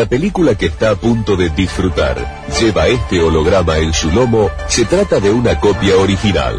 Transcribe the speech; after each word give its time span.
La 0.00 0.06
película 0.06 0.54
que 0.54 0.64
está 0.64 0.92
a 0.92 0.94
punto 0.94 1.36
de 1.36 1.50
disfrutar 1.50 2.46
lleva 2.58 2.86
este 2.86 3.20
holograma 3.20 3.76
en 3.76 3.92
su 3.92 4.10
lomo, 4.10 4.50
se 4.66 4.86
trata 4.86 5.20
de 5.20 5.30
una 5.30 5.60
copia 5.60 5.94
original. 5.98 6.58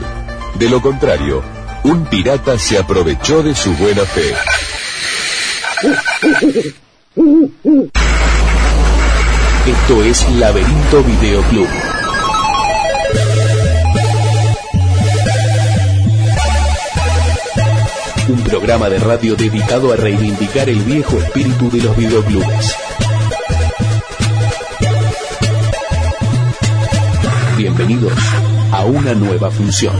De 0.60 0.70
lo 0.70 0.80
contrario, 0.80 1.42
un 1.84 2.06
pirata 2.06 2.60
se 2.60 2.78
aprovechó 2.78 3.42
de 3.42 3.56
su 3.56 3.74
buena 3.78 4.04
fe. 4.04 4.36
Esto 9.66 10.04
es 10.04 10.30
Laberinto 10.34 11.04
Videoclub. 11.04 11.68
Un 18.30 18.44
programa 18.44 18.88
de 18.88 19.00
radio 19.00 19.36
dedicado 19.36 19.92
a 19.92 19.96
reivindicar 19.96 20.70
el 20.70 20.84
viejo 20.84 21.18
espíritu 21.18 21.72
de 21.72 21.82
los 21.82 21.98
videoclubes. 21.98 22.91
Bienvenidos 27.92 28.24
a 28.72 28.86
una 28.86 29.14
nueva 29.14 29.52
función. 29.52 29.94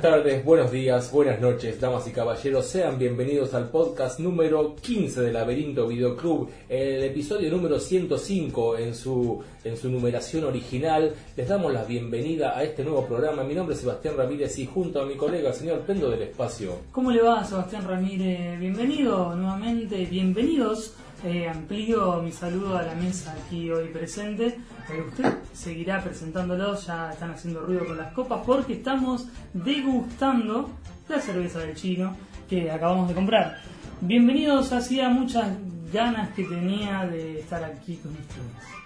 Buenas 0.00 0.22
tardes, 0.22 0.44
buenos 0.46 0.72
días, 0.72 1.12
buenas 1.12 1.40
noches, 1.42 1.78
damas 1.78 2.08
y 2.08 2.10
caballeros. 2.10 2.64
Sean 2.64 2.98
bienvenidos 2.98 3.52
al 3.52 3.68
podcast 3.68 4.18
número 4.18 4.74
15 4.76 5.20
del 5.20 5.34
Laberinto 5.34 5.86
Videoclub, 5.86 6.48
el 6.70 7.02
episodio 7.02 7.50
número 7.50 7.78
105 7.78 8.78
en 8.78 8.94
su, 8.94 9.42
en 9.62 9.76
su 9.76 9.90
numeración 9.90 10.44
original. 10.44 11.14
Les 11.36 11.46
damos 11.46 11.70
la 11.74 11.84
bienvenida 11.84 12.56
a 12.56 12.64
este 12.64 12.82
nuevo 12.82 13.04
programa. 13.04 13.44
Mi 13.44 13.52
nombre 13.52 13.74
es 13.74 13.82
Sebastián 13.82 14.16
Ramírez 14.16 14.58
y 14.58 14.64
junto 14.64 15.02
a 15.02 15.04
mi 15.04 15.16
colega, 15.16 15.50
el 15.50 15.54
señor 15.54 15.80
Pendo 15.80 16.08
del 16.08 16.22
Espacio. 16.22 16.76
¿Cómo 16.92 17.10
le 17.10 17.20
va, 17.20 17.44
Sebastián 17.44 17.86
Ramírez? 17.86 18.58
Bienvenido 18.58 19.34
nuevamente, 19.36 20.06
bienvenidos. 20.06 20.94
Eh, 21.22 21.46
amplío 21.46 22.22
mi 22.22 22.32
saludo 22.32 22.78
a 22.78 22.82
la 22.82 22.94
mesa 22.94 23.34
aquí 23.34 23.70
hoy 23.70 23.88
presente. 23.88 24.46
Eh, 24.46 25.04
usted 25.06 25.34
seguirá 25.52 26.02
presentándolos, 26.02 26.86
ya 26.86 27.12
están 27.12 27.32
haciendo 27.32 27.60
ruido 27.60 27.86
con 27.86 27.98
las 27.98 28.12
copas 28.14 28.40
porque 28.46 28.74
estamos 28.74 29.28
degustando 29.52 30.70
la 31.08 31.20
cerveza 31.20 31.58
del 31.58 31.74
chino 31.74 32.16
que 32.48 32.70
acabamos 32.70 33.08
de 33.08 33.14
comprar. 33.14 33.60
Bienvenidos, 34.00 34.72
hacía 34.72 35.10
muchas 35.10 35.46
ganas 35.92 36.30
que 36.34 36.44
tenía 36.44 37.04
de 37.04 37.40
estar 37.40 37.62
aquí 37.64 37.96
con 37.96 38.12
ustedes. 38.12 38.80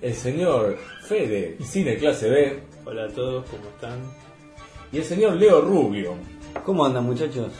El 0.00 0.14
señor 0.14 0.78
Fede, 1.02 1.56
Cine 1.60 1.96
Clase 1.96 2.30
B. 2.30 2.62
Hola 2.84 3.06
a 3.06 3.08
todos, 3.08 3.50
¿cómo 3.50 3.64
están? 3.64 3.98
Y 4.92 4.98
el 4.98 5.04
señor 5.04 5.34
Leo 5.34 5.60
Rubio. 5.60 6.14
¿Cómo 6.64 6.84
andan 6.84 7.04
muchachos? 7.04 7.52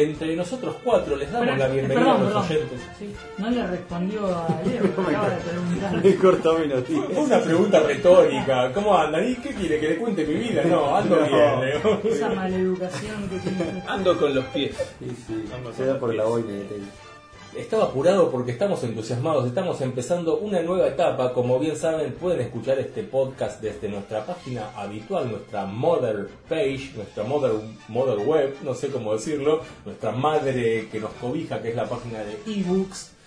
Entre 0.00 0.36
nosotros 0.36 0.76
cuatro 0.84 1.16
les 1.16 1.30
damos 1.32 1.46
Pero, 1.48 1.58
la 1.58 1.68
bienvenida 1.68 1.98
perdón, 1.98 2.16
a 2.16 2.18
los 2.30 2.46
perdón. 2.46 2.58
oyentes. 2.68 2.80
Sí, 2.98 3.14
no 3.38 3.50
le 3.50 3.66
respondió 3.66 4.26
a 4.26 4.46
Leo, 4.64 4.82
me 4.96 5.02
acaba 5.16 5.30
de 5.30 5.36
preguntar. 5.38 6.04
Me 6.04 6.14
cortó 6.16 6.58
mi 6.58 6.66
noticia. 6.68 7.02
Fue 7.14 7.24
una 7.24 7.40
pregunta 7.40 7.80
retórica. 7.80 8.72
¿Cómo 8.72 8.96
andan? 8.96 9.28
¿Y 9.28 9.34
qué 9.36 9.50
quiere? 9.54 9.80
¿Que 9.80 9.88
le 9.88 9.96
cuente 9.96 10.24
mi 10.24 10.34
vida? 10.34 10.62
No, 10.64 10.96
ando 10.96 11.16
No. 11.16 11.26
bien, 11.26 11.60
Leo. 11.60 12.00
Esa 12.04 12.28
maleducación 12.30 13.28
que 13.28 13.38
tiene. 13.38 13.82
Ando 13.88 14.16
con 14.18 14.34
los 14.34 14.44
pies. 14.46 14.76
Sí, 15.00 15.16
sí, 15.26 15.44
Vamos 15.50 15.74
se 15.74 15.82
a 15.82 15.86
da 15.86 15.98
por 15.98 16.14
la 16.14 16.24
boina 16.24 16.52
de 16.52 16.64
tele. 16.66 16.84
Estaba 17.58 17.86
apurado 17.86 18.30
porque 18.30 18.52
estamos 18.52 18.84
entusiasmados, 18.84 19.44
estamos 19.44 19.80
empezando 19.80 20.38
una 20.38 20.62
nueva 20.62 20.86
etapa. 20.86 21.32
Como 21.32 21.58
bien 21.58 21.76
saben, 21.76 22.12
pueden 22.12 22.40
escuchar 22.40 22.78
este 22.78 23.02
podcast 23.02 23.60
desde 23.60 23.88
nuestra 23.88 24.24
página 24.24 24.70
habitual, 24.76 25.28
nuestra 25.28 25.66
mother 25.66 26.28
page, 26.48 26.92
nuestra 26.94 27.24
mother, 27.24 27.50
mother 27.88 28.24
web, 28.24 28.54
no 28.62 28.74
sé 28.74 28.90
cómo 28.90 29.12
decirlo, 29.12 29.62
nuestra 29.84 30.12
madre 30.12 30.88
que 30.88 31.00
nos 31.00 31.10
cobija, 31.14 31.60
que 31.60 31.70
es 31.70 31.74
la 31.74 31.88
página 31.88 32.20
de 32.20 32.38
ebooks. 32.46 33.17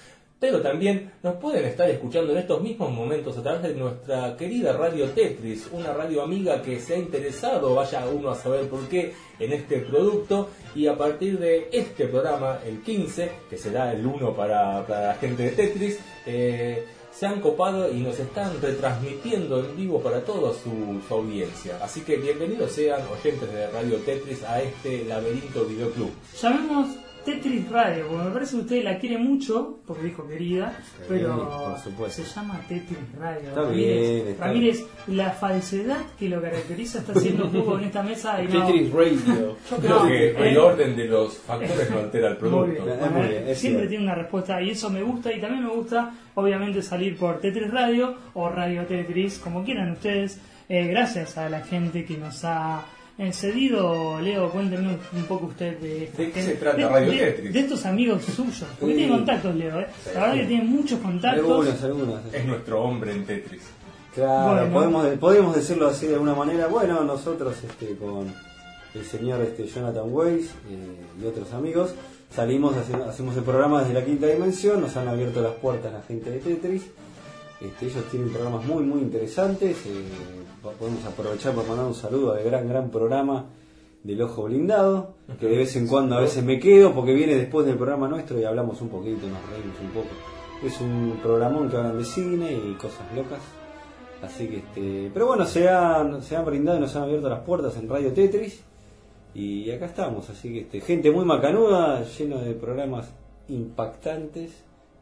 Pero 0.42 0.60
también 0.60 1.12
nos 1.22 1.36
pueden 1.36 1.66
estar 1.66 1.88
escuchando 1.88 2.32
en 2.32 2.40
estos 2.40 2.64
mismos 2.64 2.92
momentos 2.92 3.38
a 3.38 3.44
través 3.44 3.62
de 3.62 3.76
nuestra 3.76 4.36
querida 4.36 4.74
Radio 4.74 5.08
Tetris, 5.12 5.70
una 5.72 5.94
radio 5.94 6.24
amiga 6.24 6.64
que 6.64 6.80
se 6.80 6.96
ha 6.96 6.98
interesado, 6.98 7.76
vaya 7.76 8.08
uno 8.08 8.32
a 8.32 8.36
saber 8.36 8.68
por 8.68 8.90
qué, 8.90 9.14
en 9.38 9.54
este 9.54 9.78
producto. 9.82 10.50
Y 10.74 10.88
a 10.88 10.98
partir 10.98 11.38
de 11.38 11.70
este 11.72 12.08
programa, 12.08 12.58
el 12.66 12.82
15, 12.82 13.32
que 13.52 13.56
será 13.56 13.94
el 13.94 14.04
1 14.04 14.36
para, 14.36 14.84
para 14.88 15.08
la 15.10 15.14
gente 15.14 15.44
de 15.44 15.52
Tetris, 15.52 16.00
eh, 16.26 16.86
se 17.12 17.28
han 17.28 17.40
copado 17.40 17.92
y 17.92 18.00
nos 18.00 18.20
están 18.20 18.60
retransmitiendo 18.60 19.60
en 19.60 19.78
vivo 19.78 20.02
para 20.02 20.26
toda 20.26 20.54
su, 20.54 21.02
su 21.08 21.14
audiencia. 21.14 21.78
Así 21.84 22.02
que 22.02 22.18
bienvenidos 22.18 22.72
sean 22.72 23.02
oyentes 23.14 23.54
de 23.54 23.70
Radio 23.70 23.98
Tetris 23.98 24.42
a 24.42 24.60
este 24.60 25.06
laberinto 25.06 25.66
videoclub. 25.66 26.10
Llamemos 26.42 26.88
Tetris 27.26 27.70
Radio, 27.70 28.08
porque 28.08 28.24
me 28.26 28.32
parece 28.32 28.56
que 28.56 28.62
usted 28.62 28.84
la 28.84 28.98
quiere 28.98 29.18
mucho, 29.18 29.80
porque 29.86 30.04
dijo 30.06 30.28
querida, 30.28 30.74
pero 31.08 31.48
por 31.70 31.80
supuesto. 31.80 32.24
se 32.24 32.34
llama 32.36 32.60
Tetris 32.68 32.98
Radio. 33.20 33.50
Está 33.50 33.62
Ramírez, 33.62 34.14
bien, 34.14 34.28
está 34.30 34.46
Ramírez, 34.48 34.86
la 35.08 35.30
falsedad 35.32 36.02
que 36.18 36.30
lo 36.30 36.42
caracteriza 36.42 37.00
está 37.00 37.14
haciendo 37.14 37.48
jugo 37.50 37.78
en 37.78 37.84
esta 37.86 38.02
mesa 38.04 38.42
y 38.44 38.48
no... 38.48 38.66
Tetris 38.66 38.92
Radio. 38.92 39.58
Yo 39.70 39.78
creo 39.78 40.00
No, 40.00 40.08
que 40.08 40.28
eh. 40.32 40.50
el 40.50 40.58
orden 40.58 40.96
de 40.96 41.06
los 41.06 41.38
factores 41.38 41.90
no 41.92 42.00
altera 42.00 42.28
el 42.30 42.34
Muy 42.34 42.40
producto. 42.50 42.86
bien. 42.86 43.00
Es 43.00 43.12
muy 43.12 43.22
bien, 43.28 43.48
es 43.48 43.58
Siempre 43.60 43.80
cierto. 43.82 43.90
tiene 43.90 44.04
una 44.06 44.16
respuesta 44.16 44.62
y 44.62 44.70
eso 44.72 44.90
me 44.90 45.04
gusta 45.04 45.32
y 45.34 45.40
también 45.40 45.64
me 45.64 45.70
gusta 45.74 46.14
obviamente 46.36 46.82
salir 46.82 47.18
por 47.18 47.40
Tetris 47.40 47.70
Radio 47.72 48.16
o 48.34 48.50
Radio 48.50 48.86
Tetris, 48.86 49.38
como 49.40 49.64
quieran 49.64 49.92
ustedes. 49.92 50.40
Eh, 50.70 50.88
gracias 50.88 51.38
a 51.38 51.50
la 51.50 51.60
gente 51.62 52.06
que 52.06 52.18
nos 52.18 52.44
ha 52.46 52.82
eh, 53.28 53.32
cedido. 53.34 54.20
Leo, 54.20 54.50
cuéntenme 54.52 54.98
un 55.14 55.24
poco 55.26 55.46
usted 55.48 55.78
de 55.80 56.06
esta 56.06 56.22
¿De 56.24 56.32
qué 56.32 56.42
se 56.44 56.56
trata 56.56 56.78
de- 56.78 56.88
Radio 56.90 57.12
de- 57.12 57.18
Tetris? 57.18 57.54
De 57.54 57.60
estos 57.60 57.86
amigos 57.86 58.24
suyos. 58.26 58.66
Porque 58.80 58.94
Sí. 58.94 59.00
tiene 59.00 59.12
contactos, 59.16 59.56
Leo. 59.56 59.80
¿eh? 59.80 59.88
La 60.14 60.20
verdad 60.22 60.34
que 60.36 60.46
tiene 60.46 60.64
muchos 60.64 61.00
contactos. 61.00 61.44
Algunos, 61.46 61.84
algunos. 61.84 62.34
Es 62.34 62.46
nuestro 62.46 62.84
hombre 62.84 63.12
en 63.12 63.26
Tetris. 63.26 63.62
Claro, 64.16 64.68
Bueno. 64.70 64.74
podemos, 64.74 65.08
podemos 65.20 65.56
decirlo 65.56 65.88
así 65.88 66.08
de 66.08 66.14
alguna 66.16 66.36
manera. 66.36 66.68
Bueno, 66.68 67.02
nosotros 67.04 67.56
este, 67.64 67.96
con 67.96 68.28
el 68.94 69.06
señor 69.06 69.42
este, 69.42 69.68
Jonathan 69.68 70.04
Weiss 70.08 70.48
eh, 70.70 71.22
y 71.22 71.26
otros 71.26 71.54
amigos 71.54 71.94
salimos, 72.36 72.76
hace- 72.76 72.94
hacemos 72.96 73.38
el 73.38 73.44
programa 73.44 73.82
desde 73.82 73.94
la 73.94 74.04
quinta 74.04 74.28
dimensión, 74.28 74.82
nos 74.82 74.98
han 74.98 75.08
abierto 75.08 75.42
las 75.42 75.54
puertas 75.54 75.94
la 75.94 76.02
gente 76.02 76.30
de 76.30 76.40
Tetris. 76.40 76.84
Este, 77.62 77.86
ellos 77.86 78.04
tienen 78.10 78.30
programas 78.32 78.66
muy, 78.66 78.84
muy 78.84 79.00
interesantes. 79.02 79.78
eh, 79.86 80.04
podemos 80.62 81.04
aprovechar 81.06 81.54
para 81.54 81.68
mandar 81.68 81.86
un 81.88 81.96
saludo 81.96 82.34
al 82.34 82.44
gran, 82.44 82.68
gran 82.68 82.90
programa 82.90 83.46
del 84.04 84.22
Ojo 84.22 84.44
Blindado, 84.44 85.16
que 85.40 85.48
de 85.48 85.58
vez 85.58 85.76
en 85.76 85.88
cuando 85.88 86.16
a 86.16 86.22
veces 86.22 86.44
me 86.44 86.60
quedo 86.60 86.94
porque 86.94 87.14
viene 87.14 87.36
después 87.36 87.66
del 87.66 87.76
programa 87.76 88.08
nuestro 88.08 88.40
y 88.40 88.44
hablamos 88.44 88.82
un 88.82 88.90
poquito, 88.90 89.28
nos 89.28 89.50
reímos 89.50 89.80
un 89.82 89.90
poco. 89.90 90.10
Es 90.64 90.80
un 90.80 91.20
programón 91.22 91.70
que 91.70 91.78
hablan 91.78 91.98
de 91.98 92.06
cine 92.06 92.52
y 92.54 92.74
cosas 92.76 93.06
locas. 93.16 93.40
Así 94.22 94.48
que 94.48 94.58
este, 94.58 95.12
pero 95.12 95.28
bueno, 95.28 95.46
se 95.46 95.68
han, 95.68 96.22
se 96.22 96.36
han 96.36 96.46
brindado 96.46 96.78
y 96.78 96.82
nos 96.82 96.96
han 96.96 97.04
abierto 97.04 97.28
las 97.28 97.40
puertas 97.40 97.76
en 97.78 97.90
Radio 97.90 98.14
Tetris 98.14 98.62
y 99.34 99.72
acá 99.72 99.86
estamos, 99.86 100.30
así 100.30 100.52
que 100.52 100.60
este, 100.62 100.82
gente 100.82 101.10
muy 101.10 101.26
macanuda, 101.26 102.04
lleno 102.04 102.40
de 102.40 102.54
programas 102.54 103.10
impactantes 103.48 104.52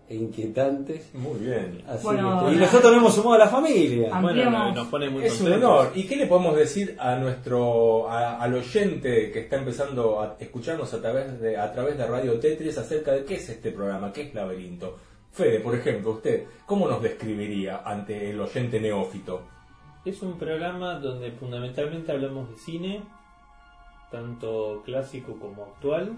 e 0.10 0.16
inquietantes. 0.16 1.14
Muy 1.14 1.40
bien. 1.40 1.84
Así 1.88 2.04
Bueno, 2.04 2.48
que, 2.48 2.56
y 2.56 2.58
nosotros 2.58 2.92
lo 2.92 2.98
hemos 2.98 3.14
sumado 3.14 3.36
a 3.36 3.38
la 3.38 3.48
familia. 3.48 4.10
Ah, 4.12 4.20
Bueno, 4.22 4.44
Ampliamos. 4.44 4.76
nos 4.76 4.88
pone 4.88 5.10
muy 5.10 5.24
Es 5.24 5.40
un 5.42 5.52
honor. 5.54 5.92
¿Y 5.96 6.08
qué 6.08 6.16
le 6.16 6.26
podemos 6.26 6.56
decir 6.56 6.96
a 7.00 7.16
nuestro 7.16 8.10
a- 8.10 8.42
al 8.42 8.54
oyente 8.56 9.32
que 9.32 9.40
está 9.42 9.58
empezando 9.58 10.20
a 10.20 10.36
escucharnos 10.40 10.92
a 10.94 11.02
través 11.02 11.40
de 11.40 11.58
a 11.58 11.72
través 11.72 11.98
de 11.98 12.08
Radio 12.08 12.40
Tetris 12.40 12.78
acerca 12.80 13.12
de 13.12 13.24
qué 13.24 13.36
es 13.36 13.48
este 13.50 13.72
programa, 13.72 14.12
qué 14.12 14.24
es 14.24 14.34
Laberinto? 14.34 14.98
Fede, 15.32 15.60
por 15.60 15.76
ejemplo, 15.76 16.12
usted, 16.12 16.46
¿cómo 16.66 16.88
nos 16.88 17.04
describiría 17.04 17.84
ante 17.86 18.32
el 18.32 18.42
oyente 18.42 18.80
neófito? 18.82 19.42
Es 20.04 20.22
un 20.24 20.40
programa 20.40 20.96
donde 20.96 21.32
fundamentalmente 21.34 22.12
hablamos 22.12 22.50
de 22.50 22.58
cine, 22.58 23.04
tanto 24.12 24.82
clásico 24.86 25.38
como 25.40 25.64
actual. 25.66 26.14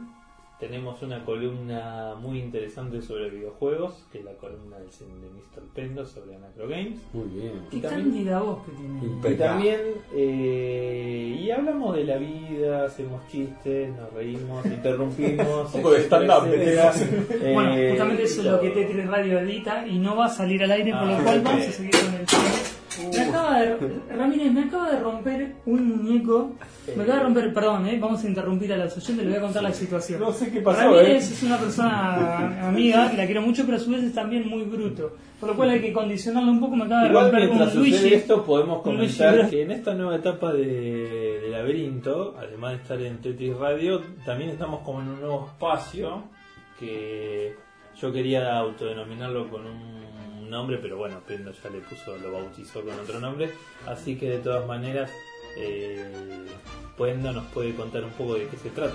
Tenemos 0.61 1.01
una 1.01 1.25
columna 1.25 2.13
muy 2.21 2.37
interesante 2.39 3.01
sobre 3.01 3.31
videojuegos, 3.31 4.05
que 4.11 4.19
es 4.19 4.23
la 4.25 4.33
columna 4.33 4.77
del 4.77 4.89
de 4.91 5.27
Mr. 5.31 5.63
Pendo 5.73 6.05
sobre 6.05 6.35
Anacro 6.35 6.67
Games. 6.67 6.99
Muy 7.13 7.25
bien. 7.29 7.53
Qué 7.71 7.81
cándida 7.81 8.39
voz 8.41 8.59
que 8.65 8.71
tiene. 8.73 9.33
Y 9.33 9.37
también, 9.39 9.79
eh, 10.15 11.35
y 11.41 11.49
hablamos 11.49 11.95
de 11.95 12.03
la 12.03 12.17
vida, 12.17 12.85
hacemos 12.85 13.27
chistes, 13.27 13.89
nos 13.97 14.13
reímos, 14.13 14.63
interrumpimos. 14.67 15.65
Un 15.73 15.81
poco 15.81 15.93
de 15.93 16.01
stand-up, 16.03 16.45
etcétera. 16.53 16.93
Bueno, 17.55 17.75
Eh, 17.75 17.89
justamente 17.89 18.23
eso 18.23 18.41
es 18.41 18.47
lo 18.47 18.61
que 18.61 18.69
Tetris 18.69 19.07
Radio 19.07 19.39
edita 19.39 19.87
y 19.87 19.97
no 19.97 20.15
va 20.15 20.25
a 20.27 20.29
salir 20.29 20.63
al 20.63 20.71
aire, 20.71 20.91
por 20.91 21.01
Ah, 21.01 21.17
lo 21.17 21.23
cual 21.23 21.39
ok. 21.39 21.43
vamos 21.45 21.67
a 21.67 21.71
seguir 21.71 21.91
con 21.91 22.13
el 22.21 22.27
cine. 22.27 22.60
Me 22.99 23.21
acaba 23.21 23.61
de, 23.61 23.77
Ramírez, 24.09 24.51
me 24.51 24.63
acaba 24.65 24.91
de 24.91 24.99
romper 24.99 25.55
un 25.65 25.97
muñeco. 25.97 26.55
Me 26.95 27.03
acaba 27.03 27.19
de 27.19 27.23
romper, 27.23 27.53
perdón, 27.53 27.87
eh, 27.87 27.97
vamos 27.99 28.23
a 28.23 28.27
interrumpir 28.27 28.73
a 28.73 28.77
los 28.77 28.97
oyentes, 28.97 29.25
le 29.25 29.31
voy 29.31 29.37
a 29.37 29.41
contar 29.41 29.63
la 29.63 29.73
situación. 29.73 30.19
No 30.19 30.33
sé 30.33 30.51
qué 30.51 30.61
pasó, 30.61 30.81
Ramírez 30.81 31.29
eh. 31.29 31.33
es 31.33 31.43
una 31.43 31.57
persona 31.57 32.67
amiga, 32.67 33.09
que 33.09 33.17
la 33.17 33.25
quiero 33.25 33.41
mucho, 33.41 33.63
pero 33.65 33.77
a 33.77 33.79
su 33.79 33.91
vez 33.91 34.03
es 34.03 34.13
también 34.13 34.47
muy 34.47 34.63
bruto. 34.63 35.15
Por 35.39 35.49
lo 35.49 35.55
cual 35.55 35.71
hay 35.71 35.81
que 35.81 35.93
condicionarlo 35.93 36.51
un 36.51 36.59
poco, 36.59 36.75
me 36.75 36.83
acaba 36.83 37.03
de 37.03 37.09
Igual 37.09 37.23
romper 37.31 37.45
mientras 37.47 37.75
un 37.75 37.79
Luigi. 37.79 38.13
esto 38.13 38.43
podemos 38.43 38.81
comentar 38.81 39.49
que 39.49 39.61
en 39.63 39.71
esta 39.71 39.93
nueva 39.93 40.17
etapa 40.17 40.53
de, 40.53 41.39
de 41.41 41.49
Laberinto, 41.49 42.35
además 42.37 42.71
de 42.73 42.77
estar 42.77 43.01
en 43.01 43.17
Tetris 43.21 43.57
Radio, 43.57 44.01
también 44.25 44.51
estamos 44.51 44.81
como 44.81 45.01
en 45.01 45.07
un 45.07 45.19
nuevo 45.19 45.47
espacio 45.47 46.23
que 46.79 47.55
yo 47.99 48.11
quería 48.11 48.57
autodenominarlo 48.57 49.49
con 49.49 49.65
un 49.65 50.10
nombre, 50.51 50.77
pero 50.77 50.97
bueno, 50.97 51.17
Pendo 51.27 51.51
ya 51.51 51.69
le 51.71 51.79
puso, 51.79 52.15
lo 52.17 52.31
bautizó 52.33 52.81
con 52.81 52.93
otro 52.99 53.19
nombre, 53.19 53.49
así 53.87 54.15
que 54.15 54.29
de 54.29 54.37
todas 54.39 54.67
maneras 54.67 55.09
eh, 55.57 56.03
Pendo 56.97 57.31
nos 57.33 57.45
puede 57.47 57.73
contar 57.73 58.03
un 58.03 58.11
poco 58.11 58.35
de 58.35 58.45
qué 58.47 58.57
se 58.57 58.69
trata 58.69 58.93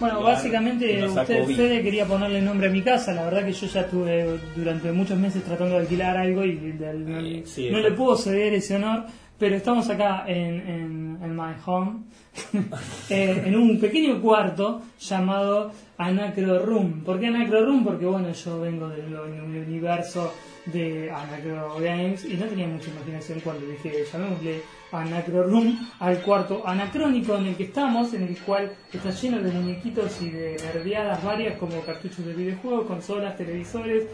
Bueno, 0.00 0.22
básicamente 0.22 1.04
usted. 1.04 1.44
Fede 1.44 1.82
quería 1.82 2.06
ponerle 2.06 2.40
nombre 2.40 2.68
a 2.68 2.70
mi 2.70 2.80
casa, 2.82 3.12
la 3.12 3.24
verdad 3.24 3.44
que 3.44 3.52
yo 3.52 3.66
ya 3.66 3.80
estuve 3.82 4.38
durante 4.56 4.90
muchos 4.92 5.18
meses 5.18 5.44
tratando 5.44 5.74
de 5.74 5.80
alquilar 5.82 6.16
algo 6.16 6.44
y 6.44 6.56
del- 6.72 7.10
no, 7.10 7.18
Eh, 7.20 7.42
sí, 7.44 7.68
no 7.70 7.76
exacto. 7.78 7.88
le 7.90 7.96
puedo 7.96 8.16
ceder 8.16 8.54
ese 8.54 8.76
honor, 8.76 9.04
pero 9.38 9.56
estamos 9.56 9.88
acá 9.90 10.24
en, 10.26 10.54
en, 10.68 11.18
en 11.22 11.36
My 11.36 11.52
Home, 11.66 12.04
eh, 13.10 13.42
en 13.46 13.56
un 13.56 13.78
pequeño 13.78 14.20
cuarto 14.22 14.80
llamado 15.00 15.72
Anacro 15.98 16.64
Room. 16.64 17.02
¿Por 17.04 17.20
qué 17.20 17.26
Anacro 17.26 17.64
Room? 17.66 17.84
Porque 17.84 18.06
bueno, 18.06 18.32
yo 18.32 18.60
vengo 18.60 18.88
del 18.88 19.14
universo 19.14 20.32
de 20.66 21.10
Anacro 21.10 21.76
Games 21.80 22.24
y 22.24 22.34
no 22.34 22.46
tenía 22.46 22.68
mucha 22.68 22.90
imaginación 22.90 23.40
cuando 23.40 23.66
dije 23.66 24.04
llamémosle 24.12 24.62
Anacro 24.92 25.44
Room 25.44 25.88
al 25.98 26.20
cuarto 26.22 26.62
anacrónico 26.66 27.36
en 27.36 27.46
el 27.46 27.56
que 27.56 27.64
estamos, 27.64 28.14
en 28.14 28.24
el 28.24 28.38
cual 28.38 28.72
está 28.92 29.10
lleno 29.10 29.40
de 29.40 29.50
muñequitos 29.50 30.20
y 30.22 30.30
de 30.30 30.56
nerdeadas 30.62 31.24
varias 31.24 31.58
como 31.58 31.80
cartuchos 31.80 32.24
de 32.24 32.34
videojuegos, 32.34 32.86
consolas, 32.86 33.36
televisores. 33.36 34.04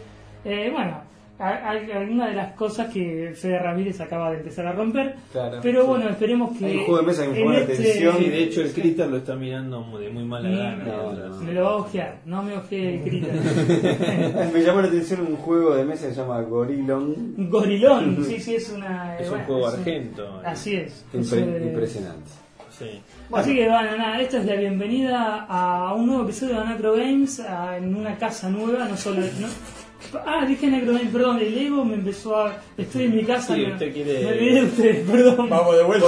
Eh, 0.44 0.70
bueno, 0.72 1.02
hay 1.38 1.90
algunas 1.92 2.28
de 2.30 2.34
las 2.34 2.52
cosas 2.54 2.92
que 2.92 3.32
Fede 3.34 3.58
Ramírez 3.58 4.00
acaba 4.00 4.30
de 4.30 4.38
empezar 4.38 4.66
a 4.66 4.72
romper. 4.72 5.14
Claro, 5.32 5.60
pero 5.62 5.82
sí. 5.82 5.86
bueno, 5.88 6.08
esperemos 6.08 6.56
que. 6.58 6.66
Hay 6.66 6.76
un 6.78 6.84
juego 6.84 7.00
de 7.00 7.06
mesa 7.06 7.22
que 7.32 7.44
me 7.44 7.52
la 7.52 7.58
este- 7.60 7.72
atención. 7.74 8.16
Sí, 8.18 8.24
de 8.28 8.42
hecho 8.42 8.60
el 8.62 8.72
Critter 8.72 9.08
lo 9.08 9.16
está 9.18 9.36
mirando 9.36 9.80
muy- 9.82 10.02
de 10.04 10.10
muy 10.10 10.24
mala 10.24 10.48
gana. 10.48 10.84
no. 10.84 11.36
Me 11.42 11.52
lo 11.52 11.64
va 11.64 11.70
a 11.70 11.76
ojear, 11.76 12.16
no 12.26 12.42
me 12.42 12.56
ojee 12.56 12.94
el 12.96 13.00
Critter. 13.02 13.32
Me 14.52 14.62
llamó 14.62 14.80
la 14.82 14.88
atención 14.88 15.20
un 15.20 15.36
juego 15.36 15.74
de 15.76 15.84
mesa 15.84 16.08
que 16.08 16.14
se 16.14 16.20
llama 16.20 16.40
Gorilon. 16.42 17.34
Gorilón, 17.50 18.24
sí, 18.28 18.40
sí, 18.40 18.54
es 18.56 18.70
una. 18.70 19.16
Es 19.18 19.30
un 19.30 19.40
juego 19.40 19.68
es 19.68 19.74
un- 19.74 19.80
argento. 19.80 20.42
Así 20.44 20.74
es. 20.76 21.04
Impre- 21.12 21.20
Es, 21.20 21.32
eh, 21.32 21.62
impresionante. 21.68 22.30
Sí. 22.70 23.00
Así 23.32 23.56
que 23.56 23.68
bueno, 23.68 23.96
nada, 23.96 24.20
esta 24.20 24.38
es 24.38 24.44
la 24.46 24.54
bienvenida 24.54 25.46
a 25.48 25.94
un 25.94 26.06
nuevo 26.06 26.22
episodio 26.22 26.54
de 26.54 26.60
Anacro 26.60 26.92
Games 26.92 27.40
a- 27.40 27.76
en 27.76 27.94
una 27.96 28.16
casa 28.16 28.48
nueva, 28.50 28.84
no 28.86 28.96
solo... 28.96 29.20
no- 29.20 29.77
Ah, 30.24 30.44
dije 30.46 30.66
Anacro 30.66 30.92
Games, 30.94 31.10
perdón, 31.12 31.38
el 31.38 31.58
ego 31.58 31.84
me 31.84 31.94
empezó 31.94 32.36
a... 32.36 32.56
Estoy 32.76 33.04
en 33.04 33.16
mi 33.16 33.24
casa, 33.24 33.54
Sí, 33.54 33.62
me, 33.66 33.72
usted 33.72 33.92
quiere- 33.92 34.20
me 34.20 34.26
olvidé 34.28 34.54
de 34.54 34.62
ustedes, 34.64 35.10
perdón. 35.10 35.48
Vamos 35.50 35.76
de 35.76 35.82
vuelta. 35.84 36.06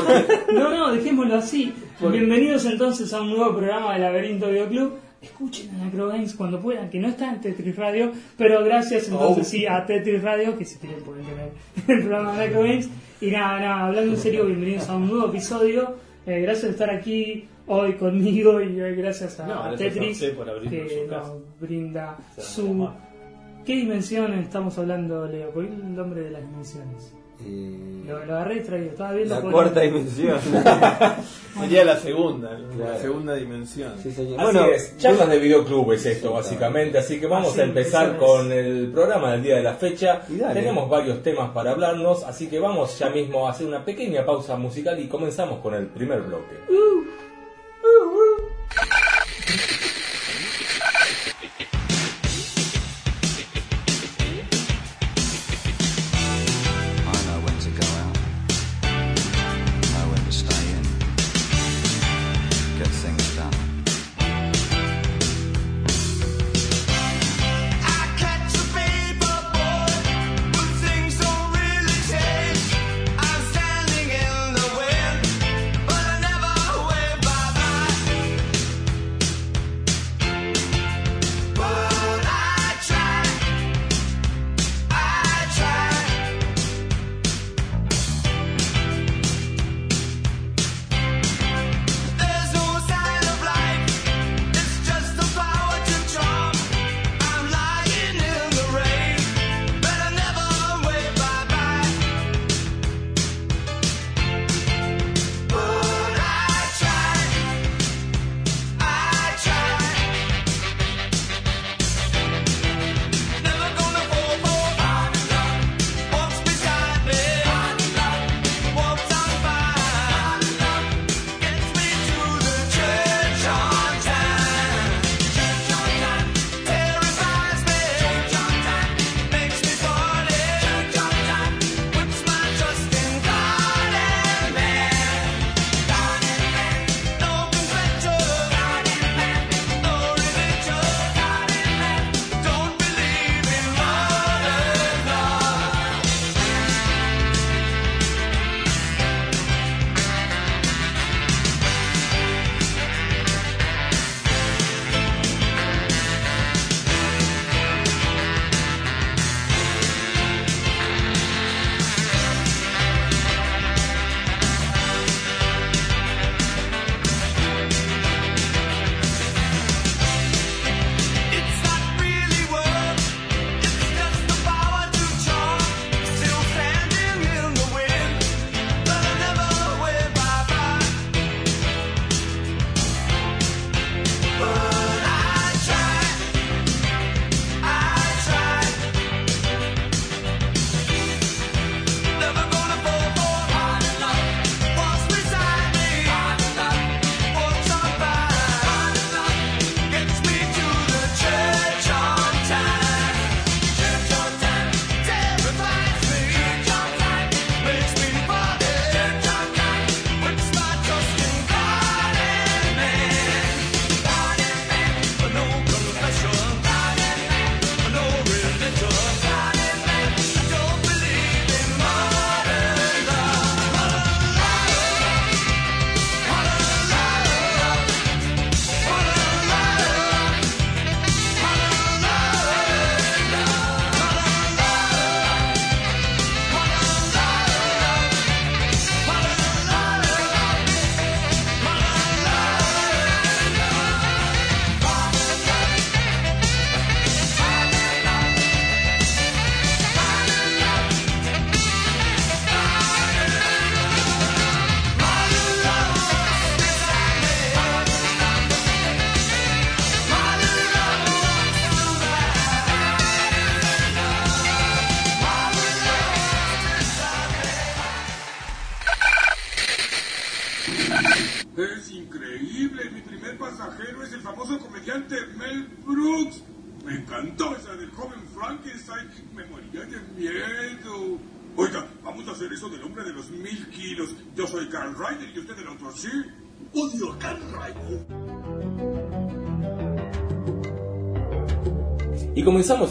No, 0.53 0.71
no, 0.71 0.93
dejémoslo 0.93 1.35
así. 1.37 1.73
Porque- 2.01 2.19
Bienvenidos 2.19 2.65
entonces 2.67 3.13
a 3.13 3.21
un 3.21 3.31
nuevo 3.31 3.57
programa 3.57 3.95
de 3.95 4.01
Laberinto 4.01 4.49
Videoclub. 4.49 4.93
Escuchen 5.21 5.71
a 5.75 5.83
Anacro 5.83 6.09
Games 6.09 6.35
cuando 6.35 6.61
puedan, 6.61 6.89
que 6.89 6.99
no 6.99 7.09
está 7.09 7.31
en 7.31 7.41
Tetris 7.43 7.77
Radio, 7.77 8.11
pero 8.39 8.65
gracias 8.65 9.09
entonces 9.09 9.47
Oh. 9.47 9.51
sí 9.51 9.67
a 9.67 9.85
Tetris 9.85 10.23
Radio, 10.23 10.57
que 10.57 10.65
si 10.65 10.79
quieren 10.79 11.03
pueden 11.03 11.27
tener 11.27 11.51
el 11.89 12.01
programa 12.07 12.37
de 12.37 12.45
Anacro 12.45 12.63
Games. 12.63 12.89
Y 13.21 13.31
nada, 13.31 13.61
nada, 13.61 13.87
hablando 13.89 14.13
en 14.13 14.19
serio, 14.19 14.47
bienvenidos 14.47 14.89
a 14.89 14.97
un 14.97 15.09
nuevo 15.09 15.27
episodio. 15.29 15.97
Eh, 16.27 16.41
gracias 16.41 16.65
por 16.67 16.71
estar 16.71 16.91
aquí 16.91 17.45
hoy 17.67 17.93
conmigo 17.95 18.63
y 18.63 18.81
eh, 18.81 18.95
gracias 18.95 19.39
a, 19.41 19.47
No, 19.47 19.63
a 19.63 19.69
gracias 19.69 19.91
a 19.91 19.95
Tetris 20.01 20.25
por 20.37 20.71
que 20.71 20.89
su 21.05 21.11
casa. 21.11 21.29
nos 21.29 21.61
brinda 21.61 22.17
su... 22.39 22.89
¿Qué 23.71 23.77
dimensión 23.77 24.33
estamos 24.35 24.77
hablando, 24.79 25.27
Leo? 25.27 25.53
¿Cuál 25.53 25.67
es 25.67 25.73
el 25.75 25.95
nombre 25.95 26.23
de 26.23 26.31
las 26.33 26.43
dimensiones? 26.43 27.15
Eh, 27.47 28.03
Lo, 28.05 28.25
lo 28.27 28.35
agarré 28.35 28.57
distraído, 28.57 28.91
estaba 28.91 29.13
viendo 29.13 29.37
la 29.37 29.41
por- 29.43 29.53
cuarta 29.53 29.81
dimensión. 29.83 30.41
Sería 31.61 31.85
la 31.85 31.97
segunda, 31.97 32.51
la 32.59 32.69
Claro. 32.75 32.99
segunda 32.99 33.35
dimensión. 33.37 33.93
Sí, 34.03 34.11
señor. 34.11 34.41
Así 34.41 34.59
es, 34.75 34.97
charlas 34.99 35.29
de 35.29 35.39
videoclub 35.39 35.93
es 35.93 36.05
esto 36.05 36.33
básicamente, 36.33 36.99
así 36.99 37.21
que 37.21 37.29
vamos 37.29 37.53
Así, 37.53 37.61
a 37.61 37.63
empezar 37.63 38.17
con 38.17 38.51
el 38.51 38.91
programa 38.93 39.31
del 39.35 39.45
día 39.45 39.55
de 39.59 39.63
la 39.63 39.75
fecha. 39.75 40.21
Tenemos 40.53 40.91
varios 40.91 41.23
temas 41.23 41.51
para 41.53 41.71
hablarnos, 41.71 42.25
así 42.25 42.49
que 42.49 42.59
vamos 42.59 42.99
ya 42.99 43.09
mismo 43.11 43.47
a 43.47 43.53
hacer 43.53 43.69
una 43.69 43.85
pequeña 43.85 44.27
pausa 44.27 44.57
musical 44.57 44.99
y 44.99 45.07
comenzamos 45.07 45.61
con 45.61 45.75
el 45.75 45.87
primer 45.87 46.23
bloque. 46.23 46.57
I 47.83 48.50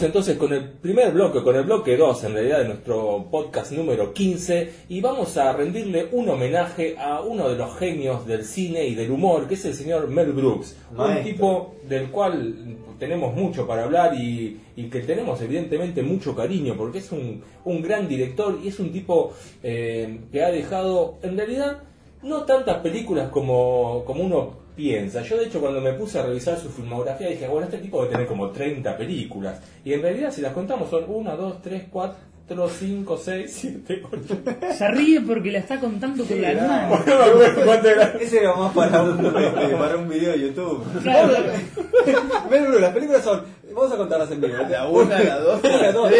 Entonces 0.02 0.38
con 0.38 0.50
el 0.54 0.64
primer 0.64 1.12
bloque, 1.12 1.42
con 1.42 1.54
el 1.56 1.64
bloque 1.64 1.94
2 1.94 2.24
en 2.24 2.32
realidad 2.32 2.60
de 2.60 2.68
nuestro 2.68 3.26
podcast 3.30 3.72
número 3.72 4.14
15 4.14 4.72
y 4.88 5.00
vamos 5.02 5.36
a 5.36 5.52
rendirle 5.52 6.08
un 6.12 6.26
homenaje 6.30 6.96
a 6.98 7.20
uno 7.20 7.50
de 7.50 7.56
los 7.56 7.76
genios 7.76 8.26
del 8.26 8.44
cine 8.44 8.86
y 8.86 8.94
del 8.94 9.10
humor, 9.10 9.46
que 9.46 9.54
es 9.54 9.64
el 9.66 9.74
señor 9.74 10.08
Mel 10.08 10.32
Brooks, 10.32 10.74
un 10.96 11.22
tipo 11.22 11.74
del 11.86 12.10
cual 12.10 12.78
tenemos 12.98 13.34
mucho 13.34 13.66
para 13.66 13.84
hablar 13.84 14.14
y, 14.14 14.60
y 14.74 14.84
que 14.84 15.00
tenemos 15.00 15.40
evidentemente 15.42 16.02
mucho 16.02 16.34
cariño 16.34 16.76
porque 16.78 16.98
es 16.98 17.12
un, 17.12 17.42
un 17.66 17.82
gran 17.82 18.08
director 18.08 18.58
y 18.62 18.68
es 18.68 18.80
un 18.80 18.92
tipo 18.92 19.34
eh, 19.62 20.20
que 20.32 20.42
ha 20.42 20.50
dejado 20.50 21.18
en 21.22 21.36
realidad 21.36 21.82
no 22.22 22.44
tantas 22.44 22.78
películas 22.78 23.28
como, 23.28 24.02
como 24.06 24.24
uno 24.24 24.69
piensa. 24.80 25.22
Yo 25.22 25.36
de 25.36 25.44
hecho 25.44 25.60
cuando 25.60 25.80
me 25.80 25.92
puse 25.92 26.18
a 26.18 26.22
revisar 26.22 26.58
su 26.58 26.70
filmografía 26.70 27.28
dije, 27.28 27.46
bueno, 27.46 27.66
este 27.66 27.78
tipo 27.78 27.98
debe 27.98 28.12
tener 28.12 28.26
como 28.26 28.50
30 28.50 28.96
películas. 28.96 29.60
Y 29.84 29.92
en 29.92 30.00
realidad 30.00 30.32
si 30.32 30.40
las 30.40 30.54
contamos 30.54 30.88
son 30.88 31.04
1, 31.06 31.36
2, 31.36 31.62
3, 31.62 31.84
4, 31.90 32.68
5, 32.68 33.16
6, 33.22 33.52
7, 33.52 34.02
8. 34.10 34.38
Se 34.72 34.88
ríe 34.88 35.20
porque 35.20 35.52
la 35.52 35.58
está 35.58 35.78
contando 35.78 36.24
con 36.24 36.40
la 36.40 36.54
mano. 36.54 36.98
No 37.06 37.14
me 37.14 37.24
acuerdo 37.24 37.64
cuánto 37.64 37.88
era. 37.90 38.04
Ese 38.18 38.38
era 38.38 38.54
más 38.54 38.72
para 38.72 39.02
un, 39.02 39.26
este, 39.26 39.76
para 39.76 39.96
un 39.96 40.08
video 40.08 40.32
de 40.32 40.40
YouTube. 40.40 41.02
Claro. 41.02 41.28
Brooks, 42.50 42.80
las 42.80 42.92
películas 42.94 43.22
son. 43.22 43.42
Vamos 43.74 43.92
a 43.92 43.96
contarlas 43.96 44.30
en 44.32 44.40
vivo. 44.40 44.54
La 44.68 44.88
una, 44.88 45.18
la 45.22 45.38
dos, 45.38 45.62
La 45.64 45.76
la 45.82 45.92
dos. 45.92 46.10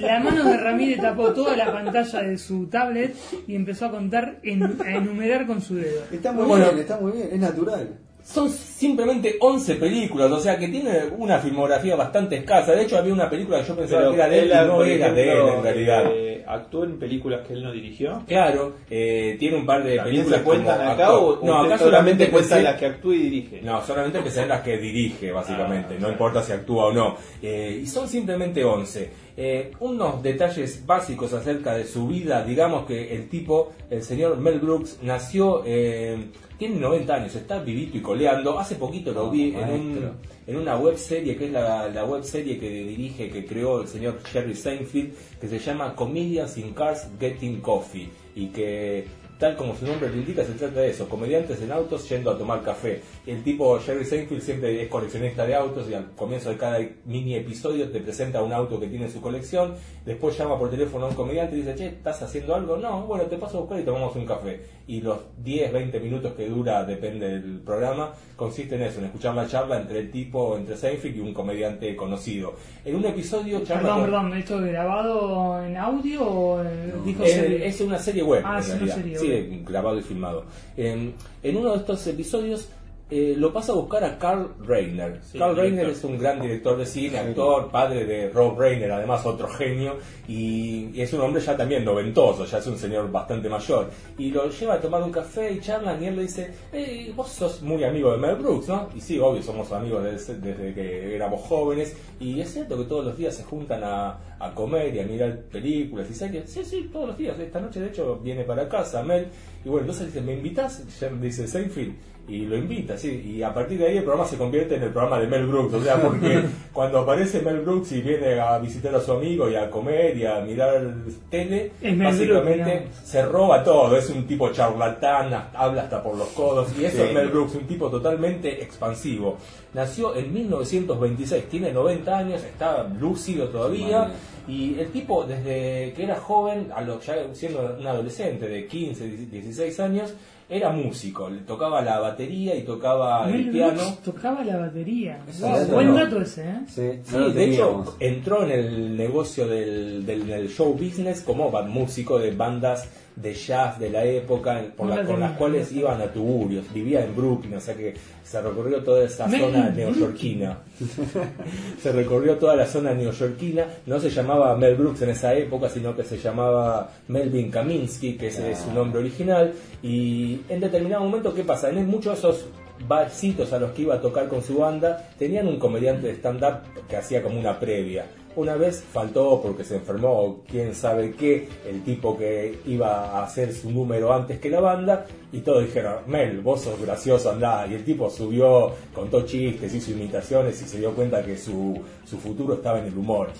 La 0.00 0.18
mano 0.20 0.44
de 0.44 0.56
Ramírez 0.56 1.00
tapó 1.00 1.32
toda 1.32 1.56
la 1.56 1.70
pantalla 1.72 2.22
de 2.22 2.38
su 2.38 2.66
tablet 2.68 3.14
y 3.46 3.54
empezó 3.54 3.86
a 3.86 3.90
contar, 3.90 4.38
en- 4.42 4.78
a 4.84 4.94
enumerar 4.96 5.46
con 5.46 5.60
su 5.60 5.74
dedo. 5.76 6.02
Está 6.10 6.32
muy 6.32 6.46
Bueno. 6.46 6.66
bien, 6.66 6.78
está 6.78 6.98
muy 6.98 7.12
bien, 7.12 7.28
es 7.32 7.38
natural. 7.38 7.98
Son 8.26 8.50
simplemente 8.50 9.36
11 9.40 9.76
películas, 9.76 10.30
o 10.32 10.40
sea 10.40 10.58
que 10.58 10.66
tiene 10.66 10.90
una 11.16 11.38
filmografía 11.38 11.94
bastante 11.94 12.36
escasa. 12.36 12.72
De 12.72 12.82
hecho 12.82 12.98
había 12.98 13.12
una 13.14 13.30
película 13.30 13.60
que 13.62 13.68
yo 13.68 13.76
pensaba 13.76 14.00
Pero 14.02 14.10
que 14.10 14.16
era 14.16 14.28
de 14.28 14.38
él 14.40 14.46
y 14.46 14.66
no 14.66 14.84
era 14.84 15.12
de 15.12 15.32
él 15.32 15.48
en 15.56 15.62
realidad. 15.62 16.04
eh, 16.12 16.44
actuó 16.46 16.84
en 16.84 16.98
películas 16.98 17.46
que 17.46 17.52
él 17.54 17.62
no 17.62 17.70
dirigió. 17.72 18.24
Claro, 18.26 18.74
eh, 18.90 19.36
tiene 19.38 19.56
un 19.56 19.64
par 19.64 19.84
de 19.84 19.96
¿También 19.96 20.16
películas 20.24 20.40
se 20.40 20.44
cuentan 20.44 20.78
como 20.78 20.90
acá 20.90 21.14
o 21.14 21.46
no, 21.46 21.54
acá 21.62 21.78
solamente 21.78 21.84
solamente 22.26 22.30
cuenta 22.30 22.56
pensé- 22.56 22.62
las 22.64 22.74
que 22.76 22.86
actúa 22.86 23.14
y 23.14 23.18
dirige? 23.18 23.60
No, 23.62 23.82
solamente 23.86 24.18
empecé 24.18 24.42
en 24.42 24.48
las 24.48 24.60
que 24.62 24.76
dirige, 24.76 25.30
básicamente. 25.30 25.86
Ah, 25.90 25.92
no 25.94 25.98
claro. 25.98 26.12
importa 26.12 26.42
si 26.42 26.52
actúa 26.52 26.86
o 26.86 26.92
no. 26.92 27.16
Eh, 27.40 27.80
y 27.82 27.86
son 27.86 28.08
simplemente 28.08 28.64
11. 28.64 29.25
Eh, 29.38 29.72
unos 29.80 30.22
detalles 30.22 30.86
básicos 30.86 31.32
acerca 31.34 31.74
de 31.74 31.84
su 31.84 32.06
vida. 32.08 32.42
Digamos 32.44 32.86
que 32.86 33.14
el 33.14 33.28
tipo, 33.28 33.72
el 33.90 34.02
señor 34.02 34.38
Mel 34.38 34.58
Brooks, 34.60 34.98
nació. 35.02 35.62
eh, 35.66 36.16
tiene 36.58 36.76
90 36.76 37.14
años, 37.14 37.34
está 37.34 37.58
vivito 37.58 37.98
y 37.98 38.00
coleando. 38.00 38.58
Hace 38.58 38.76
poquito 38.76 39.12
lo 39.12 39.26
Oh, 39.26 39.30
vi 39.30 39.50
en, 39.54 39.56
un- 39.68 39.90
maestro. 39.90 40.14
en 40.46 40.56
una 40.56 40.76
web 40.78 40.96
serie 40.96 41.36
que 41.36 41.44
es 41.46 41.52
la, 41.52 41.86
la 41.90 42.04
web 42.06 42.24
serie 42.24 42.58
que 42.58 42.70
dirige, 42.70 43.28
que 43.28 43.44
creó 43.44 43.82
el 43.82 43.88
señor 43.88 44.20
Jerry 44.24 44.54
Seinfeld, 44.54 45.12
que 45.38 45.48
se 45.48 45.58
llama 45.58 45.94
Comedians 45.94 46.56
in 46.56 46.72
Cars 46.72 47.08
Getting 47.20 47.60
Coffee. 47.60 48.08
Y 48.34 48.46
que 48.46 49.04
tal 49.38 49.56
como 49.56 49.76
su 49.76 49.86
nombre 49.86 50.08
lo 50.08 50.16
indica, 50.16 50.44
se 50.44 50.52
trata 50.52 50.80
de 50.80 50.90
eso, 50.90 51.08
comediantes 51.08 51.60
en 51.60 51.72
autos 51.72 52.08
yendo 52.08 52.30
a 52.30 52.38
tomar 52.38 52.62
café. 52.62 53.02
El 53.26 53.42
tipo 53.42 53.78
Jerry 53.78 54.04
Seinfeld 54.04 54.42
siempre 54.42 54.82
es 54.82 54.88
coleccionista 54.88 55.46
de 55.46 55.54
autos 55.54 55.88
y 55.90 55.94
al 55.94 56.12
comienzo 56.12 56.50
de 56.50 56.56
cada 56.56 56.78
mini 57.04 57.34
episodio 57.34 57.90
te 57.90 58.00
presenta 58.00 58.42
un 58.42 58.52
auto 58.52 58.80
que 58.80 58.86
tiene 58.86 59.06
en 59.06 59.12
su 59.12 59.20
colección, 59.20 59.74
después 60.04 60.36
llama 60.38 60.58
por 60.58 60.70
teléfono 60.70 61.06
a 61.06 61.08
un 61.08 61.14
comediante 61.14 61.56
y 61.56 61.60
dice, 61.60 61.74
che, 61.74 61.86
¿estás 61.88 62.22
haciendo 62.22 62.54
algo? 62.54 62.76
No, 62.76 63.02
bueno, 63.02 63.24
te 63.24 63.36
paso 63.36 63.58
a 63.58 63.60
buscar 63.60 63.80
y 63.80 63.84
tomamos 63.84 64.14
un 64.16 64.26
café. 64.26 64.60
Y 64.88 65.00
los 65.00 65.18
10, 65.42 65.72
20 65.72 65.98
minutos 65.98 66.32
que 66.34 66.46
dura, 66.48 66.84
depende 66.84 67.28
del 67.28 67.58
programa, 67.58 68.12
consiste 68.36 68.76
en 68.76 68.82
eso, 68.82 69.00
en 69.00 69.06
escuchar 69.06 69.34
la 69.34 69.48
charla 69.48 69.80
entre 69.80 69.98
el 69.98 70.10
tipo, 70.12 70.56
entre 70.56 70.76
Seinfeld 70.76 71.16
y 71.16 71.20
un 71.20 71.34
comediante 71.34 71.96
conocido. 71.96 72.54
En 72.84 72.94
un 72.94 73.04
episodio 73.04 73.60
charla 73.64 73.82
Perdón, 73.82 73.96
con- 74.00 74.04
perdón, 74.10 74.34
¿esto 74.38 74.64
es 74.64 74.70
grabado 74.72 75.64
en 75.64 75.76
audio 75.76 76.22
o 76.24 76.62
eh, 76.62 76.92
dijo 77.04 77.24
Eh, 77.24 77.28
serie? 77.28 77.66
es 77.66 77.80
una 77.80 77.98
serie 77.98 78.22
web, 78.22 78.42
Ah, 78.46 78.54
en 78.54 78.60
es 78.60 78.66
una 78.68 78.76
realidad. 78.94 79.18
serie 79.18 79.18
sí, 79.50 79.62
grabado 79.66 79.98
y 79.98 80.02
filmado. 80.02 80.44
En, 80.76 81.14
en 81.42 81.56
uno 81.56 81.72
de 81.72 81.78
estos 81.78 82.06
episodios 82.06 82.68
eh, 83.08 83.34
lo 83.36 83.52
pasa 83.52 83.72
a 83.72 83.76
buscar 83.76 84.02
a 84.02 84.18
Carl 84.18 84.54
Reiner. 84.64 85.20
Sí, 85.22 85.38
Carl. 85.38 85.54
Reiner 85.56 85.88
es 85.88 86.02
un 86.02 86.18
gran 86.18 86.40
director 86.40 86.76
de 86.76 86.86
cine, 86.86 87.18
actor, 87.18 87.70
padre 87.70 88.04
de 88.04 88.30
Rob 88.30 88.58
Reiner, 88.58 88.90
además 88.90 89.24
otro 89.24 89.46
genio, 89.48 89.96
y, 90.26 90.90
y 90.92 91.00
es 91.02 91.12
un 91.12 91.20
hombre 91.20 91.40
ya 91.40 91.56
también 91.56 91.84
noventoso, 91.84 92.44
ya 92.44 92.58
es 92.58 92.66
un 92.66 92.76
señor 92.76 93.10
bastante 93.12 93.48
mayor. 93.48 93.90
Y 94.18 94.30
lo 94.30 94.50
lleva 94.50 94.74
a 94.74 94.80
tomar 94.80 95.02
un 95.02 95.12
café 95.12 95.52
y 95.52 95.60
charlan 95.60 96.02
y 96.02 96.06
él 96.06 96.16
le 96.16 96.22
dice, 96.22 96.50
"Eh, 96.72 97.12
vos 97.14 97.28
sos 97.28 97.62
muy 97.62 97.84
amigo 97.84 98.10
de 98.10 98.18
Mel 98.18 98.36
Brooks, 98.36 98.68
¿no? 98.68 98.88
Y 98.94 99.00
sí, 99.00 99.18
obvio, 99.18 99.42
somos 99.42 99.70
amigos 99.72 100.02
desde, 100.02 100.36
desde 100.38 100.74
que 100.74 101.14
éramos 101.14 101.42
jóvenes, 101.42 101.96
y 102.18 102.40
es 102.40 102.52
cierto 102.52 102.76
que 102.76 102.84
todos 102.84 103.04
los 103.04 103.16
días 103.16 103.34
se 103.36 103.44
juntan 103.44 103.84
a, 103.84 104.18
a 104.40 104.52
comer 104.52 104.94
y 104.94 104.98
a 105.00 105.04
mirar 105.04 105.42
películas 105.42 106.10
y 106.10 106.14
series. 106.14 106.50
Sí, 106.50 106.64
sí, 106.64 106.90
todos 106.92 107.08
los 107.08 107.18
días. 107.18 107.38
Esta 107.38 107.60
noche, 107.60 107.80
de 107.80 107.88
hecho, 107.88 108.16
viene 108.22 108.42
para 108.42 108.68
casa 108.68 109.02
Mel. 109.02 109.28
Y 109.64 109.68
bueno, 109.68 109.82
entonces 109.82 110.06
dice, 110.06 110.20
¿me 110.20 110.32
invitas? 110.34 110.84
Dice 111.20 111.46
Seinfeld. 111.46 111.94
Y 112.28 112.44
lo 112.46 112.56
invita, 112.56 112.96
sí. 112.98 113.22
Y 113.36 113.42
a 113.42 113.54
partir 113.54 113.78
de 113.78 113.86
ahí 113.86 113.96
el 113.98 114.02
programa 114.02 114.28
se 114.28 114.36
convierte 114.36 114.74
en 114.74 114.82
el 114.82 114.90
programa 114.90 115.20
de 115.20 115.28
Mel 115.28 115.46
Brooks. 115.46 115.74
O 115.74 115.80
sea, 115.82 116.00
porque 116.02 116.42
cuando 116.72 116.98
aparece 116.98 117.40
Mel 117.40 117.60
Brooks 117.60 117.92
y 117.92 118.00
viene 118.02 118.40
a 118.40 118.58
visitar 118.58 118.92
a 118.96 119.00
su 119.00 119.12
amigo 119.12 119.48
y 119.48 119.54
a 119.54 119.70
comer 119.70 120.16
y 120.16 120.26
a 120.26 120.40
mirar 120.40 120.92
tele, 121.30 121.70
Es 121.80 121.96
básicamente 121.96 122.78
Brooks, 122.80 122.96
se 123.04 123.24
roba 123.24 123.62
todo. 123.62 123.96
Es 123.96 124.10
un 124.10 124.26
tipo 124.26 124.50
charlatán, 124.50 125.50
habla 125.54 125.82
hasta 125.82 126.02
por 126.02 126.16
los 126.16 126.28
codos. 126.30 126.68
Y 126.76 126.84
eso 126.86 126.96
Sí. 126.96 127.02
es 127.04 127.12
Mel 127.14 127.28
Brooks, 127.28 127.54
un 127.54 127.66
tipo 127.68 127.88
totalmente 127.88 128.60
expansivo. 128.60 129.36
Nació 129.72 130.16
en 130.16 130.32
1926, 130.32 131.48
tiene 131.48 131.70
90 131.72 132.18
años, 132.18 132.42
está 132.42 132.82
lúcido 132.98 133.48
todavía. 133.48 134.00
Madre. 134.00 134.14
Y 134.48 134.78
el 134.78 134.88
tipo, 134.90 135.24
desde 135.24 135.92
que 135.94 136.04
era 136.04 136.16
joven, 136.16 136.68
a 136.74 136.80
lo, 136.80 137.00
ya 137.00 137.14
siendo 137.34 137.76
un 137.78 137.86
adolescente 137.86 138.48
de 138.48 138.66
15, 138.66 139.06
16 139.08 139.80
años, 139.80 140.14
era 140.48 140.70
músico. 140.70 141.28
Le 141.28 141.40
tocaba 141.40 141.82
la 141.82 141.98
batería 141.98 142.54
y 142.54 142.62
tocaba 142.62 143.26
Mel 143.26 143.46
el 143.46 143.50
piano. 143.50 143.72
Brooks 143.74 143.98
tocaba 144.02 144.44
la 144.44 144.56
batería. 144.58 145.18
Wow, 145.40 145.66
buen 145.66 145.86
no. 145.88 145.94
dato 145.94 146.20
ese, 146.20 146.42
¿eh? 146.48 146.58
Sí, 146.68 146.82
Sí, 147.04 147.12
no 147.12 147.18
lo 147.20 147.30
de 147.30 147.44
hecho 147.44 147.96
entró 148.00 148.44
en 148.44 148.50
el 148.52 148.96
negocio 148.96 149.46
del, 149.48 150.06
del, 150.06 150.26
del 150.26 150.48
show 150.48 150.72
business 150.72 151.20
como 151.22 151.50
ba- 151.50 151.62
músico 151.62 152.18
de 152.18 152.30
bandas 152.30 152.88
de 153.16 153.32
jazz 153.34 153.78
de 153.78 153.88
la 153.90 154.04
época 154.04 154.58
en- 154.60 154.72
por 154.72 154.86
la- 154.88 154.96
con 155.06 155.20
las 155.20 155.32
cuales 155.38 155.72
iban 155.72 156.00
a 156.02 156.06
tuburios. 156.12 156.70
Vivía 156.72 157.02
en 157.02 157.16
Brooklyn, 157.16 157.54
o 157.54 157.60
sea 157.60 157.74
que 157.74 157.94
se 158.22 158.40
recorrió 158.42 158.82
toda 158.84 159.04
esa 159.04 159.26
zona 159.40 159.70
neoyorquina. 159.70 160.58
se 161.82 161.92
recorrió 161.92 162.36
toda 162.36 162.56
la 162.56 162.66
zona 162.66 162.92
neoyorquina. 162.94 163.66
No 163.86 163.98
se 164.00 164.10
llamaba 164.10 164.54
Mel 164.56 164.74
Brooks 164.76 165.02
en 165.02 165.10
esa 165.10 165.34
época, 165.34 165.68
sino 165.68 165.96
que 165.96 166.04
se 166.04 166.18
llamaba 166.18 166.90
Melvin 167.08 167.50
Kaminsky, 167.50 168.16
que 168.16 168.28
ese 168.28 168.50
es 168.52 168.58
su 168.58 168.72
nombre 168.72 169.00
original. 169.00 169.52
Y 169.82 170.40
en 170.48 170.60
determinado 170.60 171.04
momento, 171.04 171.32
¿qué 171.34 171.42
pasa? 171.44 171.70
En 171.70 171.86
muchos 171.86 172.12
de 172.12 172.18
esos 172.18 172.46
barcitos 172.86 173.52
a 173.54 173.58
los 173.58 173.70
que 173.72 173.82
iba 173.82 173.94
a 173.94 174.00
tocar 174.02 174.28
con 174.28 174.42
su 174.42 174.58
banda, 174.58 175.08
tenían 175.18 175.46
un 175.48 175.58
comediante 175.58 176.08
de 176.08 176.12
stand-up 176.14 176.58
que 176.88 176.96
hacía 176.96 177.22
como 177.22 177.38
una 177.40 177.58
previa. 177.58 178.04
Una 178.36 178.54
vez 178.56 178.84
faltó 178.92 179.40
porque 179.42 179.64
se 179.64 179.76
enfermó, 179.76 180.10
o 180.10 180.42
quién 180.46 180.74
sabe 180.74 181.12
qué, 181.12 181.48
el 181.66 181.82
tipo 181.82 182.18
que 182.18 182.58
iba 182.66 183.18
a 183.18 183.24
hacer 183.24 183.54
su 183.54 183.70
número 183.70 184.12
antes 184.12 184.38
que 184.38 184.50
la 184.50 184.60
banda, 184.60 185.06
y 185.32 185.40
todos 185.40 185.64
dijeron, 185.64 186.00
Mel, 186.06 186.40
vos 186.40 186.60
sos 186.60 186.78
gracioso, 186.78 187.30
andá. 187.30 187.66
Y 187.66 187.74
el 187.74 187.84
tipo 187.84 188.10
subió, 188.10 188.72
contó 188.94 189.22
chistes, 189.22 189.74
hizo 189.74 189.92
imitaciones 189.92 190.60
y 190.60 190.66
se 190.66 190.78
dio 190.78 190.94
cuenta 190.94 191.24
que 191.24 191.38
su, 191.38 191.80
su 192.04 192.18
futuro 192.18 192.54
estaba 192.54 192.78
en 192.78 192.86
el 192.86 192.98
humor. 192.98 193.30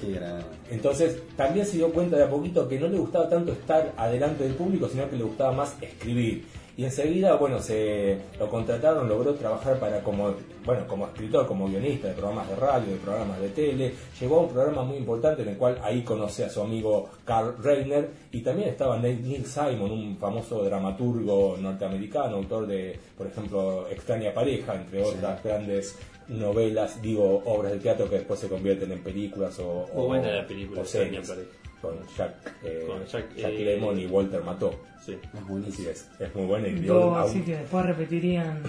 Entonces 0.71 1.23
también 1.37 1.67
se 1.67 1.77
dio 1.77 1.93
cuenta 1.93 2.17
de 2.17 2.25
a 2.25 2.31
poquito 2.31 2.67
que 2.67 2.81
no 2.81 2.89
le 2.89 2.99
gustaba 2.99 3.29
tanto 3.29 3.53
estar 3.53 3.93
adelante 3.99 4.45
del 4.45 4.55
público, 4.55 4.89
sino 4.89 5.11
que 5.11 5.17
le 5.17 5.25
gustaba 5.25 5.53
más 5.53 5.77
escribir. 5.83 6.45
Y 6.79 6.85
enseguida, 6.85 7.37
bueno, 7.37 7.59
se 7.59 8.19
lo 8.39 8.51
contrataron, 8.51 9.09
logró 9.09 9.35
trabajar 9.35 9.79
para 9.81 10.03
como, 10.03 10.35
bueno, 10.65 10.87
como 10.87 11.07
escritor, 11.07 11.47
como 11.47 11.69
guionista 11.69 12.09
de 12.09 12.15
programas 12.15 12.51
de 12.51 12.57
radio, 12.57 12.93
de 12.93 12.99
programas 12.99 13.41
de 13.41 13.49
tele. 13.49 13.95
Llegó 14.21 14.37
a 14.37 14.43
un 14.43 14.49
programa 14.51 14.83
muy 14.83 14.99
importante 14.99 15.41
en 15.41 15.49
el 15.49 15.57
cual 15.57 15.79
ahí 15.83 16.03
conoce 16.03 16.45
a 16.45 16.51
su 16.51 16.61
amigo 16.61 17.09
Carl 17.25 17.57
Reiner 17.63 18.11
y 18.31 18.43
también 18.43 18.69
estaba 18.69 18.99
Neil 18.99 19.47
Simon, 19.47 19.91
un 19.91 20.19
famoso 20.19 20.63
dramaturgo 20.63 21.57
norteamericano, 21.59 22.37
autor 22.37 22.67
de, 22.67 22.99
por 23.17 23.27
ejemplo, 23.27 23.89
Extraña 23.89 24.35
Pareja, 24.35 24.75
entre 24.75 25.03
otras 25.03 25.43
grandes 25.43 25.99
novelas, 26.29 27.01
digo, 27.01 27.43
obras 27.47 27.73
de 27.73 27.79
teatro 27.79 28.11
que 28.11 28.17
después 28.17 28.39
se 28.39 28.49
convierten 28.49 28.93
en 28.93 29.03
películas 29.03 29.59
o, 29.61 29.87
buena 29.95 30.31
la 30.31 30.47
película, 30.47 30.83
o 30.83 30.85
Extraña. 30.85 31.23
Pareja. 31.23 31.66
Con 31.83 31.95
Jack, 32.17 32.35
eh, 32.65 32.85
Con 32.87 33.05
Jack, 33.07 33.35
Jack 33.37 33.53
eh, 33.53 33.65
Lemmon 33.65 33.99
y 33.99 34.07
Walter 34.07 34.43
Mató. 34.43 34.75
Sí. 35.05 35.17
Es 35.35 35.47
buenísimo. 35.47 35.91
es, 35.91 36.09
es 36.19 36.35
muy 36.35 36.47
buena 36.47 36.69
y 36.69 36.75
dio 36.75 36.93
Todo 36.95 37.15
a 37.17 37.25
un- 37.25 37.31
así 37.31 37.41
que 37.43 37.57
después 37.57 37.87
repetirían 37.87 38.61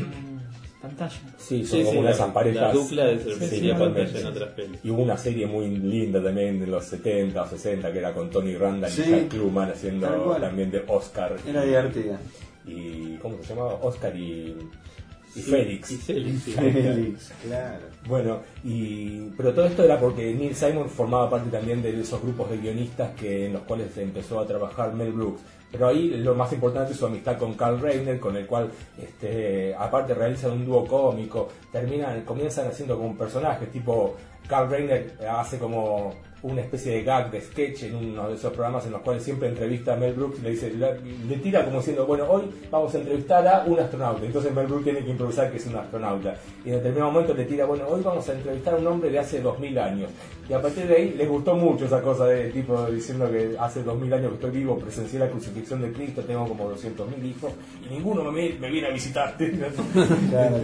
pantalla. 0.82 1.16
Sí, 1.38 1.66
son 1.66 1.80
Sí, 1.80 1.84
como 1.86 1.92
sí, 1.92 1.98
una 1.98 1.98
de 1.98 2.04
la, 2.04 2.12
esas 2.12 2.34
parejas. 2.34 2.62
la 2.62 2.74
dupla 2.74 3.06
de 3.06 3.20
Sí, 3.24 3.34
sería 3.48 3.74
sí, 3.76 3.80
pantalla 3.82 4.20
en 4.20 4.26
otras 4.28 4.50
pelis. 4.52 4.80
Y 4.84 4.90
hubo 4.92 5.02
una 5.02 5.18
serie 5.18 5.48
muy 5.48 5.68
linda 5.78 6.22
también 6.24 6.60
de 6.60 6.68
los 6.68 6.86
70 6.86 7.42
o 7.42 7.48
60 7.48 7.92
que 7.92 7.98
era 8.00 8.14
con 8.14 8.30
Tony 8.30 8.56
Randall 8.56 8.92
Sí. 8.92 9.04
y 9.08 9.10
Jack 9.10 9.28
Kluman 9.30 9.68
Tal 9.68 9.74
haciendo 9.76 10.38
también 10.40 10.70
de 10.72 10.84
Oscar. 10.88 11.36
Era 11.48 11.64
divertida. 11.64 12.20
y 12.66 13.16
¿cómo 13.18 13.38
se 13.42 13.56
llamaba? 13.56 13.76
Oscar 13.82 14.16
y, 14.16 14.56
y 15.36 15.42
Félix. 15.42 15.92
Y 15.92 15.98
Félix, 15.98 16.44
sí. 16.44 16.52
Félix, 16.52 17.34
claro. 17.46 17.86
Bueno, 18.08 18.40
y 18.64 19.30
pero 19.38 19.54
todo 19.54 19.66
esto 19.66 19.84
era 19.84 20.00
porque 20.00 20.34
Neil 20.34 20.56
Simon 20.56 20.90
formaba 20.90 21.30
parte 21.30 21.50
también 21.50 21.82
de 21.82 22.00
esos 22.00 22.22
grupos 22.22 22.50
de 22.50 22.58
guionistas 22.58 23.12
que 23.12 23.46
en 23.46 23.54
los 23.54 23.64
cuales 23.64 23.96
empezó 23.98 24.40
a 24.40 24.48
trabajar 24.48 24.94
Mel 24.94 25.12
Brooks. 25.12 25.42
Pero 25.70 25.88
ahí 25.88 26.10
lo 26.10 26.34
más 26.34 26.52
importante 26.54 26.94
es 26.94 26.98
su 26.98 27.06
amistad 27.06 27.38
con 27.38 27.56
Carl 27.56 27.82
Reiner, 27.82 28.20
con 28.20 28.38
el 28.38 28.46
cual, 28.48 28.72
este, 28.98 29.76
aparte 29.76 30.14
realizan 30.14 30.52
un 30.52 30.66
dúo 30.66 30.88
cómico, 30.88 31.50
terminan, 31.72 32.22
comienzan 32.22 32.70
haciendo 32.70 32.96
como 32.96 33.10
un 33.10 33.18
personaje, 33.18 33.66
tipo 33.68 34.16
Carl 34.48 34.70
Reiner 34.70 35.18
hace 35.30 35.58
como 35.58 36.14
una 36.44 36.62
especie 36.62 36.94
de 36.94 37.04
gag, 37.04 37.32
de 37.32 37.42
sketch 37.42 37.84
en 37.84 37.96
uno 37.96 38.30
de 38.30 38.36
esos 38.36 38.54
programas 38.54 38.86
en 38.86 38.92
los 38.92 39.02
cuales 39.02 39.24
siempre 39.24 39.50
entrevista 39.50 39.94
a 39.94 39.98
Mel 39.98 40.14
Brooks 40.14 40.40
y 40.40 40.42
le 40.44 40.50
dice, 40.52 40.72
le, 40.72 41.38
tira 41.38 41.66
como 41.66 41.80
diciendo, 41.80 42.06
bueno, 42.06 42.26
hoy 42.30 42.44
vamos 42.70 42.94
a 42.94 43.00
entrevistar 43.00 43.48
a 43.48 43.64
un 43.66 43.80
astronauta. 43.80 44.26
Entonces 44.26 44.54
Mel 44.54 44.68
Brooks 44.68 44.84
tiene 44.84 45.04
que 45.04 45.12
improvisar 45.12 45.52
que 45.52 45.58
es 45.58 45.66
un 45.66 45.76
astronauta. 45.76 46.36
Y 46.64 46.70
en 46.70 46.76
determinado 46.76 47.12
momento 47.12 47.34
le 47.34 47.46
tira, 47.46 47.66
bueno, 47.66 47.86
hoy 47.88 48.02
vamos 48.04 48.28
a 48.30 48.34
entrevistar 48.34 48.76
a 48.76 48.78
un 48.78 48.88
hombre 48.88 49.10
de 49.10 49.20
hace 49.20 49.42
2000 49.42 49.80
años. 49.80 50.12
Y 50.48 50.54
a 50.54 50.62
partir 50.62 50.88
de 50.88 50.96
ahí 50.96 51.14
les 51.18 51.28
gustó 51.28 51.56
mucho 51.56 51.86
esa 51.86 52.02
cosa 52.02 52.26
de 52.26 52.50
tipo 52.52 52.86
diciendo 52.86 53.30
que 53.30 53.56
hace 53.60 53.84
2000 53.84 54.14
años 54.14 54.30
que 54.30 54.36
estoy 54.36 54.52
vivo, 54.52 54.78
presencié 54.78 55.20
la 55.20 55.30
crucifixión 55.30 55.82
de 55.82 55.92
Cristo, 55.92 56.22
tengo 56.22 56.48
como 56.48 56.72
200.000 56.72 57.26
hijos 57.26 57.52
y 57.86 57.94
ninguno 57.94 58.32
me, 58.32 58.54
me 58.54 58.70
viene 58.70 58.88
a 58.88 58.92
visitar. 58.92 59.36
Claro, 60.30 60.58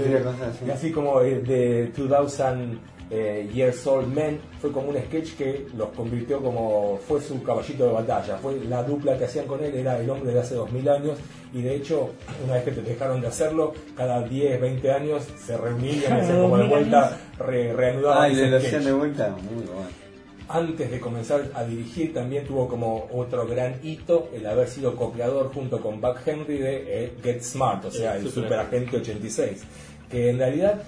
así 0.72 0.92
como 0.92 1.22
eh, 1.22 1.42
de 1.42 1.92
2000 1.96 2.80
eh, 3.16 3.48
Years 3.54 3.86
Old 3.86 4.08
Men 4.14 4.40
fue 4.60 4.72
como 4.72 4.90
un 4.90 4.98
sketch 4.98 5.36
que 5.36 5.68
los 5.78 5.90
convirtió 5.90 6.42
como 6.42 7.00
fue 7.08 7.22
su 7.22 7.44
caballito 7.44 7.86
de 7.86 7.94
batalla 7.94 8.38
fue 8.38 8.56
la 8.68 8.82
dupla 8.84 9.18
que 9.18 9.26
hacían 9.26 9.46
con 9.46 9.64
él 9.64 9.76
era 9.76 10.00
el 10.00 10.10
hombre 10.10 10.34
de 10.34 10.40
hace 10.40 10.56
2000 10.56 10.90
años 10.90 11.18
y 11.54 11.62
de 11.62 11.76
hecho 11.76 12.10
una 12.44 12.56
vez 12.56 12.64
que 12.64 12.72
te 12.72 12.82
dejaron 12.82 13.22
de 13.22 13.28
hacerlo 13.28 13.74
cada 13.96 14.22
10 14.24 14.60
20 14.60 14.92
años 14.92 15.24
se 15.46 15.56
reunían 15.58 15.96
y 15.98 16.04
hacían 16.22 16.42
como 16.42 16.58
de 16.58 16.64
2000 16.64 16.70
vuelta 16.70 17.18
re- 17.38 17.74
reanudaban 17.74 18.24
Ah, 18.24 18.30
y 18.30 18.36
lo 18.50 18.58
hacían 18.58 18.84
de 18.86 18.92
vuelta. 18.94 19.30
Muy 19.30 19.64
bueno. 19.66 20.04
Antes 20.50 20.92
de 20.92 21.00
comenzar 21.00 21.50
a 21.56 21.64
dirigir 21.64 22.14
también 22.14 22.46
tuvo 22.46 22.68
como 22.68 23.08
otro 23.14 23.48
gran 23.48 23.76
hito 23.82 24.30
el 24.36 24.46
haber 24.46 24.68
sido 24.68 24.96
copiador 24.96 25.52
junto 25.54 25.80
con 25.82 26.02
Buck 26.02 26.18
Henry 26.26 26.58
de 26.58 27.06
eh, 27.06 27.14
Get 27.24 27.42
Smart, 27.42 27.86
o 27.86 27.92
sea, 27.92 28.18
El. 28.18 28.30
Superagente 28.30 28.98
86, 28.98 29.64
que 30.12 30.30
en 30.30 30.38
realidad 30.40 30.84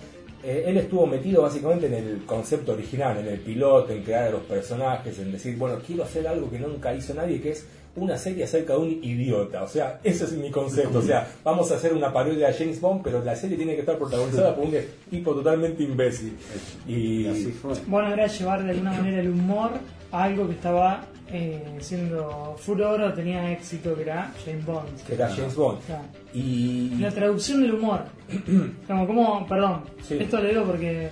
eh, 0.45 0.63
él 0.67 0.77
estuvo 0.77 1.07
metido 1.07 1.41
básicamente 1.41 1.87
en 1.87 1.95
el 1.95 2.25
concepto 2.25 2.73
original, 2.73 3.17
en 3.17 3.27
el 3.27 3.39
piloto, 3.39 3.91
en 3.91 4.03
crear 4.03 4.27
a 4.27 4.29
los 4.29 4.41
personajes, 4.41 5.17
en 5.17 5.31
decir, 5.31 5.57
bueno, 5.57 5.79
quiero 5.85 6.03
hacer 6.03 6.27
algo 6.27 6.49
que 6.51 6.59
nunca 6.59 6.93
hizo 6.93 7.15
nadie, 7.15 7.41
que 7.41 7.51
es 7.51 7.65
una 7.95 8.17
serie 8.17 8.43
acerca 8.43 8.73
de 8.73 8.79
un 8.79 8.89
idiota, 9.03 9.63
o 9.63 9.67
sea, 9.67 9.99
ese 10.03 10.25
es 10.25 10.33
mi 10.33 10.51
concepto, 10.51 10.99
o 10.99 11.01
sea, 11.01 11.27
vamos 11.43 11.71
a 11.71 11.75
hacer 11.75 11.93
una 11.93 12.11
parodia 12.11 12.47
de 12.47 12.53
James 12.53 12.79
Bond, 12.81 13.01
pero 13.03 13.23
la 13.23 13.35
serie 13.35 13.55
tiene 13.55 13.73
que 13.73 13.79
estar 13.79 13.97
protagonizada 13.97 14.53
por 14.55 14.65
un 14.65 14.75
tipo 15.09 15.33
totalmente 15.33 15.81
imbécil. 15.81 16.37
Y 16.85 17.21
Y 17.21 17.27
así 17.27 17.51
fue. 17.51 17.73
Bueno, 17.87 18.13
era 18.13 18.27
llevar 18.27 18.63
de 18.63 18.71
alguna 18.71 18.91
manera 18.91 19.21
el 19.21 19.29
humor 19.29 19.71
a 20.11 20.23
algo 20.23 20.45
que 20.47 20.53
estaba 20.53 21.05
eh, 21.31 21.77
siendo 21.79 22.55
furor 22.57 23.01
o 23.01 23.13
tenía 23.13 23.51
éxito, 23.51 23.95
que 23.95 24.03
era 24.03 24.31
James 24.45 24.65
Bond. 24.65 25.01
que 25.07 25.13
era 25.15 25.29
James 25.29 25.55
Bond. 25.55 25.79
Claro. 25.85 26.03
Y 26.33 26.95
La 26.99 27.11
traducción 27.11 27.61
del 27.61 27.73
humor. 27.73 28.03
Como, 28.87 29.07
como 29.07 29.47
perdón, 29.47 29.81
Sí. 30.03 30.17
esto 30.19 30.39
lo 30.41 30.47
digo 30.49 30.63
porque 30.63 31.09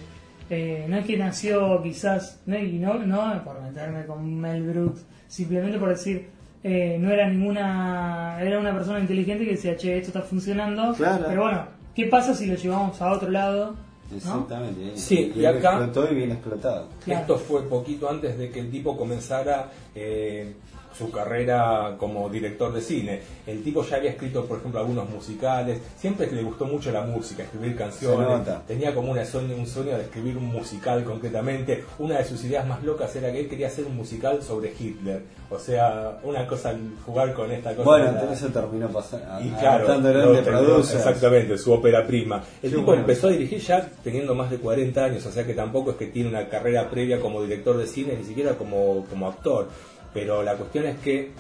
eh, 0.50 0.86
no 0.90 0.98
es 0.98 1.06
que 1.06 1.18
nació 1.18 1.82
quizás, 1.82 2.42
no, 2.46 2.58
y 2.58 2.74
no, 2.80 2.96
no 2.96 3.44
por 3.44 3.62
meterme 3.62 4.06
con 4.06 4.40
Mel 4.40 4.64
Brooks, 4.64 5.06
simplemente 5.28 5.78
por 5.80 5.90
decir, 5.90 6.28
eh, 6.64 6.98
no 7.00 7.12
era 7.12 7.28
ninguna, 7.30 8.38
era 8.42 8.60
una 8.60 8.74
persona 8.74 9.00
inteligente 9.00 9.46
que 9.46 9.52
decía, 9.52 9.76
che, 9.76 9.98
esto 9.98 10.10
está 10.10 10.22
funcionando, 10.22 10.94
Claro. 10.94 11.26
pero 11.28 11.42
bueno, 11.44 11.66
¿qué 11.96 12.06
pasa 12.06 12.34
si 12.36 12.46
lo 12.46 12.56
llevamos 12.56 13.02
a 13.02 13.12
otro 13.12 13.30
lado? 13.30 13.76
¿No? 14.14 14.18
Exactamente. 14.18 14.98
Sí, 14.98 15.32
y 15.36 15.40
bien 15.40 15.58
acá- 15.58 15.78
explotó 15.86 16.12
y 16.12 16.16
bien 16.16 16.32
explotado. 16.32 16.88
Claro. 17.04 17.22
Esto 17.22 17.38
fue 17.38 17.62
poquito 17.64 18.10
antes 18.10 18.38
de 18.38 18.50
que 18.50 18.60
el 18.60 18.70
tipo 18.72 18.96
comenzara 18.98 19.72
eh, 19.96 20.54
su 20.98 21.10
carrera 21.12 21.96
como 21.98 22.30
director 22.30 22.72
de 22.74 22.82
cine. 22.82 23.20
El 23.48 23.64
tipo 23.64 23.84
ya 23.84 23.98
había 23.98 24.12
escrito, 24.12 24.46
por 24.46 24.60
ejemplo, 24.60 24.80
algunos 24.80 25.10
musicales. 25.10 25.80
Siempre 25.98 26.32
le 26.32 26.44
gustó 26.44 26.66
mucho 26.66 26.92
la 26.92 27.02
música, 27.02 27.44
escribir 27.44 27.76
canciones. 27.76 28.48
Tenía 28.68 28.94
como 28.94 29.12
una 29.12 29.26
sueño, 29.26 29.56
un 29.56 29.68
sueño 29.68 29.98
de 29.98 30.04
escribir 30.04 30.38
un 30.38 30.46
musical 30.46 31.04
concretamente. 31.04 31.84
Una 32.00 32.18
de 32.20 32.26
sus 32.26 32.44
ideas 32.44 32.66
más 32.68 32.84
locas 32.84 33.16
era 33.16 33.32
que 33.32 33.42
él 33.42 33.50
quería 33.50 33.68
hacer 33.68 33.86
un 33.86 33.96
musical 33.96 34.42
sobre 34.44 34.74
Hitler. 34.78 35.22
O 35.50 35.60
sea, 35.60 36.18
una 36.24 36.48
cosa, 36.48 36.74
jugar 37.06 37.34
con 37.34 37.52
esta 37.52 37.72
cosa. 37.76 37.84
Bueno, 37.84 38.10
entonces 38.10 38.42
eso 38.42 38.48
terminó 38.50 38.88
pasando. 38.90 39.26
y 39.44 39.50
claro, 39.52 39.88
lo 39.88 40.42
terminó- 40.42 40.80
exactamente, 40.80 41.58
su 41.58 41.72
ópera 41.74 42.06
prima. 42.06 42.38
El 42.62 42.70
Qué 42.70 42.76
tipo 42.76 42.84
bueno. 42.88 43.02
empezó 43.02 43.28
a 43.28 43.32
dirigir 43.32 43.60
ya 43.60 43.88
teniendo 44.04 44.34
más 44.36 44.50
de 44.50 44.58
40 44.58 45.04
años, 45.06 45.26
o 45.26 45.32
sea 45.32 45.46
que 45.46 45.54
tampoco 45.54 45.92
es 45.92 45.98
que 45.98 46.08
tiene 46.08 46.30
una 46.30 46.48
carrera 46.50 46.90
previa 46.90 47.20
como 47.20 47.42
director 47.44 47.78
de 47.78 47.86
cine, 47.88 48.16
ni 48.18 48.24
siquiera 48.24 48.56
como, 48.58 49.06
como 49.10 49.28
actor. 49.28 49.68
Pero 50.14 50.44
la 50.44 50.56
cuestión 50.56 50.86
es 50.86 50.98
que 51.00 51.32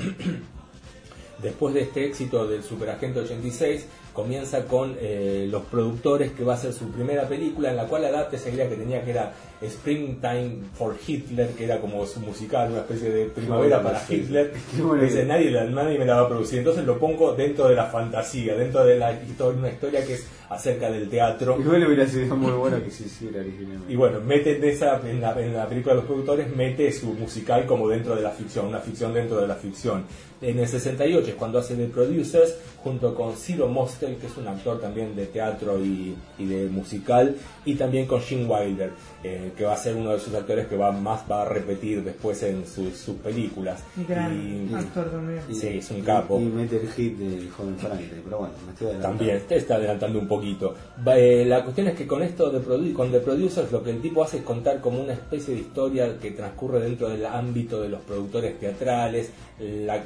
después 1.41 1.73
de 1.73 1.81
este 1.81 2.05
éxito 2.05 2.47
del 2.47 2.63
Superagente 2.63 3.19
86, 3.19 3.85
comienza 4.13 4.65
con 4.65 4.95
eh, 4.99 5.47
los 5.49 5.63
productores 5.63 6.31
que 6.31 6.43
va 6.43 6.53
a 6.53 6.57
ser 6.57 6.73
su 6.73 6.89
primera 6.89 7.27
película 7.27 7.71
en 7.71 7.77
la 7.77 7.87
cual 7.87 8.05
adapta 8.05 8.35
esa 8.35 8.49
idea 8.49 8.69
que 8.69 8.75
tenía 8.75 9.03
que 9.03 9.11
era 9.11 9.33
Springtime 9.63 10.63
for 10.73 10.95
Hitler, 11.05 11.49
que 11.49 11.65
era 11.65 11.79
como 11.79 12.05
su 12.05 12.19
musical, 12.19 12.71
una 12.71 12.81
especie 12.81 13.09
de 13.09 13.25
primavera 13.25 13.81
para 13.81 13.99
sí. 13.99 14.15
Hitler. 14.15 14.53
Dice, 15.01 15.25
nadie, 15.25 15.51
nadie 15.51 15.97
me 15.97 16.05
la 16.05 16.15
va 16.15 16.21
a 16.21 16.27
producir, 16.27 16.59
entonces 16.59 16.85
lo 16.85 16.99
pongo 16.99 17.33
dentro 17.33 17.67
de 17.67 17.75
la 17.75 17.85
fantasía, 17.85 18.55
dentro 18.55 18.83
de 18.83 18.97
la 18.97 19.13
historia, 19.13 19.59
una 19.59 19.69
historia 19.69 20.05
que 20.05 20.13
es 20.13 20.27
acerca 20.49 20.89
del 20.91 21.09
teatro. 21.09 21.57
Igual 21.59 21.87
hubiera 21.87 22.07
sido 22.07 22.35
muy 22.35 22.51
bueno 22.51 22.83
que 22.83 22.91
se 22.91 23.05
hiciera 23.05 23.39
originalmente. 23.39 23.91
Y 23.91 23.95
bueno, 23.95 24.19
mete 24.21 24.57
en, 24.57 24.63
esa, 24.63 25.01
en, 25.07 25.21
la, 25.21 25.39
en 25.39 25.53
la 25.53 25.67
película 25.67 25.95
de 25.95 26.01
los 26.01 26.05
productores, 26.05 26.55
mete 26.55 26.91
su 26.91 27.13
musical 27.13 27.65
como 27.65 27.87
dentro 27.87 28.15
de 28.15 28.21
la 28.21 28.31
ficción, 28.31 28.67
una 28.67 28.79
ficción 28.79 29.13
dentro 29.13 29.41
de 29.41 29.47
la 29.47 29.55
ficción. 29.55 30.05
En 30.41 30.59
el 30.59 30.67
68 30.67 31.29
es 31.29 31.35
cuando 31.35 31.59
hace 31.59 31.75
de 31.75 31.87
Producers, 31.87 32.55
junto 32.83 33.15
con 33.15 33.35
Ciro 33.37 33.67
Mostel, 33.69 34.17
que 34.17 34.27
es 34.27 34.37
un 34.37 34.47
actor 34.47 34.79
también 34.81 35.15
de 35.15 35.25
teatro 35.27 35.79
y, 35.79 36.15
y 36.37 36.45
de 36.45 36.67
musical, 36.67 37.37
y 37.63 37.75
también 37.75 38.05
con 38.05 38.21
Gene 38.21 38.45
Wilder, 38.45 38.91
eh, 39.23 39.51
que 39.57 39.63
va 39.63 39.73
a 39.73 39.77
ser 39.77 39.95
uno 39.95 40.11
de 40.11 40.19
sus 40.19 40.33
actores 40.33 40.67
que 40.67 40.75
va 40.75 40.91
más 40.91 41.21
va 41.31 41.43
a 41.43 41.45
repetir 41.45 42.03
después 42.03 42.43
en 42.43 42.65
sus, 42.67 42.95
sus 42.97 43.15
películas. 43.15 43.81
Un 43.95 44.05
gran 44.07 44.67
Y- 44.69 44.73
actor 44.73 45.09
también. 45.09 45.39
Y- 45.49 45.55
Sí, 45.55 45.67
es 45.67 45.89
un 45.91 46.01
capo. 46.01 46.39
Y, 46.39 46.43
y 46.43 46.45
mete 46.47 46.77
el 46.81 46.87
hit 46.89 47.17
del 47.17 47.49
joven 47.49 47.77
Franklin, 47.77 48.21
pero 48.23 48.37
bueno, 48.39 48.53
me 48.65 48.71
estoy 48.73 48.87
adelantando. 48.87 49.17
También, 49.19 49.41
te 49.47 49.55
está 49.55 49.75
adelantando 49.75 50.19
un 50.19 50.27
poquito. 50.27 50.75
Va, 51.07 51.17
eh, 51.17 51.45
la 51.45 51.63
cuestión 51.63 51.87
es 51.87 51.95
que 51.95 52.05
con 52.07 52.21
esto 52.21 52.49
de 52.49 52.59
produ- 52.59 52.93
con 52.93 53.11
The 53.11 53.19
Producers 53.19 53.71
lo 53.71 53.81
que 53.83 53.91
el 53.91 54.01
tipo 54.01 54.23
hace 54.23 54.37
es 54.37 54.43
contar 54.43 54.81
como 54.81 55.01
una 55.01 55.13
especie 55.13 55.53
de 55.55 55.61
historia 55.61 56.17
que 56.19 56.31
transcurre 56.31 56.79
dentro 56.81 57.09
del 57.09 57.25
ámbito 57.25 57.81
de 57.81 57.89
los 57.89 58.01
productores 58.01 58.59
teatrales. 58.59 59.29
La- 59.59 60.03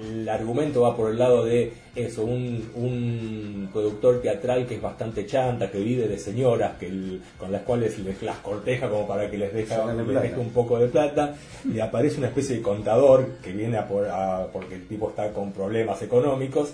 el 0.00 0.28
argumento 0.28 0.82
va 0.82 0.96
por 0.96 1.10
el 1.10 1.18
lado 1.18 1.44
de 1.44 1.72
eso, 1.94 2.22
un, 2.24 2.70
un 2.74 3.68
productor 3.72 4.20
teatral 4.22 4.66
que 4.66 4.76
es 4.76 4.82
bastante 4.82 5.26
chanta, 5.26 5.70
que 5.70 5.78
vive 5.78 6.08
de 6.08 6.18
señoras, 6.18 6.76
que 6.78 6.86
el- 6.86 7.20
con 7.38 7.50
las 7.52 7.62
cuales 7.62 7.98
les, 7.98 8.22
las 8.22 8.38
corteja 8.38 8.88
como 8.88 9.06
para 9.06 9.30
que 9.30 9.36
les 9.38 9.52
deje, 9.52 9.66
Sacarle 9.68 10.04
les 10.14 10.22
deje 10.22 10.40
un 10.40 10.50
poco 10.50 10.78
de 10.78 10.86
plata, 10.88 11.34
le 11.70 11.82
aparece 11.82 12.18
una 12.18 12.28
especie 12.28 12.56
de 12.56 12.62
contador 12.62 13.26
que 13.42 13.52
viene 13.52 13.76
a 13.76 13.86
por, 13.88 14.06
a- 14.08 14.46
porque 14.52 14.76
el 14.76 14.86
tipo 14.86 15.10
está 15.10 15.32
con 15.32 15.52
problemas 15.52 16.00
económicos 16.02 16.70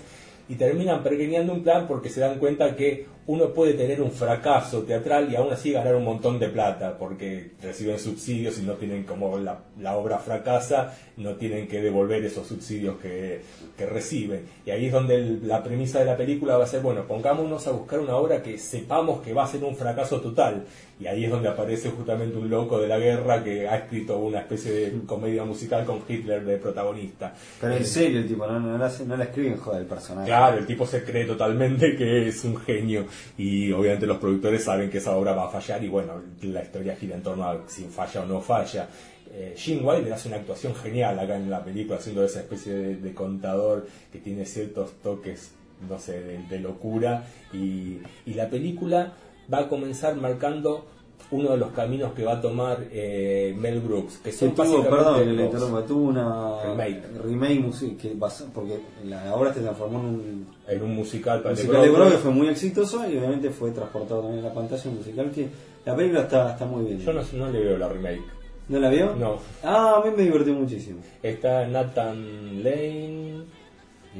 y 0.49 0.55
terminan 0.55 1.03
pergeñando 1.03 1.53
un 1.53 1.63
plan 1.63 1.87
porque 1.87 2.09
se 2.09 2.21
dan 2.21 2.39
cuenta 2.39 2.75
que 2.75 3.05
uno 3.27 3.53
puede 3.53 3.73
tener 3.73 4.01
un 4.01 4.11
fracaso 4.11 4.83
teatral 4.83 5.29
y 5.29 5.35
aún 5.35 5.51
así 5.51 5.73
ganar 5.73 5.95
un 5.95 6.05
montón 6.05 6.39
de 6.39 6.47
plata 6.47 6.97
porque 6.97 7.51
reciben 7.61 7.99
subsidios 7.99 8.57
y 8.57 8.61
no 8.61 8.75
tienen 8.75 9.03
como 9.03 9.37
la, 9.37 9.59
la 9.81 9.97
obra 9.97 10.17
fracasa, 10.19 10.97
no 11.17 11.35
tienen 11.35 11.67
que 11.67 11.81
devolver 11.81 12.23
esos 12.23 12.47
subsidios 12.47 12.95
que, 13.01 13.41
que 13.77 13.85
reciben. 13.85 14.43
Y 14.65 14.71
ahí 14.71 14.85
es 14.85 14.93
donde 14.93 15.15
el- 15.15 15.45
la 15.45 15.61
premisa 15.61 15.99
de 15.99 16.05
la 16.05 16.15
película 16.15 16.55
va 16.57 16.63
a 16.63 16.67
ser, 16.67 16.79
bueno, 16.81 17.05
pongámonos 17.05 17.67
a 17.67 17.71
buscar 17.71 17.99
una 17.99 18.15
obra 18.15 18.41
que 18.41 18.57
sepamos 18.57 19.21
que 19.21 19.33
va 19.33 19.43
a 19.43 19.47
ser 19.47 19.61
un 19.65 19.75
fracaso 19.75 20.21
total. 20.21 20.63
Y 20.99 21.05
ahí 21.05 21.25
es 21.25 21.31
donde 21.31 21.47
aparece 21.47 21.91
justamente 21.91 22.37
un 22.37 22.49
loco 22.49 22.79
de 22.79 22.87
la 22.87 22.97
guerra 22.97 23.43
que 23.43 23.67
ha 23.67 23.77
escrito 23.77 24.17
una 24.17 24.39
especie 24.39 24.71
de 24.71 25.05
comedia 25.05 25.43
musical 25.43 25.85
con 25.85 26.01
Hitler 26.07 26.43
de 26.43 26.57
protagonista. 26.57 27.35
Pero 27.61 27.75
en 27.75 27.85
serio, 27.85 28.19
el 28.19 28.27
tipo, 28.27 28.47
no, 28.47 28.59
no, 28.59 28.77
la, 28.77 28.91
no 29.05 29.15
la 29.15 29.25
escriben 29.25 29.57
joder 29.57 29.81
el 29.81 29.87
personaje. 29.87 30.27
Claro, 30.27 30.57
el 30.57 30.65
tipo 30.65 30.87
se 30.87 31.03
cree 31.03 31.25
totalmente 31.25 31.95
que 31.97 32.27
es 32.27 32.43
un 32.43 32.57
genio 32.57 33.05
y 33.37 33.71
obviamente 33.71 34.07
los 34.07 34.17
productores 34.17 34.63
saben 34.63 34.89
que 34.89 34.97
esa 34.97 35.15
obra 35.15 35.33
va 35.33 35.45
a 35.45 35.49
fallar 35.49 35.83
y 35.83 35.87
bueno, 35.87 36.13
la 36.41 36.63
historia 36.63 36.95
gira 36.95 37.15
en 37.15 37.21
torno 37.21 37.47
a 37.47 37.61
si 37.67 37.83
falla 37.83 38.21
o 38.21 38.25
no 38.25 38.41
falla. 38.41 38.87
Eh, 39.31 39.53
Gene 39.55 39.81
Wilder 39.83 40.13
hace 40.13 40.29
una 40.29 40.37
actuación 40.37 40.73
genial 40.73 41.19
acá 41.19 41.35
en 41.35 41.49
la 41.49 41.63
película, 41.63 41.99
haciendo 41.99 42.23
esa 42.23 42.39
especie 42.39 42.73
de, 42.73 42.95
de 42.95 43.13
contador 43.13 43.85
que 44.11 44.17
tiene 44.17 44.45
ciertos 44.45 44.93
toques, 45.03 45.51
no 45.87 45.99
sé, 45.99 46.21
de, 46.21 46.37
de 46.47 46.59
locura 46.59 47.23
y, 47.53 47.99
y 48.25 48.33
la 48.33 48.49
película 48.49 49.13
va 49.51 49.59
a 49.59 49.67
comenzar 49.69 50.15
marcando 50.15 50.85
uno 51.29 51.49
de 51.51 51.57
los 51.57 51.71
caminos 51.71 52.13
que 52.13 52.23
va 52.23 52.33
a 52.33 52.41
tomar 52.41 52.85
eh, 52.91 53.53
Mel 53.57 53.81
Brooks, 53.81 54.19
que 54.19 54.31
son 54.31 54.55
tuvo, 54.55 54.81
perdón, 54.83 55.19
le 55.35 55.43
dos. 55.43 55.45
interrumpo, 55.53 55.81
tuvo 55.83 56.03
una 56.09 56.63
Remake. 56.63 57.01
remake 57.23 57.59
musi- 57.61 57.97
que 57.97 58.13
basa- 58.15 58.45
porque 58.53 58.79
la 59.03 59.35
obra 59.35 59.53
se 59.53 59.59
transformó 59.59 59.99
en 59.99 60.05
un 60.05 60.47
en 60.69 60.83
un 60.83 60.95
musical 60.95 61.41
para 61.41 61.53
musical 61.55 61.81
de 61.81 61.89
Broadway 61.89 62.11
que 62.11 62.17
fue 62.19 62.31
muy 62.31 62.47
exitoso 62.49 63.09
y 63.09 63.17
obviamente 63.17 63.49
fue 63.49 63.71
transportado 63.71 64.21
también 64.21 64.45
a 64.45 64.49
la 64.49 64.53
pantalla 64.53 64.91
musical 64.91 65.31
que 65.31 65.47
la 65.85 65.95
película 65.95 66.21
está, 66.21 66.51
está 66.51 66.65
muy 66.65 66.85
bien. 66.85 66.99
Yo 66.99 67.11
no, 67.13 67.21
no 67.33 67.49
le 67.51 67.59
veo 67.61 67.77
la 67.77 67.89
remake. 67.89 68.21
¿No 68.69 68.79
la 68.79 68.89
vio? 68.89 69.15
No. 69.15 69.37
Ah, 69.63 69.95
a 70.01 70.05
mí 70.05 70.11
me 70.15 70.23
divertió 70.23 70.53
muchísimo. 70.53 70.99
Está 71.23 71.65
Nathan 71.67 72.63
Lane, 72.63 73.43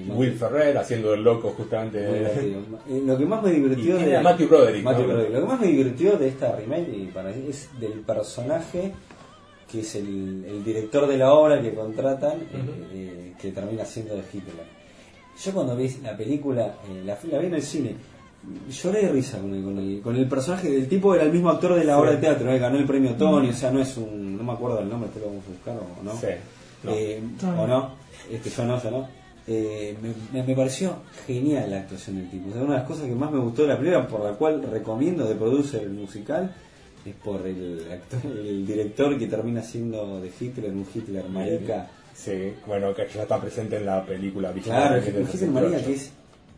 Will 0.10 0.34
Ferrer 0.34 0.78
haciendo 0.78 1.14
el 1.14 1.24
loco 1.24 1.54
justamente. 1.58 2.00
Eh, 2.02 2.58
Lo 3.06 3.18
que 3.18 3.26
más 3.26 3.42
me 3.44 3.52
divirtió 3.52 3.98
de 3.98 4.20
Matthew 4.22 4.48
Broderick, 4.50 4.84
Matthew 4.84 5.02
¿no? 5.08 5.08
Broderick. 5.14 5.34
Lo 5.34 5.42
que 5.42 5.46
más 5.48 5.60
me 5.62 5.68
divirtió 5.68 6.18
de 6.18 6.28
esta 6.28 6.56
remake 6.56 6.90
y 6.96 7.06
para 7.14 7.30
mí 7.32 7.46
es 7.50 7.70
del 7.80 7.94
personaje 8.02 8.94
que 9.72 9.82
es 9.82 9.96
el, 9.96 10.46
el 10.48 10.64
director 10.64 11.08
de 11.08 11.18
la 11.18 11.34
obra 11.34 11.62
que 11.62 11.74
contratan, 11.74 12.38
eh, 12.40 12.88
eh, 12.94 13.34
que 13.42 13.52
termina 13.52 13.84
siendo 13.84 14.16
de 14.16 14.22
Hitler. 14.22 14.66
Yo 15.44 15.52
cuando 15.52 15.76
vi 15.76 15.90
la 16.02 16.16
película, 16.16 16.76
eh, 16.90 17.04
la, 17.06 17.18
la 17.30 17.38
vi 17.40 17.48
en 17.48 17.54
el 17.56 17.62
cine, 17.62 17.96
lloré 18.72 19.02
de 19.02 19.10
risa 19.10 19.40
con 19.40 19.54
el, 19.54 19.64
con 19.64 19.78
el, 19.78 20.02
con 20.02 20.16
el 20.16 20.28
personaje 20.30 20.70
del 20.72 20.88
tipo, 20.88 21.14
era 21.14 21.26
el 21.26 21.34
mismo 21.34 21.50
actor 21.50 21.76
de 21.76 21.84
la 21.84 21.96
Sí. 21.96 22.00
obra 22.00 22.12
de 22.12 22.18
teatro, 22.18 22.50
eh, 22.52 22.58
ganó 22.60 22.78
el 22.78 22.86
premio 22.86 23.14
Tony, 23.16 23.50
o 23.50 23.54
sea, 23.54 23.70
no 23.72 23.82
es 23.82 23.98
un, 23.98 24.38
no 24.38 24.44
me 24.44 24.54
acuerdo 24.54 24.78
del 24.78 24.88
nombre, 24.90 25.10
te 25.14 25.20
lo 25.20 25.26
vamos 25.28 25.44
a 25.46 25.50
buscar 25.50 25.76
o 25.78 26.04
no. 26.04 26.12
Sí, 26.14 26.28
no. 26.84 26.92
Eh, 26.94 27.22
o 27.58 27.68
no, 27.68 27.92
este, 28.32 28.50
yo 28.50 28.64
no, 28.66 28.82
yo 28.82 28.92
no. 28.92 29.08
Eh, 29.50 29.96
me, 30.34 30.44
me- 30.44 30.56
pareció 30.56 30.98
genial 31.26 31.72
la 31.72 31.80
actuación 31.80 32.18
del 32.18 32.30
tipo. 32.30 32.50
O 32.50 32.54
sea, 32.54 32.64
una 32.64 32.74
de 32.74 32.80
las 32.80 32.88
cosas 32.88 33.06
que 33.06 33.16
más 33.16 33.32
me 33.32 33.40
gustó 33.40 33.62
de 33.62 33.70
la 33.70 33.78
película, 33.78 34.06
por 34.08 34.22
la 34.24 34.32
cual 34.34 34.62
recomiendo 34.70 35.26
de 35.26 35.36
producer 35.36 35.84
el 35.84 35.92
musical, 35.92 36.54
es 37.06 37.16
por 37.16 37.48
el 37.48 37.82
actor, 37.90 38.20
el 38.30 38.68
director 38.68 39.18
que 39.18 39.28
termina 39.28 39.62
siendo 39.64 40.20
de 40.20 40.30
Hitler, 40.38 40.72
un 40.72 40.86
Hitler 40.94 41.30
marica. 41.30 41.88
Sí, 42.14 42.54
bueno, 42.66 42.94
que 42.94 43.08
ya 43.14 43.22
está 43.22 43.40
presente 43.40 43.78
en 43.78 43.86
la 43.86 44.04
película 44.06 44.52
Claro, 44.52 44.96
un 44.96 45.02
Hitler 45.08 45.50
marica 45.50 45.78
68. 45.80 45.86
que 45.86 45.94
es 45.94 46.12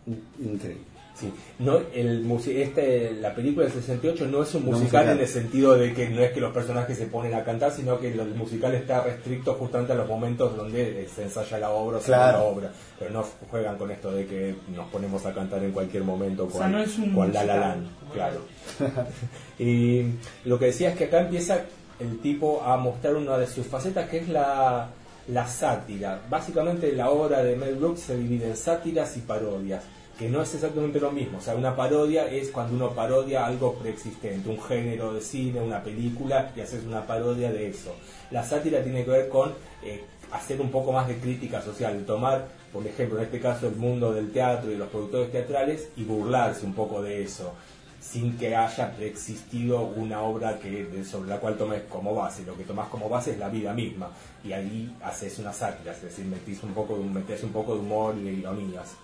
in- 0.07 0.53
increíble. 0.53 0.83
Sí. 1.19 1.33
No, 1.59 1.79
el 1.93 2.25
musi- 2.25 2.55
este, 2.61 3.11
la 3.13 3.35
película 3.35 3.65
del 3.65 3.73
68 3.73 4.27
no 4.27 4.43
es 4.43 4.55
un 4.55 4.65
No 4.65 4.71
musical, 4.77 5.09
en 5.09 5.19
el 5.19 5.27
sentido 5.27 5.75
de 5.75 5.93
que 5.93 6.07
no 6.09 6.21
es 6.21 6.31
que 6.31 6.39
los 6.39 6.53
personajes 6.53 6.97
se 6.97 7.07
ponen 7.07 7.33
a 7.33 7.43
cantar, 7.43 7.71
sino 7.73 7.99
que 7.99 8.11
el 8.13 8.35
musical 8.35 8.73
está 8.75 9.03
restricto 9.03 9.55
justamente 9.55 9.91
a 9.93 9.95
los 9.95 10.07
momentos 10.07 10.55
donde 10.55 11.03
eh, 11.03 11.07
se 11.13 11.23
ensaya 11.23 11.57
la 11.59 11.71
obra 11.71 11.97
o 11.97 11.99
se 11.99 12.05
Claro. 12.07 12.37
ve 12.37 12.43
la 12.43 12.43
obra. 12.49 12.71
Pero 12.97 13.11
no 13.11 13.23
juegan 13.51 13.77
con 13.77 13.91
esto 13.91 14.11
de 14.11 14.25
que 14.25 14.55
nos 14.75 14.87
ponemos 14.89 15.25
a 15.25 15.33
cantar 15.33 15.63
en 15.63 15.71
cualquier 15.71 16.03
momento 16.03 16.49
sea, 16.49 16.59
cual, 16.59 16.71
no 16.71 16.79
es 16.79 16.97
un 16.97 17.11
cual 17.11 17.33
La 17.33 17.43
La. 17.43 17.55
Land, 17.57 17.87
claro. 18.13 18.41
y 19.59 20.05
lo 20.45 20.57
que 20.59 20.65
decía 20.65 20.89
es 20.91 20.97
que 20.97 21.05
acá 21.05 21.21
empieza 21.21 21.61
el 21.99 22.19
tipo 22.19 22.61
a 22.63 22.77
mostrar 22.77 23.15
una 23.15 23.37
de 23.37 23.47
sus 23.47 23.65
facetas 23.67 24.09
que 24.09 24.19
es 24.19 24.29
la, 24.29 24.89
la 25.27 25.47
sátira. 25.47 26.21
Básicamente 26.29 26.91
la 26.93 27.09
obra 27.09 27.43
de 27.43 27.55
Mel 27.55 27.75
Brooks 27.75 28.01
se 28.01 28.17
divide 28.17 28.47
en 28.47 28.55
sátiras 28.57 29.15
y 29.17 29.21
parodias, 29.21 29.83
que 30.19 30.27
no 30.27 30.41
es 30.41 30.53
exactamente 30.53 30.99
lo 30.99 31.11
mismo. 31.11 31.37
O 31.37 31.41
sea, 31.41 31.55
una 31.55 31.77
parodia 31.77 32.29
es 32.29 32.49
cuando 32.49 32.75
uno 32.75 32.91
parodia 32.91 33.45
algo 33.45 33.75
preexistente, 33.75 34.49
un 34.49 34.61
género 34.61 35.13
de 35.13 35.21
cine, 35.21 35.61
una 35.61 35.81
película, 35.81 36.51
y 36.57 36.59
haces 36.59 36.83
una 36.83 37.07
parodia 37.07 37.53
de 37.53 37.69
eso. 37.69 37.95
La 38.29 38.43
sátira 38.43 38.83
tiene 38.83 39.05
que 39.05 39.11
ver 39.11 39.29
con 39.29 39.53
eh, 39.81 40.03
hacer 40.33 40.59
un 40.59 40.71
poco 40.71 40.91
más 40.91 41.07
de 41.07 41.15
crítica 41.19 41.61
social, 41.61 42.03
tomar, 42.05 42.49
por 42.73 42.85
ejemplo, 42.85 43.17
en 43.17 43.23
este 43.23 43.39
caso, 43.39 43.67
el 43.67 43.77
mundo 43.77 44.11
del 44.11 44.33
teatro 44.33 44.69
y 44.69 44.75
los 44.75 44.89
productores 44.89 45.31
teatrales 45.31 45.87
y 45.95 46.03
burlarse 46.03 46.65
un 46.65 46.73
poco 46.73 47.01
de 47.01 47.23
eso 47.23 47.53
sin 48.01 48.37
que 48.37 48.55
haya 48.55 48.95
preexistido 48.95 49.81
una 49.81 50.21
obra 50.21 50.57
que 50.57 51.03
sobre 51.03 51.29
la 51.29 51.37
cual 51.37 51.57
tomes 51.57 51.83
como 51.89 52.15
base. 52.15 52.43
Lo 52.43 52.57
que 52.57 52.63
tomas 52.63 52.87
como 52.87 53.07
base 53.07 53.31
es 53.31 53.37
la 53.37 53.49
vida 53.49 53.73
misma 53.73 54.09
y 54.43 54.51
ahí 54.51 54.95
haces 55.03 55.37
una 55.39 55.53
sátira, 55.53 55.91
es 55.91 56.01
decir, 56.01 56.25
metís 56.25 56.63
un 56.63 56.73
poco, 56.73 56.95
metés 56.97 57.43
un 57.43 57.51
poco 57.51 57.75
de 57.75 57.81
humor 57.81 58.15
y 58.17 58.23
de 58.23 58.31
ironías. 58.33 58.95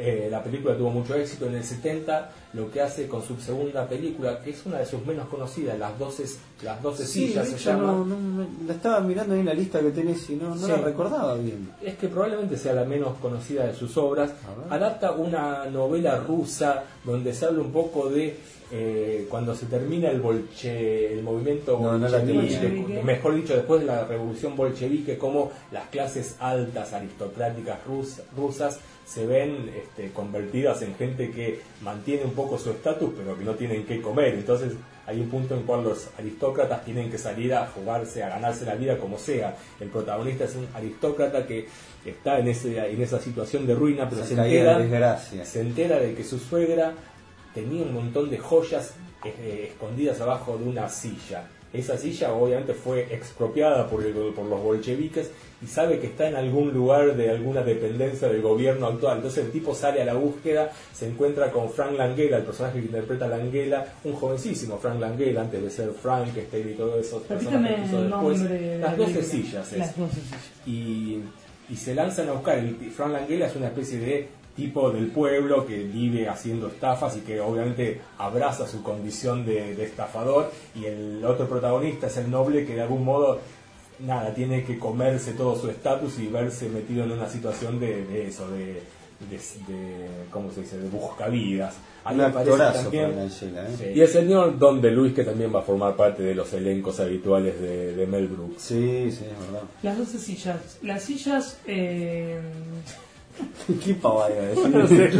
Eh, 0.00 0.28
la 0.30 0.40
película 0.44 0.76
tuvo 0.76 0.90
mucho 0.90 1.16
éxito 1.16 1.46
en 1.46 1.56
el 1.56 1.64
70, 1.64 2.30
lo 2.54 2.70
que 2.70 2.80
hace 2.80 3.08
con 3.08 3.20
su 3.20 3.36
segunda 3.40 3.84
película, 3.88 4.40
que 4.40 4.50
es 4.50 4.64
una 4.64 4.78
de 4.78 4.86
sus 4.86 5.04
menos 5.04 5.26
conocidas, 5.28 5.76
Las 5.76 5.98
12, 5.98 6.24
las 6.62 6.80
12 6.80 7.04
Sí, 7.04 7.26
sillas 7.28 7.48
se 7.48 7.58
llama. 7.58 7.92
no, 7.92 8.04
no, 8.04 8.46
la 8.64 8.74
estaba 8.74 9.00
mirando 9.00 9.34
ahí 9.34 9.40
en 9.40 9.46
la 9.46 9.54
lista 9.54 9.80
que 9.80 9.90
tenés 9.90 10.30
y 10.30 10.36
no, 10.36 10.50
no 10.54 10.66
Sí. 10.66 10.70
la 10.70 10.76
recordaba 10.78 11.34
bien. 11.34 11.70
es 11.82 11.96
que 11.96 12.06
probablemente 12.06 12.56
sea 12.56 12.74
la 12.74 12.84
menos 12.84 13.16
conocida 13.20 13.66
de 13.66 13.74
sus 13.74 13.96
obras, 13.96 14.30
adapta 14.70 15.10
una 15.12 15.64
novela 15.66 16.16
rusa 16.20 16.84
donde 17.04 17.34
se 17.34 17.46
habla 17.46 17.62
un 17.62 17.72
poco 17.72 18.08
de 18.08 18.36
eh, 18.70 19.26
cuando 19.30 19.54
se 19.56 19.64
termina 19.66 20.10
el 20.10 20.20
bolche, 20.20 21.14
el 21.14 21.22
movimiento 21.22 21.72
No, 21.80 21.98
bolchevique, 21.98 23.02
mejor 23.02 23.34
dicho, 23.34 23.54
después 23.54 23.80
de 23.80 23.86
la 23.86 24.04
revolución 24.04 24.54
bolchevique, 24.56 25.16
como 25.16 25.50
las 25.72 25.88
clases 25.88 26.36
altas 26.38 26.92
aristocráticas 26.92 27.78
rus- 27.88 28.20
rusas 28.36 28.78
se 29.08 29.26
ven 29.26 29.70
este, 29.74 30.10
convertidas 30.12 30.82
en 30.82 30.94
gente 30.94 31.30
que 31.30 31.60
mantiene 31.80 32.24
un 32.24 32.32
poco 32.32 32.58
su 32.58 32.70
estatus, 32.70 33.10
pero 33.16 33.38
que 33.38 33.44
no 33.44 33.54
tienen 33.54 33.86
que 33.86 34.02
comer. 34.02 34.34
Entonces 34.34 34.74
hay 35.06 35.18
un 35.20 35.30
punto 35.30 35.54
en 35.54 35.62
cual 35.62 35.84
los 35.84 36.08
aristócratas 36.18 36.84
tienen 36.84 37.10
que 37.10 37.16
salir 37.16 37.54
a 37.54 37.66
jugarse, 37.68 38.22
a 38.22 38.28
ganarse 38.28 38.66
la 38.66 38.74
vida 38.74 38.98
como 38.98 39.16
sea. 39.16 39.56
El 39.80 39.88
protagonista 39.88 40.44
es 40.44 40.54
un 40.56 40.68
aristócrata 40.74 41.46
que 41.46 41.66
está 42.04 42.38
en, 42.38 42.48
ese, 42.48 42.76
en 42.78 43.00
esa 43.00 43.18
situación 43.18 43.66
de 43.66 43.74
ruina, 43.74 44.08
pero 44.10 44.22
se 44.24 44.34
de 44.34 44.42
entera, 44.42 44.78
desgracia. 44.78 45.44
se 45.46 45.60
entera 45.62 45.98
de 45.98 46.14
que 46.14 46.24
su 46.24 46.38
suegra 46.38 46.92
tenía 47.54 47.84
un 47.84 47.94
montón 47.94 48.28
de 48.28 48.36
joyas 48.36 48.92
eh, 49.24 49.70
escondidas 49.72 50.20
abajo 50.20 50.58
de 50.58 50.64
una 50.64 50.86
silla. 50.90 51.48
Esa 51.72 51.98
silla 51.98 52.32
obviamente 52.32 52.72
fue 52.72 53.02
expropiada 53.14 53.86
por, 53.88 54.02
el- 54.04 54.12
por 54.34 54.46
los 54.46 54.62
bolcheviques 54.62 55.30
y 55.62 55.66
sabe 55.66 55.98
que 55.98 56.06
está 56.06 56.28
en 56.28 56.36
algún 56.36 56.72
lugar 56.72 57.14
de 57.16 57.30
alguna 57.30 57.62
dependencia 57.62 58.28
del 58.28 58.40
gobierno 58.40 58.86
actual. 58.86 59.16
Entonces 59.18 59.44
el 59.44 59.50
tipo 59.50 59.74
sale 59.74 60.00
a 60.00 60.04
la 60.06 60.14
búsqueda, 60.14 60.72
se 60.94 61.08
encuentra 61.08 61.50
con 61.50 61.68
Frank 61.70 61.92
Langella, 61.92 62.38
el 62.38 62.44
personaje 62.44 62.78
que 62.80 62.86
interpreta 62.86 63.26
a 63.26 63.28
Langella, 63.28 63.84
un 64.04 64.14
jovencísimo 64.14 64.78
Frank 64.78 64.98
Langella, 65.00 65.42
antes 65.42 65.62
de 65.62 65.68
ser 65.70 65.90
Frankenstein 65.90 66.70
y 66.70 66.72
todo 66.74 66.98
eso. 66.98 67.22
Repítame 67.28 67.84
el 67.84 68.08
nombre. 68.08 68.78
Las 68.78 68.90
la 68.92 68.96
12 68.96 69.12
película. 69.12 69.24
sillas 69.64 69.72
Las 69.76 69.96
12 69.98 70.14
sillas. 70.14 70.40
y, 70.66 71.18
y 71.68 71.76
se 71.76 71.94
lanzan 71.94 72.28
a 72.30 72.32
buscar. 72.32 72.58
El, 72.58 72.76
Frank 72.96 73.12
Langella 73.12 73.46
es 73.46 73.56
una 73.56 73.66
especie 73.66 73.98
de 73.98 74.28
tipo 74.58 74.90
del 74.90 75.06
pueblo 75.06 75.64
que 75.64 75.78
vive 75.84 76.28
haciendo 76.28 76.66
estafas 76.66 77.16
y 77.16 77.20
que 77.20 77.40
obviamente 77.40 78.00
abraza 78.18 78.66
su 78.66 78.82
condición 78.82 79.46
de, 79.46 79.74
de 79.76 79.84
estafador 79.84 80.50
y 80.74 80.84
el 80.86 81.24
otro 81.24 81.48
protagonista 81.48 82.08
es 82.08 82.16
el 82.18 82.30
noble 82.30 82.66
que 82.66 82.74
de 82.74 82.82
algún 82.82 83.04
modo 83.04 83.38
nada 84.00 84.34
tiene 84.34 84.64
que 84.64 84.78
comerse 84.78 85.32
todo 85.32 85.56
su 85.56 85.70
estatus 85.70 86.18
y 86.18 86.26
verse 86.26 86.68
metido 86.68 87.04
en 87.04 87.12
una 87.12 87.28
situación 87.28 87.78
de, 87.80 88.04
de 88.06 88.26
eso 88.28 88.50
de, 88.50 88.82
de, 89.30 89.36
de- 89.72 90.06
cómo 90.30 90.50
se 90.52 90.60
dice 90.62 90.76
de 90.78 90.88
buscavidas 90.88 91.74
Ahí 92.04 92.14
Un 92.14 92.22
aparece 92.22 92.50
actorazo 92.52 92.82
también- 92.82 93.16
Langella, 93.16 93.62
¿eh? 93.68 93.74
Sí. 93.76 93.84
y 93.96 94.00
el 94.00 94.08
señor 94.08 94.58
Don 94.58 94.80
de 94.80 94.90
Luis 94.92 95.12
que 95.14 95.24
también 95.24 95.54
va 95.54 95.58
a 95.60 95.62
formar 95.62 95.94
parte 95.96 96.22
de 96.22 96.34
los 96.34 96.52
elencos 96.52 97.00
habituales 97.00 97.60
de, 97.60 97.94
de 97.96 98.06
Mel 98.06 98.28
Brooks 98.28 98.62
Sí, 98.62 99.10
sí, 99.10 99.24
es 99.24 99.46
verdad. 99.46 99.62
Las 99.82 99.98
12 99.98 100.18
sillas. 100.18 100.78
Las 100.82 101.02
sillas. 101.02 101.58
Eh... 101.66 102.40
¿Qué 103.84 103.94
pavada 103.94 104.30
iba 104.34 104.42
a 104.42 104.46
decir? 104.46 104.68
no 104.70 104.86
sé. 104.86 105.10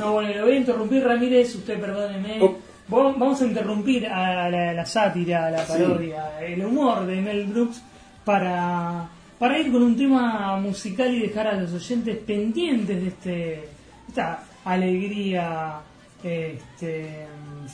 No, 0.00 0.12
bueno, 0.12 0.34
lo 0.34 0.44
voy 0.44 0.52
a 0.52 0.56
interrumpir, 0.56 1.04
Ramírez. 1.04 1.54
Usted 1.54 1.78
perdóneme. 1.80 2.38
Oh. 2.42 2.56
Vamos 2.90 3.42
a 3.42 3.44
interrumpir 3.46 4.06
a 4.06 4.48
la, 4.48 4.72
la 4.72 4.86
sátira, 4.86 5.46
a 5.48 5.50
la 5.50 5.66
Sí. 5.66 5.72
parodia, 5.72 6.40
el 6.40 6.64
humor 6.64 7.04
de 7.06 7.20
Mel 7.20 7.44
Brooks 7.44 7.82
para, 8.24 9.06
para 9.38 9.58
ir 9.58 9.70
con 9.70 9.82
un 9.82 9.94
tema 9.96 10.56
musical 10.56 11.12
y 11.14 11.20
dejar 11.20 11.48
a 11.48 11.52
los 11.60 11.72
oyentes 11.74 12.16
pendientes 12.18 13.00
de 13.02 13.08
este 13.08 13.68
esta 14.08 14.42
alegría 14.64 15.80
este, 16.24 17.26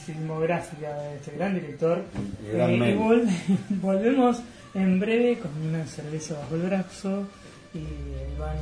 filmográfica 0.05 0.93
de 0.99 1.15
este 1.15 1.31
gran 1.37 1.53
director. 1.53 2.03
Gran 2.53 2.71
Eh, 2.83 2.91
y 2.91 2.97
vol- 2.97 3.29
volvemos 3.81 4.41
en 4.73 4.99
breve 4.99 5.39
con 5.39 5.51
una 5.65 5.85
cerveza 5.85 6.37
bajo 6.39 6.55
el 6.55 6.61
brazo 6.63 7.23
y 7.73 7.79
van. 8.37 8.57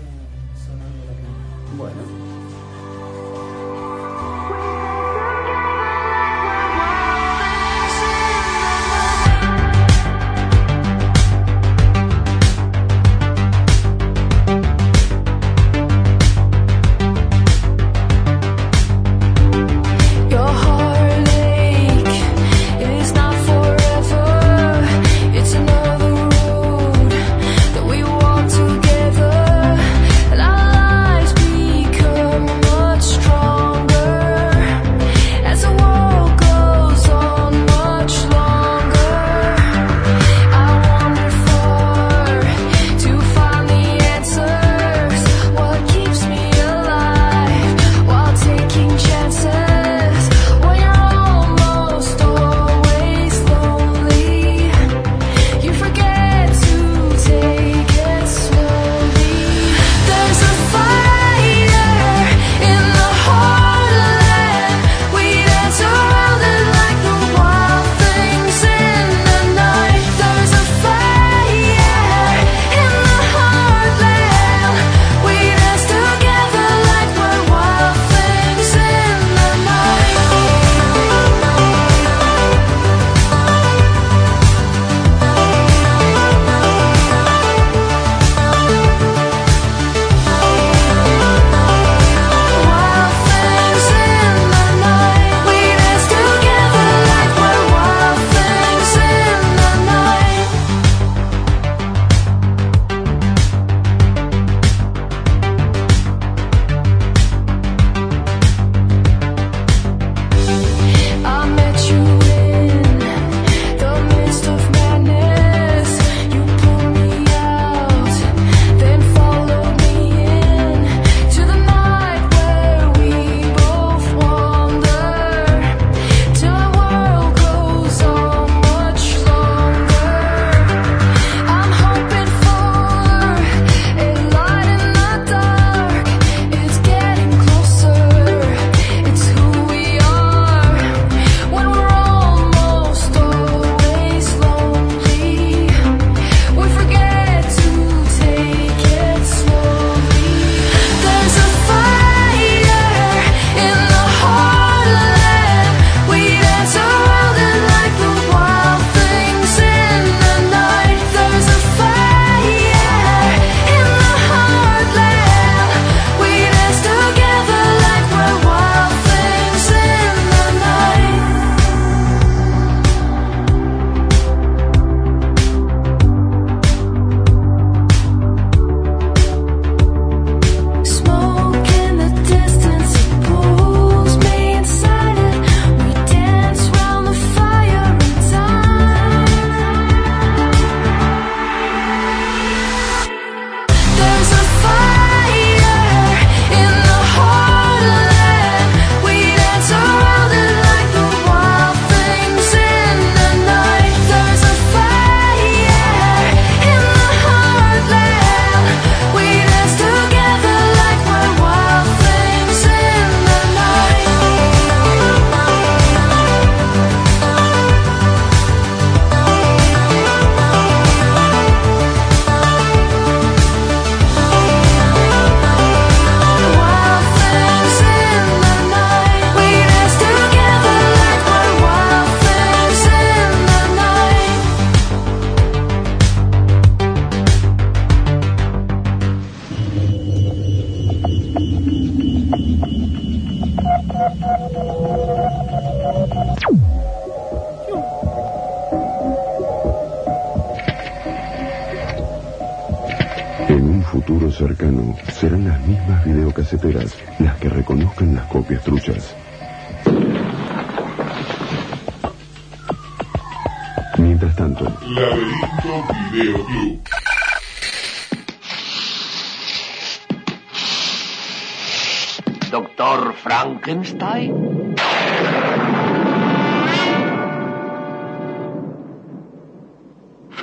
Bueno. 1.78 2.43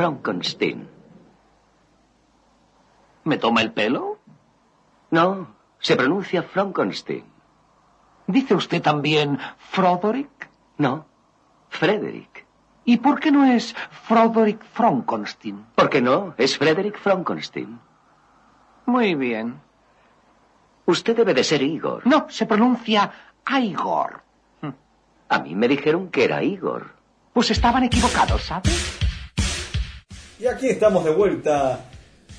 Frankenstein. 0.00 0.88
¿Me 3.24 3.36
toma 3.36 3.60
el 3.60 3.70
pelo? 3.72 4.18
No, 5.10 5.48
se 5.78 5.94
pronuncia 5.94 6.42
Frankenstein. 6.42 7.24
¿Dice 8.26 8.54
usted 8.54 8.80
también 8.80 9.38
Froderick? 9.58 10.48
No, 10.78 11.04
Frederick. 11.68 12.46
¿Y 12.86 12.96
por 12.96 13.20
qué 13.20 13.30
no 13.30 13.44
es 13.44 13.76
Froderick 14.08 14.64
Frankenstein? 14.72 15.66
¿Por 15.74 15.90
qué 15.90 16.00
no? 16.00 16.32
Es 16.38 16.56
Frederick 16.56 16.98
Frankenstein. 16.98 17.78
Muy 18.86 19.14
bien. 19.14 19.60
Usted 20.86 21.14
debe 21.14 21.34
de 21.34 21.44
ser 21.44 21.60
Igor. 21.60 22.06
No, 22.06 22.24
se 22.30 22.46
pronuncia 22.46 23.12
Igor. 23.46 24.22
A 25.28 25.38
mí 25.40 25.54
me 25.54 25.68
dijeron 25.68 26.08
que 26.08 26.24
era 26.24 26.42
Igor. 26.42 26.94
Pues 27.34 27.50
estaban 27.50 27.84
equivocados, 27.84 28.44
¿sabe? 28.44 28.70
Y 30.40 30.46
aquí 30.46 30.68
estamos 30.68 31.04
de 31.04 31.10
vuelta 31.10 31.84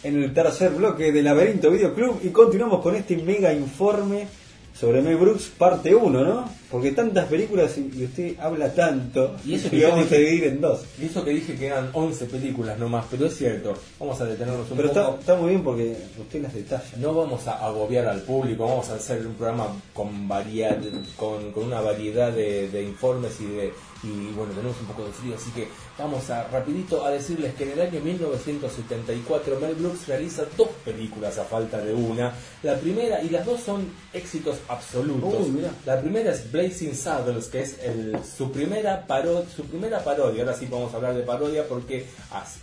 en 0.01 0.23
el 0.23 0.33
tercer 0.33 0.71
bloque 0.71 1.11
del 1.11 1.23
Laberinto 1.23 1.69
Video 1.69 1.93
Club 1.93 2.19
y 2.23 2.29
continuamos 2.29 2.81
con 2.81 2.95
este 2.95 3.15
mega 3.17 3.53
informe 3.53 4.27
sobre 4.73 5.03
Mel 5.03 5.17
Brooks 5.17 5.51
parte 5.55 5.93
1, 5.93 6.23
¿no? 6.23 6.49
Porque 6.71 6.93
tantas 6.93 7.27
películas 7.27 7.77
y 7.77 8.03
usted 8.03 8.39
habla 8.39 8.73
tanto 8.73 9.35
Y 9.45 9.53
eso 9.53 9.69
que 9.69 9.77
que 9.81 9.85
vamos 9.85 10.11
a 10.11 10.15
dividir 10.15 10.45
en 10.45 10.61
dos. 10.61 10.83
Y 10.99 11.05
eso 11.05 11.23
que 11.23 11.29
dije 11.29 11.53
que 11.53 11.67
eran 11.67 11.91
11 11.93 12.25
películas 12.25 12.79
nomás, 12.79 13.05
pero 13.11 13.27
es 13.27 13.37
cierto, 13.37 13.75
vamos 13.99 14.19
a 14.19 14.25
detenernos 14.25 14.71
un 14.71 14.77
Pero 14.77 14.87
está, 14.89 15.05
poco. 15.05 15.19
está 15.19 15.35
muy 15.35 15.49
bien 15.49 15.63
porque 15.63 15.95
usted 16.19 16.41
las 16.41 16.55
detalla. 16.55 16.83
No 16.97 17.13
vamos 17.13 17.47
a 17.47 17.63
agobiar 17.63 18.07
al 18.07 18.21
público, 18.21 18.67
vamos 18.67 18.89
a 18.89 18.95
hacer 18.95 19.27
un 19.27 19.35
programa 19.35 19.67
con 19.93 20.27
variedad, 20.27 20.79
con, 21.17 21.51
con 21.51 21.65
una 21.65 21.81
variedad 21.81 22.31
de, 22.31 22.67
de 22.69 22.81
informes 22.81 23.39
y 23.41 23.45
de 23.45 23.73
y 24.03 24.31
bueno 24.33 24.51
tenemos 24.53 24.75
un 24.81 24.87
poco 24.87 25.05
de 25.05 25.11
frío, 25.11 25.35
así 25.35 25.51
que 25.51 25.67
vamos 25.97 26.29
a 26.29 26.47
rapidito 26.47 27.05
a 27.05 27.11
decirles 27.11 27.53
que 27.55 27.65
en 27.65 27.71
el 27.71 27.81
año 27.81 27.99
1974 28.01 29.59
Mel 29.59 29.75
Brooks 29.75 30.07
realiza 30.07 30.43
dos 30.57 30.69
películas 30.83 31.37
a 31.37 31.43
falta 31.43 31.77
de 31.79 31.93
una. 31.93 32.33
La 32.63 32.75
primera 32.79 33.21
y 33.21 33.29
las 33.29 33.45
dos 33.45 33.61
son 33.61 33.85
éxitos 34.13 34.57
absolutos. 34.67 35.47
Uy. 35.47 35.65
La 35.85 35.99
primera 36.01 36.31
es 36.31 36.51
Blazing 36.51 36.95
Saddles, 36.95 37.47
que 37.47 37.61
es 37.61 37.77
el- 37.83 38.17
su 38.23 38.51
primera 38.51 39.05
paro- 39.07 39.45
su 39.55 39.63
primera 39.65 40.03
parodia. 40.03 40.43
Ahora 40.43 40.55
sí 40.57 40.67
vamos 40.69 40.93
a 40.93 40.97
hablar 40.97 41.13
de 41.15 41.21
parodia 41.23 41.67
porque 41.67 42.07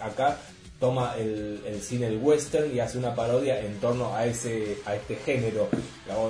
acá 0.01 0.39
toma 0.79 1.15
el, 1.19 1.61
el 1.67 1.81
cine 1.81 2.07
el 2.07 2.19
western 2.19 2.75
y 2.75 2.79
hace 2.81 2.99
una 2.99 3.15
parodia 3.15 3.61
en 3.61 3.75
torno 3.81 4.15
a 4.15 4.27
ese 4.27 4.79
a 4.87 4.95
este 4.95 5.17
género. 5.17 5.69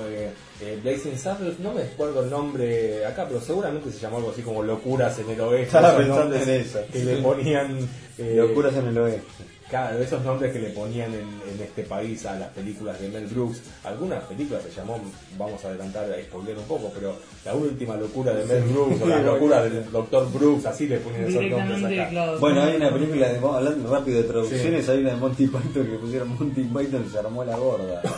Eh, 0.09 0.31
eh, 0.61 0.79
Blazing 0.83 1.17
Saddles, 1.17 1.59
no 1.59 1.73
me 1.73 1.83
acuerdo 1.83 2.23
el 2.23 2.29
nombre 2.29 3.05
acá, 3.05 3.25
pero 3.27 3.39
seguramente 3.39 3.91
se 3.91 3.99
llamó 3.99 4.17
algo 4.17 4.31
así 4.31 4.41
como 4.41 4.63
Locuras 4.63 5.17
en 5.19 5.29
el 5.29 5.39
Oeste. 5.41 5.65
Estaba 5.67 5.95
pensando 5.95 6.35
en 6.35 6.49
eso. 6.49 6.79
Que 6.91 7.03
le 7.03 7.17
ponían... 7.17 7.77
eh, 8.17 8.33
Locuras 8.35 8.75
en 8.75 8.87
el 8.87 8.97
oeste. 8.97 9.43
Claro, 9.69 9.99
esos 9.99 10.23
nombres 10.23 10.51
que 10.51 10.59
le 10.59 10.69
ponían 10.69 11.13
en, 11.13 11.19
en 11.19 11.61
este 11.61 11.83
país 11.83 12.25
a 12.25 12.39
las 12.39 12.49
películas 12.49 12.99
de 12.99 13.07
Mel 13.09 13.27
Brooks. 13.27 13.61
Algunas 13.83 14.23
películas 14.23 14.63
se 14.63 14.71
llamó, 14.71 14.99
vamos 15.37 15.63
a 15.63 15.67
adelantar, 15.67 16.11
a 16.11 16.21
spoiler 16.23 16.57
un 16.57 16.63
poco, 16.63 16.91
pero 16.93 17.15
la 17.45 17.53
última 17.53 17.95
locura 17.95 18.33
de 18.33 18.45
Mel 18.45 18.63
Brooks 18.63 19.01
o 19.01 19.07
la 19.07 19.21
locura 19.21 19.63
del 19.63 19.91
Dr. 19.91 20.31
Brooks, 20.31 20.65
así 20.65 20.87
le 20.87 20.97
ponían 20.97 21.25
esos 21.25 21.45
nombres 21.45 21.83
acá. 21.83 22.09
claro. 22.09 22.39
Bueno, 22.39 22.63
hay 22.63 22.75
una 22.77 22.91
película 22.91 23.29
de 23.29 23.37
hablando 23.37 23.91
rápido 23.91 24.17
de 24.17 24.23
traducciones, 24.23 24.89
hay 24.89 24.99
una 25.01 25.09
de 25.11 25.17
Monty 25.17 25.47
Python 25.47 25.85
que 25.85 25.97
pusieron 25.99 26.29
Monty 26.29 26.63
Python 26.63 27.05
y 27.07 27.11
se 27.11 27.19
armó 27.19 27.43
la 27.43 27.57
gorda. 27.57 28.01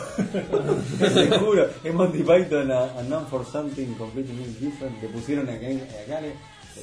Te 0.98 1.38
juro, 1.38 1.68
es 1.84 1.94
Monty 1.94 2.22
Python 2.22 2.70
a, 2.72 2.98
a 2.98 3.02
None 3.02 3.26
for 3.26 3.44
Something 3.44 3.94
Completely 3.94 4.56
Different 4.58 5.00
que 5.00 5.08
pusieron 5.08 5.48
acá, 5.48 5.66
acá 5.66 6.20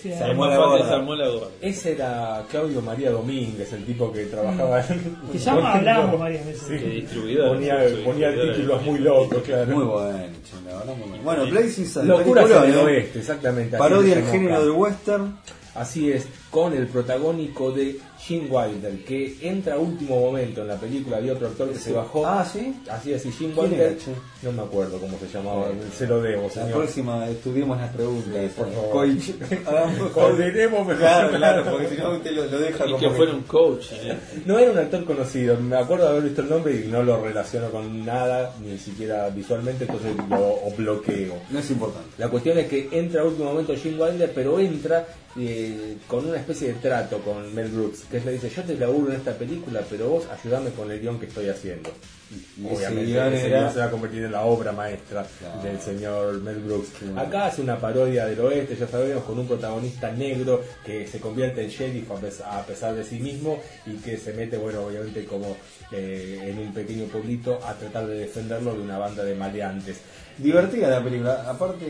Se 0.01 0.13
es 0.13 0.21
armó 0.21 0.47
la 0.47 0.57
gorda. 0.57 0.87
se 0.87 0.93
armó 0.93 1.15
la 1.15 1.27
gorda. 1.27 1.47
Ese 1.61 1.91
era 1.93 2.43
Claudio 2.49 2.81
María 2.81 3.11
Domínguez, 3.11 3.71
el 3.73 3.85
tipo 3.85 4.11
que 4.11 4.25
trabajaba 4.25 4.81
en... 4.81 5.17
Que 5.31 5.37
ya 5.37 5.53
hablamos 5.53 6.19
varias 6.19 6.45
veces. 6.45 6.63
Sí. 6.67 6.77
Que 6.77 6.89
distribuidor. 6.89 7.55
Ponía, 7.55 7.79
ponía 8.05 8.31
títulos 8.31 8.83
muy 8.83 8.99
locos, 8.99 9.41
claro. 9.43 9.75
Muy 9.75 9.85
bueno, 9.85 10.27
la 10.65 10.77
verdad, 10.77 10.95
muy 10.95 11.09
bueno. 11.09 11.23
Bueno, 11.23 11.45
Blazing 11.47 11.85
Saddles, 11.85 12.17
Locuras 12.17 12.45
en 12.45 12.49
peliculón, 12.51 12.69
el 12.69 12.75
¿eh? 12.75 12.97
oeste, 12.97 13.19
exactamente. 13.19 13.77
Parodia 13.77 14.13
se 14.13 14.19
el 14.19 14.25
género 14.27 14.61
del 14.61 14.71
western. 14.71 15.39
Así 15.75 16.11
es, 16.11 16.27
con 16.49 16.73
el 16.73 16.87
protagónico 16.87 17.71
de 17.71 17.99
Gene 18.19 18.47
Wilder, 18.49 19.03
que 19.05 19.37
entra 19.41 19.75
a 19.75 19.77
último 19.79 20.19
momento 20.19 20.61
en 20.61 20.67
la 20.67 20.75
película. 20.75 21.17
Había 21.17 21.33
otro 21.33 21.47
actor 21.47 21.69
que 21.71 21.79
se 21.79 21.93
bajó. 21.93 22.25
Ah, 22.27 22.45
¿sí? 22.45 22.75
Así 22.89 23.13
es, 23.13 23.25
y 23.25 23.29
¿Quién 23.31 23.53
Wilder, 23.57 23.97
no 24.43 24.51
me 24.51 24.61
acuerdo 24.61 24.99
cómo 24.99 25.17
se 25.17 25.27
llamaba, 25.27 25.67
se 25.97 26.05
lo 26.05 26.21
debo, 26.21 26.43
La 26.43 26.49
señor. 26.49 26.71
próxima 26.73 27.27
estudiemos 27.29 27.77
las 27.79 27.93
preguntas. 27.93 28.33
Sí, 28.33 28.49
por 28.57 28.71
favor. 28.73 28.91
Coich. 28.91 29.35
Hagamos- 29.65 30.09
Coordinemos 30.13 30.79
mejor. 30.81 30.97
Claro, 30.97 31.37
claro, 31.37 31.71
porque 31.71 31.87
si 31.87 31.95
no 31.97 32.11
usted 32.11 32.31
lo, 32.31 32.45
lo 32.45 32.59
deja 32.59 32.85
Y 32.85 32.91
como 32.91 32.99
que 32.99 33.09
fuera 33.09 33.33
un 33.33 33.41
coach. 33.43 33.85
¿eh? 33.93 34.17
No 34.45 34.59
era 34.59 34.71
un 34.71 34.77
actor 34.77 35.05
conocido, 35.05 35.57
me 35.57 35.77
acuerdo 35.77 36.03
de 36.05 36.09
haber 36.11 36.23
visto 36.23 36.41
el 36.41 36.49
nombre 36.49 36.75
y 36.75 36.87
no 36.89 37.01
lo 37.03 37.23
relaciono 37.23 37.69
con 37.69 38.05
nada, 38.05 38.53
ni 38.63 38.77
siquiera 38.77 39.29
visualmente, 39.29 39.85
entonces 39.85 40.11
lo 40.29 40.37
o 40.39 40.71
bloqueo. 40.77 41.35
No 41.49 41.59
es 41.59 41.71
importante. 41.71 42.09
La 42.17 42.27
cuestión 42.27 42.57
es 42.57 42.67
que 42.67 42.89
entra 42.91 43.21
a 43.21 43.25
último 43.25 43.45
momento 43.51 43.73
Gene 43.75 44.01
Wilder, 44.01 44.31
pero 44.35 44.59
entra 44.59 45.07
eh, 45.37 45.97
con 46.07 46.25
una 46.27 46.37
especie 46.37 46.69
de 46.69 46.73
trato 46.75 47.19
con 47.19 47.53
Mel 47.53 47.69
Brooks, 47.69 48.03
que 48.11 48.19
le 48.21 48.31
dice, 48.33 48.49
yo 48.49 48.63
te 48.63 48.75
laburo 48.75 49.11
en 49.11 49.17
esta 49.17 49.33
película, 49.37 49.81
pero 49.89 50.09
vos 50.09 50.25
ayudame 50.27 50.71
con 50.71 50.89
el 50.91 50.99
guion 50.99 51.19
que 51.19 51.27
estoy 51.27 51.47
haciendo. 51.49 51.91
Y 52.57 52.65
ese 52.67 52.75
Obviamente 52.75 53.05
guion 53.11 53.33
ese 53.33 53.47
era- 53.47 53.59
guion 53.61 53.73
se 53.73 53.79
va 53.79 53.85
a 53.85 53.91
convertir 53.91 54.23
en 54.23 54.31
la 54.31 54.41
obra 54.45 54.71
maestra 54.71 55.25
Claro. 55.39 55.61
del 55.63 55.79
señor 55.79 56.41
Mel 56.41 56.57
Brooks. 56.59 56.89
Acá 57.17 57.47
hace 57.47 57.61
una 57.61 57.79
parodia 57.79 58.25
del 58.25 58.39
oeste, 58.39 58.75
ya 58.75 58.87
sabemos, 58.87 59.23
con 59.23 59.37
un 59.39 59.47
protagonista 59.47 60.11
negro 60.11 60.61
que 60.85 61.07
se 61.07 61.19
convierte 61.19 61.63
en 61.63 61.69
sheriff 61.69 62.09
a 62.11 62.15
pes- 62.15 62.41
a 62.41 62.63
pesar 62.65 62.93
de 62.95 63.03
sí 63.03 63.19
mismo 63.19 63.59
y 63.85 63.93
que 63.97 64.17
se 64.17 64.33
mete, 64.33 64.57
bueno, 64.57 64.83
obviamente 64.85 65.25
como 65.25 65.55
eh, 65.91 66.39
en 66.51 66.59
un 66.59 66.71
pequeño 66.73 67.05
pueblito 67.05 67.59
a 67.65 67.73
tratar 67.73 68.05
de 68.05 68.19
defenderlo 68.19 68.73
de 68.75 68.81
una 68.81 68.97
banda 68.99 69.23
de 69.23 69.33
maleantes. 69.33 69.97
Divertida 70.37 70.87
la 70.89 71.03
película. 71.03 71.45
Aparte, 71.49 71.85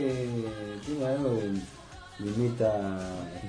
tiene 0.86 1.06
algo 1.06 1.34
de, 1.34 1.50
de 2.20 2.30
meta. 2.42 2.72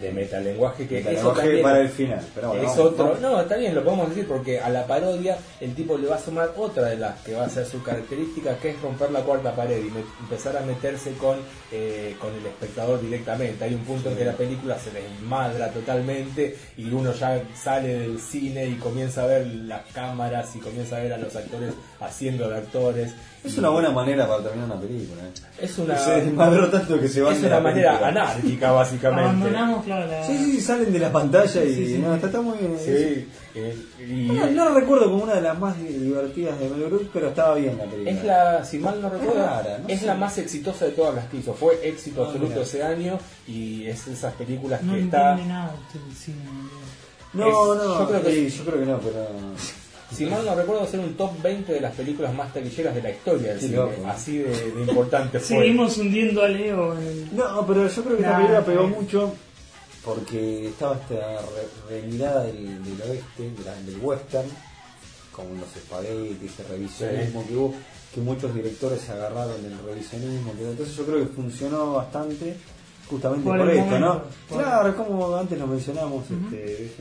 de 0.02 0.12
metalenguaje 0.12 0.88
que 0.88 0.96
Metalenguaje 0.96 1.30
eso 1.30 1.42
también 1.42 1.62
para 1.64 1.80
el 1.82 1.90
final, 1.90 2.22
pero 2.34 2.48
bueno, 2.50 2.64
es 2.64 2.70
vamos, 2.70 2.86
otro 2.94 3.04
vamos. 3.06 3.22
no 3.22 3.42
está 3.42 3.56
bien 3.58 3.76
lo 3.76 3.84
podemos 3.84 4.10
decir 4.10 4.28
porque 4.28 4.60
a 4.60 4.70
la 4.70 4.88
parodia 4.88 5.38
el 5.60 5.76
tipo 5.76 5.98
le 5.98 6.08
va 6.08 6.16
a 6.16 6.20
sumar 6.20 6.52
otra 6.58 6.86
de 6.86 6.98
las 6.98 7.20
que 7.22 7.34
va 7.36 7.46
a 7.46 7.50
ser 7.50 7.66
su 7.66 7.84
característica 7.84 8.58
que 8.58 8.70
es 8.72 8.82
romper 8.82 9.12
la 9.12 9.20
cuarta 9.22 9.54
pared 9.56 9.78
y 9.80 9.92
me- 9.92 10.04
empezar 10.22 10.58
a 10.58 10.62
meterse 10.62 11.12
con 11.14 11.38
eh, 11.72 12.16
con 12.20 12.34
el 12.34 12.46
espectador 12.46 13.00
directamente 13.02 13.64
hay 13.66 13.74
un 13.76 13.82
punto 13.82 14.10
en 14.10 14.16
que 14.18 14.26
la 14.26 14.34
película 14.34 14.80
se 14.80 14.90
desmadra 14.92 15.70
totalmente 15.72 16.58
y 16.78 16.86
uno 16.92 17.14
ya 17.14 17.42
sale 17.56 18.00
del 18.00 18.20
cine 18.20 18.66
y 18.66 18.76
comienza 18.76 19.24
a 19.24 19.28
ver 19.28 19.46
las 19.46 19.82
cámaras 19.94 20.56
y 20.56 20.60
comienza 20.60 20.98
a 20.98 21.00
ver 21.02 21.13
a 21.13 21.17
los 21.17 21.36
actores 21.36 21.74
haciendo 22.00 22.50
de 22.50 22.58
actores 22.58 23.13
Es 23.44 23.58
una 23.58 23.69
buena 23.69 23.89
manera 23.89 24.27
para 24.27 24.44
terminar 24.44 24.65
una 24.71 24.79
película. 24.79 25.23
¿eh? 25.23 25.31
es 25.65 25.77
una 25.79 25.98
Se 25.98 26.12
desmadró 26.21 26.69
tanto 26.69 27.00
que 27.00 27.08
se 27.08 27.21
van 27.21 27.33
es 27.33 27.39
una 27.39 27.50
la 27.50 27.60
manera 27.60 27.89
película. 28.00 28.08
anárquica 28.10 28.71
básicamente 28.71 29.23
Abandonamos, 29.29 29.83
claro, 29.83 30.06
la... 30.08 30.23
Sí, 30.27 30.37
sí, 30.37 30.62
salen 30.62 30.94
de 30.94 31.00
la 31.00 31.12
pantalla 31.12 31.63
y 31.63 31.73
Sí, 31.75 31.87
sí. 31.87 31.98
no, 31.98 32.13
está, 32.13 32.27
está 32.27 32.42
muy 32.42 32.58
bien. 32.60 32.77
Sí, 32.77 33.27
eh, 33.56 33.77
y 34.00 34.27
No, 34.54 34.69
recuerdo 34.75 35.06
como 35.10 35.23
una 35.23 35.33
de 35.35 35.42
las 35.42 35.58
más 35.58 35.75
divertidas 35.77 36.60
de 36.60 36.69
Mel 36.69 36.83
Brooks, 36.89 37.08
pero 37.12 37.29
estaba 37.29 37.56
bien 37.56 37.77
la 37.79 37.85
película. 37.85 38.12
Es 38.12 38.23
la, 38.23 38.63
si 38.63 38.77
mal 38.77 39.02
no 39.02 39.10
recuerdo, 39.10 39.44
rara, 39.44 39.79
no 39.79 39.87
es 39.89 40.00
sé. 40.02 40.06
la 40.06 40.13
más 40.15 40.37
exitosa 40.37 40.85
de 40.85 40.92
todas 40.92 41.15
las 41.15 41.25
que 41.25 41.37
hizo. 41.37 41.54
Fue 41.56 41.79
éxito 41.83 42.21
Ah, 42.23 42.25
absoluto 42.27 42.52
mira. 42.52 42.62
ese 42.63 42.83
año 42.83 43.17
y 43.48 43.85
es 43.87 44.08
esas 44.08 44.33
películas 44.35 44.83
No 44.83 44.94
que 44.94 45.02
está. 45.02 45.35
nada. 45.35 45.73
No, 47.33 47.48
es- 47.48 47.54
no, 47.54 48.00
yo 48.00 48.08
creo 48.08 48.23
que- 48.23 48.50
sí, 48.50 48.58
yo 48.58 48.65
creo 48.65 48.79
que 48.79 48.85
no, 48.85 49.00
pero. 49.00 49.27
Si 50.16 50.26
mal 50.26 50.46
no 50.46 50.56
recuerdo, 50.56 50.86
ser 50.88 51.00
un 51.00 51.14
top 51.16 51.42
20 51.42 51.72
de 51.74 51.82
las 51.82 51.94
películas 51.96 52.34
más 52.34 52.54
taquilleras 52.54 52.94
de 52.96 53.02
la 53.02 53.12
historia 53.12 53.50
del 53.52 53.60
Qué 53.60 53.66
cine. 53.66 53.78
loco. 53.78 54.08
Así 54.08 54.38
de, 54.40 54.72
de 54.72 54.82
importante 54.82 55.40
fue. 55.42 55.58
Seguimos 55.60 55.98
hundiendo 55.98 56.42
a 56.44 56.48
Leo 56.48 56.98
en 56.98 57.08
el... 57.08 57.36
No, 57.36 57.66
pero 57.66 57.88
yo 57.88 58.04
creo 58.04 58.18
que 58.18 58.24
Nah, 58.24 58.30
esta 58.30 58.38
película 58.38 58.66
pegó 58.66 58.84
eh. 58.84 58.88
mucho 58.88 59.34
porque 60.04 60.68
estaba 60.68 60.96
esta 60.96 61.16
re- 61.16 62.02
remirada 62.02 62.44
del, 62.46 62.84
del 62.84 63.02
oeste, 63.10 63.44
de 63.58 63.64
la- 63.66 63.76
del 63.82 63.98
western, 64.02 64.48
con 65.32 65.46
los 65.60 65.76
espaguetis, 65.76 66.52
ese 66.52 66.64
revisionismo 66.70 67.46
que 67.48 67.56
hubo. 67.56 67.74
que 68.14 68.20
muchos 68.20 68.54
directores 68.54 69.00
se 69.02 69.12
agarraron 69.14 69.62
del 69.64 69.78
revisionismo. 69.86 70.54
que- 70.58 70.70
Entonces 70.72 70.96
yo 70.96 71.06
creo 71.06 71.20
que 71.20 71.28
funcionó 71.28 71.94
bastante 71.94 72.58
justamente 73.10 73.46
Por 73.48 73.58
por, 73.60 73.70
el 73.70 73.78
esto, 73.78 74.00
¿no? 74.00 74.24
Por- 74.50 74.58
Claro, 74.62 74.98
como 74.98 75.36
antes 75.38 75.58
lo 75.60 75.68
mencionamos, 75.68 76.24
este, 76.30 76.92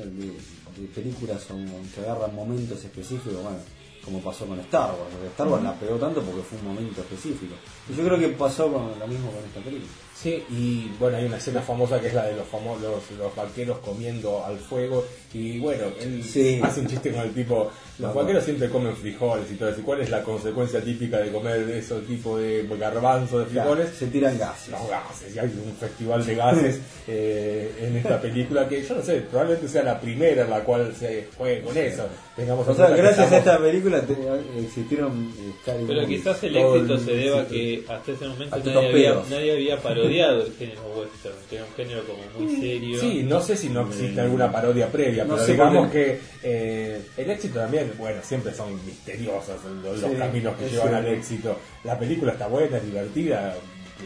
películas 0.94 1.42
son- 1.42 1.66
que 1.94 2.00
agarran 2.00 2.34
momentos 2.34 2.82
específicos, 2.84 3.42
bueno, 3.42 3.58
como 4.04 4.20
pasó 4.20 4.46
con 4.46 4.58
Star 4.60 4.90
Wars. 4.90 5.10
porque 5.12 5.26
Star 5.28 5.48
Wars 5.48 5.62
la 5.62 5.74
pegó 5.74 5.96
tanto 5.96 6.22
porque 6.22 6.42
fue 6.42 6.58
un 6.58 6.66
momento 6.66 7.00
específico. 7.02 7.54
Y 7.88 7.94
yo 7.96 8.04
creo 8.04 8.18
que 8.18 8.28
pasó 8.28 8.72
con 8.72 8.98
lo 8.98 9.06
mismo 9.06 9.30
con 9.30 9.44
esta 9.44 9.60
película. 9.60 9.90
Sí, 10.20 10.44
y 10.50 10.90
bueno, 10.98 11.16
hay 11.16 11.24
una 11.24 11.38
escena 11.38 11.62
famosa 11.62 11.98
que 11.98 12.08
es 12.08 12.14
la 12.14 12.26
de 12.26 12.36
los 12.36 12.46
famosos 12.46 12.82
los, 12.82 13.18
los 13.18 13.34
vaqueros 13.34 13.78
comiendo 13.78 14.44
al 14.44 14.58
fuego. 14.58 15.04
Y 15.32 15.58
bueno, 15.60 15.84
él 15.98 16.22
Sí. 16.22 16.60
hace 16.62 16.80
un 16.80 16.88
chiste 16.88 17.10
con 17.12 17.22
el 17.22 17.32
tipo: 17.32 17.70
Los 17.98 18.14
No, 18.14 18.20
vaqueros 18.20 18.44
siempre 18.44 18.68
comen 18.68 18.94
frijoles 18.96 19.50
y 19.50 19.54
todo 19.54 19.70
eso. 19.70 19.80
¿Y 19.80 19.82
cuál 19.82 20.02
es 20.02 20.10
la 20.10 20.22
consecuencia 20.22 20.82
típica 20.82 21.18
de 21.18 21.30
comer 21.32 21.64
de 21.64 21.78
esos 21.78 22.06
tipo 22.06 22.36
de 22.36 22.66
garbanzos 22.78 23.46
de 23.46 23.46
frijoles? 23.46 23.90
Se 23.96 24.08
tiran 24.08 24.36
gases. 24.36 24.72
Los 24.72 24.88
gases, 24.90 25.34
y 25.34 25.38
hay 25.38 25.46
un 25.46 25.74
festival 25.76 26.26
de 26.26 26.34
gases 26.34 26.80
eh, 27.08 27.72
en 27.80 27.96
esta 27.96 28.20
película 28.20 28.68
que 28.68 28.82
yo 28.82 28.96
no 28.96 29.02
sé, 29.02 29.20
probablemente 29.22 29.68
sea 29.68 29.84
la 29.84 29.98
primera 30.00 30.42
en 30.44 30.50
la 30.50 30.60
cual 30.64 30.94
se 30.98 31.28
juegue 31.38 31.62
con 31.62 31.76
eso. 31.78 32.06
Tengamos 32.40 32.66
O 32.66 32.74
sea, 32.74 32.88
gracias 32.88 33.30
a 33.32 33.36
esta 33.36 33.58
película 33.58 34.00
te- 34.00 34.16
existieron 34.64 35.30
eh, 35.38 35.52
Pero 35.86 36.06
quizás 36.06 36.42
el 36.42 36.56
éxito 36.56 36.98
se 36.98 37.12
deba 37.12 37.40
a 37.42 37.46
que 37.46 37.84
hasta 37.86 38.12
ese 38.12 38.28
momento 38.28 38.56
nadie 38.56 38.72
había, 38.78 38.90
pedos. 38.92 39.30
nadie 39.30 39.52
había 39.52 39.76
parodiado 39.82 40.46
el 40.46 40.52
género 40.54 40.80
western, 40.96 41.34
que 41.50 41.56
era 41.56 41.64
un 41.66 41.72
género 41.74 42.02
como 42.06 42.46
muy 42.46 42.56
serio. 42.60 42.98
Sí, 42.98 43.22
no 43.24 43.42
sé 43.42 43.56
si 43.56 43.68
no 43.68 43.86
existe 43.86 44.18
alguna 44.22 44.50
parodia 44.50 44.90
previa, 44.90 45.24
No 45.24 45.34
pero 45.34 45.44
sé 45.46 45.52
digamos 45.52 45.90
que 45.90 46.18
eh, 46.42 47.02
el 47.18 47.30
éxito 47.30 47.58
también, 47.60 47.92
bueno, 47.98 48.20
siempre 48.22 48.54
son 48.54 48.74
misteriosos 48.86 49.56
los, 49.84 50.00
caminos 50.16 50.56
que 50.56 50.70
llevan 50.70 50.94
al 50.94 51.06
éxito. 51.08 51.58
La 51.84 51.98
película 51.98 52.32
está 52.32 52.46
buena, 52.46 52.78
es 52.78 52.84
divertida, 52.86 53.54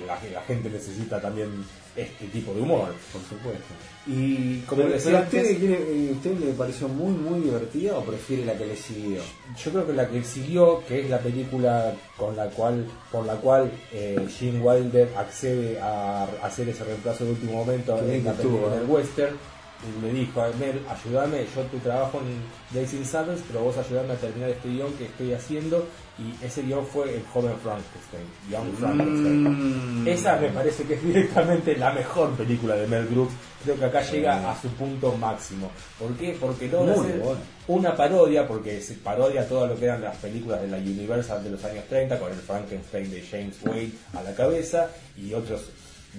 la, 0.06 0.18
la 0.32 0.42
gente 0.42 0.68
necesita 0.70 1.20
también 1.20 1.64
este 1.96 2.26
tipo 2.26 2.52
de 2.54 2.62
humor. 2.62 2.94
Por 3.12 3.22
supuesto. 3.22 3.74
Y 4.06 4.58
como 4.60 4.82
Pero, 4.82 4.94
decía 4.94 5.26
pero 5.30 5.42
usted, 5.42 5.62
eh, 5.62 6.10
¿usted 6.12 6.38
le 6.38 6.52
pareció 6.52 6.88
muy, 6.88 7.14
muy 7.14 7.40
divertida 7.40 7.96
o 7.96 8.04
prefiere 8.04 8.44
la 8.44 8.54
que 8.54 8.66
le 8.66 8.76
siguió? 8.76 9.22
yo 9.62 9.70
creo 9.70 9.86
que 9.86 9.92
la 9.92 10.08
que 10.08 10.22
siguió, 10.24 10.82
que 10.86 11.00
es 11.00 11.10
la 11.10 11.18
película 11.18 11.94
con 12.16 12.36
la 12.36 12.46
cual, 12.46 12.86
por 13.10 13.24
la 13.24 13.36
cual 13.36 13.70
eh, 13.92 14.26
Gene 14.28 14.60
Wilder 14.60 15.08
accede 15.16 15.80
a 15.80 16.24
hacer 16.42 16.68
ese 16.68 16.84
reemplazo 16.84 17.24
de 17.24 17.30
último 17.30 17.64
momento 17.64 17.96
en 17.98 18.24
la 18.24 18.32
película 18.32 18.74
¿eh? 18.74 18.78
del 18.80 18.88
western, 18.88 19.36
y 19.84 20.04
le 20.06 20.12
dijo 20.12 20.40
a 20.40 20.48
Mel, 20.52 20.80
ayúdame, 20.88 21.46
yo 21.54 21.62
tu 21.64 21.78
trabajo 21.78 22.20
en 22.20 22.42
Blazing 22.70 23.04
Saddles, 23.04 23.42
pero 23.46 23.64
vos 23.64 23.76
ayudame 23.76 24.14
a 24.14 24.16
terminar 24.16 24.50
este 24.50 24.68
guion 24.68 24.92
que 24.94 25.04
estoy 25.04 25.32
haciendo, 25.34 25.86
y 26.16 26.44
ese 26.44 26.62
guion 26.62 26.86
fue 26.86 27.16
el 27.16 27.24
joven 27.24 27.54
Frankenstein, 27.60 28.24
Young 28.48 28.72
Frankenstein. 28.78 30.02
Mm. 30.04 30.08
Esa 30.08 30.36
me 30.36 30.48
parece 30.50 30.84
que 30.84 30.94
es 30.94 31.02
directamente 31.02 31.76
la 31.76 31.92
mejor 31.92 32.30
película 32.36 32.76
de 32.76 32.86
Mel 32.86 33.06
Brooks. 33.06 33.32
Creo 33.64 33.76
que 33.78 33.84
acá 33.86 34.02
llega 34.02 34.50
a 34.50 34.60
su 34.60 34.68
punto 34.68 35.12
máximo. 35.16 35.70
¿Por 35.98 36.12
qué? 36.16 36.36
Porque 36.38 36.68
logra 36.68 36.94
hacer 36.94 37.18
bueno. 37.18 37.40
una 37.66 37.96
parodia, 37.96 38.46
porque 38.46 38.80
se 38.80 38.94
parodia 38.94 39.48
todo 39.48 39.66
lo 39.66 39.76
que 39.76 39.86
eran 39.86 40.02
las 40.02 40.16
películas 40.18 40.60
de 40.60 40.68
la 40.68 40.76
Universal 40.76 41.42
de 41.42 41.50
los 41.50 41.64
años 41.64 41.84
30, 41.88 42.18
con 42.20 42.30
el 42.30 42.38
Frankenstein 42.38 43.10
de 43.10 43.22
James 43.22 43.56
Wade 43.64 43.90
a 44.12 44.22
la 44.22 44.34
cabeza 44.34 44.90
y 45.16 45.32
otros 45.34 45.70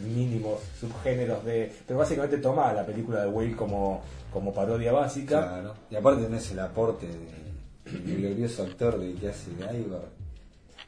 mínimos 0.03 0.59
subgéneros 0.79 1.45
de. 1.45 1.71
Pero 1.87 1.99
básicamente 1.99 2.37
toma 2.39 2.73
la 2.73 2.85
película 2.85 3.21
de 3.21 3.27
Wade 3.29 3.55
como, 3.55 4.01
como 4.33 4.53
parodia 4.53 4.91
básica. 4.91 5.41
Claro. 5.47 5.73
Y 5.89 5.95
aparte 5.95 6.23
tenés 6.23 6.51
el 6.51 6.59
aporte 6.59 7.07
de- 7.07 7.44
del 7.85 8.17
glorioso 8.21 8.63
actor 8.63 8.99
de 8.99 9.13
que 9.13 9.29
hace. 9.29 9.51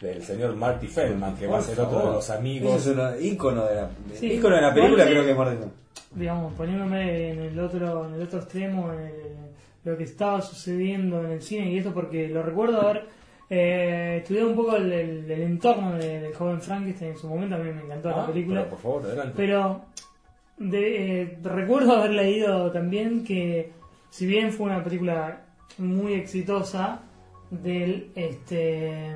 Del 0.02 0.22
señor 0.24 0.56
Marty 0.56 0.86
Feldman, 0.88 1.36
que 1.38 1.48
va 1.48 1.58
a 1.58 1.62
ser 1.62 1.80
otro 1.80 2.00
de 2.00 2.06
los 2.14 2.30
amigos. 2.30 2.76
Ese 2.76 2.92
es 2.92 2.98
un 2.98 3.26
ícono 3.26 3.66
de 3.66 3.76
la, 3.76 3.90
Sí. 4.14 4.34
ícono 4.34 4.56
de 4.56 4.62
la 4.62 4.74
película, 4.74 5.04
Igual 5.04 5.08
que- 5.08 5.12
creo 5.14 5.26
que 5.26 5.32
es 5.32 5.38
Martin. 5.38 5.72
digamos, 6.12 6.54
poniéndome 6.54 7.32
en 7.32 7.40
el 7.40 7.60
otro, 7.60 8.06
en 8.08 8.14
el 8.14 8.22
otro 8.22 8.40
extremo, 8.40 8.94
en 8.94 9.00
el- 9.00 9.12
lo 9.86 9.98
que 9.98 10.04
estaba 10.04 10.42
sucediendo 10.42 11.24
en 11.24 11.32
el 11.32 11.42
cine 11.42 11.72
y 11.72 11.78
esto 11.80 11.94
porque 11.94 12.28
lo 12.28 12.44
recuerdo 12.44 12.82
haber 12.82 13.06
eh, 13.50 14.18
estudiado 14.22 14.50
un 14.50 14.56
poco 14.58 14.76
el, 14.76 14.92
el- 14.92 15.32
el 15.32 15.42
entorno 15.42 15.94
de- 15.98 16.20
del 16.20 16.36
joven 16.36 16.60
Frankenstein 16.60 17.12
en 17.12 17.18
su 17.18 17.28
momento, 17.30 17.56
a 17.56 17.60
mí 17.60 17.72
me 17.72 17.82
encantó 17.82 18.10
Ah, 18.10 18.18
la 18.18 18.28
película. 18.28 18.60
pero 18.64 18.70
por 18.72 18.80
favor, 18.82 19.04
adelante. 19.06 19.34
Pero 19.38 19.82
de, 20.58 21.22
eh, 21.22 21.38
recuerdo 21.44 21.94
haber 21.96 22.12
leído 22.12 22.70
también 22.74 23.24
que 23.24 23.72
si 24.10 24.26
bien 24.26 24.52
fue 24.52 24.66
una 24.66 24.84
película 24.84 25.46
muy 25.78 26.14
exitosa, 26.14 27.02
del 27.50 28.12
este 28.16 29.16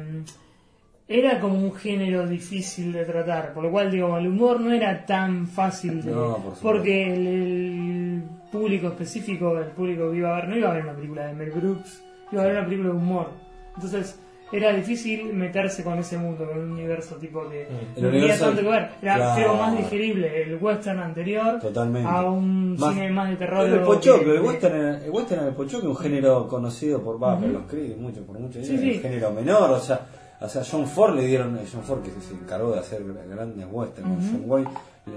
era 1.08 1.40
como 1.42 1.56
un 1.56 1.74
género 1.74 2.26
difícil 2.26 2.94
de 2.94 3.04
tratar, 3.04 3.54
por 3.54 3.64
lo 3.64 3.72
cual 3.72 3.92
digo, 3.92 4.18
el 4.18 4.28
humor 4.28 4.62
no 4.62 4.72
era 4.72 5.06
tan 5.06 5.46
fácil 5.48 6.02
de 6.02 6.12
No, 6.12 6.22
por 6.36 6.38
supuesto. 6.38 6.62
porque 6.62 7.14
el, 7.14 7.28
el 7.28 8.24
público 8.50 8.88
específico, 8.88 9.58
el 9.58 9.72
público 9.72 10.10
que 10.10 10.18
iba 10.18 10.32
a 10.32 10.40
ver, 10.40 10.50
no 10.50 10.56
iba 10.58 10.70
a 10.70 10.74
ver 10.74 10.84
una 10.84 10.94
película 10.94 11.28
de 11.28 11.34
Mel 11.34 11.52
Brooks, 11.52 12.02
iba 12.32 12.42
a 12.44 12.46
ver 12.46 12.56
una 12.56 12.66
película 12.66 12.90
de 12.92 12.96
humor. 12.96 13.28
Entonces, 13.76 14.18
era 14.52 14.74
difícil 14.74 15.34
meterse 15.34 15.84
con 15.84 15.98
ese 16.00 16.18
mundo, 16.18 16.46
con 16.48 16.58
un 16.60 16.72
universo 16.72 17.16
tipo 17.16 17.48
que 17.50 17.68
El 17.96 18.04
no 18.04 18.10
tenía 18.12 18.38
tanto 18.40 18.62
que 18.62 18.68
ver. 18.68 18.90
Era 19.02 19.16
claro. 19.16 19.36
creo 19.36 19.56
más 19.56 19.78
digerible 19.78 20.44
el 20.44 20.56
western 20.62 21.00
anterior 21.00 21.60
Totalmente. 21.60 22.10
a 22.10 22.22
un 22.30 22.76
Más- 22.78 22.94
cine 22.94 23.10
más 23.12 23.30
de 23.30 23.36
terror. 23.38 23.66
El 23.70 23.80
pochoclo, 23.82 24.24
que- 24.32 24.38
el 24.38 24.42
western, 24.42 24.76
era- 24.76 25.06
el 25.06 25.10
western 25.12 25.40
era 25.42 25.50
el 25.50 25.56
pochoclo, 25.56 25.90
un 25.92 25.98
género 25.98 26.48
conocido 26.48 27.02
por, 27.02 27.22
va, 27.22 27.38
por 27.40 27.50
los 27.50 27.64
críticos, 27.64 27.98
mucho, 28.02 28.22
por 28.26 28.40
mucho, 28.40 28.64
Sí, 28.64 28.72
un 28.74 28.80
sí. 28.80 28.94
género 29.00 29.32
menor, 29.32 29.72
o 29.72 29.80
sea, 29.80 30.02
o 30.40 30.50
sea, 30.50 30.64
John 30.70 30.88
Ford 30.88 31.16
le 31.16 31.28
dieron, 31.28 31.58
John 31.72 31.84
Ford 31.84 32.02
que 32.02 32.10
se 32.20 32.34
encargó 32.34 32.72
de 32.74 32.80
hacer 32.80 33.02
grandes 33.30 33.68
westerns. 33.72 34.32
John 34.32 34.44
Wayne, 34.48 34.70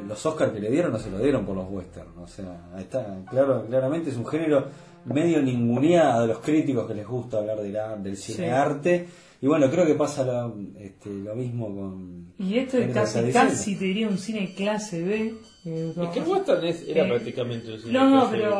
los 0.07 0.27
Oscars 0.27 0.53
que 0.53 0.61
le 0.61 0.71
dieron 0.71 0.93
no 0.93 0.99
se 0.99 1.11
lo 1.11 1.19
dieron 1.19 1.45
por 1.47 1.57
los 1.57 1.67
westerns, 1.71 2.11
o 2.19 2.27
sea, 2.27 2.59
está, 2.79 3.07
claro, 3.31 3.65
claramente 3.67 4.11
es 4.11 4.17
un 4.17 4.27
género 4.27 4.67
medio 5.07 5.43
ninguneado 5.43 6.23
de 6.23 6.29
los 6.29 6.39
críticos 6.39 6.87
que 6.87 6.95
les 6.95 7.07
gusta 7.07 7.39
hablar 7.39 7.59
del, 7.61 7.77
del 8.03 8.17
cine 8.17 8.39
Sí. 8.39 8.45
arte, 8.55 9.07
y 9.45 9.47
bueno, 9.47 9.71
creo 9.71 9.85
que 9.85 9.95
pasa 9.95 10.25
lo, 10.25 10.57
este, 10.79 11.11
lo 11.11 11.35
mismo 11.35 11.67
con... 11.67 12.33
Y 12.39 12.57
esto 12.59 12.79
es 12.79 12.95
casi, 12.95 13.31
casi 13.31 13.77
te 13.77 13.85
diría 13.85 14.09
un 14.09 14.17
cine 14.17 14.55
clase 14.55 15.03
B. 15.05 15.35
eh, 15.67 15.93
Es 16.01 16.09
que 16.09 16.21
el 16.21 16.27
western 16.27 16.65
es- 16.65 16.89
era 16.89 17.05
Eh, 17.05 17.09
prácticamente 17.11 17.73
un 17.75 17.79
cine 17.79 17.93
No, 17.93 18.09
no, 18.09 18.21
clase 18.31 18.37
pero. 18.39 18.57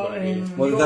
Vos 0.55 0.77
te 0.77 0.83
a 0.83 0.85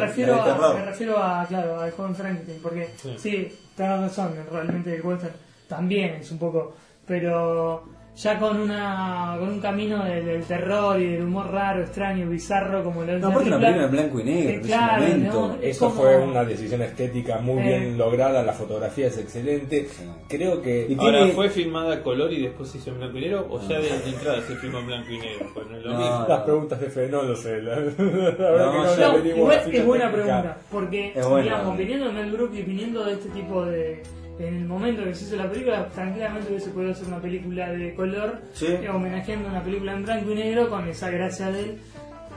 refiero 0.00 0.34
a, 0.42 0.74
me 0.74 0.84
refiero 0.84 1.16
a, 1.16 1.46
claro, 1.46 1.80
al 1.80 1.92
joven 1.92 2.14
Frankenstein, 2.16 2.58
porque 2.60 2.88
Sí. 2.96 3.10
sí, 3.18 3.48
tenés 3.76 4.00
razón, 4.00 4.34
realmente 4.50 4.96
el 4.96 5.02
western 5.06 5.34
también 5.68 6.14
es 6.16 6.30
un 6.32 6.38
poco. 6.38 6.74
Pero 7.06 7.84
ya 8.16 8.38
con 8.38 8.60
una 8.60 9.36
con 9.38 9.48
un 9.48 9.60
camino 9.60 10.04
del, 10.04 10.26
del 10.26 10.42
terror 10.44 11.00
y 11.00 11.06
del 11.12 11.22
humor 11.22 11.50
raro, 11.50 11.80
extraño, 11.82 12.28
bizarro, 12.28 12.84
como 12.84 13.02
lo 13.02 13.12
es 13.14 13.20
No, 13.20 13.28
la 13.28 13.34
aparte 13.34 13.48
una 13.48 13.58
película 13.60 13.84
en 13.86 13.90
blanco 13.92 14.20
y 14.20 14.24
negro, 14.24 14.50
eh, 14.50 14.54
en 14.54 14.60
ese 14.60 14.68
claro, 14.68 15.02
momento. 15.02 15.32
¿no? 15.48 15.54
Es 15.54 15.76
Eso 15.76 15.88
como- 15.88 16.00
fue 16.02 16.16
una 16.18 16.44
decisión 16.44 16.82
estética 16.82 17.38
muy 17.38 17.58
Eh. 17.60 17.62
bien 17.78 17.96
lograda, 17.98 18.42
la 18.42 18.52
fotografía 18.52 19.06
es 19.06 19.16
excelente. 19.16 19.88
Creo 20.28 20.60
que 20.60 20.86
Y 20.90 20.94
Ahora, 20.98 21.18
tiene- 21.18 21.32
¿fue 21.32 21.48
filmada 21.48 21.94
a 21.94 22.02
color 22.02 22.32
y 22.32 22.42
después 22.42 22.68
se 22.68 22.78
hizo 22.78 22.90
en 22.90 22.98
blanco 22.98 23.16
y 23.16 23.20
negro? 23.22 23.46
¿O 23.48 23.60
ya 23.66 23.78
de, 23.80 23.88
de 23.88 24.08
entrada 24.10 24.42
se 24.42 24.56
filmó 24.56 24.80
en 24.80 24.86
blanco 24.88 25.10
y 25.12 25.18
negro? 25.18 25.46
Pues 25.54 25.66
no 25.68 25.76
es 25.78 25.84
lo 25.84 25.92
No, 25.92 25.98
mismo. 25.98 26.26
las 26.28 26.40
preguntas 26.40 26.80
de 26.80 26.90
Fe 26.90 27.08
no 27.08 27.22
lo 27.22 27.36
sé. 27.36 27.62
La, 27.62 27.76
la 27.76 27.80
verdad 27.80 28.66
No, 28.66 28.72
que 28.72 28.78
no 28.78 28.96
No, 28.96 29.04
averiguo 29.12 29.36
igual 29.38 29.56
la 29.56 29.62
ficha 29.62 29.78
es 29.78 29.86
buena 29.86 30.12
pregunta, 30.12 30.58
porque 30.70 31.12
Es 31.14 31.26
buena. 31.26 31.44
digamos, 31.44 31.78
viniendo 31.78 32.06
de 32.06 32.12
Mel 32.12 32.32
Brooks 32.32 32.58
y 32.58 32.62
viniendo 32.62 33.04
de 33.04 33.12
este 33.14 33.28
tipo 33.30 33.64
de... 33.64 34.02
En 34.40 34.56
el 34.56 34.64
momento 34.64 35.04
que 35.04 35.14
se 35.14 35.24
hizo 35.26 35.36
la 35.36 35.50
película, 35.50 35.86
tranquilamente 35.88 36.48
hubiese 36.50 36.70
podido 36.70 36.92
hacer 36.92 37.06
una 37.08 37.20
película 37.20 37.70
de 37.72 37.94
color, 37.94 38.40
Sí. 38.54 38.66
eh, 38.68 38.88
homenajeando 38.88 39.48
una 39.48 39.62
película 39.62 39.92
en 39.92 40.02
blanco 40.04 40.32
y 40.32 40.34
negro 40.34 40.70
con 40.70 40.88
esa 40.88 41.10
gracia 41.10 41.50
de 41.50 41.60
él. 41.60 41.78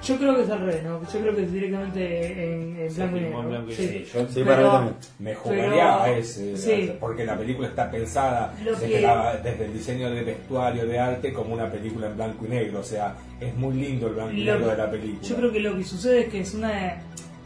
Yo 0.04 0.18
creo 0.18 0.36
que 0.36 0.42
es 0.42 0.50
al 0.50 0.60
revés, 0.60 0.84
¿no? 0.84 1.02
Yo 1.02 1.20
creo 1.22 1.34
que 1.34 1.44
es 1.44 1.54
directamente 1.54 2.54
en, 2.56 2.94
blanco 2.94 3.16
y 3.18 3.20
negro. 3.22 3.42
blanco 3.44 3.72
y 3.72 3.74
Sí. 3.74 3.88
Sí, 3.88 4.06
yo 4.14 4.28
Sí, 4.28 4.34
Pero- 4.34 4.46
para 4.48 4.62
mí 4.64 4.70
también. 4.70 4.96
me 5.20 5.36
jugaría 5.36 5.70
pero- 5.72 6.02
a 6.02 6.10
ese, 6.12 6.58
sí. 6.58 6.92
porque 7.00 7.26
la 7.26 7.38
película 7.38 7.68
está 7.70 7.90
pensada 7.90 8.54
desde, 8.66 8.88
que- 8.90 9.02
la- 9.02 9.38
desde 9.38 9.64
el 9.66 9.72
diseño 9.74 10.12
de 10.12 10.24
vestuario 10.24 10.86
de 10.86 11.00
arte 11.00 11.32
como 11.32 11.54
una 11.54 11.72
película 11.72 12.08
en 12.08 12.16
blanco 12.18 12.46
y 12.46 12.50
negro, 12.50 12.80
o 12.82 12.84
sea, 12.84 13.16
es 13.40 13.56
muy 13.56 13.76
lindo 13.76 14.08
el 14.08 14.14
blanco 14.16 14.34
y 14.34 14.44
negro 14.44 14.60
que- 14.66 14.72
de 14.72 14.78
la 14.78 14.92
película. 14.92 15.22
Yo 15.22 15.36
creo 15.38 15.52
que 15.54 15.60
lo 15.62 15.78
que 15.78 15.84
sucede 15.86 16.20
es 16.24 16.28
que 16.28 16.40
es 16.42 16.54
una. 16.54 16.98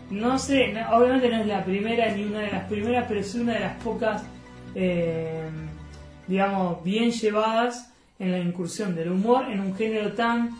No 0.09 0.39
sé, 0.39 0.69
no- 0.73 0.97
obviamente 0.97 1.29
no 1.29 1.41
es 1.41 1.45
la 1.47 1.63
primera 1.63 2.09
ni 2.11 2.23
una 2.23 2.39
de 2.39 2.51
las 2.51 2.63
primeras, 2.63 3.05
pero 3.07 3.19
es 3.19 3.35
una 3.35 3.53
de 3.53 3.59
las 3.59 3.83
pocas, 3.83 4.23
eh, 4.79 5.49
digamos, 6.27 6.83
bien 6.83 7.11
llevadas 7.11 7.91
en 8.19 8.31
la 8.31 8.39
incursión 8.39 8.95
del 8.95 9.11
humor 9.11 9.45
en 9.49 9.59
un 9.59 9.75
género 9.75 10.13
tan 10.13 10.51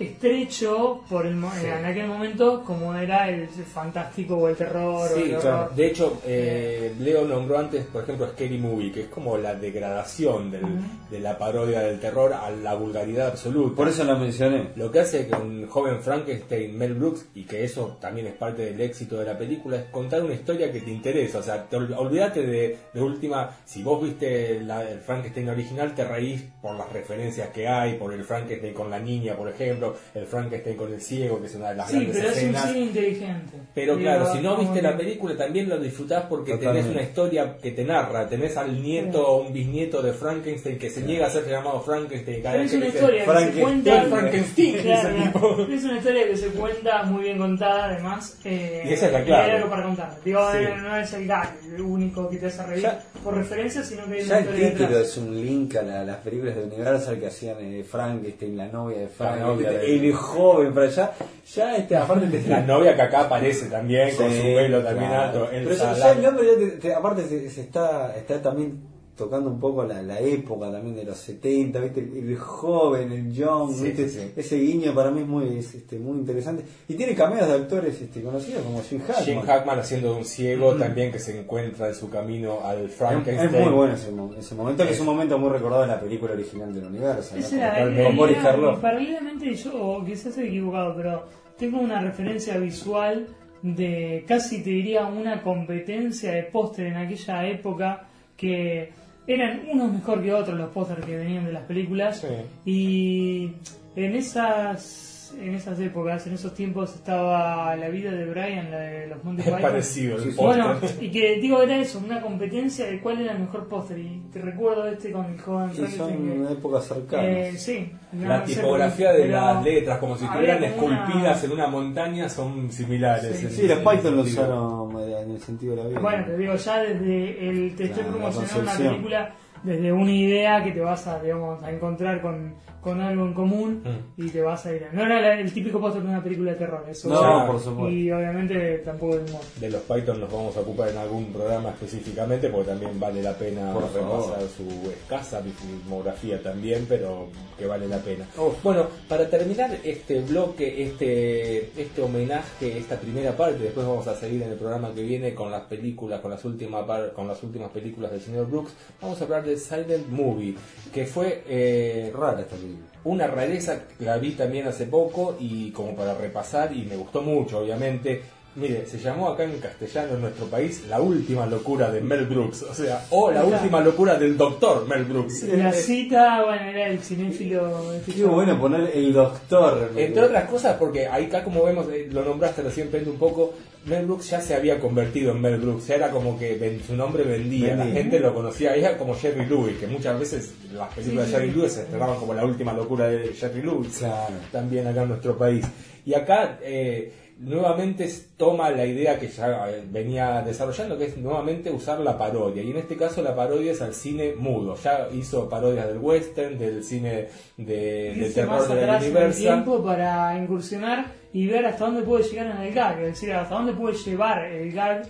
estrecho 0.00 1.02
por 1.08 1.26
el, 1.26 1.34
mo- 1.36 1.50
Sí. 1.52 1.66
en 1.66 1.84
aquel 1.84 2.06
momento 2.06 2.62
como 2.64 2.94
era 2.94 3.28
el 3.28 3.48
fantástico 3.48 4.36
o 4.36 4.48
el 4.48 4.56
terror 4.56 5.10
o 5.10 5.14
Sí, 5.14 5.22
el 5.22 5.30
claro. 5.38 5.56
horror. 5.64 5.74
De 5.74 5.86
hecho, 5.86 6.20
eh, 6.26 6.94
Leo 7.00 7.24
nombró 7.24 7.58
antes, 7.58 7.84
por 7.86 8.02
ejemplo, 8.02 8.28
Scary 8.28 8.58
Movie, 8.58 8.92
que 8.92 9.00
es 9.02 9.06
como 9.08 9.36
la 9.36 9.54
degradación 9.54 10.50
del- 10.50 10.62
de 11.10 11.20
la 11.20 11.36
parodia 11.38 11.80
del 11.80 11.98
terror 12.00 12.32
a 12.32 12.50
la 12.50 12.74
vulgaridad 12.74 13.28
absoluta. 13.28 13.76
Por 13.76 13.88
eso 13.88 14.04
la 14.04 14.14
mencioné. 14.16 14.70
Lo 14.76 14.90
que 14.90 15.00
hace 15.00 15.28
con 15.28 15.66
joven 15.66 16.00
Frankenstein, 16.00 16.76
Mel 16.76 16.94
Brooks, 16.94 17.26
y 17.34 17.44
que 17.44 17.64
eso 17.64 17.98
también 18.00 18.26
es 18.26 18.34
parte 18.34 18.62
del 18.66 18.80
éxito 18.80 19.18
de 19.18 19.26
la 19.26 19.36
película, 19.38 19.76
es 19.76 19.84
contar 19.86 20.22
una 20.22 20.34
historia 20.34 20.72
que 20.72 20.80
te 20.80 20.90
interesa. 20.90 21.38
O 21.38 21.42
sea, 21.42 21.64
te 21.68 21.76
ol- 21.76 21.94
olvídate 21.96 22.42
de, 22.46 22.78
de 22.92 23.00
última, 23.02 23.50
si 23.64 23.82
vos 23.82 24.02
viste 24.02 24.60
la- 24.60 24.88
el 24.88 25.00
Frankenstein 25.00 25.48
original, 25.48 25.94
te 25.94 26.04
reís 26.04 26.42
por 26.62 26.74
las 26.76 26.92
referencias 26.92 27.48
que 27.50 27.68
hay, 27.68 27.94
por 27.94 28.12
el 28.12 28.24
Frankenstein 28.24 28.74
con 28.74 28.90
la 28.90 28.98
niña, 28.98 29.34
por 29.34 29.48
ejemplo, 29.48 29.89
el 30.14 30.26
Frankenstein 30.26 30.76
con 30.76 30.92
el 30.92 31.00
ciego, 31.00 31.40
que 31.40 31.46
es 31.46 31.54
una 31.54 31.70
de 31.70 31.74
las 31.76 31.88
Sí, 31.90 31.96
grandes 31.96 32.16
pero 32.16 32.28
es 32.28 32.34
un 32.34 32.40
escenas. 32.42 32.66
cine 32.66 32.80
inteligente. 32.80 33.58
Pero 33.74 33.96
Digo, 33.96 34.10
claro, 34.10 34.32
si 34.32 34.38
no 34.40 34.56
viste 34.56 34.74
que- 34.74 34.82
la 34.82 34.96
película 34.96 35.36
también 35.36 35.68
lo 35.68 35.78
disfrutás 35.78 36.24
porque 36.28 36.52
Totalmente. 36.52 36.82
tenés 36.88 36.96
una 36.96 37.02
historia 37.08 37.56
que 37.62 37.70
te 37.72 37.84
narra, 37.84 38.28
tenés 38.28 38.56
al 38.56 38.82
nieto 38.82 39.26
o 39.26 39.42
un 39.42 39.52
bisnieto 39.52 40.02
de 40.02 40.12
Frankenstein 40.12 40.78
que 40.78 40.90
se 40.90 41.02
niega 41.02 41.26
a 41.26 41.30
ser 41.30 41.48
llamado 41.48 41.80
Frankenstein. 41.80 42.42
cada 42.42 42.56
vez 42.56 42.66
es 42.66 42.70
que 42.72 42.76
una 42.78 42.86
historia 42.86 43.24
que 43.24 43.52
se 43.52 43.60
cuenta. 43.60 44.02
Frankenstein, 44.04 44.76
Claro. 44.82 45.66
Es 45.70 45.84
una 45.84 45.96
historia 45.98 46.26
que 46.26 46.36
se 46.36 46.46
cuenta 46.48 47.02
muy 47.04 47.22
bien 47.24 47.38
contada, 47.38 47.84
además. 47.86 48.38
Eh, 48.44 48.82
Y 48.88 48.92
esa 48.92 49.06
es 49.06 49.12
la 49.12 49.24
clave. 49.24 49.44
Hay 49.44 49.56
algo 49.56 49.70
para 49.70 49.82
contar. 49.84 50.16
Digo, 50.24 50.40
Sí. 50.52 50.58
no 50.82 50.96
es 50.96 51.12
el 51.12 51.26
gag 51.26 51.56
el 51.74 51.80
único 51.80 52.28
que 52.28 52.36
te 52.38 52.46
hace 52.46 52.66
reír 52.66 52.82
Ya- 52.82 53.02
por 53.22 53.34
referencia, 53.36 53.82
sino 53.82 54.04
que 54.06 54.14
hay 54.14 54.24
Ya 54.24 54.38
el 54.38 54.44
historia 54.44 54.68
título 54.70 54.88
detrás. 54.88 55.08
es 55.08 55.16
un 55.18 55.34
link 55.46 55.76
a, 55.76 55.82
la- 55.82 56.04
las 56.04 56.16
películas 56.18 56.56
de 56.56 56.62
Universal 56.64 57.18
que 57.18 57.26
hacían 57.26 57.56
eh, 57.60 57.84
Frankenstein, 57.84 58.56
la 58.56 58.66
novia 58.68 58.98
de 58.98 59.08
Frankenstein, 59.08 59.79
el 59.84 60.12
joven 60.12 60.72
para 60.74 60.86
allá. 60.86 61.12
Ya 61.54 61.76
este, 61.76 61.96
aparte 61.96 62.26
te 62.28 62.48
La 62.48 62.60
novia 62.60 62.94
que 62.94 63.02
acá 63.02 63.22
aparece 63.22 63.66
también, 63.66 64.14
con 64.14 64.30
su 64.30 64.42
pelo 64.42 64.82
también 64.82 65.10
claro. 65.10 65.44
alto. 65.44 65.48
Pero 65.50 65.72
ya, 65.74 65.92
ya 65.94 66.12
el 66.12 66.22
nombre, 66.22 66.46
ya 66.46 66.56
te- 66.58 66.76
te- 66.76 66.94
aparte, 66.94 67.24
se, 67.26 67.50
se 67.50 67.60
está, 67.62 68.14
está 68.16 68.40
también 68.40 68.78
tocando 69.20 69.48
un 69.50 69.60
poco 69.60 69.84
la, 69.84 70.02
la 70.02 70.18
época 70.18 70.70
también 70.72 70.96
de 70.96 71.04
los 71.04 71.16
70, 71.18 71.78
¿viste? 71.78 72.00
El, 72.00 72.30
el 72.30 72.36
joven, 72.38 73.12
el 73.12 73.32
young, 73.32 73.72
Sí, 73.74 73.84
¿viste? 73.84 74.08
sí, 74.08 74.18
sí. 74.20 74.32
Ese 74.36 74.56
guiño 74.58 74.92
para 74.94 75.10
mí 75.12 75.20
es 75.20 75.26
muy, 75.28 75.56
es, 75.58 75.74
este, 75.74 75.98
muy 75.98 76.18
interesante. 76.18 76.64
Y 76.88 76.94
tiene 76.94 77.14
cameos 77.14 77.46
de 77.46 77.54
actores 77.54 78.00
este, 78.00 78.22
conocidos 78.22 78.62
como 78.62 78.82
Jim 78.82 79.00
Hackman. 79.06 79.24
Jim 79.24 79.40
Hackman 79.42 79.78
haciendo 79.78 80.16
un 80.16 80.24
ciego 80.24 80.74
también 80.74 81.12
que 81.12 81.18
se 81.20 81.38
encuentra 81.38 81.88
en 81.88 81.94
su 81.94 82.10
camino 82.10 82.60
al 82.64 82.88
Frankenstein. 82.88 83.54
es 83.54 83.66
muy 83.66 83.72
bueno 83.72 83.94
ese, 83.94 84.10
ese 84.38 84.54
momento, 84.56 84.84
que 84.84 84.90
es 84.92 85.00
un 85.00 85.06
momento 85.06 85.38
muy 85.38 85.50
recordado 85.50 85.82
en 85.84 85.90
la 85.90 86.00
película 86.00 86.32
original 86.32 86.74
del 86.74 86.84
universo. 86.86 87.34
¿no? 87.34 87.40
Ese 87.40 87.56
era, 87.58 87.78
Con- 87.84 88.02
con 88.04 88.16
Boris 88.16 88.36
era- 88.38 88.50
Karloff. 88.50 88.80
Paralelamente 88.80 89.54
yo, 89.54 89.70
o 89.74 90.04
quizás 90.04 90.26
estoy 90.26 90.48
equivocado, 90.48 90.96
pero 90.96 91.24
tengo 91.58 91.78
una 91.80 92.00
referencia 92.00 92.56
visual 92.58 93.26
de 93.62 94.24
casi 94.26 94.62
te 94.62 94.70
diría 94.70 95.04
una 95.04 95.42
competencia 95.42 96.32
de 96.32 96.44
póster 96.44 96.86
en 96.86 96.96
aquella 96.96 97.46
época 97.46 98.08
que 98.34 98.90
eran 99.34 99.62
unos 99.70 99.92
mejor 99.92 100.22
que 100.22 100.32
otros 100.32 100.58
los 100.58 100.70
pósters 100.70 101.04
que 101.04 101.16
venían 101.16 101.44
de 101.46 101.52
las 101.52 101.62
películas 101.64 102.20
Sí. 102.20 102.70
y 102.70 103.52
en 103.96 104.14
esas 104.16 105.09
en 105.34 105.54
esas 105.54 105.78
épocas, 105.80 106.26
en 106.26 106.34
esos 106.34 106.54
tiempos 106.54 106.94
estaba 106.94 107.74
la 107.76 107.88
vida 107.88 108.10
de 108.12 108.24
Brian, 108.26 108.70
la 108.70 108.78
de 108.78 109.06
los 109.08 109.22
Monty 109.24 109.40
Es 109.42 109.46
Python. 109.46 109.62
parecido 109.62 110.16
el 110.16 110.22
Sí, 110.22 110.30
sí. 110.30 110.36
póster. 110.36 110.64
Bueno, 110.64 110.80
y 111.00 111.10
que 111.10 111.36
digo, 111.40 111.62
era 111.62 111.76
eso, 111.76 112.00
una 112.04 112.20
competencia 112.20 112.86
de 112.86 113.00
cuál 113.00 113.20
era 113.20 113.32
el 113.32 113.40
mejor 113.40 113.68
póster. 113.68 113.98
Y 113.98 114.22
te 114.32 114.40
recuerdo 114.40 114.86
este 114.88 115.12
con 115.12 115.26
el 115.26 115.40
joven 115.40 115.70
Sí, 115.74 115.86
son 115.96 116.46
que- 116.46 116.52
épocas 116.52 116.84
cercanas. 116.86 117.24
eh, 117.26 117.52
sí, 117.56 117.92
La 118.20 118.42
tipografía 118.44 119.12
de 119.12 119.28
las 119.28 119.62
letras, 119.64 119.98
como 119.98 120.16
si 120.16 120.24
estuvieran 120.24 120.64
esculpidas 120.64 121.44
en 121.44 121.52
una 121.52 121.66
montaña, 121.68 122.28
son 122.28 122.70
similares. 122.70 123.36
Sí. 123.38 123.66
los 123.66 123.78
Python 123.78 124.16
lo 124.16 124.22
usaron 124.22 124.98
eh, 125.00 125.20
en 125.22 125.30
el 125.32 125.40
sentido 125.40 125.76
de 125.76 125.82
la 125.82 125.88
vida. 125.88 126.00
Bueno, 126.00 126.24
te 126.26 126.36
digo, 126.36 126.54
ya 126.54 126.78
desde 126.80 127.48
el 127.48 127.74
te 127.76 127.84
estoy 127.84 128.04
promocionando 128.04 128.60
una 128.62 128.90
película 128.90 129.34
desde 129.62 129.92
una 129.92 130.10
idea 130.10 130.64
que 130.64 130.72
te 130.72 130.80
vas 130.80 131.06
a, 131.06 131.22
digamos, 131.22 131.62
a 131.62 131.70
encontrar 131.70 132.22
con, 132.22 132.54
con 132.80 133.00
algo 133.00 133.26
en 133.26 133.34
común 133.34 133.82
Mm. 133.84 134.22
y 134.22 134.28
te 134.30 134.40
vas 134.42 134.64
a 134.66 134.74
ir. 134.74 134.84
a- 134.84 134.92
No 134.92 135.04
era 135.04 135.20
la- 135.20 135.38
el 135.40 135.52
típico 135.52 135.80
póster 135.80 136.02
de 136.02 136.08
una 136.08 136.22
película 136.22 136.52
de 136.52 136.56
terror, 136.58 136.84
eso. 136.88 137.08
No, 137.08 137.46
por 137.46 137.60
supuesto. 137.60 137.90
Y 137.90 138.10
obviamente 138.10 138.78
tampoco 138.78 139.16
de 139.18 139.24
humor. 139.30 139.40
De 139.60 139.70
los 139.70 139.82
Python 139.82 140.20
nos 140.20 140.32
vamos 140.32 140.56
a 140.56 140.60
ocupar 140.60 140.88
en 140.88 140.96
algún 140.98 141.26
programa 141.32 141.70
específicamente 141.70 142.48
porque 142.48 142.68
también 142.70 142.98
vale 142.98 143.22
la 143.22 143.34
pena 143.36 143.72
Por 143.72 143.82
repasar 143.82 144.00
favor. 144.10 144.48
su 144.56 144.90
escasa 144.90 145.42
filmografía 145.42 146.42
también, 146.42 146.86
pero 146.88 147.28
que 147.58 147.66
vale 147.66 147.86
la 147.88 147.98
pena. 147.98 148.26
Oh. 148.38 148.54
Bueno, 148.62 148.86
para 149.08 149.28
terminar 149.28 149.76
este 149.84 150.20
bloque, 150.22 150.82
este, 150.84 151.70
este 151.80 152.02
homenaje, 152.02 152.78
esta 152.78 152.96
primera 152.98 153.36
parte, 153.36 153.58
después 153.64 153.86
vamos 153.86 154.06
a 154.06 154.14
seguir 154.16 154.42
en 154.42 154.50
el 154.52 154.56
programa 154.58 154.92
que 154.94 155.02
viene 155.02 155.34
con 155.34 155.50
las 155.50 155.62
películas, 155.62 156.20
con 156.20 156.30
las 156.30 156.44
últimas 156.44 156.84
par- 156.86 157.12
con 157.12 157.28
las 157.28 157.42
últimas 157.42 157.70
películas 157.70 158.10
del 158.10 158.20
señor 158.20 158.46
Brooks, 158.48 158.72
vamos 159.00 159.20
a 159.20 159.24
hablar 159.24 159.44
de 159.44 159.56
Silent 159.56 160.08
Movie, 160.08 160.54
que 160.92 161.04
fue 161.06 161.42
eh, 161.46 162.12
rara 162.16 162.40
esta 162.40 162.56
película. 162.56 162.69
Una 163.04 163.26
rareza, 163.26 163.80
la 164.00 164.18
vi 164.18 164.32
también 164.32 164.66
hace 164.66 164.86
poco 164.86 165.36
y 165.40 165.70
como 165.70 165.94
para 165.94 166.14
repasar 166.14 166.74
y 166.74 166.82
me 166.84 166.96
gustó 166.96 167.22
mucho, 167.22 167.60
obviamente. 167.60 168.22
Mire, 168.56 168.84
se 168.84 168.98
llamó 168.98 169.28
acá 169.28 169.44
en 169.44 169.60
castellano 169.60 170.14
en 170.14 170.22
nuestro 170.22 170.46
país 170.46 170.84
La 170.88 171.00
última 171.00 171.46
locura 171.46 171.88
de 171.88 172.00
Mel 172.00 172.26
Brooks, 172.26 172.64
o 172.64 172.74
sea, 172.74 173.06
o 173.10 173.30
La 173.30 173.44
última 173.44 173.80
locura 173.80 174.16
del 174.16 174.36
doctor 174.36 174.88
Mel 174.88 175.04
Brooks. 175.04 175.44
La 175.44 175.72
cita, 175.72 176.44
bueno, 176.44 176.62
era 176.68 176.88
el 176.88 176.98
cinéfilo. 176.98 177.92
Qué 178.04 178.24
bueno 178.24 178.60
poner 178.60 178.90
el 178.92 179.12
doctor. 179.12 179.92
Entre 179.94 180.20
otras 180.20 180.50
cosas, 180.50 180.76
porque 180.78 181.06
ahí 181.06 181.26
acá 181.26 181.44
como 181.44 181.62
vemos, 181.62 181.86
eh, 181.92 182.08
lo 182.10 182.24
nombraste 182.24 182.62
recién 182.62 182.90
un 183.06 183.18
poco, 183.18 183.54
Mel 183.86 184.04
Brooks 184.06 184.28
ya 184.30 184.40
se 184.42 184.54
había 184.54 184.78
convertido 184.78 185.32
en 185.32 185.40
Mel 185.40 185.56
Brooks, 185.58 185.88
era 185.90 186.10
como 186.10 186.38
que 186.38 186.80
su 186.86 186.94
nombre 186.94 187.24
vendía, 187.24 187.74
la 187.76 187.86
gente 187.86 188.20
lo 188.20 188.34
conocía, 188.34 188.74
era 188.74 188.98
como 188.98 189.14
Jerry 189.14 189.46
Lewis, 189.46 189.78
que 189.78 189.86
muchas 189.86 190.18
veces 190.20 190.52
las 190.72 190.92
películas 190.92 191.26
Sí, 191.26 191.32
de 191.32 191.38
Jerry 191.38 191.50
sí. 191.52 191.56
Lewis 191.58 191.72
se 191.72 191.80
estrenaban 191.82 192.16
como 192.18 192.34
la 192.34 192.44
última 192.44 192.72
locura 192.74 193.08
de 193.08 193.28
Jerry 193.32 193.62
Lewis, 193.62 193.96
Claro. 193.98 194.34
también 194.52 194.86
acá 194.86 195.02
en 195.02 195.08
nuestro 195.08 195.36
país. 195.38 195.64
Y 196.04 196.12
acá 196.14 196.58
eh, 196.62 197.12
nuevamente 197.40 198.08
toma 198.36 198.70
la 198.70 198.84
idea 198.84 199.18
que 199.18 199.28
ya 199.28 199.70
eh, 199.70 199.82
venía 199.90 200.42
desarrollando, 200.42 200.98
que 200.98 201.06
es 201.06 201.16
nuevamente 201.16 201.70
usar 201.70 201.98
la 202.00 202.18
parodia. 202.18 202.62
Y 202.62 202.70
en 202.70 202.76
este 202.76 202.96
caso 202.96 203.22
la 203.22 203.34
parodia 203.34 203.72
es 203.72 203.80
al 203.80 203.94
cine 203.94 204.34
mudo. 204.38 204.76
Ya 204.76 205.08
hizo 205.12 205.48
parodias 205.48 205.88
del 205.88 205.98
western, 205.98 206.58
del 206.58 206.84
cine 206.84 207.28
de, 207.56 208.14
de 208.14 208.30
terror 208.34 208.68
de 208.68 208.86
la 208.86 208.98
Universal. 208.98 209.42
tiempo 209.42 209.82
para 209.82 210.38
incursionar 210.38 211.06
y 211.32 211.46
ver 211.46 211.64
hasta 211.66 211.86
dónde 211.86 212.02
puede 212.02 212.24
llegar 212.24 212.46
en 212.46 212.58
el 212.58 212.74
gag, 212.74 213.00
es 213.00 213.06
decir, 213.06 213.32
hasta 213.32 213.54
dónde 213.54 213.72
puede 213.72 213.96
llevar 213.96 214.44
el 214.44 214.72
gag 214.72 215.02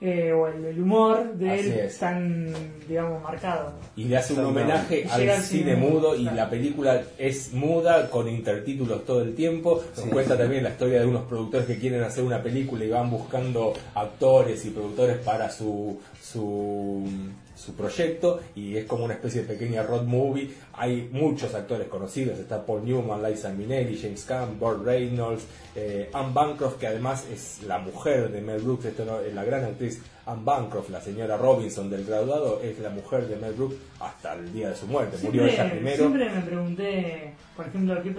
eh, 0.00 0.30
o 0.32 0.46
el, 0.46 0.62
el 0.64 0.80
humor 0.82 1.34
de 1.34 1.50
Así 1.50 1.68
él 1.68 1.72
es. 1.80 1.98
tan, 1.98 2.52
digamos, 2.86 3.22
marcado. 3.22 3.72
y 3.96 4.04
le 4.04 4.16
hace 4.18 4.34
un 4.34 4.44
homenaje 4.44 5.04
Y 5.06 5.08
al 5.08 5.40
cine 5.42 5.42
cine 5.42 5.76
mudo 5.76 6.14
y 6.14 6.22
claro. 6.22 6.36
la 6.36 6.50
película 6.50 7.02
es 7.16 7.52
muda 7.54 8.10
con 8.10 8.28
intertítulos 8.28 9.04
todo 9.06 9.22
el 9.22 9.34
tiempo. 9.34 9.82
Nos 9.96 10.04
Sí. 10.04 10.10
cuenta 10.10 10.36
también 10.36 10.64
la 10.64 10.70
historia 10.70 11.00
de 11.00 11.06
unos 11.06 11.22
productores 11.24 11.66
que 11.66 11.78
quieren 11.78 12.02
hacer 12.02 12.24
una 12.24 12.42
película 12.42 12.84
y 12.84 12.90
van 12.90 13.10
buscando 13.10 13.72
actores 13.94 14.64
y 14.66 14.70
productores 14.70 15.16
para 15.18 15.50
su 15.50 15.98
su, 16.20 17.04
su 17.56 17.74
proyecto 17.74 18.40
y 18.54 18.76
es 18.76 18.84
como 18.84 19.04
una 19.04 19.14
especie 19.14 19.42
de 19.42 19.48
pequeña 19.54 19.82
road 19.82 20.02
movie. 20.04 20.54
Hay 20.74 21.08
muchos 21.10 21.54
actores 21.54 21.88
conocidos, 21.88 22.38
está 22.38 22.64
Paul 22.64 22.84
Newman, 22.84 23.22
Liza 23.22 23.48
Minnelli, 23.50 23.98
James 23.98 24.24
Caan, 24.24 24.58
Burt 24.60 24.84
Reynolds, 24.84 25.44
eh, 25.74 26.10
Anne 26.12 26.32
Bancroft, 26.32 26.76
que 26.78 26.86
además 26.86 27.26
es 27.32 27.62
la 27.66 27.78
mujer 27.78 28.30
de 28.30 28.40
Mel 28.42 28.60
Brooks, 28.60 28.84
esto 28.84 29.04
no- 29.04 29.20
es 29.20 29.34
la 29.34 29.42
gran 29.44 29.64
actriz 29.64 30.00
Anne 30.26 30.42
Bancroft, 30.44 30.90
la 30.90 31.00
señora 31.00 31.36
Robinson 31.36 31.88
del 31.88 32.04
graduado, 32.04 32.60
es 32.62 32.78
la 32.78 32.90
mujer 32.90 33.26
de 33.26 33.36
Mel 33.36 33.54
Brooks 33.54 33.76
hasta 34.00 34.34
el 34.34 34.52
día 34.52 34.68
de 34.70 34.76
su 34.76 34.86
muerte. 34.86 35.16
Murió 35.22 35.44
ella 35.44 35.54
Siempre, 35.54 35.76
primero. 35.78 35.96
siempre 35.96 36.30
me 36.30 36.40
pregunté, 36.42 37.34
por 37.56 37.66
ejemplo, 37.66 38.02
qué, 38.02 38.12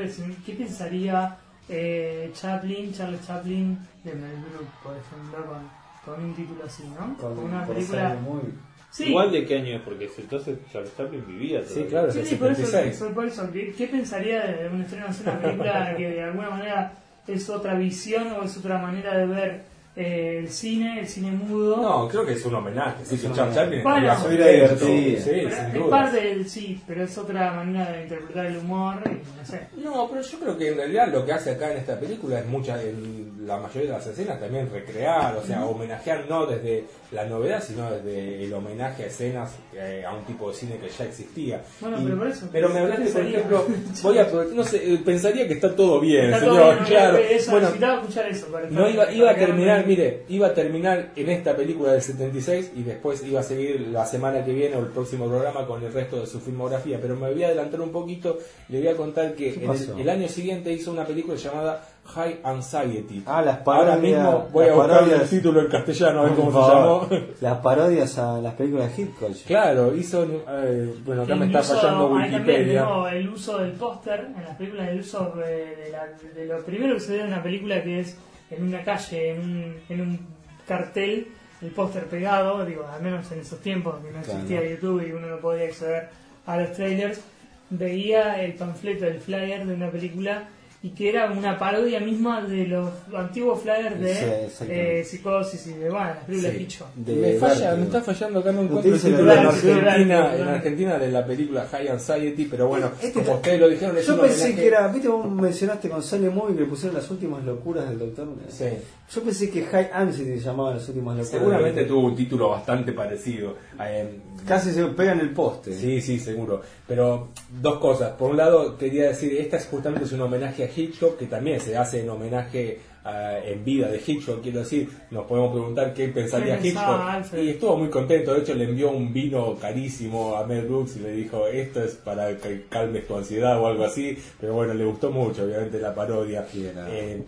qué 0.46 0.54
pensaría 0.54 1.38
eh, 1.70 2.32
Chaplin, 2.34 2.94
Charles 2.94 3.26
Chaplin 3.28 3.78
de 4.04 4.14
Mel 4.14 4.38
Brooks, 4.50 4.72
por 4.82 4.94
ejemplo, 4.96 5.46
con, 5.46 6.16
con 6.16 6.24
un 6.24 6.34
título 6.34 6.64
así, 6.66 6.84
¿no? 6.98 7.18
Con, 7.18 7.38
una 7.38 7.66
película. 7.68 8.16
muy- 8.24 8.54
Sí, 8.98 9.10
Igual 9.10 9.32
de 9.32 9.46
qué 9.46 9.58
año 9.58 9.76
es, 9.76 9.82
porque 9.84 10.10
entonces 10.18 10.58
Charles 10.74 10.92
Chaplin 10.98 11.24
vivía 11.28 11.62
Sí, 11.62 11.68
todavía. 11.68 11.90
claro, 11.90 12.12
Sí, 12.12 12.20
el 12.20 12.26
sí, 12.26 12.36
por 12.36 12.52
eso, 12.52 12.66
76. 12.66 12.98
por- 13.04 13.14
por 13.14 13.26
eso, 13.28 13.52
¿qué, 13.54 13.72
qué 13.78 13.88
pensaría 13.88 14.42
de 14.48 14.70
un 14.70 14.82
estreno 14.82 15.06
de 15.08 15.22
una 15.24 15.40
película 15.40 15.96
que 15.96 16.10
de 16.10 16.24
alguna 16.24 16.50
manera 16.50 16.94
es 17.28 17.48
otra 17.48 17.76
visión 17.76 18.28
o 18.32 18.44
es 18.44 18.58
otra 18.58 18.80
manera 18.80 19.16
de 19.16 19.26
ver 19.28 19.62
eh, 19.98 20.38
el 20.44 20.50
cine, 20.50 21.00
el 21.00 21.08
cine 21.08 21.32
mudo. 21.32 21.78
No, 21.78 22.08
creo 22.08 22.26
que 22.26 22.34
es 22.34 22.46
un 22.46 22.56
homenaje. 22.56 23.04
Sí, 23.04 23.16
Es 23.16 23.22
que 23.22 23.28
un 23.28 23.34
Charles. 23.34 23.56
Chaplin 23.56 23.84
Bueno, 23.84 24.16
divertido. 24.30 24.78
Sí, 24.78 25.18
Pero 25.26 25.50
sin 25.50 25.76
es 25.82 25.88
parte 25.90 26.22
del 26.22 26.50
sí, 26.50 26.82
pero 26.88 27.04
es 27.04 27.18
otra 27.18 27.52
manera 27.54 27.92
de 27.92 28.04
interpretar 28.04 28.46
el 28.46 28.58
humor 28.58 28.96
y 29.06 29.10
no 29.40 29.46
sé. 29.46 29.62
No, 29.78 30.08
pero 30.10 30.22
yo 30.22 30.40
creo 30.40 30.58
que 30.58 30.68
en 30.70 30.78
realidad 30.78 31.08
lo 31.12 31.26
que 31.26 31.34
hace 31.34 31.52
acá 31.52 31.72
en 31.72 31.78
esta 31.78 32.00
película 32.00 32.40
es 32.40 32.46
mucha, 32.46 32.82
en 32.82 33.46
la 33.48 33.58
mayoría 33.58 33.92
de 33.92 33.98
las 33.98 34.08
escenas 34.08 34.40
también 34.40 34.70
recrear, 34.72 35.36
o 35.38 35.44
sea, 35.44 35.66
homenajear 35.66 36.26
no 36.30 36.46
desde 36.46 36.84
la 37.12 37.26
novedad, 37.26 37.64
sino 37.66 37.90
desde 37.90 38.44
el 38.44 38.54
homenaje 38.54 39.04
a 39.04 39.08
escenas 39.08 39.56
eh, 39.74 40.04
a 40.06 40.14
un 40.14 40.26
tipo 40.26 40.50
de 40.50 40.56
cine 40.56 40.78
que 40.78 40.90
ya 40.90 41.06
existía. 41.06 41.62
Bueno, 41.80 41.98
Y- 42.02 42.04
pero 42.04 42.18
por 42.18 42.28
eso, 42.28 42.50
pero 42.52 42.68
me 42.70 42.76
¿qué 42.76 42.80
hablaste, 42.82 43.06
por 43.12 43.22
ejemplo, 43.22 43.68
voy 44.04 44.18
a, 44.20 44.28
no 44.54 44.64
sé, 44.64 44.94
eh, 44.94 45.00
pensaría 45.04 45.48
que 45.48 45.54
está 45.54 45.74
todo 45.76 46.00
bien, 46.02 46.26
Está 46.26 46.40
señor, 46.42 46.56
todo 46.58 46.72
bien, 46.74 46.84
claro. 46.86 47.18
eso, 47.18 47.52
Bueno, 47.52 47.66
necesitaba 47.68 48.02
escuchar 48.02 48.28
eso 48.30 48.48
para 48.48 48.70
no 48.70 48.90
iba, 48.90 49.12
iba 49.12 49.32
a 49.32 49.36
terminar, 49.36 49.86
mire, 49.88 50.24
iba 50.30 50.48
a 50.48 50.54
terminar 50.54 51.10
en 51.16 51.30
esta 51.30 51.56
película 51.56 51.94
del 51.94 52.02
76 52.02 52.74
y 52.76 52.84
después 52.84 53.24
iba 53.26 53.40
a 53.40 53.44
seguir 53.44 53.88
la 53.92 54.06
semana 54.06 54.44
que 54.46 54.54
viene 54.54 54.76
o 54.76 54.80
el 54.82 54.88
próximo 54.88 55.26
programa 55.28 55.66
con 55.66 55.84
el 55.84 55.92
resto 55.92 56.20
de 56.20 56.28
su 56.28 56.40
filmografía, 56.40 57.00
pero 57.02 57.16
me 57.16 57.32
voy 57.32 57.44
a 57.44 57.48
adelantar 57.48 57.82
un 57.82 57.92
poquito, 57.92 58.38
le 58.70 58.80
voy 58.80 58.88
a 58.90 58.96
contar 58.96 59.34
que 59.34 59.54
¿Qué 59.54 59.66
en 59.66 59.72
el, 59.72 60.00
el 60.02 60.10
año 60.10 60.28
siguiente 60.28 60.72
hizo 60.72 60.92
una 60.92 61.06
película 61.06 61.36
llamada 61.38 61.84
High 62.06 62.40
Anxiety. 62.44 63.24
Ah, 63.26 63.42
las 63.42 63.58
Ahora 63.68 63.92
parodias. 63.96 64.00
mismo 64.02 64.48
voy 64.54 64.64
a 64.64 64.68
las 64.68 64.76
buscar 64.78 65.04
el 65.04 65.10
parodias- 65.10 65.30
título 65.30 65.60
en 65.62 65.68
castellano, 65.68 66.20
a 66.20 66.24
ver 66.24 66.34
cómo 66.36 66.52
se 66.52 66.74
llamó. 66.74 67.08
Las 67.42 67.58
parodias 67.60 68.18
a 68.18 68.42
las 68.42 68.54
películas 68.54 68.96
de 68.96 69.04
Hitchcock. 69.04 69.32
Claro, 69.46 69.94
hizo, 69.96 70.24
eh, 70.24 70.94
bueno, 71.06 71.24
acá 71.24 71.36
me 71.36 71.48
está 71.48 71.62
fallando 71.64 72.08
Wikipedia. 72.14 72.82
tengo 72.84 73.08
el 73.10 73.30
uso 73.30 73.58
del 73.58 73.72
póster 73.74 74.28
en 74.38 74.44
las 74.44 74.56
películas, 74.56 74.88
el 74.90 75.00
uso 75.02 75.34
de, 75.36 75.76
de 75.76 75.90
la- 75.92 76.08
de 76.34 76.46
lo 76.46 76.64
primero 76.64 76.94
que 76.94 77.00
se 77.02 77.12
ve 77.14 77.20
en 77.22 77.28
una 77.28 77.44
película 77.44 77.84
que 77.84 78.00
es 78.00 78.18
en 78.52 78.64
una 78.64 78.84
calle, 78.84 79.32
en 79.32 79.40
un, 79.42 79.76
en 79.90 80.02
un 80.02 80.20
cartel, 80.68 81.28
el 81.62 81.70
póster 81.72 82.06
pegado, 82.06 82.66
digo, 82.66 82.86
al 82.88 83.02
menos 83.02 83.32
en 83.32 83.40
esos 83.40 83.60
tiempos 83.62 83.96
que 84.04 84.12
no 84.12 84.22
Claro. 84.22 84.40
existía 84.40 84.70
YouTube 84.70 85.08
y 85.08 85.12
uno 85.12 85.28
no 85.28 85.38
podía 85.40 85.66
acceder 85.66 86.10
a 86.46 86.58
los 86.58 86.74
trailers, 86.74 87.22
veía 87.70 88.42
el 88.44 88.54
panfleto, 88.54 89.06
el 89.08 89.20
flyer 89.20 89.66
de 89.66 89.74
una 89.74 89.90
película 89.90 90.44
y 90.84 90.90
que 90.92 91.10
era 91.10 91.32
una 91.32 91.58
parodia 91.58 92.00
misma 92.00 92.42
de 92.42 92.68
los 92.68 92.90
antiguos 93.16 93.62
flyers 93.62 93.96
Sí, 93.96 94.02
de 94.04 94.46
exactamente. 94.46 95.00
eh, 95.00 95.04
Psicosis 95.04 95.68
y 95.68 95.74
de 95.74 95.90
bueno, 95.90 96.06
las 96.06 96.24
películas 96.26 96.52
Sí. 96.52 96.58
de 96.58 96.64
Hitchcock. 96.64 96.88
De 96.96 97.16
me 97.16 97.34
falla, 97.34 97.76
me 97.76 97.84
está 97.86 98.02
fallando 98.02 98.40
acá 98.40 98.52
no 98.52 98.62
encuentro 98.62 98.96
el 98.96 99.20
en 99.20 99.30
Argentina, 99.30 100.36
en. 100.36 100.48
Argentina 100.48 100.98
de 101.00 101.12
la 101.12 101.26
película 101.26 101.68
High 101.72 101.88
Anxiety, 101.90 102.46
pero 102.46 102.68
bueno, 102.68 102.92
Este 103.02 103.12
como 103.24 103.36
ustedes 103.38 103.60
lo 103.60 103.70
dijeron, 103.70 103.96
Yo 103.98 104.22
pensé 104.22 104.44
homenaje- 104.50 104.56
que 104.56 104.68
era, 104.68 104.88
viste, 104.90 105.08
vos 105.08 105.30
mencionaste 105.32 105.90
con 105.90 106.04
Sally 106.04 106.30
Movie 106.30 106.56
que 106.56 106.62
le 106.62 106.68
pusieron 106.68 106.96
las 106.96 107.10
últimas 107.10 107.44
locuras 107.44 107.90
del 107.90 107.98
doctor. 108.00 108.28
Sí. 108.50 108.66
Yo 109.10 109.24
pensé 109.24 109.50
que 109.50 109.64
High 109.64 109.90
Anxiety 109.94 110.38
se 110.38 110.46
llamaba 110.46 110.74
las 110.74 110.88
últimas 110.90 111.16
locuras. 111.16 111.30
Seguramente 111.30 111.86
tuvo 111.86 112.08
un 112.08 112.16
título 112.16 112.50
bastante 112.50 112.92
parecido. 112.92 113.56
Eh, 113.82 114.20
Casi 114.46 114.72
se 114.72 114.86
pega 114.88 115.14
en 115.14 115.22
el 115.22 115.32
poste. 115.32 115.74
Sí, 115.74 116.02
sí, 116.02 116.20
seguro. 116.20 116.62
Pero 116.88 117.30
dos 117.62 117.80
cosas. 117.80 118.12
Por 118.12 118.32
un 118.32 118.38
lado, 118.38 118.78
quería 118.78 119.08
decir, 119.10 119.34
esta 119.40 119.58
es 119.58 119.66
justamente 119.68 120.06
es 120.06 120.12
un 120.12 120.22
homenaje 120.22 120.66
a 120.66 120.70
Hitchcock, 120.74 121.18
que 121.18 121.26
también 121.26 121.60
se 121.62 121.78
hace 121.78 122.02
en 122.02 122.10
homenaje 122.10 122.80
a- 123.06 123.40
en 123.40 123.64
vida 123.64 123.88
de 123.88 124.02
Hitchcock. 124.06 124.42
Quiero 124.42 124.60
decir, 124.60 124.90
nos 125.12 125.26
podemos 125.26 125.52
preguntar 125.54 125.94
qué 125.94 126.10
pensaría 126.10 126.60
¿Qué 126.60 126.70
Hitchcock. 126.70 126.84
Alfred? 127.00 127.44
Y 127.44 127.50
estuvo 127.52 127.78
muy 127.78 127.90
contento. 127.90 128.34
De 128.34 128.42
hecho, 128.42 128.54
le 128.56 128.66
envió 128.66 128.92
un 128.92 129.14
vino 129.14 129.56
carísimo 129.56 130.36
a 130.36 130.46
Mel 130.46 130.66
Brooks 130.66 130.98
y 130.98 131.00
le 131.00 131.12
dijo, 131.14 131.48
esto 131.48 131.82
es 131.82 131.94
para 131.96 132.36
que 132.38 132.66
calmes 132.70 133.08
tu 133.08 133.16
ansiedad 133.16 133.58
o 133.62 133.68
algo 133.68 133.86
así. 133.86 134.18
Pero 134.40 134.54
bueno, 134.54 134.74
le 134.74 134.84
gustó 134.84 135.12
mucho, 135.12 135.44
obviamente, 135.46 135.80
la 135.80 135.96
parodia. 135.96 136.46
Ah. 136.76 136.88
Eh, 136.90 137.24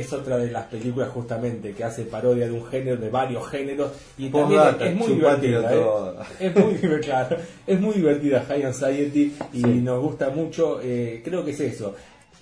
es 0.00 0.12
otra 0.12 0.36
de 0.38 0.50
las 0.50 0.66
películas 0.66 1.08
justamente 1.10 1.72
que 1.72 1.84
hace 1.84 2.04
parodia 2.04 2.46
de 2.46 2.52
un 2.52 2.66
género, 2.66 2.96
de 2.96 3.10
varios 3.10 3.48
géneros 3.48 3.92
y 4.18 4.28
también 4.30 4.60
es 4.80 4.94
muy 4.96 5.12
divertida. 5.14 5.70
¿eh? 5.74 6.18
Es 6.40 6.54
muy 6.56 6.74
claro, 7.00 7.36
es 7.66 7.80
muy 7.80 7.94
divertida 7.94 8.44
High 8.48 8.64
Anxiety 8.64 9.34
y 9.52 9.60
Sí. 9.60 9.66
nos 9.82 10.00
gusta 10.02 10.30
mucho. 10.30 10.80
eh, 10.82 11.22
creo 11.24 11.44
que 11.44 11.52
es 11.52 11.60
eso. 11.60 11.94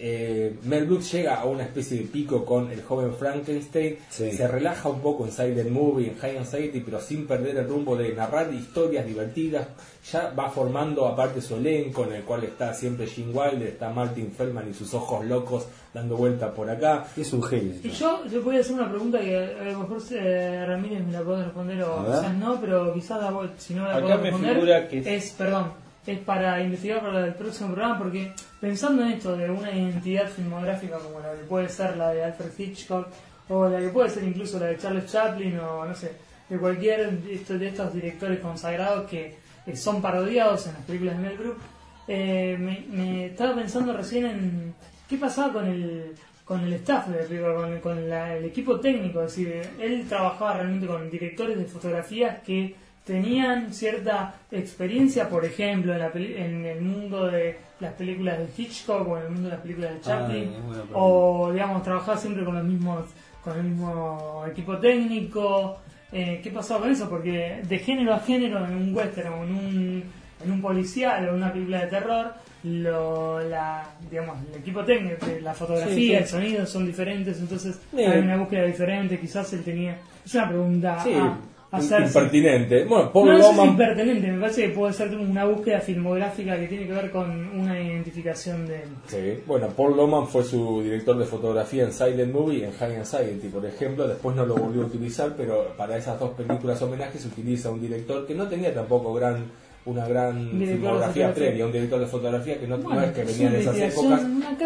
Eh, 0.04 0.56
Mel 0.64 0.86
Brooks 0.86 1.12
llega 1.12 1.36
a 1.36 1.44
una 1.44 1.62
especie 1.62 1.98
de 1.98 2.04
pico 2.04 2.44
con 2.44 2.70
el 2.72 2.82
joven 2.82 3.12
Frankenstein, 3.14 3.98
Sí. 4.10 4.32
se 4.32 4.48
relaja 4.48 4.88
un 4.88 5.00
poco 5.00 5.24
en 5.26 5.30
Silent 5.32 5.70
Movie, 5.70 6.08
en 6.08 6.16
High 6.18 6.38
Anxiety, 6.38 6.80
pero 6.80 7.00
sin 7.00 7.26
perder 7.26 7.56
el 7.58 7.68
rumbo 7.68 7.96
de 7.96 8.12
narrar 8.12 8.52
historias 8.52 9.06
divertidas. 9.06 9.68
Ya 10.10 10.32
va 10.36 10.50
formando 10.50 11.06
aparte 11.06 11.40
su 11.40 11.54
elenco, 11.56 12.04
en 12.04 12.14
el 12.14 12.22
cual 12.24 12.42
está 12.42 12.74
siempre 12.74 13.06
Gene 13.06 13.30
Wilder, 13.32 13.68
está 13.68 13.88
Martin 13.90 14.32
Feldman 14.32 14.68
y 14.68 14.74
sus 14.74 14.92
ojos 14.94 15.24
locos 15.24 15.68
dando 15.94 16.16
vuelta 16.16 16.52
por 16.52 16.68
acá. 16.68 17.06
Es 17.16 17.32
un 17.32 17.42
genio. 17.42 17.74
Y 17.84 17.90
yo, 17.90 18.24
yo 18.26 18.42
voy 18.42 18.56
a 18.56 18.60
hacer 18.60 18.74
una 18.74 18.88
pregunta 18.88 19.20
que 19.20 19.36
a 19.36 19.62
lo 19.72 19.78
mejor 19.78 19.98
eh, 20.10 20.64
Ramírez 20.66 21.06
me 21.06 21.12
la 21.12 21.20
puede 21.22 21.44
responder 21.44 21.82
o 21.84 22.04
quizás 22.04 22.34
no, 22.34 22.60
pero 22.60 22.92
quizás 22.92 23.22
la 23.22 23.30
voy- 23.30 23.50
si 23.58 23.74
no 23.74 23.84
la 23.84 23.96
Acá 23.96 24.00
puedo 24.00 24.18
me 24.18 24.30
responder 24.30 24.88
que 24.88 24.98
es- 24.98 25.06
es, 25.06 25.30
perdón, 25.34 25.72
es 26.04 26.18
para 26.18 26.60
investigar 26.60 27.00
para 27.00 27.24
el 27.24 27.34
próximo 27.34 27.68
programa 27.72 27.98
porque 27.98 28.32
pensando 28.60 29.02
en 29.04 29.12
esto 29.12 29.36
de 29.36 29.48
una 29.50 29.70
identidad 29.70 30.26
filmográfica 30.28 30.98
como 30.98 31.20
la 31.20 31.30
que 31.32 31.44
puede 31.48 31.68
ser 31.68 31.96
la 31.96 32.10
de 32.10 32.24
Alfred 32.24 32.50
Hitchcock 32.58 33.06
o 33.48 33.68
la 33.68 33.78
que 33.78 33.88
puede 33.90 34.10
ser 34.10 34.24
incluso 34.24 34.58
la 34.58 34.66
de 34.66 34.78
Charles 34.78 35.06
Chaplin 35.12 35.60
o 35.60 35.84
no 35.84 35.94
sé, 35.94 36.10
de 36.48 36.58
cualquier 36.58 37.08
de 37.20 37.68
estos 37.68 37.94
directores 37.94 38.40
consagrados 38.40 39.08
que 39.08 39.40
eh, 39.66 39.76
son 39.76 40.00
parodiados 40.02 40.66
en 40.66 40.74
las 40.74 40.82
películas 40.82 41.16
de 41.18 41.22
Mel 41.22 41.38
Brooks, 41.38 41.62
eh, 42.08 42.56
me, 42.58 42.84
me 42.90 43.26
estaba 43.26 43.54
pensando 43.54 43.92
recién 43.92 44.26
en 44.26 44.74
qué 45.08 45.16
pasaba 45.16 45.52
con 45.52 45.66
el 45.66 46.12
con 46.44 46.60
el 46.64 46.72
staff 46.74 47.06
de 47.06 47.22
la 47.22 47.28
película, 47.28 47.54
con, 47.54 47.78
con 47.80 48.08
la- 48.10 48.36
el 48.36 48.44
equipo 48.44 48.78
técnico, 48.80 49.22
es 49.22 49.34
decir, 49.36 49.62
él 49.80 50.04
trabajaba 50.08 50.54
realmente 50.54 50.86
con 50.88 51.08
directores 51.08 51.56
de 51.56 51.64
fotografías 51.64 52.40
que 52.40 52.74
tenían 53.04 53.72
cierta 53.72 54.34
experiencia, 54.50 55.28
por 55.28 55.44
ejemplo, 55.44 55.92
en, 55.92 55.98
la 56.00 56.10
peli- 56.12 56.34
en 56.36 56.64
el 56.66 56.80
mundo 56.82 57.26
de 57.26 57.56
las 57.80 57.92
películas 57.94 58.38
de 58.38 58.48
Hitchcock 58.56 59.08
o 59.08 59.16
en 59.18 59.22
el 59.24 59.30
mundo 59.30 59.48
de 59.48 59.54
las 59.54 59.62
películas 59.62 59.94
de 59.94 60.00
Chaplin, 60.00 60.48
Ah, 60.56 60.62
pregunta. 60.72 60.84
o 60.94 61.52
digamos, 61.52 61.82
trabajaba 61.84 62.18
siempre 62.18 62.44
con 62.44 62.54
los 62.56 62.64
mismos 62.64 63.04
con 63.42 63.56
el 63.58 63.64
mismo 63.64 64.44
equipo 64.50 64.76
técnico. 64.78 65.78
Eh, 66.12 66.40
¿Qué 66.42 66.50
pasaba 66.50 66.80
con 66.80 66.90
eso? 66.90 67.08
Porque 67.08 67.60
de 67.66 67.78
género 67.78 68.14
a 68.14 68.20
género, 68.20 68.64
en 68.64 68.76
un 68.76 68.94
western 68.94 69.32
o 69.32 69.44
en 69.44 69.54
un, 69.54 70.04
en 70.44 70.50
un 70.52 70.60
policial 70.60 71.24
o 71.26 71.30
en 71.30 71.34
una 71.36 71.52
película 71.52 71.80
de 71.80 71.86
terror, 71.86 72.34
lo, 72.64 73.40
la, 73.48 73.84
digamos, 74.10 74.36
el 74.52 74.60
equipo 74.60 74.84
técnico, 74.84 75.26
la 75.42 75.54
fotografía, 75.54 75.94
Sí, 75.94 76.06
sí. 76.08 76.14
el 76.14 76.26
sonido 76.26 76.66
son 76.66 76.86
diferentes, 76.86 77.38
entonces 77.40 77.80
hay 77.96 78.18
una 78.20 78.36
búsqueda 78.36 78.64
diferente. 78.64 79.18
Quizás 79.18 79.52
él 79.52 79.62
tenía. 79.64 79.96
Es 80.24 80.34
una 80.34 80.48
pregunta 80.48 81.02
Sí, 81.02 81.12
a, 81.14 81.24
a 81.24 81.36
hacerse. 81.72 82.06
impertinente. 82.18 82.84
Bueno, 82.84 83.12
Paul 83.12 83.26
No, 83.28 83.32
no 83.38 83.42
sé 83.44 83.50
si 83.50 83.56
Bowman- 83.56 83.68
impertinente, 83.70 84.32
me 84.32 84.40
parece 84.40 84.62
que 84.62 84.68
puede 84.70 84.92
ser 84.92 85.16
una 85.16 85.44
búsqueda 85.44 85.80
filmográfica 85.80 86.58
que 86.58 86.66
tiene 86.68 86.86
que 86.86 86.92
ver 86.92 87.10
con 87.10 87.30
una 87.58 87.80
identificación 87.80 88.66
de 88.66 88.76
él. 88.82 88.88
Sí, 89.08 89.42
bueno, 89.46 89.68
Paul 89.68 89.96
Loman 89.96 90.26
fue 90.28 90.44
su 90.44 90.82
director 90.82 91.18
de 91.18 91.24
fotografía 91.24 91.84
en 91.84 91.92
Silent 91.92 92.32
Movie, 92.32 92.64
en 92.66 92.72
High 92.72 92.96
Anxiety, 92.96 93.48
por 93.48 93.64
ejemplo. 93.66 94.06
Después 94.06 94.36
no 94.36 94.44
lo 94.46 94.54
volvió 94.56 94.82
a 94.82 94.86
utilizar, 94.86 95.34
pero 95.36 95.74
para 95.76 95.96
esas 95.96 96.18
dos 96.20 96.30
películas 96.30 96.80
homenajes 96.82 97.24
utiliza 97.26 97.70
un 97.70 97.80
director 97.80 98.26
que 98.26 98.34
no 98.34 98.46
tenía 98.48 98.72
tampoco 98.74 99.12
gran 99.14 99.44
una 99.84 100.06
gran 100.06 100.48
filmografía 100.50 100.78
fotografía. 100.78 101.34
previa, 101.34 101.66
un 101.66 101.72
director 101.72 101.98
de 101.98 102.06
fotografía 102.06 102.60
que 102.60 102.68
no, 102.68 102.76
es 103.02 103.10
que 103.10 103.22
es 103.22 103.26
venía 103.26 103.50
de 103.50 103.60
esas 103.62 103.76
épocas. 103.78 104.20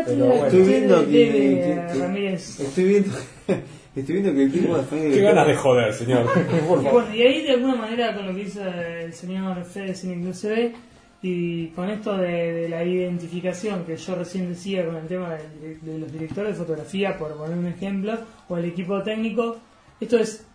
pero 0.04 0.26
bueno. 0.26 0.44
Estoy 0.44 0.60
viendo 0.62 1.06
que, 1.08 1.82
Ramírez. 1.98 2.60
estoy 2.60 2.84
viendo 2.84 3.12
estoy 4.00 4.14
viendo 4.20 4.32
que 4.34 4.42
el 4.44 4.52
tipo 4.52 4.76
de 4.96 5.10
Qué 5.10 5.20
ganas 5.20 5.46
de 5.46 5.54
joder, 5.56 5.92
señor. 5.94 6.24
Por 6.68 6.80
Y 6.80 6.84
favor. 6.84 6.92
bueno, 6.92 7.14
y 7.14 7.22
ahí 7.22 7.42
de 7.42 7.52
alguna 7.52 7.74
manera 7.76 8.14
con 8.14 8.26
lo 8.26 8.34
que 8.34 8.42
hizo 8.42 8.62
el 8.64 9.12
señor 9.12 9.64
Fede 9.64 9.94
Club 9.94 10.32
CB 10.34 10.72
y 11.22 11.68
con 11.68 11.88
esto 11.90 12.16
de, 12.16 12.52
de 12.52 12.68
la 12.68 12.84
identificación 12.84 13.84
que 13.84 13.96
yo 13.96 14.14
recién 14.14 14.48
decía 14.50 14.84
con 14.86 14.96
el 14.96 15.06
tema 15.06 15.34
de, 15.60 15.76
de 15.80 15.98
los 15.98 16.12
directores 16.12 16.52
de 16.52 16.64
fotografía, 16.64 17.16
por 17.18 17.34
poner 17.36 17.56
un 17.58 17.66
ejemplo, 17.66 18.18
o 18.48 18.56
el 18.58 18.66
equipo 18.66 19.02
técnico, 19.02 19.56
esto 20.00 20.18
es 20.18 20.46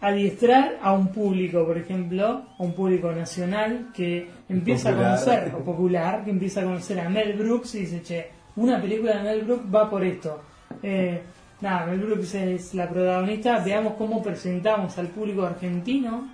adiestrar 0.00 0.78
a 0.82 0.92
un 0.92 1.08
público, 1.08 1.64
por 1.66 1.78
ejemplo, 1.78 2.42
a 2.58 2.62
un 2.62 2.74
público 2.74 3.10
nacional 3.12 3.88
que 3.94 4.28
empieza 4.48 4.90
Popular. 4.90 5.12
a 5.12 5.18
conocer, 5.24 5.52
o 5.54 5.64
popular, 5.64 6.24
que 6.24 6.30
empieza 6.30 6.60
a 6.60 6.64
conocer 6.64 7.00
a 7.00 7.08
Mel 7.08 7.32
Brooks 7.34 7.74
y 7.76 7.80
dice, 7.80 8.02
che, 8.02 8.26
una 8.56 8.80
película 8.80 9.16
de 9.18 9.22
Mel 9.22 9.42
Brooks 9.42 9.64
va 9.74 9.88
por 9.88 10.04
esto. 10.04 10.40
Eh, 10.82 11.20
nada, 11.62 11.86
Mel 11.86 12.00
Brooks 12.00 12.34
es 12.34 12.74
la 12.74 12.88
protagonista, 12.88 13.58
veamos 13.64 13.94
cómo 13.96 14.22
presentamos 14.22 14.98
al 14.98 15.06
público 15.08 15.44
argentino, 15.46 16.28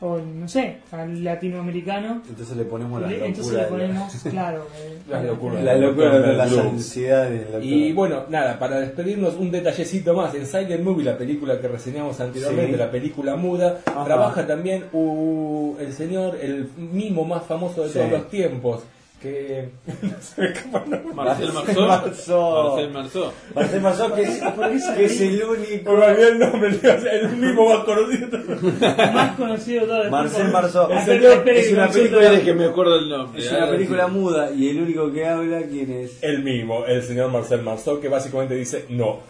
o 0.00 0.16
no 0.18 0.46
sé, 0.46 0.76
al 0.92 1.24
latinoamericano, 1.24 2.22
entonces 2.28 2.56
le 2.56 2.64
ponemos 2.64 3.00
la 3.00 3.08
locura 3.08 3.26
entonces 3.26 3.52
le 3.52 3.62
la- 3.62 3.68
ponemos, 3.68 4.12
claro, 4.30 4.66
eh, 4.78 4.98
Las 5.08 5.24
locuras. 5.24 5.64
la 5.64 5.74
locura 5.76 6.18
de 6.20 6.32
las 6.34 6.56
ansiedades 6.56 7.50
la 7.50 7.58
Y 7.58 7.88
locura. 7.90 7.94
bueno, 7.96 8.24
nada, 8.28 8.58
para 8.60 8.78
despedirnos, 8.78 9.34
un 9.34 9.50
detallecito 9.50 10.14
más. 10.14 10.32
En 10.36 10.46
Silent 10.46 10.84
Movie, 10.84 11.04
la 11.04 11.18
película 11.18 11.60
que 11.60 11.66
reseñamos 11.66 12.20
anteriormente, 12.20 12.72
Sí. 12.74 12.78
la 12.78 12.90
película 12.92 13.34
muda, 13.34 13.80
Ajá. 13.86 14.04
trabaja 14.04 14.46
también 14.46 14.84
uh, 14.92 15.74
el 15.80 15.92
señor, 15.92 16.36
el 16.40 16.68
mimo 16.76 17.24
más 17.24 17.42
famoso 17.44 17.82
de 17.82 17.88
Sí. 17.88 17.94
todos 17.98 18.10
los 18.12 18.30
tiempos, 18.30 18.82
que 19.20 19.68
no. 20.70 21.14
Marcel 21.14 21.52
Marceau. 21.52 21.86
Marceau. 21.86 22.64
Marcel 22.76 22.90
Marceau. 22.92 23.32
Marcel 23.54 23.80
Marceau, 23.80 24.14
que 24.14 24.22
es, 24.22 24.40
que 24.96 25.04
es 25.04 25.20
el 25.20 25.42
único. 25.42 25.90
Olvidé 25.90 26.28
el 26.28 26.38
nombre, 26.38 26.70
el 27.12 27.28
mismo 27.36 27.68
más 27.68 27.84
conocido. 27.84 28.38
Más 29.12 29.36
conocido 29.36 29.86
todo 29.86 30.10
Marcel 30.10 30.42
por- 30.44 30.52
Marceau. 30.52 30.90
El 30.90 30.98
Es 30.98 31.04
señor 31.04 31.32
una 31.34 31.88
película- 31.90 32.40
que 32.44 32.54
me 32.54 32.64
acuerdo 32.66 32.98
el 32.98 33.08
nombre. 33.08 33.42
Es 33.42 33.50
una 33.52 33.68
película 33.68 34.06
muda 34.06 34.50
y 34.52 34.70
el 34.70 34.82
único 34.82 35.10
que 35.12 35.26
habla, 35.26 35.62
¿quién 35.62 35.90
es? 35.92 36.22
El 36.22 36.42
mismo, 36.42 36.84
el 36.86 37.02
señor 37.02 37.30
Marcel 37.30 37.62
Marceau, 37.62 38.00
que 38.00 38.08
básicamente 38.08 38.54
dice 38.54 38.86
no. 38.90 39.20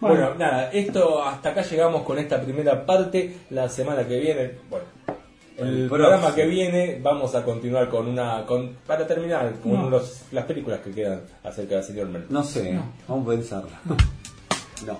Bueno, 0.00 0.16
Bueno. 0.16 0.34
nada, 0.38 0.70
esto 0.72 1.22
hasta 1.22 1.50
acá 1.50 1.62
llegamos 1.62 2.02
con 2.02 2.18
esta 2.18 2.40
primera 2.40 2.84
parte. 2.86 3.36
La 3.50 3.68
semana 3.68 4.06
que 4.06 4.18
viene, 4.18 4.50
bueno, 4.68 4.84
el, 5.60 5.82
El 5.82 5.88
programa 5.88 6.16
próximo. 6.22 6.36
que 6.36 6.46
viene 6.46 6.98
vamos 7.02 7.34
a 7.34 7.44
continuar 7.44 7.88
con 7.88 8.08
una, 8.08 8.44
con, 8.46 8.76
para 8.86 9.06
terminar, 9.06 9.52
con 9.62 9.72
No. 9.72 9.90
los- 9.90 10.22
las 10.32 10.44
películas 10.46 10.80
que 10.80 10.90
quedan 10.90 11.20
acerca 11.44 11.76
del 11.76 11.84
señor. 11.84 12.08
No 12.28 12.42
sé, 12.42 12.78
vamos 13.08 13.26
a 13.26 13.30
pensarla. 13.30 13.80
No. 14.86 14.98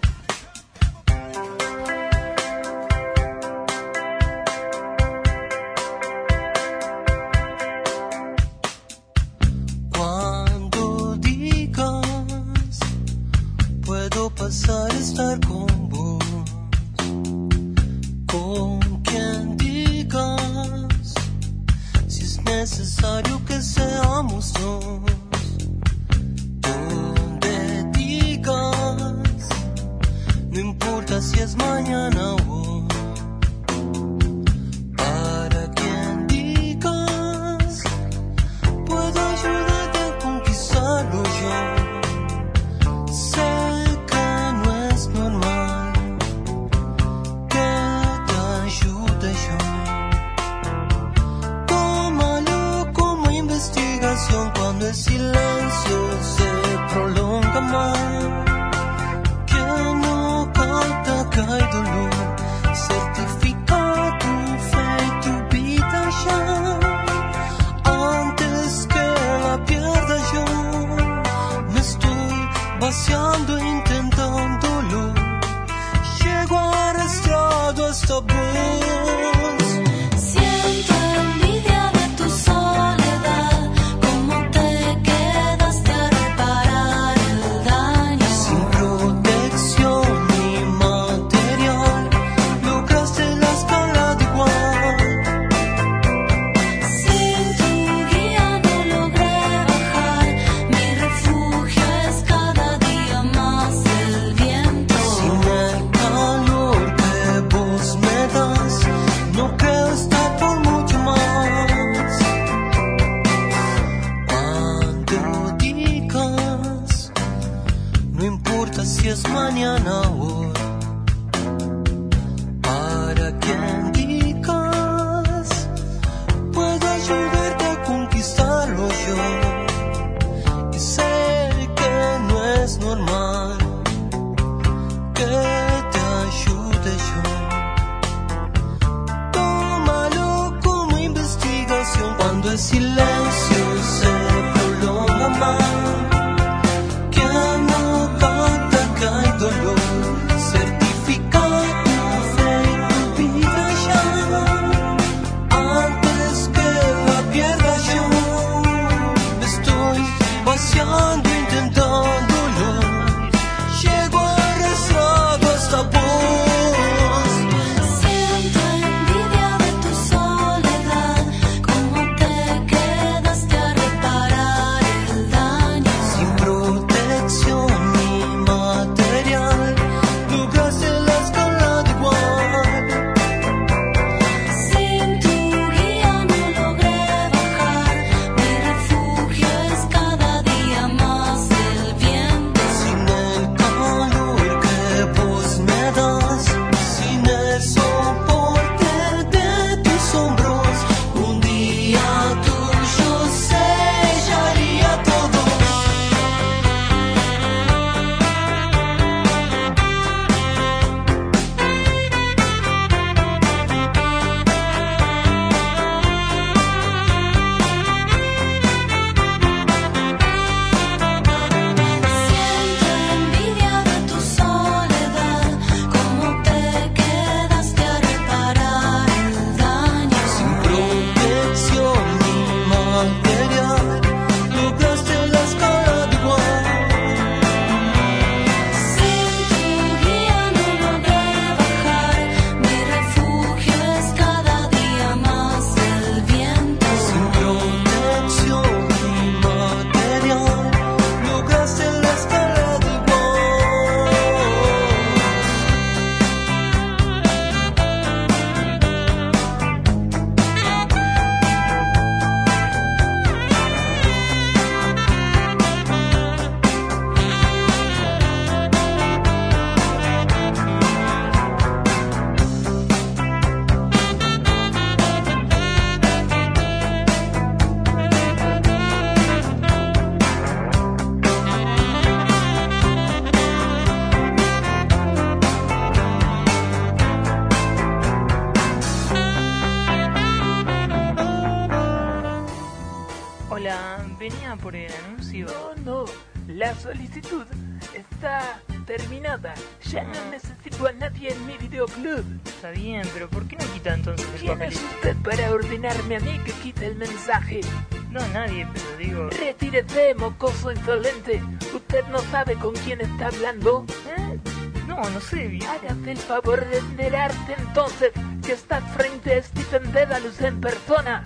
Con 312.61 312.75
quién 312.75 313.01
está 313.01 313.29
hablando? 313.29 313.85
¿Eh? 314.17 314.39
No, 314.87 315.09
no 315.11 315.21
sé, 315.21 315.49
viejo. 315.49 315.71
Hágase 315.71 316.13
el 316.13 316.19
favor 316.19 316.65
de 316.67 316.79
enterarse 316.79 317.55
entonces 317.59 318.13
que 318.45 318.53
está 318.53 318.81
frente 318.81 319.35
a 319.35 319.43
Stephen 319.43 319.93
Dedalus 319.93 320.41
en 320.41 320.61
persona, 320.61 321.23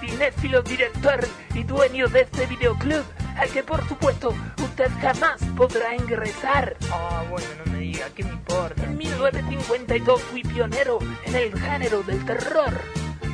cinéfilo 0.00 0.62
director 0.62 1.20
y 1.54 1.62
dueño 1.64 2.08
de 2.08 2.22
este 2.22 2.46
videoclub, 2.46 3.04
al 3.36 3.48
que 3.50 3.62
por 3.62 3.86
supuesto 3.88 4.34
usted 4.62 4.90
jamás 5.00 5.42
podrá 5.56 5.94
ingresar. 5.94 6.76
Ah, 6.92 7.24
bueno, 7.28 7.46
no 7.64 7.72
me 7.72 7.78
diga, 7.80 8.06
¿qué 8.14 8.24
me 8.24 8.30
importa? 8.30 8.84
En 8.84 8.96
1952 8.96 10.22
fui 10.22 10.42
pionero 10.42 10.98
en 11.24 11.34
el 11.34 11.58
género 11.58 12.02
del 12.02 12.24
terror, 12.24 12.72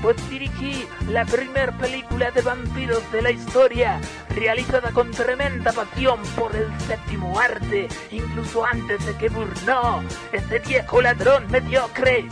pues 0.03 0.17
dirigí 0.31 0.87
la 1.11 1.25
primer 1.25 1.73
película 1.73 2.31
de 2.31 2.43
vampiros 2.43 3.11
de 3.13 3.23
la 3.23 3.31
historia, 3.31 4.01
realizada 4.35 4.91
con 4.91 5.11
tremenda 5.11 5.73
pasión 5.73 6.21
por 6.37 6.55
el 6.57 6.69
séptimo 6.81 7.04
arte, 7.39 7.89
incluso 8.11 8.65
antes 8.65 9.05
de 9.07 9.15
que 9.17 9.29
Burno, 9.29 10.03
ese 10.33 10.59
viejo 10.61 11.01
ladrón 11.03 11.51
mediocre, 11.51 12.27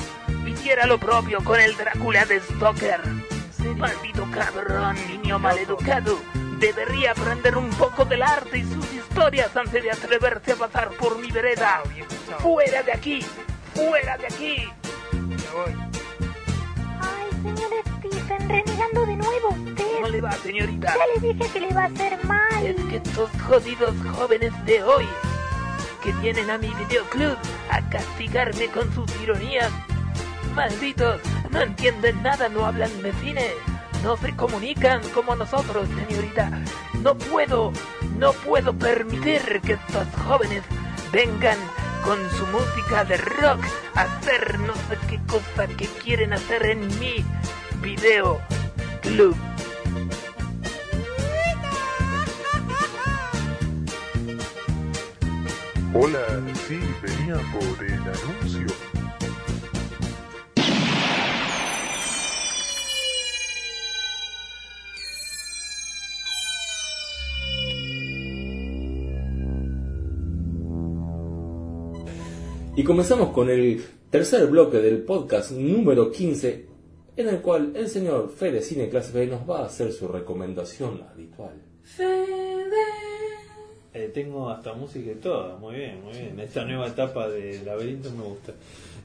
hiciera 0.46 0.86
lo 0.86 0.98
propio 0.98 1.42
con 1.42 1.60
el 1.60 1.76
Drácula 1.76 2.24
de 2.24 2.40
Stoker. 2.40 3.00
Maldito 3.76 4.26
cabrón, 4.32 4.96
niño 5.08 5.38
maleducado. 5.38 6.18
Debería 6.58 7.10
aprender 7.12 7.56
un 7.56 7.70
poco 7.70 8.04
del 8.04 8.22
arte 8.22 8.58
y 8.58 8.64
sus 8.64 8.92
historias 8.92 9.56
antes 9.56 9.82
de 9.82 9.90
atreverse 9.90 10.52
a 10.52 10.56
pasar 10.56 10.90
por 10.90 11.18
mi 11.18 11.30
vereda. 11.30 11.82
¡Fuera 12.38 12.82
de 12.82 12.92
aquí! 12.92 13.24
¡Fuera 13.74 14.16
de 14.18 14.26
aquí! 14.26 14.68
Ay, 17.00 17.30
señor 17.42 17.70
Stephen, 17.98 18.48
renegando 18.48 19.06
de 19.06 19.16
nuevo 19.16 19.48
usted. 19.48 19.86
¿Cómo 19.96 20.08
le 20.08 20.20
va, 20.20 20.32
señorita? 20.32 20.94
Ya 20.94 21.06
le 21.20 21.34
dije 21.34 21.52
que 21.52 21.60
le 21.60 21.74
va 21.74 21.82
a 21.82 21.86
hacer 21.86 22.24
mal. 22.24 22.66
Es 22.66 22.76
que 22.84 22.96
estos 22.96 23.30
jodidos 23.48 23.94
jóvenes 24.16 24.52
de 24.64 24.82
hoy, 24.82 25.06
que 26.02 26.12
vienen 26.14 26.50
a 26.50 26.58
mi 26.58 26.68
videoclub 26.68 27.36
a 27.70 27.80
castigarme 27.88 28.68
con 28.68 28.92
sus 28.94 29.10
ironías, 29.22 29.70
malditos, 30.54 31.20
no 31.50 31.60
entienden 31.60 32.22
nada, 32.22 32.48
no 32.48 32.66
hablan 32.66 33.02
de 33.02 33.12
cine, 33.14 33.50
no 34.02 34.16
se 34.16 34.34
comunican 34.34 35.00
como 35.10 35.36
nosotros, 35.36 35.88
señorita. 35.88 36.50
No 37.02 37.16
puedo, 37.16 37.72
no 38.18 38.32
puedo 38.32 38.72
permitir 38.72 39.60
que 39.62 39.74
estos 39.74 40.06
jóvenes 40.26 40.62
vengan 41.12 41.58
con 42.04 42.18
su 42.30 42.46
música 42.46 43.04
de 43.04 43.16
rock 43.16 43.64
a 43.94 44.02
hacer 44.02 44.58
no 44.60 44.74
sé 44.74 44.98
qué 45.08 45.20
cosa 45.26 45.66
que 45.68 45.86
quieren 45.86 46.32
hacer 46.32 46.66
en 46.66 46.86
mi 46.98 47.24
video 47.80 48.40
club. 49.02 49.36
Hola, 55.94 56.24
sí, 56.66 56.80
venía 57.02 57.38
por 57.52 57.84
el 57.84 57.92
anuncio. 57.92 58.66
Y 72.74 72.84
comenzamos 72.84 73.34
con 73.34 73.50
el 73.50 73.84
tercer 74.08 74.46
bloque 74.46 74.78
del 74.78 75.02
podcast 75.02 75.50
número 75.50 76.10
15, 76.10 76.68
en 77.16 77.28
el 77.28 77.42
cual 77.42 77.74
el 77.76 77.88
señor 77.88 78.30
Fede 78.30 78.62
Cine 78.62 78.88
Clase 78.88 79.12
B 79.12 79.26
nos 79.26 79.48
va 79.48 79.58
a 79.58 79.66
hacer 79.66 79.92
su 79.92 80.08
recomendación 80.08 81.02
habitual. 81.02 81.60
Eh, 83.94 84.10
tengo 84.14 84.48
hasta 84.48 84.72
música 84.72 85.10
y 85.10 85.16
todo, 85.16 85.58
muy 85.58 85.74
bien, 85.76 86.02
muy 86.02 86.12
bien. 86.14 86.40
Esta 86.40 86.64
nueva 86.64 86.86
etapa 86.88 87.28
de 87.28 87.62
laberinto 87.64 88.10
me 88.12 88.24
gusta. 88.24 88.52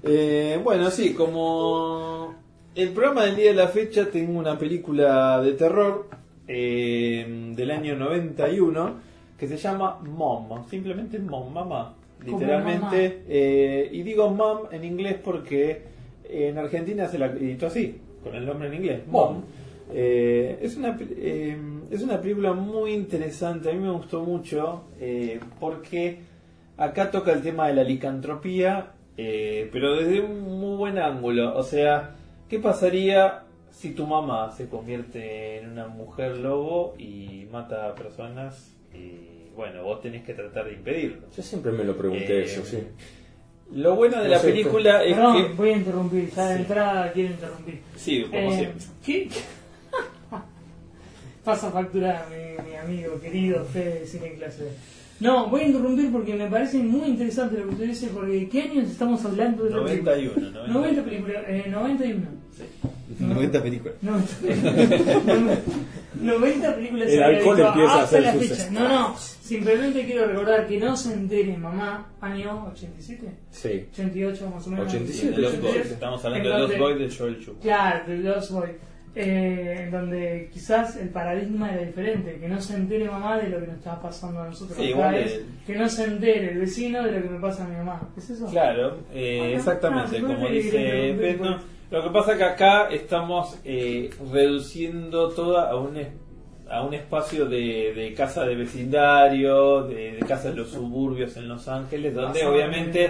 Eh, 0.03 0.59
bueno, 0.63 0.89
sí, 0.89 1.13
como 1.13 2.33
el 2.73 2.89
programa 2.89 3.25
del 3.25 3.35
día 3.35 3.47
de 3.47 3.55
la 3.55 3.67
fecha, 3.67 4.05
tengo 4.09 4.39
una 4.39 4.57
película 4.57 5.41
de 5.41 5.53
terror 5.53 6.07
eh, 6.47 7.51
del 7.55 7.71
año 7.71 7.95
91 7.97 8.95
que 9.37 9.47
se 9.47 9.57
llama 9.57 9.99
Mom, 10.03 10.67
simplemente 10.69 11.19
Mom, 11.19 11.51
mamá, 11.53 11.93
literalmente. 12.25 12.79
mamá. 12.81 13.25
eh, 13.27 13.89
y 13.91 14.01
digo 14.03 14.29
Mom 14.29 14.59
en 14.71 14.83
inglés 14.83 15.17
porque 15.23 15.81
en 16.29 16.57
Argentina 16.57 17.07
se 17.07 17.19
la 17.19 17.27
editó 17.27 17.67
así, 17.67 17.97
con 18.23 18.35
el 18.35 18.45
nombre 18.45 18.69
en 18.69 18.73
inglés, 18.75 19.01
Mom. 19.07 19.41
Eh, 19.93 20.59
es, 20.61 20.75
una, 20.75 20.97
eh, 20.99 21.57
es 21.91 22.01
una 22.03 22.19
película 22.21 22.53
muy 22.53 22.91
interesante, 22.93 23.69
a 23.69 23.73
mí 23.73 23.79
me 23.79 23.91
gustó 23.91 24.23
mucho 24.23 24.85
eh, 24.99 25.39
porque 25.59 26.19
acá 26.77 27.09
toca 27.11 27.31
el 27.33 27.41
tema 27.41 27.67
de 27.67 27.73
la 27.75 27.83
licantropía, 27.83 28.91
eh, 29.17 29.69
pero 29.71 29.95
desde 29.95 30.19
un 30.21 30.59
muy 30.59 30.75
buen 30.77 30.97
ángulo. 30.99 31.57
O 31.57 31.63
sea, 31.63 32.15
¿qué 32.49 32.59
pasaría 32.59 33.43
si 33.71 33.91
tu 33.91 34.05
mamá 34.07 34.51
se 34.51 34.67
convierte 34.67 35.57
en 35.59 35.71
una 35.71 35.87
mujer 35.87 36.37
lobo 36.37 36.95
y 36.97 37.47
mata 37.51 37.87
a 37.89 37.95
personas? 37.95 38.73
Y 38.93 39.49
bueno, 39.55 39.83
vos 39.83 40.01
tenés 40.01 40.23
que 40.23 40.33
tratar 40.33 40.65
de 40.65 40.73
impedirlo. 40.73 41.27
Yo 41.35 41.41
siempre 41.43 41.71
me 41.71 41.83
lo 41.83 41.95
pregunté 41.97 42.39
Eh, 42.39 42.43
eso, 42.43 42.63
sí. 42.63 42.79
Lo 43.73 43.95
bueno 43.95 44.17
de 44.19 44.25
No 44.25 44.29
la 44.29 44.39
sé, 44.39 44.49
película 44.49 45.03
es 45.03 45.13
Perdón, 45.15 45.47
que... 45.47 45.53
voy 45.53 45.69
a 45.71 45.77
interrumpir, 45.77 46.29
ya 46.31 46.47
de 46.47 46.55
Sí. 46.55 46.61
entrada 46.61 47.11
quiero 47.11 47.31
interrumpir. 47.33 47.79
Sí, 47.95 48.23
como 48.23 48.51
Eh, 48.51 48.55
siempre. 48.55 48.85
¿qué? 49.05 49.29
Pasa 51.47 51.71
factura 51.71 52.25
mi, 52.29 52.61
mi 52.69 52.75
amigo 52.75 53.17
querido 53.21 53.63
Fede 53.63 54.01
de 54.01 54.05
Cine 54.05 54.33
Clase 54.33 54.63
B. 54.65 54.69
No, 55.21 55.47
voy 55.47 55.61
a 55.61 55.67
interrumpir 55.67 56.11
porque 56.11 56.33
me 56.35 56.47
parece 56.49 56.77
muy 56.79 57.07
interesante 57.07 57.57
lo 57.57 57.67
que 57.67 57.69
usted 57.69 57.87
dice, 57.87 58.07
porque 58.13 58.49
¿qué 58.49 58.63
años 58.63 58.89
estamos 58.89 59.23
hablando 59.23 59.63
de 59.63 59.69
la 59.69 59.77
91, 59.77 60.33
película? 60.33 60.67
90 60.67 61.03
películas, 61.05 61.43
eh, 61.47 61.65
91. 61.71 62.27
90 63.19 63.63
películas. 63.63 63.95
90, 64.01 65.61
90 66.21 66.75
películas 66.75 67.09
El 67.09 67.23
alcohol 67.23 67.59
empieza 67.61 67.93
a 67.93 68.03
hacer 68.03 68.23
la 68.23 68.33
sus 68.33 68.47
fecha. 68.47 68.69
No, 68.71 68.89
no, 68.89 69.15
simplemente 69.17 70.05
quiero 70.05 70.27
recordar 70.27 70.67
que 70.67 70.77
no 70.81 70.97
se 70.97 71.13
entere 71.13 71.55
mamá, 71.55 72.11
año 72.19 72.65
87, 72.73 73.25
Sí. 73.51 73.85
88 73.93 74.51
más 74.53 74.67
o 74.67 74.69
menos. 74.69 74.87
87, 74.87 75.37
Los 75.37 75.53
83, 75.53 75.61
Boys, 75.61 75.91
estamos 75.93 76.25
hablando 76.25 76.49
de 76.49 76.59
los 76.59 76.77
Boys 76.77 76.99
de 76.99 77.15
Joel 77.17 77.39
Chu. 77.39 77.55
Claro, 77.61 78.03
de 78.05 78.17
Lost 78.17 78.51
Boy. 78.51 78.69
Eh, 79.15 79.81
en 79.85 79.91
donde 79.91 80.47
quizás 80.53 80.95
el 80.97 81.09
paradigma 81.09 81.71
era 81.73 81.83
diferente, 81.83 82.37
que 82.39 82.47
no 82.47 82.61
se 82.61 82.75
entere 82.75 83.09
mamá 83.09 83.37
de 83.37 83.49
lo 83.49 83.59
que 83.59 83.65
nos 83.67 83.77
estaba 83.77 83.99
pasando 83.99 84.41
a 84.41 84.45
nosotros. 84.45 84.77
Sí, 84.77 84.83
igual 84.89 85.15
es 85.15 85.33
el- 85.33 85.45
que 85.65 85.75
no 85.75 85.89
se 85.89 86.03
entere 86.03 86.51
el 86.51 86.59
vecino 86.59 87.01
de 87.03 87.11
lo 87.13 87.23
que 87.23 87.29
me 87.29 87.39
pasa 87.39 87.65
a 87.65 87.67
mi 87.67 87.75
mamá. 87.77 88.09
¿Es 88.15 88.29
eso? 88.29 88.45
Claro, 88.47 88.97
eh, 89.13 89.39
Ah, 89.41 89.49
exactamente, 89.57 90.17
ah, 90.17 90.21
no 90.21 90.27
como 90.27 90.49
dice 90.49 91.13
Beto. 91.13 91.57
Lo 91.89 92.03
que 92.03 92.09
pasa 92.11 92.37
que 92.37 92.43
acá 92.43 92.89
estamos 92.91 93.57
eh, 93.65 94.09
reduciendo 94.31 95.29
toda 95.29 95.71
a 95.71 95.75
un, 95.77 95.97
es- 95.97 96.09
a 96.69 96.83
un 96.85 96.93
espacio 96.93 97.45
de, 97.47 97.93
de 97.95 98.13
casa 98.13 98.45
de 98.45 98.55
vecindario, 98.55 99.83
de, 99.83 100.11
de 100.11 100.19
casa 100.27 100.49
de 100.49 100.57
los 100.57 100.69
suburbios 100.69 101.37
en 101.37 101.47
Los 101.47 101.67
Ángeles, 101.69 102.13
donde 102.13 102.45
obviamente 102.45 103.09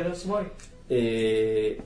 eh, 0.90 1.82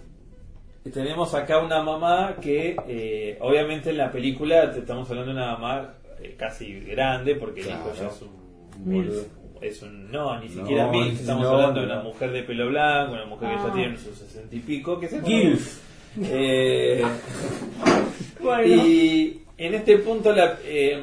tenemos 0.90 1.34
acá 1.36 1.60
una 1.60 1.84
mamá 1.84 2.36
que 2.42 2.76
eh, 2.88 3.38
obviamente 3.42 3.92
en 3.92 3.98
la 3.98 4.12
película 4.12 4.72
te 4.72 4.80
estamos 4.80 5.10
hablando 5.10 5.32
de 5.34 5.38
una 5.38 5.52
mamá 5.54 5.94
eh, 6.22 6.36
casi 6.38 6.80
grande 6.82 7.36
porque 7.36 7.62
el 7.62 7.68
hijo 7.68 7.92
ya 8.00 8.08
es 8.08 8.22
un 8.22 8.42
Milf. 8.86 9.16
es 9.62 9.82
un 9.84 10.12
no 10.12 10.40
ni 10.40 10.50
siquiera 10.50 10.86
No, 10.88 10.92
mil 10.92 11.08
estamos 11.14 11.44
no, 11.44 11.50
hablando 11.52 11.82
de 11.82 11.86
una 11.86 12.02
mujer 12.02 12.32
de 12.32 12.44
pelo 12.44 12.68
blanco 12.70 13.14
una 13.14 13.26
mujer 13.26 13.50
que 13.50 13.56
Ah. 13.56 13.66
ya 13.68 13.74
tiene 13.74 13.98
sus 13.98 14.18
sesenta 14.18 14.56
y 14.56 14.60
pico 14.60 15.00
que 15.00 15.08
se 15.08 15.22
Gilf. 15.22 15.80
Eh, 16.24 17.04
Bueno. 18.42 18.66
y 18.66 19.44
en 19.58 19.74
este 19.76 19.98
punto 20.00 20.32
la 20.34 20.58
eh, 20.66 21.00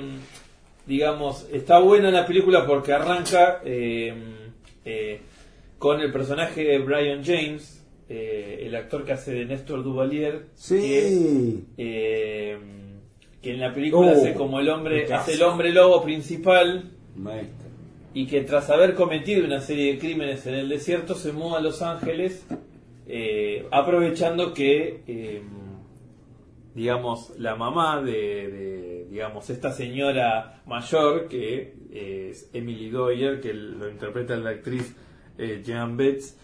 digamos 0.86 1.46
está 1.52 1.78
buena 1.78 2.10
la 2.10 2.26
película 2.26 2.66
porque 2.66 2.92
arranca 2.92 3.60
eh, 3.64 4.12
eh, 4.84 5.20
con 5.78 6.00
el 6.00 6.10
personaje 6.10 6.64
de 6.64 6.78
Brian 6.78 7.22
James 7.24 7.77
eh, 8.08 8.60
el 8.66 8.74
actor 8.74 9.04
que 9.04 9.12
hace 9.12 9.32
de 9.32 9.44
Néstor 9.44 9.82
Duvalier 9.84 10.46
Sí. 10.54 10.76
que, 10.80 11.58
eh, 11.76 12.58
que 13.42 13.54
en 13.54 13.60
la 13.60 13.72
película 13.74 14.08
Oh, 14.12 14.12
hace 14.12 14.34
como 14.34 14.60
el 14.60 14.68
hombre 14.68 15.12
hace 15.12 15.34
el 15.34 15.42
hombre 15.42 15.72
lobo 15.72 16.02
principal 16.02 16.90
Maestro. 17.16 17.68
y 18.14 18.26
que 18.26 18.40
tras 18.42 18.70
haber 18.70 18.94
cometido 18.94 19.44
una 19.44 19.60
serie 19.60 19.92
de 19.92 19.98
crímenes 19.98 20.46
en 20.46 20.54
el 20.54 20.68
desierto 20.68 21.14
se 21.14 21.32
muda 21.32 21.58
a 21.58 21.60
Los 21.60 21.82
Ángeles 21.82 22.46
eh, 23.06 23.66
aprovechando 23.70 24.52
que 24.54 25.02
digamos 26.74 27.32
la 27.38 27.56
mamá 27.56 28.02
de, 28.02 28.12
de- 28.12 29.06
digamos, 29.10 29.48
esta 29.50 29.72
señora 29.72 30.60
mayor, 30.66 31.28
que 31.28 31.72
es 32.28 32.50
Emily 32.52 32.90
Doyer, 32.90 33.40
que 33.40 33.54
lo 33.54 33.88
interpreta 33.90 34.36
la 34.36 34.50
actriz 34.50 34.94
Jean 35.64 35.96
Betts, 35.96 36.36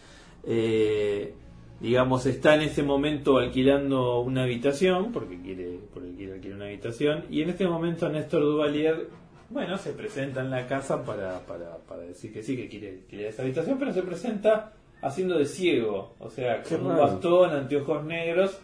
eh, 0.46 1.34
digamos, 1.80 2.26
está 2.26 2.54
en 2.54 2.62
ese 2.62 2.82
momento 2.82 3.38
alquilando 3.38 4.20
una 4.20 4.44
habitación, 4.44 5.12
porque 5.12 5.40
quiere, 5.40 5.78
porque 5.92 6.14
quiere 6.14 6.34
alquilar 6.34 6.56
una 6.56 6.66
habitación, 6.66 7.24
y 7.30 7.42
en 7.42 7.50
este 7.50 7.66
momento 7.66 8.08
Néstor 8.08 8.42
Duvalier, 8.42 9.08
bueno, 9.50 9.76
se 9.78 9.92
presenta 9.92 10.40
en 10.40 10.50
la 10.50 10.66
casa 10.66 11.04
para, 11.04 11.40
para, 11.46 11.76
para 11.78 12.02
decir 12.02 12.32
que 12.32 12.42
sí, 12.42 12.56
que 12.56 12.68
quiere, 12.68 13.00
quiere 13.08 13.28
esa 13.28 13.42
habitación, 13.42 13.78
pero 13.78 13.92
se 13.92 14.02
presenta 14.02 14.72
haciendo 15.02 15.38
de 15.38 15.44
ciego, 15.44 16.14
o 16.18 16.30
sea, 16.30 16.62
Qué 16.62 16.76
con 16.76 16.86
un 16.86 16.92
raro. 16.92 17.02
bastón, 17.02 17.50
anteojos 17.50 18.04
negros, 18.04 18.58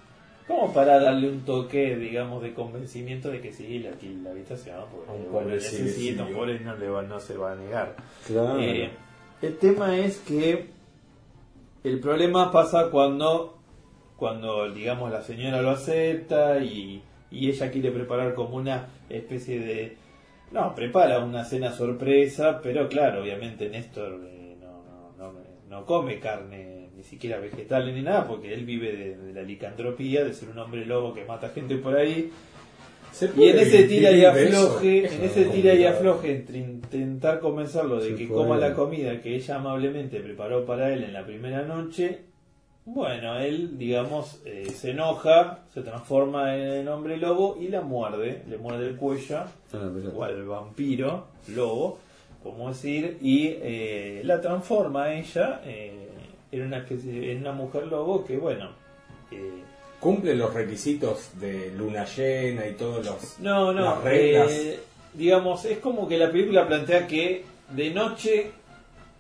como 0.49 0.73
para 0.73 0.99
darle 0.99 1.29
un 1.29 1.43
toque, 1.43 1.97
digamos, 1.97 2.43
de 2.43 2.55
convencimiento 2.55 3.31
de 3.31 3.41
que 3.41 3.53
sí, 3.53 3.79
le 3.79 3.91
alquile 3.91 4.23
la 4.23 4.31
habitación, 4.31 4.85
porque 4.91 5.13
Un 5.13 5.27
pobre 5.27 5.55
necesita, 5.57 6.25
un 6.25 6.33
pobre 6.33 6.59
no, 6.61 6.75
le 6.77 6.89
va, 6.89 7.03
no 7.03 7.21
se 7.21 7.37
va 7.37 7.53
a 7.53 7.57
negar. 7.57 7.95
Claro. 8.27 8.59
Eh, 8.59 8.91
el 9.43 9.57
tema 9.59 9.97
es 9.97 10.19
que 10.19 10.71
el 11.85 12.01
problema 12.01 12.51
pasa 12.51 12.91
cuando, 12.91 13.59
cuando 14.17 14.71
digamos, 14.73 15.11
la 15.11 15.23
señora 15.23 15.63
lo 15.63 15.71
acepta 15.71 16.59
y, 16.59 17.03
y 17.31 17.49
ella 17.49 17.71
quiere 17.71 17.91
preparar 17.91 18.35
como 18.35 18.57
una 18.57 18.89
especie 19.09 19.61
de... 19.61 19.97
No, 20.53 20.75
prepara 20.75 21.21
una 21.21 21.45
cena 21.45 21.71
sorpresa, 21.73 22.61
pero 22.63 22.89
claro, 22.89 23.23
obviamente 23.23 23.69
Néstor 23.69 24.21
eh, 24.27 24.57
no, 24.61 24.83
no, 25.17 25.33
no, 25.33 25.39
no 25.69 25.87
come 25.87 26.19
carne 26.19 26.91
ni 26.97 27.05
siquiera 27.05 27.39
vegetal 27.39 27.95
ni 27.95 28.03
nada, 28.03 28.27
porque 28.27 28.53
él 28.53 28.65
vive 28.65 28.93
de, 28.93 29.17
de 29.17 29.33
la 29.33 29.43
licantropía, 29.43 30.25
de 30.25 30.35
ser 30.35 30.51
un 30.51 30.59
hombre 30.59 30.85
lobo 30.85 31.15
que 31.15 31.25
mata 31.25 31.51
gente 31.51 31.77
por 31.77 31.97
ahí. 31.97 32.31
¿Se 33.13 33.31
Y 33.37 33.49
en 33.49 33.59
ese 33.59 33.85
tira 33.85 34.11
y 34.13 34.25
afloje, 34.25 35.05
Eso. 35.05 35.15
en 35.15 35.25
es 35.25 35.31
ese 35.37 35.45
tira 35.47 35.75
y 35.75 35.85
afloje 35.85 36.37
entre 36.37 36.59
intentar 36.59 37.41
convencerlo 37.41 38.01
de 38.01 38.11
Se 38.11 38.15
que 38.17 38.29
coma 38.29 38.57
la 38.57 38.75
comida 38.75 39.21
que 39.21 39.35
ella 39.37 39.57
amablemente 39.57 40.21
preparó 40.21 40.65
para 40.65 40.93
él 40.93 41.05
en 41.05 41.13
la 41.13 41.25
primera 41.27 41.63
noche, 41.63 42.21
bueno, 42.87 43.39
él, 43.39 43.77
digamos, 43.79 44.41
eh, 44.47 44.65
se 44.75 44.93
enoja, 44.93 45.61
se 45.75 45.83
transforma 45.83 46.57
en 46.57 46.89
hombre 46.89 47.19
lobo 47.19 47.59
y 47.61 47.69
la 47.69 47.83
muerde, 47.83 48.43
le 48.49 48.57
muerde 48.59 48.89
el 48.89 48.97
cuello, 48.97 49.39
Ah, 49.73 49.91
pero- 49.95 50.17
o 50.17 50.25
al 50.25 50.45
vampiro, 50.45 51.27
lobo, 51.55 51.99
como 52.43 52.69
decir, 52.69 53.19
y 53.21 53.49
eh, 53.61 54.23
la 54.25 54.41
transforma 54.41 55.05
a 55.05 55.15
ella 55.15 55.61
eh, 55.67 56.09
en, 56.53 56.63
una, 56.63 56.79
especie- 56.79 57.33
en 57.33 57.39
una 57.43 57.53
mujer 57.53 57.87
lobo 57.87 58.25
que, 58.25 58.39
bueno, 58.39 58.71
eh, 59.31 59.63
¿Cumple 60.01 60.35
los 60.35 60.53
requisitos 60.55 61.31
de 61.39 61.73
luna 61.77 62.05
llena 62.07 62.67
y 62.67 62.73
todos 62.73 63.05
los 63.05 63.39
No, 63.41 63.73
no, 63.73 63.81
las 63.83 64.03
reglas? 64.03 64.51
eh, 64.51 64.81
digamos, 65.15 65.65
es 65.67 65.79
como 65.79 66.09
que 66.09 66.17
la 66.17 66.31
película 66.33 66.67
plantea 66.67 67.07
que 67.07 67.45
de 67.75 67.91
noche 67.91 68.51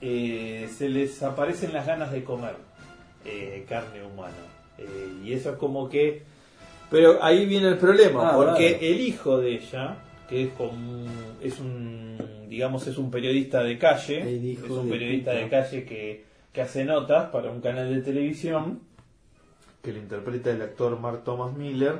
eh, 0.00 0.68
se 0.76 0.88
les 0.88 1.22
aparecen 1.22 1.72
las 1.74 1.86
ganas 1.86 2.10
de 2.12 2.24
comer 2.24 2.54
eh, 3.24 3.64
carne 3.68 4.02
humana. 4.02 4.32
Eh, 4.78 5.12
y 5.24 5.32
eso 5.34 5.50
es 5.50 5.56
como 5.56 5.88
que... 5.88 6.22
Pero 6.90 7.22
ahí 7.22 7.44
viene 7.46 7.68
el 7.68 7.76
problema, 7.78 8.30
Ah, 8.30 8.36
porque 8.36 8.78
claro. 8.78 8.86
el 8.86 9.00
hijo 9.00 9.38
de 9.38 9.52
ella, 9.54 9.96
que 10.28 10.44
es 10.44 10.48
como 10.54 11.06
es 11.42 11.58
un 11.60 12.18
digamos 12.48 12.84
es 12.88 12.98
un 12.98 13.10
periodista 13.12 13.62
de 13.62 13.78
calle, 13.78 14.22
El 14.22 14.44
hijo 14.44 14.64
es 14.64 14.70
un 14.72 14.86
de 14.86 14.92
periodista 14.92 15.32
de 15.32 15.48
calle 15.48 15.84
que, 15.84 16.24
que 16.52 16.60
hace 16.62 16.84
notas 16.84 17.28
para 17.30 17.48
un 17.50 17.60
canal 17.60 17.94
de 17.94 18.00
televisión, 18.02 18.80
que 19.82 19.92
lo 19.92 19.98
interpreta 19.98 20.50
el 20.50 20.62
actor 20.62 20.98
Mark 20.98 21.22
Thomas 21.24 21.56
Miller, 21.56 21.94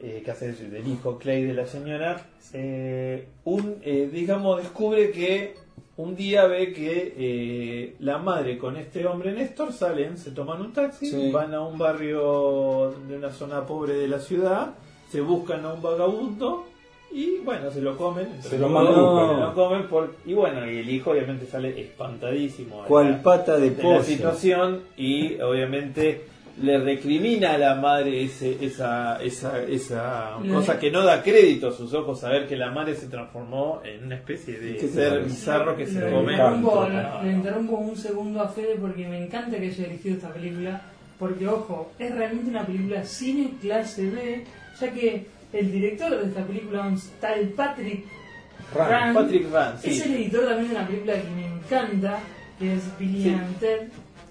eh, 0.00 0.22
que 0.24 0.30
hace 0.30 0.52
del 0.52 0.86
hijo 0.88 1.18
Clay 1.18 1.44
de 1.44 1.54
la 1.54 1.66
señora, 1.66 2.26
eh, 2.52 3.28
un, 3.44 3.76
eh, 3.82 4.10
digamos, 4.12 4.58
descubre 4.58 5.10
que 5.12 5.54
un 5.96 6.16
día 6.16 6.46
ve 6.46 6.72
que 6.72 7.14
eh, 7.16 7.96
la 8.00 8.18
madre 8.18 8.58
con 8.58 8.76
este 8.76 9.06
hombre 9.06 9.32
Néstor 9.32 9.72
salen, 9.72 10.16
se 10.18 10.32
toman 10.32 10.60
un 10.60 10.72
taxi, 10.72 11.06
Sí. 11.06 11.30
van 11.30 11.54
a 11.54 11.60
un 11.60 11.78
barrio 11.78 12.94
de 13.08 13.16
una 13.16 13.30
zona 13.30 13.64
pobre 13.66 13.94
de 13.94 14.08
la 14.08 14.18
ciudad, 14.18 14.74
se 15.10 15.20
buscan 15.20 15.64
a 15.64 15.74
un 15.74 15.82
vagabundo 15.82 16.64
y 17.12 17.38
bueno, 17.40 17.70
se 17.70 17.82
lo 17.82 17.96
comen. 17.96 18.26
Se 18.42 18.58
lo 18.58 18.68
maman, 18.70 18.92
mamucan. 18.96 19.36
se 19.36 19.40
lo 19.42 19.54
comen 19.54 19.86
por, 19.86 20.14
y 20.24 20.32
bueno, 20.32 20.68
y 20.68 20.78
el 20.78 20.88
hijo 20.90 21.10
obviamente 21.10 21.46
sale 21.46 21.78
espantadísimo. 21.80 22.84
de 22.88 23.04
la- 23.10 23.22
pata 23.22 23.56
de 23.58 23.70
de 23.70 23.76
la 23.76 23.82
pollo. 23.82 24.02
situación 24.02 24.80
y 24.96 25.38
obviamente 25.40 26.24
le 26.60 26.78
recrimina 26.78 27.54
a 27.54 27.58
la 27.58 27.74
madre 27.76 28.24
ese, 28.24 28.58
esa, 28.64 29.22
esa, 29.22 29.62
esa 29.62 30.36
cosa 30.50 30.78
que 30.78 30.90
no 30.90 31.02
da 31.02 31.22
crédito 31.22 31.68
a 31.68 31.72
sus 31.72 31.94
ojos 31.94 32.20
saber 32.20 32.46
que 32.46 32.56
la 32.56 32.70
madre 32.70 32.94
se 32.94 33.06
transformó 33.06 33.80
en 33.84 34.04
una 34.04 34.16
especie 34.16 34.58
de 34.60 34.74
¿Qué 34.76 34.86
te 34.86 34.88
ser 34.88 35.24
bizarro 35.24 35.76
que 35.76 35.86
se 35.86 36.00
Le 36.00 36.10
come. 36.10 36.32
interrumpo, 36.32 36.86
No, 36.88 37.22
le 37.22 37.32
interrumpo 37.32 37.76
un 37.76 37.96
segundo 37.96 38.42
a 38.42 38.48
Fede 38.48 38.76
porque 38.80 39.08
me 39.08 39.24
encanta 39.24 39.56
que 39.58 39.68
haya 39.68 39.86
elegido 39.86 40.16
esta 40.16 40.32
película. 40.32 40.82
Porque, 41.18 41.46
ojo, 41.46 41.92
es 41.98 42.14
realmente 42.14 42.50
una 42.50 42.66
película 42.66 43.04
cine 43.04 43.52
clase 43.60 44.10
B, 44.10 44.44
ya 44.80 44.90
que 44.92 45.26
el 45.52 45.70
director 45.72 46.10
de 46.10 46.26
esta 46.28 46.44
película, 46.44 46.82
un 46.86 47.00
tal 47.20 47.40
Patrick 47.56 48.04
Ran. 48.74 48.90
Ran, 48.90 49.14
Patrick 49.14 49.50
Rand, 49.52 49.78
sí. 49.80 49.90
es 49.90 50.06
el 50.06 50.14
editor 50.14 50.46
también 50.48 50.68
de 50.68 50.74
una 50.76 50.86
película 50.86 51.12
que 51.14 51.30
me 51.30 51.46
encanta, 51.46 52.18
que 52.58 52.74
es 52.74 52.98
Billy 52.98 53.22
Sí. 53.22 53.36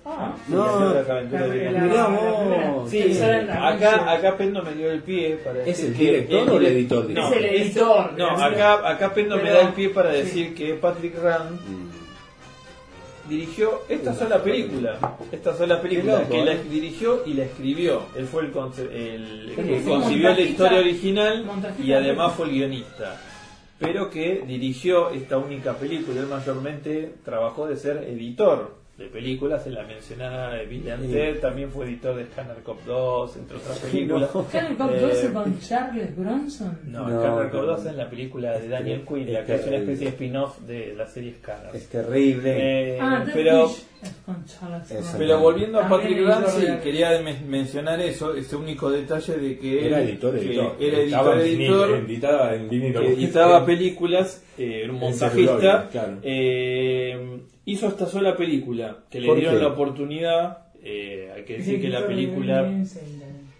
Ah, 0.03 0.33
sí, 0.47 0.51
No, 0.53 0.93
las 0.95 1.07
aventuras 1.09 1.49
de 1.51 1.63
la- 1.65 1.71
la- 1.71 1.79
Mirá 1.81 1.93
la 1.95 2.07
vos. 2.07 2.39
primera. 2.39 2.73
Sí, 2.89 3.19
Que 3.19 3.43
la 3.45 3.67
acá, 3.67 4.11
acá 4.11 4.35
Pendo 4.37 4.63
me 4.63 4.73
dio 4.73 4.91
el 4.91 5.03
pie 5.03 5.37
para 5.43 5.59
¿Es 5.59 5.65
decir 5.67 5.85
el 5.89 5.93
que 5.95 6.03
director 6.05 6.49
o 6.49 6.57
el 6.57 6.65
editor? 6.65 7.09
No, 7.11 7.27
Es 7.27 7.37
el 7.37 7.45
editor. 7.45 8.13
No, 8.17 8.27
acá, 8.31 8.89
acá 8.89 9.13
Pendo 9.13 9.37
me 9.37 9.51
da 9.51 9.61
el 9.61 9.73
pie 9.73 9.89
para 9.89 10.11
sí. 10.13 10.17
decir 10.17 10.55
que 10.55 10.73
Patrick 10.73 11.21
Rand 11.21 11.51
Mm. 11.61 13.29
dirigió 13.29 13.81
esta 13.87 14.13
sola 14.15 14.41
película. 14.43 14.97
Esta 15.31 15.55
sola 15.55 15.79
película 15.81 16.13
loco, 16.19 16.29
que 16.29 16.45
la 16.45 16.53
¿eh? 16.53 16.61
dirigió 16.69 17.21
y 17.25 17.33
la 17.35 17.43
escribió. 17.43 18.01
Él 18.15 18.25
fue 18.25 18.43
el, 18.43 18.51
conce- 18.51 18.89
el 18.91 19.53
Sí, 19.55 19.61
que 19.61 19.79
sí, 19.81 19.85
concibió 19.87 20.29
la 20.33 20.41
historia 20.41 20.79
original 20.79 21.45
y 21.81 21.93
además 21.93 22.31
de- 22.31 22.37
fue 22.37 22.45
el 22.47 22.51
guionista. 22.53 23.21
Pero 23.79 24.09
que 24.09 24.43
dirigió 24.47 25.09
esta 25.11 25.37
única 25.37 25.73
película. 25.73 26.19
Él 26.21 26.27
mayormente 26.27 27.13
trabajó 27.23 27.67
de 27.67 27.77
ser 27.77 27.97
editor 28.09 28.80
de 29.01 29.07
películas. 29.07 29.65
En 29.67 29.73
la 29.75 29.83
mencionada 29.83 30.53
de 30.55 30.65
Bill. 30.65 30.83
Ted, 31.11 31.39
también 31.39 31.69
fue 31.71 31.85
editor 31.85 32.15
de 32.15 32.25
Scanner 32.25 32.57
Cop 32.63 32.79
2, 32.85 33.35
entre 33.37 33.57
otras 33.57 33.79
películas. 33.79 34.29
¿Scanner 34.49 34.75
Cop 34.77 34.91
Eh, 34.93 34.99
12 35.01 35.33
con 35.33 35.59
Charles 35.59 36.15
Bronson? 36.17 36.79
No, 36.85 37.07
No, 37.09 37.19
Scanner 37.19 37.51
Cop 37.51 37.61
no. 37.61 37.65
2 37.67 37.85
es 37.85 37.95
la 37.95 38.09
película 38.09 38.59
de 38.59 38.67
Daniel 38.67 39.01
Quinn, 39.07 39.33
la 39.33 39.39
es 39.41 39.45
que 39.45 39.55
es 39.55 39.67
una 39.67 39.77
especie 39.77 40.05
de 40.05 40.09
spin-off 40.11 40.59
de 40.61 40.93
la 40.95 41.07
serie 41.07 41.33
Scanner. 41.41 41.75
Es 41.75 41.87
terrible. 41.89 42.95
Eh, 42.95 42.97
Ah, 43.01 43.25
pero 43.33 43.65
es 43.65 43.85
con 44.25 44.45
Charles 44.45 44.83
Eso. 44.85 44.93
Bronson. 44.95 45.15
pero 45.17 45.39
volviendo 45.39 45.77
a 45.79 45.81
También 45.81 46.01
Patrick 46.01 46.17
editor 46.57 46.75
de- 46.77 46.79
quería 46.83 47.21
men- 47.21 47.49
mencionar 47.49 47.99
eso, 48.01 48.33
ese 48.35 48.55
único 48.55 48.89
detalle 48.89 49.37
de 49.37 49.57
que 49.59 49.85
Era 49.87 50.01
él- 50.01 50.09
editor, 50.09 50.39
que 50.39 50.45
editor. 50.45 50.75
era 50.79 50.97
Estaba 50.99 51.33
editor, 51.35 51.37
en 51.41 51.43
vinil, 51.57 51.71
editor, 51.71 51.89
editaba 52.07 52.55
en 52.55 52.69
vinilo. 52.69 52.99
que 53.01 53.07
editaba 53.13 53.65
películas, 53.65 54.43
eh, 54.57 54.81
era 54.83 54.89
un 54.91 54.95
En 54.95 55.01
montajista, 55.01 55.57
celuloide, 55.59 55.89
claro. 55.91 56.17
eh, 56.23 57.39
hizo 57.71 57.87
esta 57.87 58.05
sola 58.05 58.35
película, 58.35 59.03
que 59.09 59.19
le 59.19 59.27
¿Por 59.27 59.37
dieron 59.37 59.55
qué? 59.55 59.61
la 59.61 59.67
oportunidad, 59.69 60.57
eh, 60.83 61.31
hay 61.35 61.43
que 61.43 61.57
decir 61.57 61.81
que 61.81 61.89
la 61.89 62.05
película... 62.05 62.69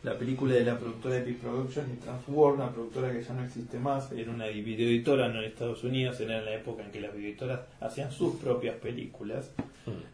La 0.03 0.17
película 0.17 0.55
de 0.55 0.65
la 0.65 0.79
productora 0.79 1.17
Epic 1.17 1.37
Productions 1.37 1.87
y 1.93 1.97
Transworld, 1.97 2.55
una 2.59 2.71
productora 2.71 3.11
que 3.11 3.21
ya 3.21 3.35
no 3.35 3.43
existe 3.43 3.77
más, 3.77 4.11
era 4.11 4.31
una 4.31 4.47
videoeditora 4.47 5.29
no 5.29 5.37
en 5.37 5.45
Estados 5.45 5.83
Unidos, 5.83 6.19
era 6.19 6.39
en 6.39 6.45
la 6.45 6.55
época 6.55 6.83
en 6.83 6.89
que 6.89 6.99
las 6.99 7.13
videoeditoras 7.13 7.59
hacían 7.79 8.11
sus 8.11 8.37
propias 8.37 8.77
películas. 8.77 9.53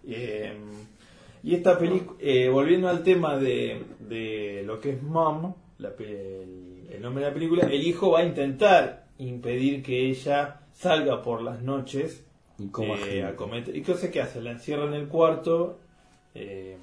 Eh, 0.05 0.51
y 1.41 1.55
esta 1.55 1.79
película, 1.79 2.17
volviendo 2.51 2.89
al 2.89 3.01
tema 3.01 3.37
de, 3.37 3.81
de 4.01 4.63
lo 4.65 4.81
que 4.81 4.89
es 4.89 5.01
Mom, 5.01 5.53
la 5.77 5.93
el, 5.99 6.87
el 6.91 7.01
nombre 7.01 7.23
de 7.23 7.29
la 7.29 7.33
película, 7.33 7.67
el 7.67 7.81
hijo 7.87 8.11
va 8.11 8.19
a 8.19 8.25
intentar 8.25 9.05
impedir 9.19 9.83
que 9.83 10.09
ella 10.09 10.63
salga 10.73 11.23
por 11.23 11.41
las 11.41 11.61
noches 11.61 12.26
Y 12.60 12.68
coma 12.70 12.95
eh, 12.95 12.97
gente. 12.97 13.24
a 13.26 13.36
cometer. 13.36 13.76
¿Y 13.76 13.82
qué 13.84 14.22
hace? 14.22 14.41
La 14.41 14.51
encierra 14.51 14.86
en 14.86 14.93
el 14.93 15.08
cuarto, 15.08 15.80
eh, 16.36 16.78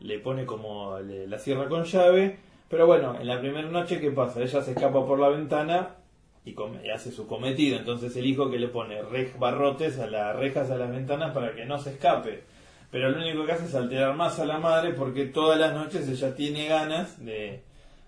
le 0.00 0.18
pone 0.18 0.44
como 0.46 0.98
le- 1.00 1.26
la 1.26 1.38
cierra 1.38 1.68
con 1.68 1.84
llave, 1.84 2.38
pero 2.68 2.86
bueno, 2.86 3.16
en 3.20 3.26
la 3.26 3.40
primera 3.40 3.68
noche, 3.68 4.00
¿qué 4.00 4.10
pasa? 4.10 4.42
Ella 4.42 4.62
se 4.62 4.72
escapa 4.72 5.06
por 5.06 5.18
la 5.20 5.28
ventana 5.28 5.96
y, 6.44 6.54
come- 6.54 6.84
y 6.84 6.90
hace 6.90 7.12
su 7.12 7.26
cometido. 7.28 7.78
Entonces 7.78 8.16
el 8.16 8.26
hijo 8.26 8.50
que 8.50 8.58
le 8.58 8.68
pone 8.68 9.00
rej- 9.02 9.38
barrotes 9.38 9.98
a 10.00 10.06
las 10.08 10.34
rejas 10.36 10.70
a 10.70 10.76
las 10.76 10.90
ventanas 10.90 11.32
para 11.32 11.54
que 11.54 11.64
no 11.64 11.78
se 11.78 11.90
escape. 11.90 12.42
Pero 12.90 13.10
lo 13.10 13.18
único 13.18 13.46
que 13.46 13.52
hace 13.52 13.66
es 13.66 13.74
alterar 13.74 14.14
más 14.16 14.38
a 14.40 14.44
la 14.44 14.58
madre 14.58 14.92
porque 14.92 15.26
todas 15.26 15.58
las 15.58 15.72
noches 15.74 16.08
ella 16.08 16.34
tiene 16.34 16.66
ganas 16.66 17.24
de, 17.24 17.62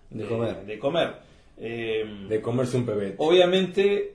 De 0.09 0.25
comer. 0.27 0.65
de 0.65 0.77
comer. 0.79 1.13
Eh, 1.57 2.25
De 2.27 2.41
comerse 2.41 2.77
un 2.77 2.85
pebete. 2.85 3.15
Obviamente, 3.17 4.13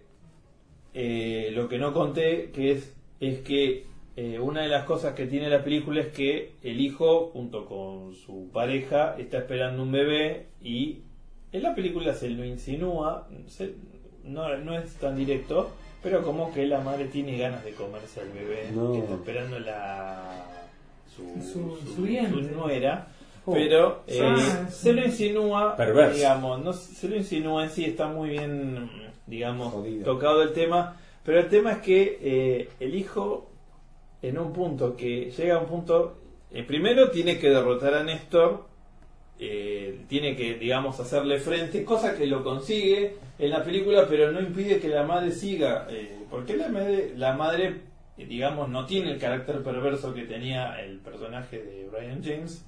eh, 0.94 1.50
lo 1.54 1.68
que 1.68 1.78
no 1.78 1.92
conté 1.92 2.50
que 2.52 2.72
es, 2.72 2.92
es 3.20 3.40
que 3.40 3.86
eh, 4.16 4.38
una 4.38 4.62
de 4.62 4.68
las 4.68 4.84
cosas 4.84 5.14
que 5.14 5.26
tiene 5.26 5.48
la 5.48 5.62
película 5.62 6.00
es 6.00 6.08
que 6.08 6.52
el 6.62 6.80
hijo, 6.80 7.30
junto 7.32 7.64
con 7.66 8.14
su 8.14 8.48
pareja, 8.52 9.16
está 9.18 9.38
esperando 9.38 9.82
un 9.82 9.92
bebé 9.92 10.46
y 10.62 10.98
en 11.52 11.62
la 11.62 11.74
película 11.74 12.14
se 12.14 12.28
lo 12.30 12.44
insinúa, 12.44 13.28
se- 13.46 13.74
no, 14.24 14.56
no 14.58 14.76
es 14.78 14.94
tan 14.96 15.16
directo, 15.16 15.70
pero 16.02 16.22
como 16.22 16.52
que 16.52 16.66
la 16.66 16.80
madre 16.80 17.06
tiene 17.06 17.38
ganas 17.38 17.64
de 17.64 17.72
comerse 17.72 18.20
al 18.20 18.28
bebé 18.30 18.68
No. 18.74 18.92
que 18.92 18.98
está 18.98 19.14
esperando 19.14 19.58
la 19.60 20.46
su, 21.14 21.42
Su- 21.42 21.94
su 21.94 22.02
vientre. 22.02 22.42
nuera. 22.42 23.06
Oh. 23.46 23.52
Pero 23.52 24.02
eh, 24.06 24.20
Ah, 24.22 24.68
se 24.70 24.92
lo 24.92 25.04
insinúa, 25.04 25.74
digamos, 26.14 26.62
no 26.62 26.72
se 26.74 27.08
lo 27.08 27.16
insinúa 27.16 27.64
en 27.64 27.70
sí, 27.70 27.84
está 27.86 28.06
muy 28.06 28.30
bien, 28.30 28.88
digamos, 29.30 29.72
Jodido. 29.72 30.04
tocado 30.04 30.42
el 30.42 30.52
tema. 30.52 30.96
Pero 31.24 31.40
el 31.40 31.48
tema 31.48 31.72
es 31.72 31.78
que 31.78 32.18
eh, 32.20 32.68
el 32.80 32.94
hijo, 32.94 33.48
en 34.20 34.38
un 34.38 34.52
punto 34.52 34.96
que 34.96 35.30
llega 35.30 35.56
a 35.56 35.58
un 35.60 35.66
punto, 35.66 36.18
eh, 36.50 36.64
primero 36.64 37.10
tiene 37.10 37.38
que 37.38 37.48
derrotar 37.48 37.94
a 37.94 38.02
Néstor, 38.02 38.68
eh, 39.38 40.04
tiene 40.06 40.36
que, 40.36 40.56
digamos, 40.56 41.00
hacerle 41.00 41.38
frente, 41.38 41.82
cosa 41.82 42.14
que 42.14 42.26
lo 42.26 42.44
consigue 42.44 43.16
en 43.38 43.50
la 43.50 43.64
película, 43.64 44.06
pero 44.06 44.30
no 44.32 44.40
impide 44.40 44.78
que 44.78 44.88
la 44.88 45.02
madre 45.02 45.30
siga, 45.32 45.86
eh, 45.88 46.18
porque 46.28 46.56
la 46.56 46.68
madre, 46.68 47.14
la 47.16 47.34
madre, 47.34 47.80
digamos, 48.18 48.68
no 48.68 48.84
tiene 48.84 49.12
el 49.12 49.18
carácter 49.18 49.62
perverso 49.62 50.12
que 50.12 50.24
tenía 50.24 50.78
el 50.82 50.98
personaje 50.98 51.62
de 51.62 51.88
Brian 51.88 52.22
James 52.22 52.66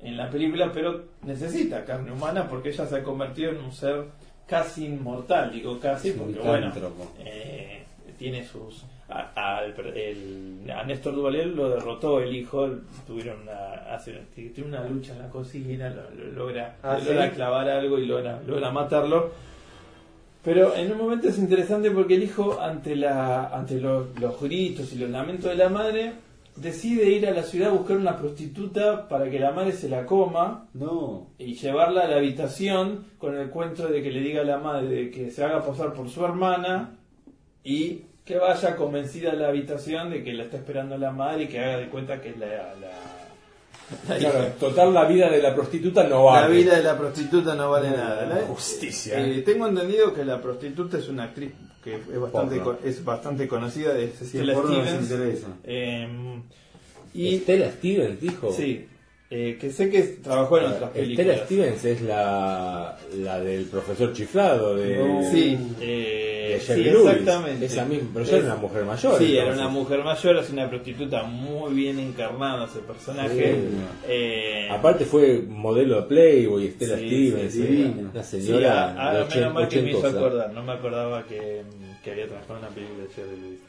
en 0.00 0.16
la 0.16 0.30
película, 0.30 0.70
pero 0.72 1.04
necesita 1.24 1.84
carne 1.84 2.12
humana 2.12 2.48
porque 2.48 2.70
ella 2.70 2.86
se 2.86 2.96
ha 2.96 3.02
convertido 3.02 3.50
en 3.50 3.58
un 3.58 3.72
ser 3.72 4.06
casi 4.48 4.86
inmortal, 4.86 5.52
digo 5.52 5.78
casi, 5.78 6.12
porque 6.12 6.38
bueno, 6.40 6.72
eh, 7.20 7.82
tiene 8.18 8.44
sus... 8.44 8.84
A, 9.10 9.58
al- 9.58 9.74
el- 9.96 10.70
a 10.70 10.84
Néstor 10.84 11.14
Duvalier 11.14 11.46
lo 11.46 11.70
derrotó 11.70 12.20
el 12.20 12.34
hijo, 12.36 12.68
tuvieron 13.06 13.40
una, 13.42 13.94
hace, 13.94 14.12
tiene 14.34 14.64
una 14.68 14.84
lucha 14.86 15.12
en 15.14 15.20
la 15.20 15.28
cocina, 15.30 15.88
lo- 15.88 16.10
lo 16.10 16.32
logra, 16.32 16.76
Ah, 16.82 16.98
logra 17.02 17.28
¿sí? 17.30 17.34
clavar 17.36 17.68
algo 17.70 17.98
y 17.98 18.06
logra, 18.06 18.40
logra 18.46 18.70
matarlo. 18.70 19.30
Pero 20.44 20.74
en 20.76 20.92
un 20.92 20.98
momento 20.98 21.28
es 21.28 21.38
interesante 21.38 21.90
porque 21.90 22.14
el 22.16 22.22
hijo, 22.22 22.60
ante, 22.60 22.96
la, 22.96 23.46
ante 23.48 23.80
los, 23.80 24.18
los 24.20 24.40
gritos 24.40 24.92
y 24.92 24.96
los 24.98 25.10
lamentos 25.10 25.50
de 25.50 25.56
la 25.56 25.68
madre, 25.68 26.12
decide 26.60 27.08
ir 27.10 27.26
a 27.26 27.32
la 27.32 27.42
ciudad 27.42 27.70
a 27.70 27.72
buscar 27.72 27.96
una 27.96 28.16
prostituta 28.16 29.08
para 29.08 29.30
que 29.30 29.38
la 29.38 29.52
madre 29.52 29.72
se 29.72 29.88
la 29.88 30.04
coma 30.06 30.68
No. 30.74 31.28
y 31.38 31.54
llevarla 31.54 32.02
a 32.02 32.08
la 32.08 32.16
habitación 32.16 33.06
con 33.18 33.36
el 33.36 33.48
cuento 33.50 33.86
de 33.88 34.02
que 34.02 34.10
le 34.10 34.20
diga 34.20 34.42
a 34.42 34.44
la 34.44 34.58
madre 34.58 35.10
que 35.10 35.30
se 35.30 35.44
haga 35.44 35.64
pasar 35.64 35.92
por 35.92 36.08
su 36.08 36.24
hermana 36.24 36.96
y 37.64 38.02
que 38.24 38.36
vaya 38.38 38.76
convencida 38.76 39.30
a 39.32 39.34
la 39.34 39.48
habitación 39.48 40.10
de 40.10 40.22
que 40.22 40.32
la 40.34 40.44
está 40.44 40.58
esperando 40.58 40.98
la 40.98 41.12
madre 41.12 41.44
y 41.44 41.48
que 41.48 41.60
haga 41.60 41.78
de 41.78 41.88
cuenta 41.88 42.20
que 42.20 42.30
es 42.30 42.36
la, 42.38 42.46
la 42.46 42.90
Claro, 44.06 44.44
total 44.60 44.92
la 44.92 45.04
vida 45.06 45.30
de 45.30 45.40
la 45.40 45.54
prostituta 45.54 46.04
no 46.06 46.24
vale. 46.24 46.42
La 46.42 46.48
vida 46.48 46.76
de 46.76 46.82
la 46.82 46.98
prostituta 46.98 47.54
no 47.54 47.70
vale 47.70 47.90
nada. 47.90 48.26
¿no? 48.26 48.34
Justicia. 48.54 49.18
Eh, 49.18 49.42
tengo 49.42 49.66
entendido 49.66 50.12
que 50.12 50.24
la 50.24 50.40
prostituta 50.42 50.98
es 50.98 51.08
una 51.08 51.24
actriz 51.24 51.52
que 51.82 51.94
es 51.94 52.20
bastante, 52.20 52.56
Porno. 52.60 52.78
es 52.84 53.04
bastante 53.04 53.48
conocida 53.48 53.94
de 53.94 54.10
Si 54.12 54.26
Stella 54.26 54.44
el 54.44 54.52
porno 54.52 54.76
nos 54.76 54.86
Stevens. 54.88 55.10
interesa. 55.10 55.46
Eh, 55.64 56.40
y 57.14 57.36
Estela 57.36 57.70
Stevens 57.70 58.20
dijo. 58.20 58.52
sí, 58.52 58.86
eh, 59.30 59.58
que 59.60 59.70
sé 59.70 59.90
que 59.90 60.02
trabajó 60.02 60.56
en 60.56 60.64
otras 60.64 60.90
películas. 60.90 61.26
Estela 61.26 61.44
Stevens 61.44 61.84
es 61.84 62.00
la, 62.00 62.96
la 63.18 63.40
del 63.40 63.66
profesor 63.66 64.12
chiflado 64.14 64.74
de, 64.74 64.96
No. 64.96 65.30
Sí, 65.30 65.58
eh, 65.82 66.52
de 66.54 66.60
sí, 66.60 66.66
Jerry 66.66 66.84
Lewis. 66.84 67.10
exactamente. 67.10 67.66
Esa 67.66 67.84
misma, 67.84 68.08
pero 68.14 68.24
ya 68.24 68.36
era 68.38 68.46
una 68.46 68.56
mujer 68.56 68.84
mayor. 68.86 69.18
Sí, 69.18 69.36
era 69.36 69.52
una 69.52 69.68
mujer 69.68 70.02
mayor, 70.02 70.36
es 70.38 70.48
una 70.50 70.70
prostituta 70.70 71.24
muy 71.24 71.74
bien 71.74 71.98
encarnada 71.98 72.64
ese 72.64 72.78
personaje. 72.78 73.52
Sí. 73.54 73.68
Eh, 74.08 74.68
Aparte 74.70 75.04
fue 75.04 75.42
modelo 75.46 75.96
de 75.96 76.02
Playboy, 76.08 76.66
Estela 76.68 76.96
Sí, 76.96 77.30
Stevens, 77.30 77.54
una 78.14 78.22
sí, 78.22 78.40
señora 78.40 78.94
ah, 78.98 79.12
de 79.12 79.20
ah, 79.20 79.26
menos 79.34 79.52
mal 79.54 79.68
que 79.68 79.82
me 79.82 79.90
hizo 79.90 80.06
acordar, 80.06 80.52
no 80.54 80.62
me 80.62 80.72
acordaba 80.72 81.22
que, 81.24 81.64
que 82.02 82.10
había 82.12 82.26
trabajado 82.28 82.60
en 82.60 82.64
una 82.64 82.74
película 82.74 83.02
de 83.04 83.10
Jerry 83.10 83.40
Lewis. 83.42 83.67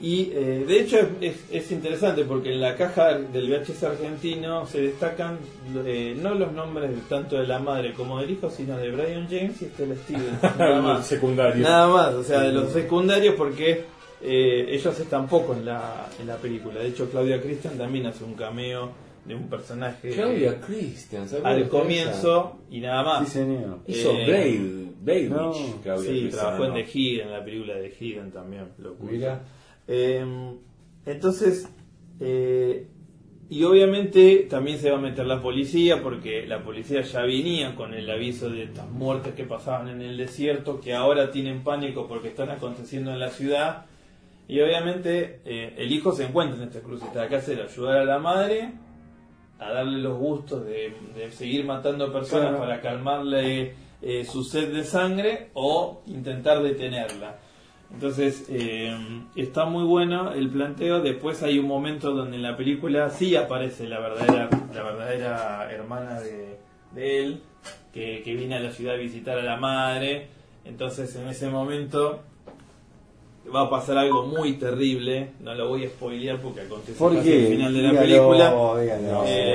Y 0.00 0.30
eh, 0.32 0.64
de 0.66 0.80
hecho 0.80 0.98
es, 0.98 1.06
es- 1.20 1.44
es 1.50 1.72
interesante 1.72 2.24
porque 2.24 2.52
en 2.52 2.60
la 2.60 2.74
caja 2.76 3.14
del 3.18 3.48
VHS 3.50 3.84
argentino 3.84 4.66
se 4.66 4.80
destacan 4.82 5.38
eh, 5.84 6.16
no 6.20 6.34
los 6.34 6.52
nombres 6.52 6.90
tanto 7.08 7.36
de 7.36 7.46
la 7.46 7.58
madre 7.60 7.92
como 7.92 8.20
del 8.20 8.30
hijo, 8.30 8.50
sino 8.50 8.76
de 8.78 8.90
Brian 8.90 9.26
James 9.30 9.60
y 9.62 9.66
Stella 9.66 9.94
Stevens. 10.04 10.42
Nada 10.58 10.80
más. 10.82 11.06
secundarios. 11.06 11.60
Nada 11.68 11.88
más, 11.88 12.14
o 12.14 12.24
sea, 12.24 12.40
de 12.40 12.52
los 12.52 12.72
secundarios 12.72 13.34
porque 13.36 13.84
eh, 14.22 14.66
ellos 14.70 14.98
están 14.98 15.28
poco 15.28 15.52
en 15.54 15.64
la, 15.66 16.06
en 16.20 16.26
la 16.26 16.36
película. 16.36 16.80
De 16.80 16.88
hecho, 16.88 17.08
Claudia 17.10 17.40
Christian 17.40 17.76
también 17.78 18.06
hace 18.06 18.24
un 18.24 18.34
cameo 18.34 18.90
de 19.24 19.36
un 19.36 19.48
personaje 19.48 20.10
Claudia 20.10 20.60
Christian, 20.60 21.28
¿se 21.28 21.36
acuerda 21.36 21.56
al 21.56 21.62
esa? 21.62 21.70
comienzo 21.70 22.58
y 22.72 22.80
nada 22.80 23.02
más. 23.04 23.28
Sí, 23.28 23.34
señor. 23.34 23.78
Hizo 23.86 24.10
Eh, 24.12 24.24
Blade, 24.26 24.92
Blade 25.00 25.28
no, 25.28 25.52
Claudia 25.82 26.10
Sí, 26.10 26.20
Christian, 26.22 26.30
trabajó 26.42 26.64
en. 26.64 26.74
The 26.74 26.86
Hidden, 26.92 27.26
en 27.28 27.32
la 27.32 27.44
película 27.44 27.74
de 27.74 27.88
The 27.88 27.96
Hidden 28.04 28.30
también. 28.32 28.64
Lo 28.78 28.94
Mira. 29.00 29.40
Eh, 29.88 30.24
entonces, 31.06 31.68
eh, 32.20 32.86
y 33.50 33.64
obviamente 33.64 34.46
también 34.48 34.78
se 34.78 34.90
va 34.90 34.96
a 34.98 35.00
meter 35.00 35.26
la 35.26 35.42
policía 35.42 36.02
porque 36.02 36.46
la 36.46 36.62
policía 36.64 37.02
ya 37.02 37.20
venía 37.22 37.74
con 37.74 37.92
el 37.92 38.08
aviso 38.10 38.48
de 38.48 38.62
estas 38.64 38.88
muertes 38.88 39.34
que 39.34 39.44
pasaban 39.44 39.88
en 39.88 40.00
el 40.00 40.16
desierto, 40.16 40.80
que 40.80 40.94
ahora 40.94 41.30
tienen 41.30 41.62
pánico 41.62 42.06
porque 42.08 42.28
están 42.28 42.50
aconteciendo 42.50 43.10
en 43.12 43.18
la 43.20 43.28
ciudad. 43.28 43.84
Y 44.48 44.60
obviamente 44.60 45.40
eh, 45.44 45.74
el 45.76 45.92
hijo 45.92 46.12
se 46.12 46.24
encuentra 46.24 46.56
en 46.62 46.68
esta 46.68 46.80
cruceta. 46.80 47.28
¿Qué 47.28 47.36
hacer? 47.36 47.60
Ayudar 47.60 47.98
a 47.98 48.04
la 48.04 48.18
madre 48.18 48.72
a 49.58 49.70
darle 49.70 49.98
los 50.00 50.18
gustos 50.18 50.64
de, 50.64 50.92
de 51.14 51.30
seguir 51.30 51.64
matando 51.64 52.12
personas 52.12 52.48
Claro. 52.48 52.58
para 52.58 52.80
calmarle 52.80 53.74
eh, 54.00 54.24
su 54.24 54.42
sed 54.42 54.72
de 54.74 54.82
sangre 54.82 55.50
o 55.54 56.02
intentar 56.06 56.62
detenerla. 56.62 57.38
Entonces 57.92 58.46
eh, 58.48 58.96
está 59.36 59.64
muy 59.66 59.84
bueno 59.84 60.32
el 60.32 60.48
planteo. 60.50 61.00
Después 61.00 61.42
hay 61.42 61.58
un 61.58 61.66
momento 61.66 62.12
donde 62.12 62.36
en 62.36 62.42
la 62.42 62.56
película 62.56 63.10
sí 63.10 63.36
aparece 63.36 63.86
la 63.88 64.00
verdadera, 64.00 64.48
la 64.74 64.82
verdadera 64.82 65.68
hermana 65.70 66.20
de, 66.20 66.58
de 66.94 67.22
él, 67.22 67.40
que, 67.92 68.22
que 68.24 68.34
viene 68.34 68.56
a 68.56 68.60
la 68.60 68.70
ciudad 68.70 68.94
a 68.94 68.98
visitar 68.98 69.38
a 69.38 69.42
la 69.42 69.56
madre. 69.56 70.28
Entonces 70.64 71.14
en 71.16 71.28
ese 71.28 71.48
momento 71.48 72.20
va 73.54 73.62
a 73.62 73.70
pasar 73.70 73.98
algo 73.98 74.24
muy 74.26 74.54
terrible. 74.54 75.32
No 75.40 75.54
lo 75.54 75.68
voy 75.68 75.84
a 75.84 75.88
spoilear 75.88 76.38
porque 76.40 76.62
acontece 76.62 77.04
al 77.04 77.20
final 77.22 77.74
de 77.74 77.82
la 77.82 77.88
Dígalo, 77.90 78.00
película. 78.00 78.82
dígalo. 78.82 79.12
No, 79.12 79.24
Eh. 79.26 79.54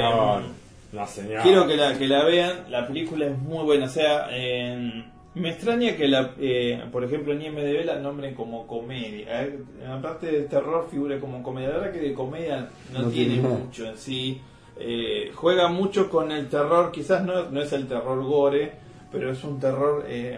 No, 0.94 1.06
señor. 1.06 1.42
Quiero 1.44 1.68
que 1.68 1.76
la, 1.76 1.98
que 1.98 2.08
la 2.08 2.24
vean, 2.24 2.66
la 2.72 2.88
película 2.88 3.26
es 3.26 3.38
muy 3.38 3.64
buena, 3.66 3.86
o 3.86 3.90
sea, 3.90 4.28
eh, 4.32 5.04
me 5.38 5.50
extraña 5.52 5.96
que 5.96 6.08
la, 6.08 6.34
eh, 6.40 6.84
por 6.92 7.04
ejemplo 7.04 7.34
en 7.34 7.42
IMDB 7.42 7.86
la 7.86 8.00
nombren 8.00 8.36
como 8.36 8.68
comedia, 8.68 9.44
eh, 9.44 9.60
en 9.82 9.90
la 9.90 10.02
parte 10.02 10.28
de 10.28 10.42
terror 10.44 10.88
figura 10.90 11.20
como 11.20 11.42
comedia, 11.44 11.70
la 11.70 11.78
verdad 11.78 11.94
que 11.94 12.00
de 12.00 12.14
comedia 12.14 12.70
no, 12.94 13.04
No 13.04 13.10
tiene 13.10 13.42
mucho 13.42 13.86
en 13.88 13.98
sí, 13.98 14.42
Eh, 14.80 15.32
juega 15.34 15.70
mucho 15.70 16.08
con 16.08 16.32
el 16.32 16.50
terror, 16.50 16.92
quizás 16.92 17.24
no, 17.26 17.50
no 17.50 17.62
es 17.62 17.74
el 17.74 17.88
terror 17.88 18.24
gore, 18.24 18.74
pero 19.12 19.32
es 19.32 19.44
un 19.44 19.60
terror 19.60 20.06
eh, 20.08 20.38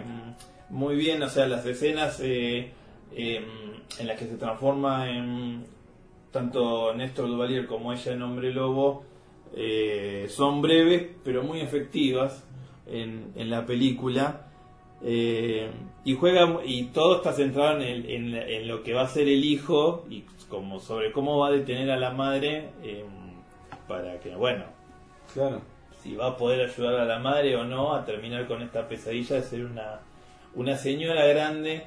muy 0.70 0.96
bien, 0.96 1.22
o 1.24 1.28
sea, 1.30 1.46
las 1.48 1.66
escenas 1.66 2.22
eh, 2.22 2.72
eh, 3.16 3.46
en 4.00 4.08
las 4.08 4.18
que 4.18 4.28
se 4.28 4.38
transforma 4.38 5.10
en 5.10 5.66
tanto 6.32 6.94
Néstor 6.96 7.28
Duvalier 7.28 7.66
como 7.66 7.92
ella 7.92 8.14
en 8.14 8.22
Hombre 8.22 8.54
Lobo, 8.54 9.04
eh, 9.56 10.28
son 10.30 10.62
breves 10.62 11.08
pero 11.24 11.44
muy 11.44 11.60
efectivas 11.60 12.44
en, 12.88 13.32
en 13.36 13.50
la 13.50 13.66
película 13.66 14.49
Eh, 15.02 15.70
y 16.04 16.14
juega 16.16 16.60
y 16.66 16.86
todo 16.88 17.18
está 17.18 17.32
centrado 17.34 17.78
en, 17.78 17.82
el- 17.84 18.10
en, 18.10 18.36
en 18.36 18.68
lo 18.68 18.84
que 18.84 18.94
va 18.94 19.04
a 19.04 19.08
ser 19.08 19.28
el 19.30 19.46
hijo 19.46 20.06
y 20.10 20.24
como 20.50 20.80
sobre 20.82 21.12
cómo 21.14 21.38
va 21.40 21.48
a 21.48 21.52
detener 21.52 21.90
a 21.92 21.98
la 21.98 22.12
madre 22.12 22.70
eh, 22.84 23.06
para 23.88 24.20
que 24.20 24.36
bueno 24.36 24.66
Claro. 25.34 25.62
si 26.04 26.16
va 26.16 26.28
a 26.28 26.38
poder 26.38 26.68
ayudar 26.70 26.96
a 26.96 27.06
la 27.06 27.20
madre 27.20 27.56
o 27.56 27.64
no 27.64 27.94
a 27.94 28.04
terminar 28.04 28.46
con 28.48 28.62
esta 28.62 28.88
pesadilla 28.90 29.36
de 29.38 29.44
ser 29.44 29.64
una 29.66 30.00
una 30.56 30.76
señora 30.76 31.26
grande 31.28 31.84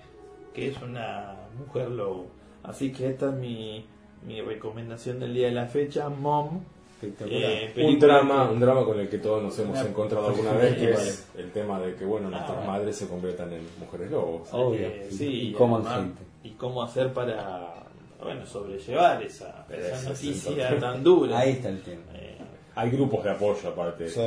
que 0.55 0.68
es 0.68 0.80
una 0.80 1.34
mujer 1.59 1.90
lobo 1.90 2.28
así 2.62 2.93
que 2.93 3.09
esta 3.09 3.26
es 3.28 3.34
mi 3.34 3.84
mi 4.26 4.40
recomendación 4.40 5.18
del 5.20 5.34
día 5.34 5.48
de 5.48 5.52
la 5.55 5.66
fecha 5.66 6.09
Mom 6.09 6.60
Espectacular. 7.03 7.43
Eh, 7.43 7.73
un 7.85 7.99
drama, 7.99 8.47
que- 8.49 8.55
un 8.55 8.61
drama 8.61 8.85
con 8.85 9.01
el 9.01 9.09
que 9.09 9.19
todos 9.19 9.43
nos 9.43 9.59
hemos 9.59 9.79
Una- 9.81 9.89
encontrado 9.89 10.29
alguna 10.29 10.53
vez, 10.53 10.74
que 10.77 10.91
es- 10.93 11.27
el 11.37 11.51
tema 11.51 11.81
de 11.81 11.95
que 11.95 12.05
bueno 12.05 12.31
nuestras 12.31 12.59
Ah. 12.62 12.66
madres 12.66 12.97
se 12.97 13.09
conviertan 13.09 13.53
en 13.53 13.62
mujeres 13.81 14.11
lobos. 14.11 14.49
Obvio. 14.53 14.87
Eh, 14.87 15.09
Y- 15.11 15.15
sí, 15.15 15.49
y 15.49 15.53
cómo 15.53 15.77
además, 15.77 15.97
gente. 15.97 16.23
y 16.45 16.51
cómo 16.51 16.83
hacer 16.83 17.12
para 17.12 17.74
bueno 18.23 18.47
sobrellevar 18.47 19.23
esa, 19.23 19.66
esa 19.69 20.09
noticia 20.11 20.79
tan 20.79 21.03
dura 21.03 21.39
Ahí 21.41 21.51
está 21.53 21.69
el 21.70 21.81
tema. 21.83 22.03
Eh, 22.15 22.39
Hay 22.74 22.91
grupos 22.91 23.23
de 23.24 23.31
apoyo 23.31 23.69
aparte. 23.69 24.09
Sí. 24.09 24.20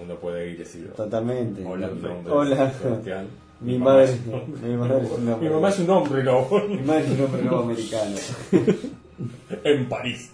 Uno 0.00 0.14
puede 0.16 0.48
ir 0.50 0.54
y 0.54 0.58
decir, 0.58 0.92
Totalmente. 0.92 1.64
hola, 1.64 1.88
mi 1.88 2.00
nombre 2.02 2.32
Hola. 2.32 2.64
es 2.68 2.76
Sebastián. 2.76 3.26
Mi 3.60 3.76
mamá 3.76 3.90
madre, 3.92 4.04
es 4.04 4.20
un 4.26 4.34
hombre 4.34 4.68
mi 4.68 4.76
madre 4.76 4.96
es 4.96 5.02
un 5.02 5.08
lobo. 5.10 5.14
hombre. 5.34 5.48
Mi 5.48 5.54
mamá 5.54 5.68
es 5.68 5.78
un 5.80 5.90
hombre 5.90 6.22
lobo. 6.24 6.60
Mi 6.68 6.76
madre 6.78 7.04
es 7.04 7.10
un 7.10 7.24
hombre 7.24 7.42
nuevo 7.42 7.62
americano. 7.64 8.16
en 9.64 9.88
París. 9.88 10.30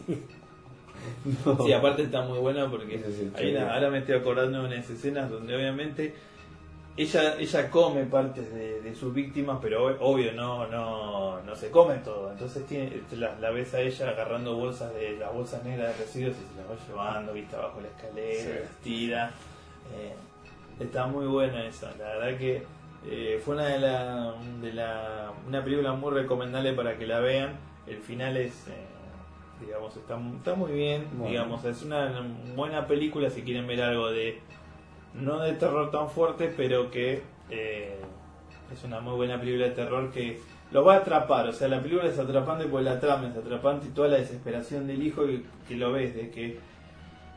No. 1.45 1.57
Sí, 1.67 1.73
aparte 1.73 2.03
está 2.03 2.23
muy 2.23 2.39
buena 2.39 2.71
porque 2.71 3.03
hay 3.35 3.55
una- 3.55 3.75
ahora 3.75 3.91
me 3.91 3.99
estoy 3.99 4.15
acordando 4.17 4.61
de 4.63 4.67
unas 4.69 4.89
escenas 4.89 5.31
donde 5.31 5.57
obviamente 5.57 6.15
ella, 6.97 7.35
ella 7.39 7.71
come 7.71 8.05
partes 8.05 8.55
de, 8.55 8.81
de 8.81 8.95
sus 8.95 9.13
víctimas, 9.13 9.59
pero 9.61 9.91
ob- 9.91 9.99
obvio 10.01 10.33
no, 10.33 10.67
no, 10.69 11.43
no 11.43 11.57
se 11.57 11.71
come 11.71 11.97
todo. 11.97 12.31
Entonces 12.33 12.65
tiene, 12.67 13.03
la, 13.13 13.39
la 13.39 13.51
ves 13.51 13.75
a 13.75 13.81
ella 13.81 14.09
agarrando 14.11 14.55
bolsas 14.57 14.95
de 14.95 15.17
las 15.19 15.33
bolsas 15.33 15.63
negras 15.65 15.89
de 15.99 16.05
residuos 16.05 16.37
y 16.37 16.55
se 16.55 16.61
las 16.63 16.71
va 16.71 16.87
llevando, 16.89 17.33
viste, 17.35 17.55
abajo 17.57 17.81
la 17.83 17.89
escalera, 17.89 18.43
Sí. 18.43 18.49
las 18.63 18.71
tira. 18.83 19.31
Eh, 19.95 20.15
está 20.85 21.07
muy 21.07 21.27
buena 21.27 21.67
esa, 21.67 21.91
la 21.99 22.17
verdad 22.17 22.39
que 22.39 22.63
eh, 23.09 23.41
fue 23.45 23.55
una 23.57 23.67
de 23.67 23.79
la, 23.79 24.35
de 24.63 24.73
la 24.73 25.33
una 25.47 25.63
película 25.63 25.93
muy 25.93 26.13
recomendable 26.15 26.73
para 26.73 26.97
que 26.97 27.07
la 27.07 27.21
vean. 27.21 27.57
El 27.87 27.99
final 27.99 28.37
es, 28.39 28.53
eh, 28.69 28.73
digamos, 29.61 29.97
está, 29.97 30.19
está 30.37 30.55
muy 30.55 30.73
bien, 30.73 31.07
Bueno. 31.13 31.31
digamos, 31.31 31.65
es 31.65 31.83
una 31.83 32.13
buena 32.55 32.87
película 32.87 33.31
si 33.31 33.43
quieren 33.43 33.67
ver 33.67 33.83
algo 33.83 34.11
de 34.11 34.41
no 35.15 35.39
de 35.41 35.53
terror 35.55 35.91
tan 35.91 36.11
fuerte, 36.11 36.53
pero 36.57 36.91
que 36.91 37.23
eh, 37.51 37.97
es 38.73 38.85
una 38.85 39.01
muy 39.01 39.15
buena 39.15 39.39
película 39.41 39.67
de 39.67 39.71
terror 39.71 40.11
que 40.13 40.41
lo 40.73 40.85
va 40.85 40.95
a 40.95 40.99
atrapar. 40.99 41.49
O 41.49 41.53
sea, 41.53 41.69
la 41.69 41.81
película 41.81 42.09
es 42.09 42.19
atrapante 42.19 42.67
porque 42.67 42.85
la 42.85 43.01
trama 43.01 43.29
es 43.29 43.37
atrapante 43.37 43.87
y 43.87 43.91
toda 43.91 44.09
la 44.09 44.19
desesperación 44.19 44.87
del 44.87 45.03
hijo 45.03 45.25
que, 45.25 45.43
que 45.69 45.77
lo 45.77 45.93
ves, 45.93 46.15
de 46.15 46.31
que 46.31 46.59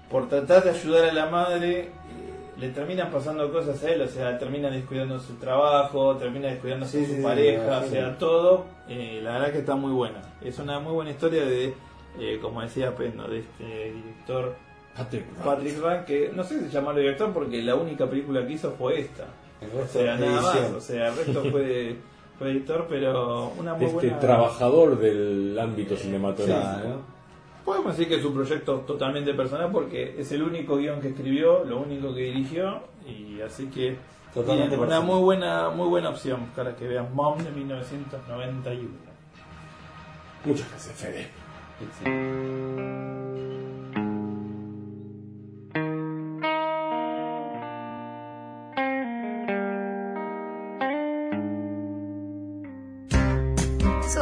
por 0.10 0.28
tratar 0.28 0.64
de 0.64 0.72
ayudar 0.72 1.06
a 1.10 1.14
la 1.14 1.28
madre 1.28 1.80
eh, 1.82 1.90
le 2.58 2.70
terminan 2.70 3.12
pasando 3.12 3.50
cosas 3.54 3.82
a 3.84 3.92
él, 3.92 4.02
o 4.02 4.08
sea, 4.08 4.38
termina 4.38 4.70
descuidando 4.70 5.18
su 5.20 5.36
trabajo, 5.36 6.18
termina 6.18 6.48
descuidando 6.50 6.86
Sí, 6.86 7.06
su 7.06 7.16
sí, 7.16 7.22
pareja, 7.22 7.80
o 7.80 7.88
sea, 7.88 8.18
todo. 8.18 8.66
eh, 8.90 9.22
la 9.24 9.34
verdad 9.34 9.52
que 9.54 9.60
está 9.60 9.76
muy 9.76 9.94
buena. 9.94 10.22
Es 10.44 10.58
una 10.60 10.80
muy 10.80 10.92
buena 10.94 11.12
historia 11.12 11.46
de, 11.46 11.74
eh, 12.18 12.40
como 12.42 12.62
decía 12.62 12.96
Pendo, 12.96 13.28
de 13.28 13.40
este 13.40 13.92
director 13.94 14.56
Patrick 15.44 15.82
Rank, 15.82 16.06
que 16.06 16.32
no 16.34 16.44
sé 16.44 16.60
si 16.60 16.70
llamarlo 16.70 17.00
director 17.02 17.32
porque 17.32 17.62
la 17.62 17.76
única 17.76 18.06
película 18.10 18.46
que 18.46 18.54
hizo 18.54 18.72
fue 18.72 19.00
esta. 19.02 19.26
El 19.62 19.70
O 19.80 19.86
sea, 19.88 20.16
nada 20.16 20.42
más, 20.42 20.72
o 20.72 20.82
sea, 20.82 21.10
el 21.10 21.16
resto 21.18 21.44
fue, 21.52 21.96
fue 22.38 22.52
editor, 22.52 22.88
pero 22.90 23.54
una 23.58 23.74
muy 23.74 23.86
Este 23.86 23.96
buena... 24.08 24.20
trabajador 24.20 24.98
del 24.98 25.58
ámbito 25.60 25.96
cinematográfico. 25.96 26.82
Claro. 26.82 27.02
Podemos 27.66 27.92
decir 27.96 28.08
que 28.10 28.20
es 28.20 28.26
un 28.26 28.34
proyecto 28.34 28.78
totalmente 28.80 29.34
personal 29.34 29.70
porque 29.72 30.16
es 30.18 30.32
el 30.32 30.42
único 30.44 30.78
guion 30.78 31.00
que 31.02 31.10
escribió, 31.10 31.64
lo 31.66 31.80
único 31.80 32.14
que 32.16 32.22
dirigió 32.22 32.80
y 33.06 33.42
así 33.42 33.68
que 33.68 33.98
Totalmente 34.34 34.76
una 34.76 34.88
personal. 34.88 35.04
muy 35.08 35.22
buena 35.22 35.70
muy 35.70 35.88
buena 35.88 36.10
opción 36.10 36.48
para 36.56 36.76
que 36.76 36.88
vean 36.88 37.14
Mom 37.14 37.38
de 37.38 37.52
1991. 37.52 38.90
Muchas 40.46 40.70
gracias, 40.70 40.96
Fede. 40.96 41.28
So 41.80 41.86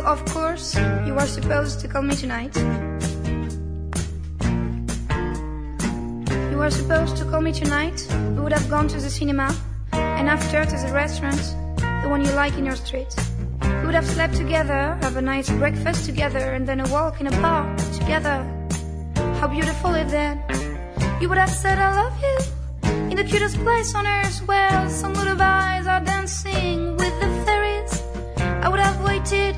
of 0.06 0.24
course 0.26 0.76
you 0.76 1.16
are 1.18 1.26
supposed 1.26 1.80
to 1.80 1.88
call 1.88 2.04
me 2.04 2.16
tonight. 2.16 2.56
You 6.52 6.58
were 6.58 6.70
supposed 6.70 7.18
to 7.18 7.26
call 7.26 7.42
me 7.42 7.54
tonight. 7.54 8.08
We 8.36 8.44
would 8.44 8.54
have 8.54 8.70
gone 8.70 8.88
to 8.90 9.00
the 9.00 9.10
cinema, 9.10 9.52
and 9.94 10.30
after 10.30 10.64
to 10.64 10.78
the 10.78 10.94
restaurant, 10.94 11.42
the 12.04 12.08
one 12.08 12.24
you 12.24 12.32
like 12.34 12.54
in 12.60 12.66
your 12.66 12.76
street. 12.76 13.16
We 13.88 13.94
would 13.94 14.04
have 14.04 14.16
slept 14.16 14.36
together, 14.36 14.98
have 15.02 15.16
a 15.16 15.22
nice 15.22 15.50
breakfast 15.50 16.06
together, 16.06 16.40
and 16.40 16.68
then 16.68 16.82
a 16.82 16.88
walk 16.90 17.22
in 17.22 17.28
a 17.28 17.32
park 17.40 17.78
together. 17.94 18.46
How 19.40 19.48
beautiful 19.48 19.96
is 19.96 20.12
that? 20.12 20.36
You 21.22 21.30
would 21.30 21.38
have 21.38 21.50
said 21.50 21.80
I 21.80 21.96
love 21.96 22.14
you 22.22 22.38
in 23.10 23.16
the 23.16 23.24
cutest 23.24 23.56
place 23.60 23.96
on 23.96 24.06
earth, 24.06 24.46
where 24.46 24.90
some 24.90 25.14
lullabies 25.14 25.88
are 25.88 26.02
dancing 26.02 26.98
with 26.98 27.18
the 27.22 27.30
fairies. 27.46 28.04
I 28.62 28.68
would 28.68 28.82
have 28.82 29.02
waited 29.06 29.56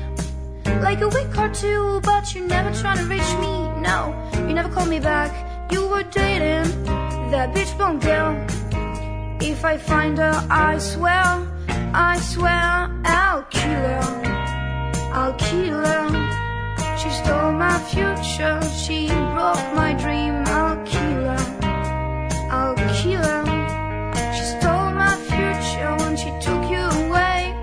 like 0.80 1.00
a 1.00 1.08
week 1.08 1.36
or 1.36 1.48
two, 1.48 2.00
but 2.04 2.32
you 2.32 2.46
never 2.46 2.70
try 2.72 2.94
to 2.94 3.02
reach 3.06 3.32
me. 3.40 3.54
No, 3.82 4.14
you 4.46 4.54
never 4.54 4.68
called 4.68 4.90
me 4.90 5.00
back. 5.00 5.32
You 5.72 5.88
were 5.88 6.04
dating 6.04 6.84
that 7.32 7.52
bitch 7.52 7.76
blonde 7.76 8.02
girl. 8.02 8.30
If 9.40 9.64
I 9.64 9.76
find 9.76 10.18
her, 10.18 10.46
I 10.48 10.78
swear, 10.78 11.49
I 12.02 12.18
swear, 12.18 12.90
I'll 13.04 13.42
kill 13.50 13.84
her. 13.92 15.12
I'll 15.12 15.34
kill 15.34 15.78
her. 15.84 16.96
She 16.96 17.10
stole 17.10 17.52
my 17.52 17.78
future, 17.92 18.58
she 18.82 19.08
broke 19.34 19.66
my 19.80 19.92
dream. 20.02 20.34
I'll 20.46 20.82
kill 20.86 21.22
her. 21.32 21.44
I'll 22.50 22.74
kill 23.00 23.22
her. 23.22 23.44
She 24.34 24.44
stole 24.56 24.90
my 25.04 25.14
future 25.30 25.92
when 26.02 26.16
she 26.16 26.30
took 26.40 26.62
you 26.72 26.84
away. 27.04 27.54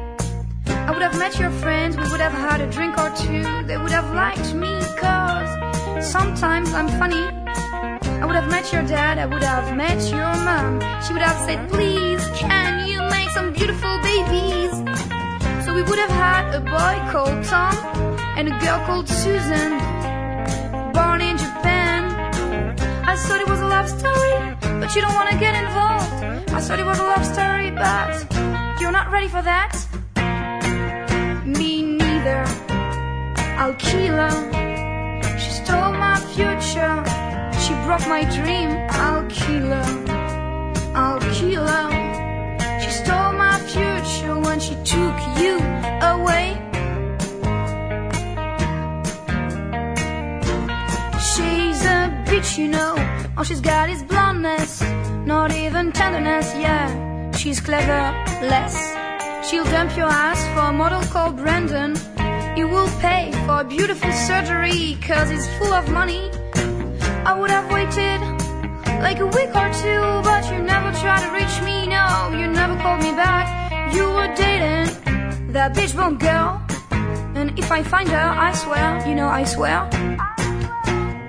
I 0.69 0.91
would 0.93 1.01
have 1.01 1.18
met 1.18 1.39
your 1.39 1.49
friends, 1.49 1.97
we 1.97 2.03
would 2.11 2.22
have 2.22 2.38
had 2.47 2.61
a 2.61 2.69
drink 2.69 2.95
or 2.97 3.09
two. 3.18 3.43
They 3.65 3.77
would 3.77 3.95
have 3.99 4.14
liked 4.14 4.53
me, 4.53 4.73
cause 4.97 5.49
sometimes 6.11 6.73
I'm 6.73 6.89
funny. 6.99 7.26
I 8.22 8.26
would 8.26 8.35
have 8.35 8.49
met 8.49 8.72
your 8.72 8.84
dad, 8.84 9.18
I 9.18 9.26
would 9.26 9.43
have 9.43 9.76
met 9.76 9.99
your 10.11 10.31
mom. 10.45 10.80
She 11.03 11.14
would 11.14 11.23
have 11.23 11.39
said, 11.47 11.69
Please, 11.69 12.06
make 13.27 13.33
some 13.33 13.51
beautiful 13.51 13.99
babies? 13.99 14.71
So 15.65 15.73
we 15.73 15.83
would 15.83 15.99
have 15.99 16.09
had 16.09 16.55
a 16.55 16.61
boy 16.61 16.95
called 17.11 17.43
Tom 17.43 17.75
and 18.37 18.47
a 18.47 18.55
girl 18.59 18.79
called 18.85 19.07
Susan, 19.09 19.71
born 20.93 21.19
in 21.21 21.37
Japan. 21.37 22.01
I 23.05 23.15
thought 23.15 23.41
it 23.41 23.49
was 23.49 23.59
a 23.59 23.67
love 23.67 23.89
story, 23.89 24.37
but 24.79 24.95
you 24.95 25.01
don't 25.01 25.13
want 25.13 25.29
to 25.29 25.37
get 25.37 25.53
involved. 25.61 26.13
I 26.53 26.59
thought 26.61 26.79
it 26.79 26.85
was 26.85 26.99
a 26.99 27.03
love 27.03 27.25
story, 27.25 27.71
but 27.71 28.15
you're 28.79 28.95
not 28.99 29.11
ready 29.11 29.27
for 29.27 29.41
that. 29.41 29.73
Me 31.45 31.81
neither. 31.81 32.43
I'll 33.59 33.75
kill 33.75 34.15
her. 34.25 35.37
She 35.37 35.51
stole 35.51 35.91
my 35.91 36.17
future. 36.33 36.95
She 37.63 37.73
broke 37.85 38.07
my 38.07 38.23
dream. 38.37 38.69
I'll 39.05 39.25
kill 39.27 39.67
her. 39.77 39.87
I'll 40.95 41.19
kill 41.33 41.67
her. 41.67 42.06
Stole 43.07 43.31
my 43.31 43.57
future 43.59 44.38
when 44.38 44.59
she 44.59 44.75
took 44.84 45.17
you 45.39 45.53
away. 46.13 46.47
She's 51.29 51.85
a 51.85 51.99
bitch, 52.27 52.57
you 52.57 52.67
know. 52.67 52.95
All 53.38 53.45
she's 53.45 53.61
got 53.61 53.89
is 53.89 54.03
blondness, 54.03 54.81
not 55.25 55.55
even 55.55 55.93
tenderness. 55.93 56.53
Yeah, 56.55 57.31
she's 57.31 57.61
clever, 57.61 58.01
less. 58.45 58.75
She'll 59.49 59.63
dump 59.63 59.95
your 59.95 60.09
ass 60.09 60.41
for 60.53 60.65
a 60.71 60.73
model 60.73 61.01
called 61.03 61.38
Brandon. 61.38 61.95
He 62.57 62.65
will 62.65 62.89
pay 62.99 63.31
for 63.45 63.61
a 63.61 63.63
beautiful 63.63 64.11
surgery, 64.11 64.97
cause 65.01 65.29
he's 65.29 65.47
full 65.57 65.71
of 65.71 65.89
money. 65.89 66.29
I 67.23 67.34
would 67.39 67.51
have 67.51 67.71
waited 67.71 68.36
like 69.01 69.19
a 69.19 69.25
week 69.25 69.53
or 69.55 69.69
two, 69.81 70.01
but 70.23 70.43
you 70.51 70.59
never 70.59 70.91
tried 70.99 71.21
to 71.25 71.31
reach 71.33 71.55
me. 71.63 71.87
No, 71.87 72.29
you 72.31 72.47
never 72.47 72.75
called 72.81 73.01
me 73.03 73.11
back. 73.11 73.45
You 73.93 74.05
were 74.17 74.33
dating 74.35 75.51
that 75.53 75.73
bitch 75.75 75.95
bone 75.95 76.17
girl. 76.17 76.61
And 77.35 77.57
if 77.57 77.71
I 77.71 77.83
find 77.83 78.09
her, 78.09 78.29
I 78.47 78.53
swear, 78.53 79.07
you 79.07 79.15
know, 79.15 79.27
I 79.27 79.43
swear, 79.43 79.87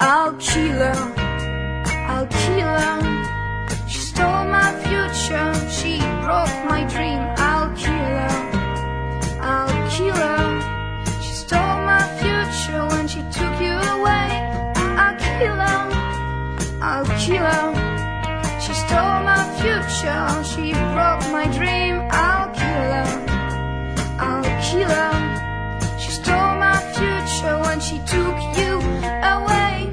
I'll 0.00 0.32
kill 0.34 0.78
her. 0.86 0.98
I'll 2.12 2.26
kill 2.26 2.72
her. 2.84 3.88
She 3.88 3.98
stole 3.98 4.44
my 4.44 4.70
future. 4.84 5.52
She 5.70 5.98
broke 6.24 6.56
my 6.72 6.86
dream. 6.88 7.20
I'll 7.36 7.70
kill 7.76 8.08
her. 8.22 8.34
I'll 9.40 9.90
kill 9.90 10.16
her. 10.16 11.20
She 11.22 11.32
stole 11.32 11.78
my 11.92 12.02
future 12.20 12.86
when 12.92 13.06
she 13.06 13.20
took 13.38 13.54
you 13.60 13.76
away. 13.94 14.28
I'll 15.02 15.16
kill 15.18 15.56
her. 15.56 15.97
I'll 16.80 17.04
kill 17.18 17.42
her. 17.42 18.60
She 18.60 18.72
stole 18.72 19.22
my 19.22 19.42
future. 19.60 20.44
She 20.44 20.72
broke 20.72 21.24
my 21.32 21.46
dream. 21.52 22.00
I'll 22.10 22.50
kill 22.54 22.84
her. 22.94 23.26
I'll 24.20 24.44
kill 24.62 24.88
her. 24.88 25.98
She 25.98 26.10
stole 26.12 26.54
my 26.56 26.78
future 26.94 27.58
when 27.62 27.80
she 27.80 27.98
took 28.06 28.36
you 28.56 28.78
away. 29.34 29.90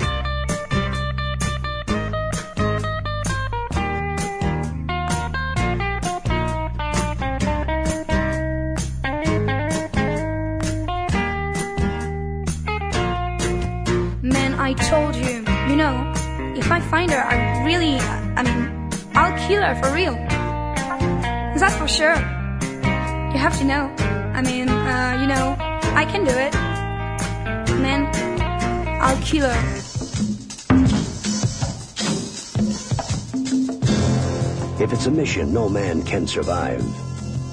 Man, 14.22 14.53
I 14.60 14.74
told 14.74 15.16
you, 15.16 15.44
you 15.70 15.76
know, 15.76 16.15
if 16.56 16.72
I 16.72 16.80
find 16.80 17.11
her, 17.11 17.19
I 17.19 17.65
really, 17.65 17.98
I 17.98 18.44
mean, 18.44 18.90
I'll 19.14 19.38
kill 19.48 19.61
her 19.61 19.76
for 19.82 19.94
real. 19.94 20.14
That's 21.60 21.76
for 21.76 21.88
sure. 21.88 22.15
You 22.15 23.40
have 23.40 23.57
to 23.60 23.65
know. 23.65 23.94
I 24.34 24.41
mean, 24.41 24.69
uh, 24.69 25.18
you 25.22 25.27
know, 25.27 25.56
I 25.95 26.06
can 26.06 26.23
do 26.23 26.32
it. 26.32 26.53
Man, 27.80 28.07
I'll 29.02 29.22
kill 29.22 29.49
her. 29.49 29.82
If 34.82 34.94
it's 34.94 35.06
a 35.06 35.11
mission 35.11 35.53
no 35.53 35.69
man 35.69 36.03
can 36.03 36.27
survive, 36.27 36.84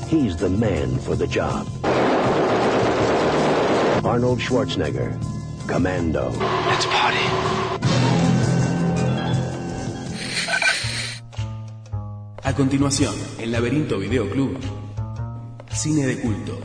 he's 0.06 0.36
the 0.36 0.50
man 0.50 0.98
for 0.98 1.16
the 1.16 1.26
job. 1.26 1.66
Arnold 4.04 4.40
Schwarzenegger, 4.40 5.16
Commando. 5.68 6.30
Let's 6.30 6.86
party. 6.86 7.51
A 12.52 12.54
continuación, 12.54 13.14
el 13.40 13.50
Laberinto 13.50 13.98
Video 13.98 14.28
Club. 14.28 14.58
Cine 15.70 16.06
de 16.06 16.20
culto. 16.20 16.58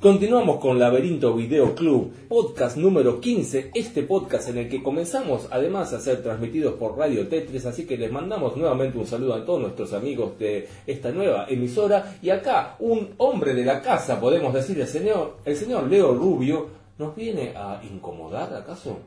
Continuamos 0.00 0.58
con 0.58 0.76
Laberinto 0.80 1.34
Video 1.34 1.72
Club, 1.76 2.12
podcast 2.28 2.76
número 2.76 3.20
15, 3.20 3.70
este 3.74 4.02
podcast 4.02 4.48
en 4.48 4.58
el 4.58 4.68
que 4.68 4.82
comenzamos 4.82 5.46
además 5.52 5.92
a 5.92 6.00
ser 6.00 6.20
transmitidos 6.20 6.74
por 6.74 6.98
Radio 6.98 7.28
Tetris, 7.28 7.64
así 7.66 7.86
que 7.86 7.96
les 7.96 8.10
mandamos 8.10 8.56
nuevamente 8.56 8.98
un 8.98 9.06
saludo 9.06 9.34
a 9.34 9.44
todos 9.44 9.60
nuestros 9.60 9.92
amigos 9.92 10.36
de 10.36 10.66
esta 10.84 11.12
nueva 11.12 11.46
emisora 11.48 12.18
y 12.20 12.30
acá 12.30 12.74
un 12.80 13.10
hombre 13.18 13.54
de 13.54 13.64
la 13.64 13.80
casa, 13.80 14.18
podemos 14.18 14.52
decir, 14.52 14.80
el 14.80 14.88
señor, 14.88 15.36
el 15.44 15.54
señor 15.54 15.86
Leo 15.88 16.12
Rubio, 16.12 16.66
¿nos 16.98 17.14
viene 17.14 17.52
a 17.56 17.80
incomodar 17.88 18.52
acaso? 18.52 18.98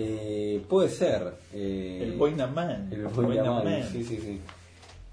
Eh, 0.00 0.62
puede 0.68 0.88
ser. 0.88 1.34
eh, 1.52 1.98
El 2.04 2.12
Boinaman. 2.18 2.88
El 2.92 3.02
Boinaman. 3.08 3.64
Boinaman, 3.64 3.82
sí, 3.90 4.04
sí, 4.04 4.18
sí. 4.22 4.40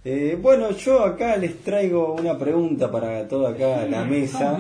Eh, 0.04 0.38
bueno, 0.40 0.70
yo 0.72 1.04
acá 1.04 1.36
les 1.38 1.58
traigo 1.64 2.14
una 2.14 2.38
pregunta 2.38 2.92
para 2.92 3.28
toda 3.28 3.50
acá 3.50 3.88
la 3.88 4.04
mesa. 4.06 4.60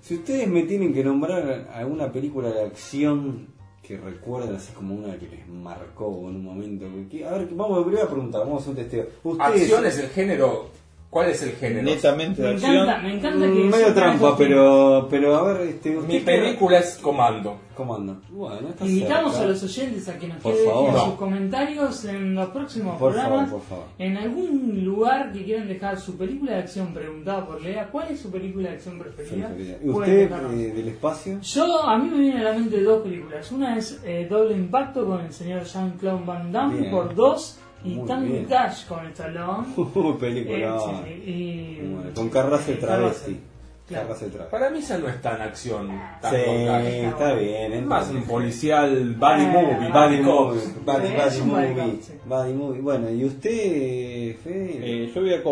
Si 0.00 0.14
ustedes 0.14 0.46
me 0.46 0.62
tienen 0.62 0.94
que 0.94 1.02
nombrar 1.02 1.68
alguna 1.74 2.12
película 2.12 2.50
de 2.50 2.62
acción 2.62 3.48
que 3.82 3.96
recuerden 3.96 4.54
así 4.54 4.72
como 4.72 4.94
una 4.94 5.16
que 5.18 5.26
les 5.28 5.48
marcó 5.48 6.06
en 6.28 6.36
un 6.36 6.44
momento. 6.44 6.86
que- 7.10 7.24
A 7.26 7.32
ver, 7.32 7.48
vamos, 7.50 7.84
primera 7.84 8.06
pregunta, 8.08 8.38
vamos 8.38 8.54
a 8.54 8.58
hacer 8.58 8.70
un 8.70 8.76
testeo. 8.76 9.06
Ustedes, 9.24 9.62
Acción 9.62 9.86
es 9.86 9.98
el 9.98 10.08
género, 10.10 10.68
¿cuál 11.12 11.28
es 11.28 11.42
el 11.42 11.52
género? 11.52 11.82
Netamente 11.82 12.40
Me 12.42 12.50
encanta, 12.52 12.98
me 13.02 13.14
encanta 13.14 13.46
que. 13.46 13.52
Mm, 13.52 13.70
medio 13.70 13.94
trampa, 13.94 14.36
pero, 14.36 15.06
pero 15.10 15.36
a 15.36 15.42
ver, 15.52 15.68
este, 15.68 15.90
Mi 15.90 16.20
película 16.20 16.78
es 16.78 16.96
Comando. 17.00 17.58
Comando. 17.76 18.20
Bueno, 18.30 18.68
está 18.68 18.84
Invitamos 18.84 19.32
cerca. 19.32 19.46
a 19.46 19.50
los 19.50 19.62
oyentes 19.62 20.08
a 20.08 20.18
que 20.18 20.28
nos 20.28 20.38
Por 20.42 20.52
dejen 20.52 20.70
favor. 20.70 20.94
sus 20.94 21.08
No. 21.08 21.16
comentarios 21.16 22.04
en 22.04 22.34
los 22.34 22.48
próximos 22.50 22.98
Por 22.98 23.12
programas. 23.12 23.48
favor, 23.48 23.60
por 23.60 23.68
favor. 23.68 23.84
En 23.98 24.16
algún 24.18 24.84
lugar 24.84 25.32
que 25.32 25.42
quieran 25.44 25.68
dejar 25.68 25.98
su 25.98 26.16
película 26.18 26.52
de 26.52 26.58
acción 26.58 26.92
preguntada 26.92 27.46
por 27.46 27.62
Lea, 27.62 27.88
¿cuál 27.90 28.08
es 28.10 28.20
su 28.20 28.30
película 28.30 28.68
de 28.70 28.74
acción 28.76 28.98
preferida? 28.98 29.50
¿Y 29.82 29.88
usted 29.88 30.30
eh, 30.32 30.72
del 30.74 30.88
espacio? 30.88 31.40
Yo, 31.40 31.82
a 31.84 31.98
mí 31.98 32.10
me 32.10 32.18
vienen 32.18 32.40
a 32.40 32.44
la 32.44 32.52
mente 32.58 32.80
dos 32.82 33.02
películas. 33.02 33.50
Una 33.52 33.78
es 33.78 34.00
eh, 34.04 34.26
Doble 34.28 34.54
Impacto 34.54 35.06
con 35.06 35.20
el 35.22 35.32
señor 35.32 35.64
Jean-Claude 35.64 36.24
Van 36.26 36.52
Damme 36.52 36.78
Bien. 36.78 36.90
por 36.90 37.14
dos 37.14 37.58
y 37.84 37.88
Muy 37.94 38.06
Tango 38.06 38.32
bien. 38.32 38.44
Cash 38.46 38.86
con 38.86 39.06
Stallone. 39.06 39.66
Uh, 39.76 40.18
película. 40.18 40.76
Eh, 41.06 41.22
sí, 41.24 41.30
y- 41.30 41.88
Bueno, 41.94 42.10
con 42.14 42.28
Carrasel 42.28 42.78
travesti. 42.78 43.40
Claro. 43.88 44.06
Carrasel 44.08 44.30
travesti. 44.30 44.50
Para 44.52 44.70
mí 44.70 44.78
esa 44.78 44.98
no 44.98 45.08
es 45.08 45.20
tan 45.20 45.40
acción, 45.42 45.88
tan 46.20 46.30
Sí, 46.34 46.36
está 46.46 47.34
bien. 47.34 47.72
Es 47.72 47.82
más 47.84 48.10
un 48.10 48.22
policial 48.22 49.14
buddy 49.14 49.42
Eh, 49.42 49.46
movie, 49.48 49.74
Buddy 49.74 49.90
buddy 49.90 50.22
movie, 50.22 50.60
buddy 50.84 51.40
movie, 51.42 52.00
buddy 52.24 52.52
movie. 52.54 52.80
Bueno, 52.80 53.10
¿y 53.10 53.24
usted, 53.24 54.36
Fede? 54.36 54.78
Eh, 55.04 55.12
yo 55.14 55.20
voy 55.20 55.34
a 55.34 55.42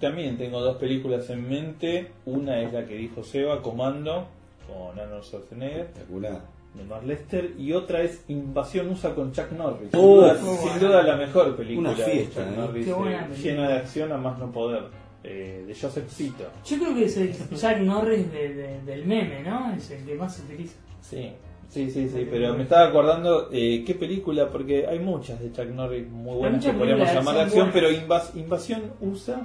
también 0.00 0.36
tengo 0.36 0.60
dos 0.60 0.76
películas 0.76 1.30
en 1.30 1.48
mente. 1.48 2.10
Una 2.26 2.60
es 2.60 2.72
la 2.72 2.84
que 2.86 2.94
dijo 2.96 3.22
Seba, 3.22 3.62
Comando, 3.62 4.26
con 4.66 4.98
Arnold 4.98 5.22
Schwarzenegger, 5.22 5.80
Espectacular. 5.82 6.55
De 6.76 6.84
Mark 6.84 7.04
Lester, 7.04 7.52
y 7.58 7.72
otra 7.72 8.02
es 8.02 8.24
Invasión 8.28 8.88
USA 8.88 9.14
con 9.14 9.32
Chuck 9.32 9.50
Norris. 9.52 9.90
Sin, 9.90 10.00
Oh, 10.00 10.16
duda, 10.22 10.36
sin 10.36 11.06
la 11.06 11.16
mejor 11.16 11.56
película 11.56 11.90
Una 11.90 11.98
fiesta, 11.98 12.40
de 12.40 12.46
Chuck 12.46 12.52
eh. 12.54 12.60
Norris, 12.60 12.86
Qué 12.86 12.92
buena 12.92 13.28
eh, 13.32 13.36
llena 13.42 13.68
de 13.68 13.74
acción 13.74 14.12
a 14.12 14.16
más 14.18 14.38
no 14.38 14.52
poder, 14.52 14.82
eh, 15.24 15.64
de 15.66 15.74
Joseph 15.74 16.08
Zito. 16.10 16.44
Yo 16.64 16.78
creo 16.78 16.94
que 16.94 17.04
es 17.04 17.16
el 17.16 17.32
Jack 17.56 17.80
Norris 17.80 18.30
de- 18.30 18.54
de- 18.54 18.80
del 18.82 19.04
meme, 19.06 19.42
¿no? 19.42 19.72
Es 19.74 19.90
el 19.90 20.04
que 20.04 20.14
más 20.14 20.36
se 20.36 20.42
utiliza. 20.42 20.74
Sí, 21.00 21.32
sí, 21.68 21.90
sí, 21.90 22.08
sí, 22.08 22.26
pero 22.30 22.54
me 22.54 22.64
estaba 22.64 22.88
acordando 22.88 23.48
eh, 23.52 23.82
qué 23.86 23.94
película, 23.94 24.48
porque 24.50 24.86
hay 24.86 24.98
muchas 24.98 25.40
de 25.40 25.50
Chuck 25.52 25.66
Norris 25.74 26.06
muy 26.08 26.36
buenas 26.36 26.64
que 26.64 26.72
podríamos 26.72 27.08
llamar 27.12 27.34
de 27.36 27.40
acción 27.42 27.68
acción, 27.68 27.70
pero 27.72 27.90
Invas- 27.90 28.36
Invasión 28.36 28.82
USA 29.00 29.40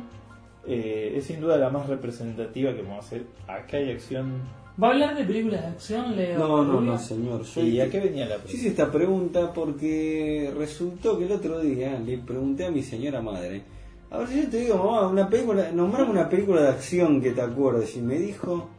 eh, 0.67 1.13
es 1.15 1.25
sin 1.25 1.39
duda 1.41 1.57
la 1.57 1.69
más 1.69 1.87
representativa 1.87 2.73
que 2.75 2.81
vamos 2.81 2.97
a 2.97 3.07
hacer. 3.07 3.23
Acá 3.47 3.77
hay 3.77 3.91
acción. 3.91 4.60
¿Va 4.81 4.87
a 4.87 4.91
hablar 4.91 5.15
de 5.15 5.23
películas 5.25 5.61
de 5.61 5.67
acción, 5.67 6.15
Leo? 6.15 6.39
No, 6.39 6.63
no, 6.63 6.81
no, 6.81 6.97
señor. 6.97 7.43
Yo 7.43 7.61
¿Y 7.61 7.79
a 7.81 7.89
qué 7.89 7.99
venía 7.99 8.25
la 8.25 8.37
Yo 8.37 8.53
hice 8.53 8.69
esta 8.69 8.91
pregunta 8.91 9.51
porque 9.53 10.51
resultó 10.57 11.17
que 11.17 11.25
el 11.25 11.31
otro 11.33 11.59
día 11.59 11.99
le 11.99 12.17
pregunté 12.19 12.65
a 12.65 12.71
mi 12.71 12.81
señora 12.81 13.21
madre. 13.21 13.63
A 14.09 14.19
ver 14.19 14.27
si 14.27 14.41
yo 14.43 14.49
te 14.49 14.57
digo, 14.57 14.77
mamá, 14.77 15.07
una 15.07 15.29
película, 15.29 15.71
nombrame 15.71 16.11
una 16.11 16.29
película 16.29 16.61
de 16.63 16.69
acción 16.69 17.21
que 17.21 17.31
te 17.31 17.41
acuerdes. 17.41 17.95
Y 17.95 18.01
me 18.01 18.17
dijo, 18.17 18.69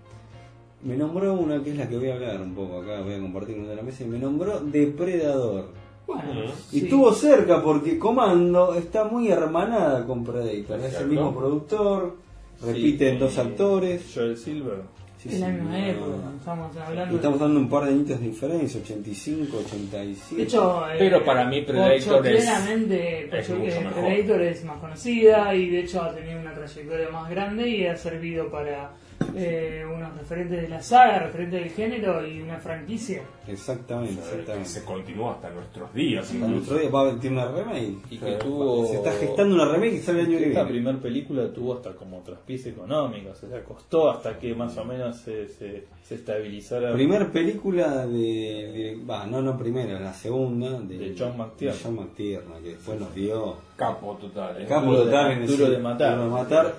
me 0.83 0.97
nombró 0.97 1.35
una 1.35 1.63
que 1.63 1.71
es 1.71 1.77
la 1.77 1.89
que 1.89 1.97
voy 1.97 2.09
a 2.11 2.15
hablar 2.15 2.41
un 2.41 2.55
poco 2.55 2.81
acá, 2.81 3.01
voy 3.03 3.15
a 3.15 3.21
compartir 3.21 3.59
una 3.59 3.69
de 3.71 3.77
la 3.77 3.83
mesa, 3.83 4.05
y 4.05 4.07
me 4.09 4.19
nombró 4.19 4.61
Depredador. 4.61 5.69
Bueno, 6.07 6.45
Y 6.73 6.81
sí. 6.81 6.85
estuvo 6.85 7.13
cerca 7.13 7.63
porque 7.63 7.99
Comando 7.99 8.75
está 8.75 9.05
muy 9.05 9.29
hermanada 9.29 10.05
con 10.05 10.25
Predator. 10.25 10.81
Es 10.81 10.95
el 10.95 11.07
mismo 11.09 11.35
productor, 11.35 12.17
repiten 12.61 13.15
Sí, 13.15 13.19
dos 13.21 13.39
actores. 13.39 14.11
Joel 14.13 14.37
Silver. 14.37 15.02
Sí, 15.23 15.29
Es 15.29 15.39
la 15.41 15.47
sí, 15.47 15.53
misma 15.53 15.71
no, 15.71 15.87
época, 15.87 16.17
estamos 16.37 16.75
Y 16.77 16.79
hablando. 16.81 17.15
estamos 17.17 17.39
dando 17.41 17.61
un 17.61 17.69
par 17.69 17.85
de 17.85 17.91
añitos 17.91 18.21
de 18.21 18.27
diferencia, 18.27 18.81
85, 18.81 19.57
87. 19.59 20.35
De 20.37 20.43
hecho, 20.43 20.85
eh, 20.91 20.97
Pero 20.99 21.25
para 21.25 21.45
mí 21.47 21.61
Predator 21.63 22.27
es- 22.27 22.45
claramente 22.45 23.39
es 23.39 23.49
mejor. 23.51 23.93
Predator 24.05 24.43
es 24.43 24.65
más 24.65 24.79
conocida 24.81 25.55
y 25.55 25.71
de 25.71 25.81
hecho 25.81 26.03
ha 26.03 26.13
tenido 26.13 26.41
una 26.41 26.53
trayectoria 26.53 27.09
más 27.11 27.31
grande 27.31 27.69
y 27.69 27.87
ha 27.87 27.97
servido 27.97 28.51
para 28.51 28.91
eh, 29.37 29.85
unos 29.95 30.17
referentes 30.19 30.63
de 30.63 30.69
la 30.69 30.83
saga, 30.83 31.19
referentes 31.21 31.61
del 31.63 31.71
género 31.71 32.27
y 32.27 32.41
una 32.43 32.59
franquicia. 32.59 33.23
Exactamente, 33.47 34.15
que 34.15 34.21
exactamente. 34.21 34.69
se 34.69 34.85
continúa 34.85 35.33
hasta 35.33 35.51
nuestros 35.51 35.93
días. 35.95 36.25
Hasta 36.25 36.35
incluso. 36.37 36.55
nuestro 36.55 36.79
día 36.79 36.91
va 36.91 37.09
a 37.11 37.17
tener 37.19 37.33
una 37.33 37.53
remake. 37.53 37.97
Y 38.11 38.19
que 38.19 38.33
tuvo. 38.37 38.87
Se 38.87 38.97
está 38.97 39.13
gestando 39.13 39.55
una 39.55 39.65
remake 39.73 39.95
y 39.95 39.99
sale 40.01 40.21
el 40.21 40.27
año 40.27 40.39
que 40.39 40.49
Esta 40.49 40.67
primera 40.69 40.99
película 40.99 41.53
tuvo 41.53 41.75
hasta 41.75 41.93
como 41.93 42.19
traspiés 42.21 42.67
económicos, 42.67 43.43
o 43.43 43.49
sea, 43.49 43.63
costó 43.65 44.11
hasta 44.11 44.39
que 44.39 44.55
más 44.55 44.77
o 44.77 44.85
menos 44.85 45.17
se, 45.19 45.49
se, 45.49 45.85
se 46.03 46.15
estabilizara. 46.15 46.93
Primer 46.93 47.31
película 47.33 48.07
de, 48.07 48.99
va, 49.09 49.27
no, 49.27 49.43
no 49.43 49.57
primera, 49.59 49.99
la 50.01 50.13
segunda 50.13 50.79
de, 50.81 50.99
De 50.99 51.15
John 51.19 51.37
McTiernan. 51.37 51.79
de 51.79 51.85
John 51.85 51.97
McTiernan, 51.97 52.63
que 52.63 52.69
después 52.71 53.01
nos 53.01 53.15
dio 53.15 53.57
Capo 53.77 54.17
total. 54.21 54.63
¿eh? 54.63 54.67
Capo 54.69 54.87
Duro 54.87 54.99
de 55.05 55.11
total 55.11 55.33
en 55.33 55.47
Duro 55.47 55.65
ese- 55.65 55.73
de 55.73 55.79
matar. 55.79 56.15
Duro 56.17 56.25
de 56.25 56.31
matar. 56.31 56.75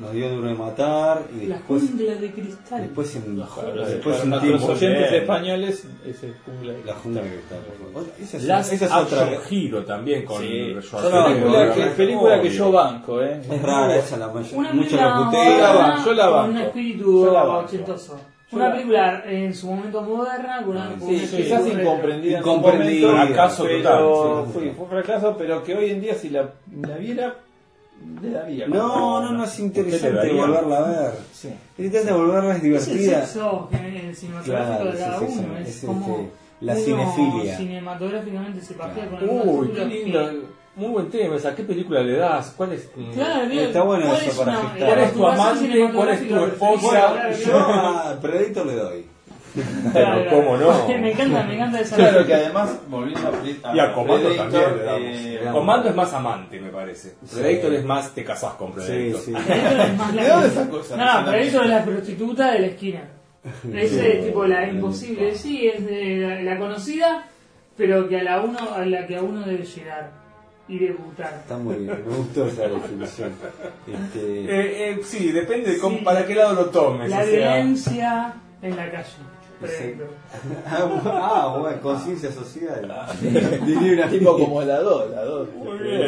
Nos 0.00 0.12
dio 0.12 0.28
duro 0.30 0.48
de 0.48 0.54
matar 0.54 1.22
y 1.40 1.46
La 1.46 1.56
después 1.56 1.82
jungla 1.82 2.14
de 2.14 2.30
cristal. 2.32 2.82
después 2.82 3.16
en 3.16 3.38
Para, 3.40 3.86
después 3.86 4.16
para 4.16 4.28
nuestros 4.28 4.42
tiempo 4.42 4.66
oyentes 4.72 5.10
bien. 5.10 5.22
españoles, 5.22 5.86
es 6.06 6.18
jungla. 6.44 6.72
la 6.84 6.94
jungla 6.94 7.22
que 7.22 7.34
está. 7.36 7.56
Esa 8.22 8.36
es, 8.36 8.44
Last 8.44 8.72
esa 8.72 8.84
es 8.86 8.92
otra. 8.92 9.28
Hero 9.50 9.84
también 9.84 10.24
con 10.24 10.42
Sí. 10.42 10.74
Schwarzenegger. 10.80 11.32
película, 11.34 11.74
que, 11.74 11.82
película 11.96 12.42
que 12.42 12.50
yo 12.50 12.72
banco, 12.72 13.22
¿eh? 13.22 13.40
Es 13.50 13.62
rara 13.62 13.96
esa 13.96 14.16
la 14.16 14.28
mayor. 14.28 14.54
Una 14.58 14.72
Mucho 14.72 14.88
película 14.96 15.08
la 15.08 15.14
Yo 15.16 15.20
la 15.20 15.30
putea. 15.30 15.72
banco, 15.72 16.04
yo 16.04 16.12
la 16.14 16.24
con 16.24 16.32
banco. 16.34 16.50
un 16.50 16.58
espíritu 16.58 17.24
Yo 17.26 17.32
la 17.32 17.44
ochentoso. 17.44 18.20
Yo 18.50 18.56
Una 18.56 18.66
la- 18.68 18.72
película 18.74 19.22
en 19.26 19.54
su 19.54 19.66
momento 19.68 20.02
moderna, 20.02 20.62
con 20.64 20.70
una, 20.76 20.90
un 20.90 21.00
Sí, 21.00 21.14
espíritu 21.16 21.36
quizás 21.36 21.66
incomprendida. 21.68 22.38
Incomprendida. 22.38 23.10
Fracaso 23.26 23.62
pero 23.64 23.82
total, 23.82 24.44
sí. 24.46 24.52
Fue, 24.74 24.84
un 24.84 24.90
fracaso, 24.90 25.34
pero 25.38 25.62
que 25.62 25.74
hoy 25.76 25.90
en 25.90 26.00
día 26.00 26.14
si 26.16 26.30
la, 26.30 26.50
la 26.82 26.96
viera, 26.96 27.36
le 28.22 28.30
daría. 28.30 28.66
No, 28.68 29.20
no, 29.22 29.32
no 29.32 29.44
es 29.44 29.50
¿Qué 29.52 29.60
le 29.60 29.66
interesante 29.66 30.32
volverla 30.32 30.78
a 30.78 30.88
ver. 30.88 31.12
Sí. 31.32 31.48
Es 31.78 31.84
interesante 31.86 32.12
volverla, 32.20 32.50
es 32.50 32.56
Es 32.56 32.62
el 32.62 32.62
divertida. 32.96 33.26
sexo 33.26 33.68
cinematográfico 34.14 34.78
Claro, 34.78 34.92
de 34.92 34.98
cada 34.98 35.18
sí, 35.18 35.26
sí, 35.28 35.38
uno. 35.38 35.54
sí, 35.56 35.62
es 35.62 35.68
es, 35.76 35.84
como 35.84 36.06
este, 36.18 36.30
la 36.60 36.72
uno 36.74 36.82
cinefilia. 36.84 37.56
cinematográficamente 37.56 38.60
se 38.62 38.74
Claro. 38.74 38.94
con 39.18 39.48
Uy, 39.58 39.68
qué 39.68 39.88
que- 39.88 40.60
Muy 40.76 40.88
buen 40.90 41.10
tema. 41.10 41.36
¿A 41.36 41.54
qué 41.54 41.62
película 41.64 42.00
le 42.00 42.16
das? 42.16 42.54
¿Cuál 42.56 42.72
es? 42.72 42.88
mm, 42.96 43.10
Claro, 43.12 43.50
Está 43.50 43.82
bueno 43.82 44.06
¿cuál 44.06 44.16
eso 44.20 44.30
es 44.30 44.36
para 44.38 44.50
una- 44.60 44.70
gestar. 44.70 44.88
¿Cuál 44.88 44.98
es 45.00 45.12
tu 45.12 45.26
amante? 45.26 45.90
¿Cuál 45.94 46.08
es 46.10 46.28
tu 46.28 46.44
esposa? 46.44 47.30
Yo 47.44 47.56
a 47.58 48.18
Predator 48.20 48.66
le 48.66 48.74
doy. 48.76 49.06
Pero 49.92 50.30
cómo 50.30 50.56
no. 50.56 50.88
me 50.88 51.12
encanta, 51.12 51.42
me 51.44 51.54
encanta 51.56 51.80
esa 51.80 51.96
Claro 51.96 52.24
que 52.26 52.34
además, 52.34 52.78
volviendo 52.88 53.28
a, 53.28 53.30
Pre- 53.32 53.56
Y 53.74 53.78
a 53.80 53.92
Comando 53.92 54.28
Predator, 54.28 54.84
también 54.84 55.24
le 55.24 55.34
damos. 55.40 55.48
eh, 55.48 55.50
Comando 55.52 55.88
es 55.88 55.94
más 55.96 56.12
amante, 56.14 56.60
me 56.60 56.68
parece. 56.70 57.14
Predator 57.32 57.74
es 57.74 57.84
más 57.84 58.14
te 58.14 58.24
casás 58.24 58.54
con 58.54 58.68
Sí, 58.74 58.74
Predator. 58.76 59.20
sí. 59.20 59.32
Predator 59.46 59.80
es 59.80 59.96
más 59.98 60.14
la 60.14 60.22
¿De 60.22 60.28
dónde 60.28 60.50
sacó 60.50 60.80
esa 60.80 60.96
No, 60.96 61.04
escena? 61.04 61.30
Predator 61.30 61.64
es 61.64 61.70
la 61.70 61.84
prostituta 61.84 62.52
de 62.52 62.58
la 62.60 62.66
esquina. 62.68 63.00
Ese 63.74 64.18
es 64.18 64.26
tipo 64.26 64.44
la 64.46 64.68
imposible, 64.68 65.34
sí, 65.34 65.66
es 65.66 65.84
de 65.86 66.16
la, 66.18 66.42
la 66.42 66.58
conocida, 66.58 67.24
pero 67.76 68.06
que 68.08 68.20
a 68.20 68.22
la 68.22 68.40
uno 68.42 68.58
a 68.74 68.84
la 68.84 69.06
que 69.06 69.16
a 69.16 69.22
uno 69.22 69.40
debe 69.46 69.64
llegar 69.64 70.10
y 70.68 70.78
debutar. 70.78 71.34
Está 71.42 71.56
muy 71.56 71.76
bien, 71.76 72.04
me 72.06 72.16
gustó 72.16 72.46
esa 72.46 72.68
definición. 72.68 73.32
Este, 73.86 74.20
Eh, 74.44 74.90
eh, 74.90 75.00
sí, 75.02 75.32
depende 75.32 75.72
de 75.72 75.78
cómo- 75.78 75.98
Sí. 75.98 76.04
para 76.04 76.26
qué 76.26 76.34
lado 76.34 76.54
lo 76.54 76.66
tomes. 76.66 77.08
La 77.10 77.20
o 77.20 77.24
sea. 77.24 77.30
violencia 77.30 78.34
en 78.62 78.76
la 78.76 78.90
calle. 78.90 79.06
Predator. 79.60 80.08
ah, 80.66 81.56
bueno, 81.60 81.80
conciencia 81.80 82.32
social. 82.32 83.08
Diría 83.66 83.92
una 83.92 84.08
Tipo 84.08 84.38
como 84.38 84.62
la 84.62 84.80
2, 84.80 85.10
la 85.10 85.24
2. 85.24 85.48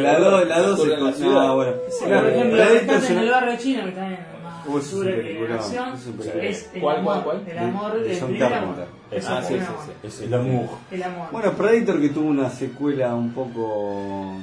La 0.00 0.18
2, 0.18 0.48
la 0.48 0.60
2 0.60 0.80
Ocurre 0.80 0.94
en 0.94 1.04
la 1.04 1.12
ciudad. 1.12 1.46
No, 1.46 1.56
bueno. 1.56 1.72
Por 2.00 2.12
ejemplo, 2.28 2.62
en 2.62 3.18
el 3.18 3.30
barrio 3.30 3.56
chino, 3.58 3.84
que 3.84 3.92
también 3.92 4.20
es 4.20 4.26
Uy, 4.64 4.80
un 4.98 5.04
peliculón, 5.04 5.58
¿Cuál, 6.80 6.96
amor, 6.98 7.22
cuál, 7.24 7.40
cuál? 7.40 7.48
el 7.48 7.58
amor, 7.58 8.00
De- 8.00 8.20
John 8.20 8.36
Carpenter. 8.36 8.86
Ah, 9.26 9.42
sí, 9.46 9.54
sí, 9.58 10.08
sí. 10.10 10.24
El 10.24 10.34
amor. 10.34 10.66
El 10.90 11.02
amor. 11.02 11.28
Bueno, 11.32 11.52
Predator 11.52 12.00
que 12.00 12.08
tuvo 12.10 12.28
una 12.28 12.48
secuela 12.48 13.14
un 13.14 13.32
poco 13.32 14.36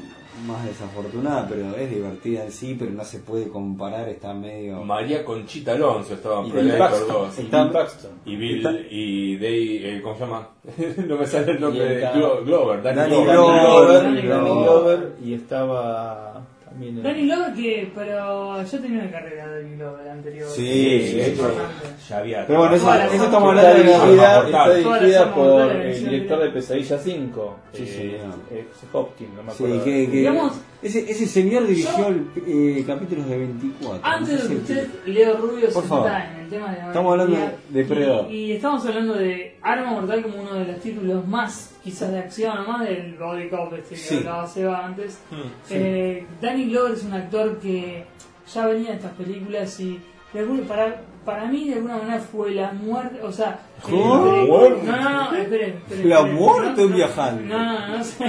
más 0.45 0.65
desafortunada, 0.65 1.47
pero 1.47 1.75
es 1.75 1.89
divertida 1.89 2.43
en 2.45 2.51
sí, 2.51 2.75
pero 2.77 2.91
no 2.91 3.03
se 3.03 3.19
puede 3.19 3.47
comparar, 3.49 4.07
está 4.09 4.33
medio... 4.33 4.83
María 4.83 5.23
Conchita 5.25 5.73
Alonso 5.73 6.13
estaba 6.13 6.41
en 6.41 6.47
Y 6.47 6.51
Predator 6.51 6.69
Bill 6.71 6.77
Paxton. 6.79 7.07
2. 7.15 7.39
Y 7.39 7.41
Bill 7.43 7.71
Paxton. 7.71 8.11
Y 8.25 8.35
Bill, 8.35 8.57
Está- 8.57 8.87
y 8.91 9.37
Day, 9.37 9.77
eh, 9.85 10.01
¿cómo 10.01 10.15
se 10.15 10.21
llama? 10.21 10.49
no 11.07 11.17
me 11.17 11.25
sale 11.27 11.51
el 11.53 11.61
nombre 11.61 11.83
de 11.95 12.05
Glo- 12.07 12.43
Glover, 12.45 12.81
Danny, 12.83 12.97
Danny 12.97 13.15
Glover. 13.15 13.35
Glover. 13.35 13.61
Glover, 13.61 14.03
Danny 14.03 14.15
Danny 14.15 14.27
Glover. 14.49 14.63
Glover, 14.63 15.13
y 15.23 15.33
estaba 15.33 16.38
en- 16.87 17.03
Danny 17.03 17.25
Glover 17.25 17.53
que, 17.53 17.91
pero 17.95 18.63
yo 18.63 18.79
tenía 18.79 19.01
una 19.01 19.11
carrera 19.11 19.47
de 19.47 19.63
Danny 19.63 19.75
Glover 19.75 20.09
anterior. 20.09 20.49
Sí, 20.49 21.19
hecho, 21.21 21.29
Importante. 21.41 21.85
ya 22.07 22.17
había. 22.17 22.47
Pero 22.47 22.59
bueno, 22.59 22.75
eso, 22.75 22.93
eso 22.93 23.03
estamos 23.25 23.25
Está 23.25 23.37
hablando 23.37 23.61
de 23.61 23.83
la 23.83 24.05
dirigida, 24.05 24.45
está 24.45 24.69
dirigida 24.99 25.33
por 25.35 25.71
el 25.71 25.95
sí, 25.95 26.05
director 26.05 26.37
sí. 26.39 26.43
de 26.45 26.49
Pesadilla 26.51 26.97
5. 26.97 27.55
Sí, 27.73 27.83
eh, 27.83 27.87
señor. 28.19 28.35
eh, 28.51 28.67
Hopkins, 28.93 29.33
no 29.35 29.43
me 29.43 29.51
Sí, 29.51 29.63
acuerdo. 29.63 29.83
que, 29.83 29.91
que 30.11 30.17
Digamos- 30.17 30.53
ese, 30.81 31.11
ese 31.11 31.25
señor 31.27 31.67
dirigió 31.67 32.07
el, 32.07 32.27
eh, 32.47 32.83
capítulos 32.87 33.27
de 33.27 33.37
24. 33.37 33.99
Antes 34.03 34.35
no 34.35 34.41
de 34.43 34.47
que 34.49 34.55
usted, 34.61 34.87
Leo 35.05 35.37
Rubio, 35.37 35.69
Por 35.69 35.83
se 35.83 35.89
favor. 35.89 36.05
meta 36.05 36.33
en 36.33 36.39
el 36.41 36.49
tema 36.49 36.71
de 36.71 36.77
la 36.77 36.87
Estamos 36.87 37.11
hablando 37.11 37.35
de 37.37 37.49
Depredador. 37.69 38.31
Y, 38.31 38.35
y 38.45 38.51
estamos 38.53 38.85
hablando 38.85 39.13
de 39.15 39.57
Arma 39.61 39.91
Mortal 39.91 40.21
como 40.23 40.41
uno 40.41 40.53
de 40.53 40.65
los 40.65 40.79
títulos 40.79 41.27
más, 41.27 41.75
quizás 41.83 42.11
de 42.11 42.19
acción, 42.19 42.65
más 42.67 42.87
del 42.87 43.15
Body 43.17 43.49
Cop 43.49 43.73
este 43.73 43.89
que 43.95 43.95
Sí. 43.97 44.17
hablaba 44.17 44.47
Seba 44.47 44.85
antes. 44.85 45.19
Hmm, 45.31 45.49
Eh, 45.69 46.25
Danny 46.41 46.69
Glover 46.69 46.93
es 46.93 47.03
un 47.03 47.13
actor 47.13 47.59
que 47.59 48.05
ya 48.53 48.65
venía 48.67 48.89
de 48.91 48.95
estas 48.95 49.11
películas 49.13 49.79
y 49.79 49.99
de 50.33 50.43
para, 50.67 51.01
para 51.25 51.45
mí 51.47 51.67
de 51.69 51.75
alguna 51.75 51.97
manera 51.97 52.19
fue 52.19 52.51
la 52.51 52.71
muerte, 52.71 53.19
o 53.21 53.31
sea... 53.31 53.59
el- 53.85 53.91
¿Cómo? 53.91 54.15
no, 54.15 54.99
no, 54.99 55.09
no, 55.31 55.35
esperen, 55.35 55.77
esperen, 55.77 56.09
La 56.09 56.17
esperen, 56.19 56.35
muerte 56.35 56.73
no, 56.77 56.83
un 56.85 56.89
no, 56.91 56.95
viajante. 56.95 57.43
No, 57.45 57.57
no, 57.63 57.97
no, 57.97 58.03
sé. 58.03 58.25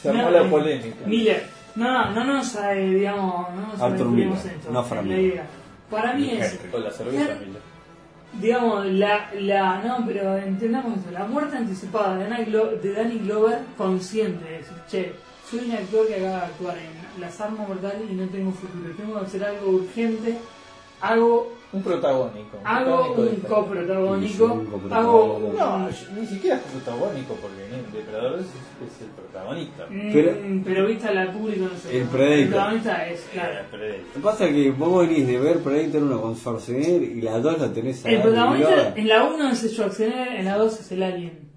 Se 0.00 0.08
armó 0.08 0.22
No, 0.22 0.30
la 0.30 0.48
polémica. 0.50 1.06
Miller, 1.06 1.46
no, 1.76 2.10
no 2.12 2.24
nos, 2.24 2.54
eh, 2.56 2.74
digamos, 2.94 3.54
no 3.54 3.66
nos 3.68 3.80
Arthur 3.80 4.06
Miller, 4.08 4.32
esto, 4.32 4.70
no 4.72 4.82
Frank 4.84 5.04
Miller. 5.04 5.42
Para 5.90 6.14
mí 6.14 6.30
es, 6.30 6.58
Con 6.70 6.84
la 6.84 6.90
cerveza, 6.90 7.34
Miller. 7.34 7.60
digamos, 8.40 8.86
la, 8.86 9.30
la, 9.34 9.82
no, 9.82 10.06
pero 10.06 10.36
entendamos 10.36 10.98
esto, 10.98 11.10
la 11.10 11.26
muerte 11.26 11.56
anticipada 11.56 12.16
de 12.16 12.28
Danny, 12.28 12.44
Glo- 12.46 12.80
de 12.80 12.92
Danny 12.92 13.18
Glover 13.18 13.58
consciente, 13.76 14.44
de 14.44 14.58
decir, 14.58 14.76
che, 14.88 15.12
soy 15.50 15.60
un 15.68 15.72
actor 15.72 16.06
que 16.06 16.14
acaba 16.14 16.36
de 16.38 16.44
actuar 16.46 16.76
en 16.78 17.20
las 17.20 17.40
armas 17.40 17.68
mortales 17.68 18.02
y 18.08 18.14
no 18.14 18.26
tengo 18.28 18.52
futuro, 18.52 18.94
tengo 18.96 19.18
que 19.18 19.26
hacer 19.26 19.44
algo 19.44 19.70
urgente, 19.70 20.38
hago, 21.00 21.52
Un 21.72 21.82
protagónico. 21.82 22.58
un 22.58 22.66
hago 22.66 23.14
protagónico 23.14 23.22
un 23.22 23.40
coprotagónico, 23.42 24.48
coprotagónico. 24.70 24.94
hago 24.94 25.52
No, 25.56 25.88
ni 26.20 26.26
siquiera 26.26 26.56
es 26.56 26.62
protagónico 26.62 27.34
porque 27.40 27.64
en 27.66 27.74
el 27.74 27.92
Depredador 27.92 28.40
es, 28.40 28.46
es 28.46 29.02
el 29.02 29.08
protagonista. 29.10 29.86
Mm, 29.88 30.12
Pero- 30.12 30.36
pero, 30.64 30.86
vista 30.88 31.12
la 31.12 31.32
público 31.32 31.66
no 31.72 31.78
sé. 31.78 31.96
El 32.00 32.06
Predator. 32.08 32.38
El 32.40 32.48
protagonista 32.48 33.06
es, 33.08 33.20
claro. 33.32 33.54
Eh, 33.72 34.02
Lo 34.08 34.14
que 34.14 34.20
pasa 34.20 34.46
es 34.46 34.52
que 34.54 34.70
vos 34.72 35.06
venís 35.08 35.26
de 35.28 35.38
ver 35.38 35.58
Predator 35.60 36.02
1 36.02 36.20
con 36.20 36.34
Schwarzenegger 36.36 37.02
y 37.02 37.20
la 37.22 37.38
2 37.38 37.58
la 37.60 37.72
tenés 37.72 38.04
a 38.04 38.10
El 38.10 38.22
protagonista 38.22 38.92
en 38.96 39.08
la 39.08 39.24
1 39.24 39.50
es 39.50 39.62
el 39.64 39.70
Schwarzenegger, 39.70 40.28
en 40.40 40.44
la 40.46 40.56
2 40.58 40.80
es 40.80 40.92
el 40.92 41.02
Alien. 41.04 41.50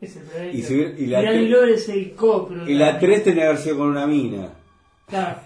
Es 0.00 0.16
el 0.16 0.22
Predator. 0.22 0.54
Y 0.54 0.62
si- 0.62 0.74
y 1.02 1.06
la 1.08 1.22
Danny 1.22 1.38
tre- 1.44 1.48
Glover 1.48 1.68
es 1.70 1.88
el 1.90 2.12
coprotagonista. 2.14 2.70
Y 2.70 2.74
la 2.74 2.98
3 2.98 3.24
tenía 3.24 3.42
que 3.42 3.48
haber 3.48 3.58
sido 3.60 3.76
con 3.78 3.88
una 3.88 4.06
mina. 4.06 4.48
Claro. 5.08 5.40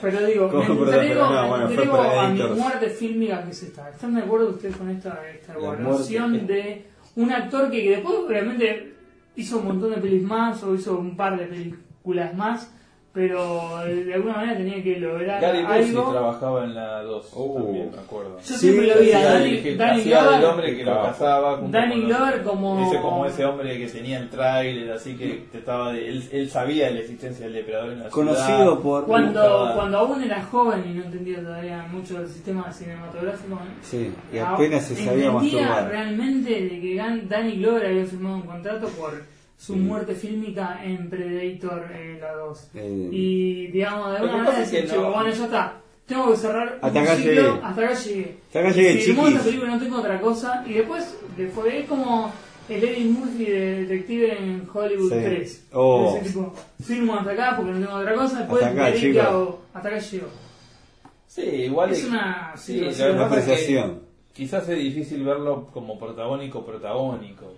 Pero 0.00 0.26
digo, 0.26 0.48
me 0.52 1.14
no, 1.14 1.30
me 1.30 1.48
bueno, 1.48 1.68
entrego 1.68 1.96
a 1.96 2.28
mi 2.28 2.42
muerte 2.42 2.88
fílmica 2.88 3.44
que 3.44 3.50
es 3.50 3.62
esta. 3.62 3.90
¿Están 3.90 4.14
de 4.14 4.22
acuerdo 4.22 4.50
ustedes 4.50 4.76
con 4.76 4.88
esta, 4.90 5.20
esta 5.28 5.54
evaluación 5.54 6.30
muerte. 6.30 6.52
de 6.52 6.86
un 7.16 7.30
actor 7.30 7.70
que, 7.70 7.82
que 7.82 7.90
después 7.90 8.14
obviamente 8.26 8.94
hizo 9.36 9.58
un 9.58 9.66
montón 9.66 9.90
de 9.90 9.98
pelis 9.98 10.22
más 10.22 10.62
o 10.62 10.74
hizo 10.74 10.98
un 10.98 11.16
par 11.16 11.38
de 11.38 11.46
películas 11.46 12.34
más, 12.34 12.72
pero 13.14 13.78
de 13.86 14.12
alguna 14.14 14.34
manera 14.38 14.56
tenía 14.56 14.82
que 14.82 14.98
lograr 14.98 15.40
Gary 15.40 15.62
Busey 15.62 15.88
algo? 15.96 16.10
trabajaba 16.10 16.64
en 16.64 16.74
la 16.74 17.02
2, 17.02 17.30
Uh. 17.32 17.54
también 17.62 17.90
me 17.92 17.98
acuerdo. 17.98 18.38
Yo 18.44 18.54
siempre 18.56 18.86
lo 18.88 19.00
vi 19.00 19.12
a 19.12 19.24
Danny, 19.24 19.56
el- 19.64 19.78
Danny 19.78 20.02
Glover. 20.02 20.44
hombre 20.44 20.76
que 20.76 20.84
lo 20.84 21.02
casaba. 21.02 21.60
Danny 21.70 22.00
Glover 22.02 22.42
como- 22.42 22.86
Ese, 22.90 23.00
como 23.00 23.26
ese 23.26 23.44
hombre 23.44 23.78
que 23.78 23.86
tenía 23.86 24.18
el 24.18 24.28
tráiler, 24.28 24.90
así 24.92 25.16
que 25.16 25.44
trataba 25.52 25.92
de, 25.92 26.08
él, 26.08 26.28
él 26.32 26.50
sabía 26.50 26.86
de 26.88 26.94
la 26.94 27.00
existencia 27.00 27.44
del 27.46 27.54
depredador 27.54 27.92
en 27.92 28.00
la 28.00 28.08
Conocido 28.10 28.46
ciudad. 28.72 28.78
por- 28.82 29.04
Cuando, 29.06 29.70
cuando 29.76 29.98
aún 29.98 30.22
era 30.22 30.42
joven 30.42 30.82
y 30.90 30.94
no 30.94 31.04
entendía 31.04 31.40
todavía 31.40 31.86
mucho 31.92 32.18
del 32.18 32.28
sistema 32.28 32.72
cinematográfico, 32.72 33.60
Sí, 33.82 34.12
y 34.32 34.38
apenas 34.38 34.86
se 34.86 34.96
sabía 34.96 35.30
masturbar. 35.30 35.88
realmente 35.88 36.50
de 36.50 36.80
que 36.80 36.96
Danny 37.28 37.56
Glover 37.58 37.86
había 37.86 38.04
firmado 38.06 38.36
un 38.36 38.42
contrato 38.42 38.88
por 38.88 39.22
su 39.66 39.76
muerte 39.76 40.14
fílmica 40.14 40.80
en 40.84 41.08
Predator 41.08 41.90
eh, 41.92 42.18
la 42.20 42.32
2. 42.34 42.70
Eh, 42.74 43.08
Y 43.12 43.66
digamos, 43.68 44.10
de 44.12 44.16
alguna 44.18 44.36
manera 44.38 44.62
es 44.62 44.70
decir, 44.70 44.88
chico, 44.90 45.02
no- 45.02 45.12
bueno, 45.12 45.30
ya 45.30 45.44
está. 45.44 45.80
Tengo 46.06 46.30
que 46.32 46.36
cerrar 46.36 46.78
Hasta 46.82 46.98
un 47.00 47.04
acá 47.06 47.16
ciclo, 47.16 47.32
llegué. 47.32 47.48
hasta 47.62 47.80
acá 47.82 47.94
llegué. 47.94 48.36
Hasta 48.46 48.58
acá 48.60 48.70
llegué, 48.72 48.92
si 48.92 49.00
filmó 49.06 49.28
esta 49.28 49.42
película 49.42 49.70
no 49.70 49.78
tengo 49.78 49.98
otra 49.98 50.20
cosa. 50.20 50.64
Y 50.66 50.72
después, 50.74 51.18
después 51.36 51.74
es 51.74 51.88
como 51.88 52.30
el 52.68 52.84
Eddie 52.84 53.04
Murphy 53.06 53.44
de 53.46 53.84
detective 53.86 54.38
en 54.38 54.68
Hollywood 54.72 55.10
Sí. 55.12 55.18
3. 55.24 55.66
Oh. 55.72 56.14
Ese 56.20 56.28
tipo, 56.28 56.54
filmo 56.82 57.14
hasta 57.14 57.30
acá 57.30 57.54
porque 57.56 57.72
no 57.72 57.78
tengo 57.86 57.98
otra 57.98 58.14
cosa. 58.14 58.38
Después 58.40 58.62
Hasta 58.62 58.86
acá, 58.86 59.28
hago. 59.28 59.62
Hasta 59.72 59.88
acá 59.88 59.98
llego. 59.98 60.26
Sí, 61.26 61.42
igual 61.42 61.90
Es 61.90 62.04
una 62.04 62.52
sí, 62.56 62.84
es 62.84 62.96
que 62.98 63.02
apreciación. 63.04 64.00
quizás 64.32 64.68
es 64.68 64.78
difícil 64.78 65.24
verlo 65.24 65.68
como 65.72 65.98
protagónico 65.98 66.64
protagónico. 66.66 67.52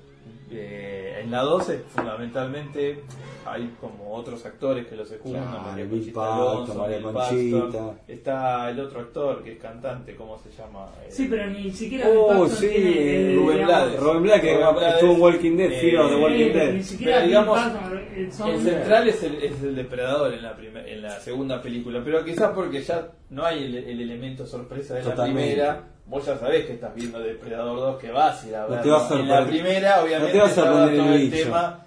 Eh, 0.50 1.20
en 1.24 1.30
la 1.30 1.40
12 1.42 1.82
fundamentalmente 1.88 3.00
hay 3.44 3.74
como 3.80 4.12
otros 4.14 4.44
actores 4.46 4.86
que 4.86 4.94
lo 4.96 5.04
secundan, 5.04 5.42
Claro, 5.48 5.60
María 5.62 5.84
Bill 5.84 5.98
Conchita 6.12 6.34
Alonso, 6.34 6.74
María 6.74 7.02
Conchita. 7.02 7.60
Paxton. 7.60 7.98
Está 8.08 8.70
el 8.70 8.80
otro 8.80 9.00
actor 9.00 9.42
que 9.44 9.52
es 9.52 9.58
cantante, 9.58 10.14
¿cómo 10.16 10.38
se 10.38 10.50
llama? 10.50 10.86
Eh, 11.02 11.06
Sí, 11.10 11.26
pero 11.28 11.46
ni 11.48 11.70
siquiera 11.72 12.08
Oh, 12.08 12.46
sí, 12.48 12.66
tiene 12.68 13.30
el- 13.32 13.36
Rubén 13.38 13.66
Blades. 13.66 14.00
Rubén 14.00 14.22
Blades, 14.22 14.40
que 14.42 14.52
estuvo 14.52 15.12
en 15.14 15.20
Walking 15.20 15.56
Dead, 15.56 15.72
eh, 15.72 16.16
Walking 16.20 16.34
eh, 16.44 16.50
Dead. 16.52 16.72
Ni 16.74 16.82
siquiera 16.82 17.14
Pero 17.16 17.26
digamos, 17.26 17.58
eh, 17.58 18.12
El 18.16 18.32
central 18.32 19.08
es 19.08 19.22
el, 19.22 19.34
es 19.42 19.62
el 19.62 19.74
depredador 19.76 20.32
en 20.32 20.42
la, 20.42 20.56
primer- 20.56 20.88
en 20.88 21.02
la 21.02 21.18
segunda 21.20 21.60
película, 21.62 22.00
pero 22.04 22.24
quizás 22.24 22.52
porque 22.52 22.82
ya 22.82 23.08
no 23.30 23.44
hay 23.44 23.64
el, 23.64 23.76
el 23.76 24.00
elemento 24.00 24.46
sorpresa 24.46 24.94
de 24.94 25.02
Totalmente. 25.02 25.56
la 25.56 25.74
primera. 25.74 25.95
Vos 26.08 26.24
ya 26.24 26.38
sabés 26.38 26.66
que 26.66 26.74
estás 26.74 26.94
viendo 26.94 27.18
Depredador 27.18 27.78
2 27.78 27.98
que 28.00 28.10
vas 28.12 28.44
a 28.44 28.48
ir 28.48 28.54
a 28.56 28.62
No 28.62 28.68
ver. 28.68 28.82
te 28.82 28.90
va 28.90 29.08
a 29.08 29.14
en 29.20 29.28
la 29.28 29.46
primera, 29.46 30.02
obviamente, 30.04 30.38
no 30.38 30.44
te 30.48 30.60
va 30.60 30.66
a 30.84 30.90
todo 30.94 31.12
el 31.14 31.30
tema 31.30 31.80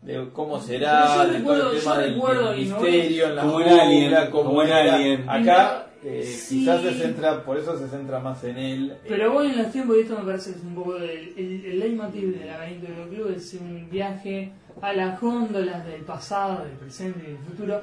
de 0.00 0.28
cómo 0.32 0.58
será, 0.60 1.16
yo 1.26 1.32
de 1.32 1.40
todo 1.40 1.54
recuerdo- 1.54 1.70
el 1.72 1.80
tema 1.80 1.98
del, 1.98 2.16
misterio 2.58 3.26
en 3.28 3.36
la 3.36 3.42
Como 3.42 3.58
Alien, 3.58 4.30
como 4.30 4.62
en. 4.62 4.72
Alien. 4.72 5.28
Acá, 5.30 5.86
eh, 6.02 6.22
Sí. 6.24 6.60
quizás 6.60 6.80
se 6.82 6.94
centra, 6.94 7.44
por 7.44 7.58
eso 7.58 7.78
se 7.78 7.86
centra 7.88 8.18
más 8.18 8.42
en 8.42 8.56
él. 8.56 8.96
Pero 9.06 9.32
voy 9.32 9.50
en 9.50 9.58
los 9.58 9.70
tiempos 9.70 9.96
y 9.96 10.00
esto 10.00 10.18
me 10.18 10.24
parece 10.24 10.52
que 10.52 10.58
es 10.58 10.64
un 10.64 10.74
poco 10.74 10.96
el, 10.96 11.04
el, 11.36 11.64
el 11.66 11.78
leitmotiv 11.78 12.36
del 12.38 12.48
laberinto 12.48 12.86
del 12.90 13.08
club 13.10 13.34
es 13.36 13.54
un 13.54 13.88
viaje 13.90 14.50
a 14.80 14.92
las 14.94 15.20
góndolas 15.20 15.86
del 15.86 16.00
pasado, 16.00 16.64
del 16.64 16.72
presente 16.72 17.20
y 17.24 17.32
del 17.32 17.38
futuro. 17.38 17.82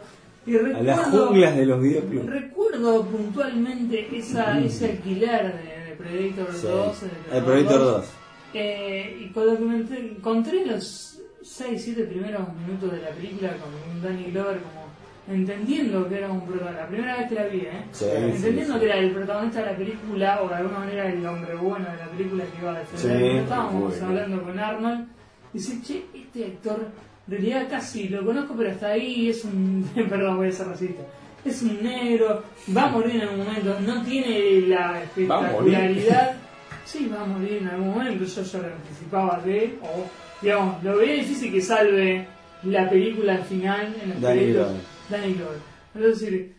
Y 0.50 0.56
A 0.58 0.82
las 0.82 0.98
recuerdo, 1.06 1.28
junglas 1.28 1.56
de 1.58 1.66
los 1.66 1.82
videoclubs. 1.82 2.26
recuerdo 2.26 3.06
puntualmente 3.06 4.18
esa, 4.18 4.60
ese 4.60 4.92
alquiler 4.92 5.54
de, 5.54 5.96
Predator 5.96 6.54
Sí, 6.56 6.68
2. 6.68 7.02
de 7.02 7.38
el 7.38 7.44
Predator 7.44 7.80
2. 7.80 8.06
Eh, 8.54 9.18
y 9.22 9.30
cuando 9.34 9.96
encontré 9.96 10.66
los 10.66 11.20
6-7 11.44 12.08
primeros 12.08 12.42
minutos 12.56 12.92
de 12.92 13.02
la 13.02 13.10
película 13.10 13.52
con 13.58 14.02
Danny 14.02 14.32
Glover 14.32 14.60
como 14.62 14.90
entendiendo 15.30 16.10
que 16.10 16.18
era 16.18 16.32
un 16.32 16.42
protagonista, 16.42 16.82
la 16.82 16.88
primera 16.88 17.18
vez 17.18 17.30
que 17.30 17.36
la 17.36 17.44
vi, 17.46 17.60
¿eh? 17.60 17.84
Sí, 17.92 18.06
entendiendo 18.12 18.74
sí, 18.74 18.80
que 18.80 18.86
era 18.88 18.98
el 18.98 19.12
protagonista 19.12 19.60
de 19.60 19.66
la 19.68 19.78
película 19.78 20.42
o 20.42 20.50
de 20.50 20.56
alguna 20.56 20.80
manera 20.80 21.08
el 21.12 21.26
hombre 21.26 21.54
bueno 21.56 21.86
de 21.92 21.98
la 21.98 22.08
película 22.08 22.44
que 22.46 22.58
iba 22.62 22.76
a 22.76 22.80
defender. 22.80 23.36
Estábamos 23.44 23.82
bueno. 23.90 24.06
hablando 24.08 24.44
con 24.44 24.60
Arnold 24.60 25.08
y 25.54 25.58
dice, 25.58 25.82
che, 25.84 26.06
este 26.16 26.46
actor, 26.46 26.88
realidad 27.30 27.68
casi 27.70 28.10
lo 28.10 28.26
conozco, 28.26 28.56
pero 28.58 28.72
hasta 28.72 28.88
ahí 28.88 29.30
es 29.30 29.44
un, 29.46 29.90
perdón, 30.10 30.38
voy 30.38 30.48
a 30.48 30.52
ser 30.52 30.68
racista. 30.68 31.04
Es 31.46 31.62
un 31.62 31.82
negro, 31.82 32.44
va 32.76 32.84
a 32.84 32.90
morir 32.90 33.16
en 33.16 33.22
algún 33.22 33.46
momento, 33.46 33.80
no 33.80 34.04
tiene 34.04 34.62
la 34.68 35.02
espectacularidad. 35.04 36.36
Sí, 36.86 37.08
va 37.08 37.22
a 37.22 37.26
morir 37.26 37.60
en 37.62 37.68
algún 37.68 37.90
momento, 37.90 38.26
yo 38.26 38.42
ya 38.42 38.60
lo 38.60 38.66
anticipaba 38.66 39.42
de 39.46 39.64
él, 39.66 39.80
o 39.84 40.06
digamos, 40.42 40.84
lo 40.84 40.98
veía 40.98 41.14
difícil 41.14 41.52
que 41.52 41.62
salve 41.62 42.28
la 42.64 42.90
película 42.90 43.36
al 43.36 43.44
final 43.44 43.96
en 44.04 44.10
los 44.10 44.22
Danny. 44.22 44.52
Glover. 44.52 44.82
Danny 45.10 45.34
Glover. 45.34 45.60
Es 45.96 46.02
decir, 46.02 46.54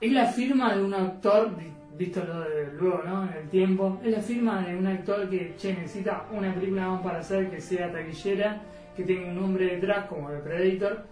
es 0.00 0.12
la 0.12 0.26
firma 0.26 0.74
de 0.74 0.82
un 0.82 0.94
actor, 0.94 1.50
visto 1.96 2.22
lo 2.24 2.40
de 2.40 2.72
luego, 2.78 3.02
¿no? 3.04 3.22
En 3.24 3.32
el 3.32 3.48
tiempo, 3.48 4.00
es 4.04 4.12
la 4.12 4.20
firma 4.20 4.66
de 4.66 4.76
un 4.76 4.86
actor 4.86 5.28
que, 5.28 5.54
che, 5.56 5.72
necesita 5.72 6.26
una 6.32 6.54
película 6.54 6.88
más 6.88 7.02
para 7.02 7.20
hacer 7.20 7.50
que 7.50 7.60
sea 7.60 7.90
taquillera, 7.90 8.60
que 8.96 9.04
tenga 9.04 9.28
un 9.28 9.36
nombre 9.36 9.66
detrás 9.76 10.06
como 10.06 10.30
de 10.30 10.38
Predator. 10.40 11.04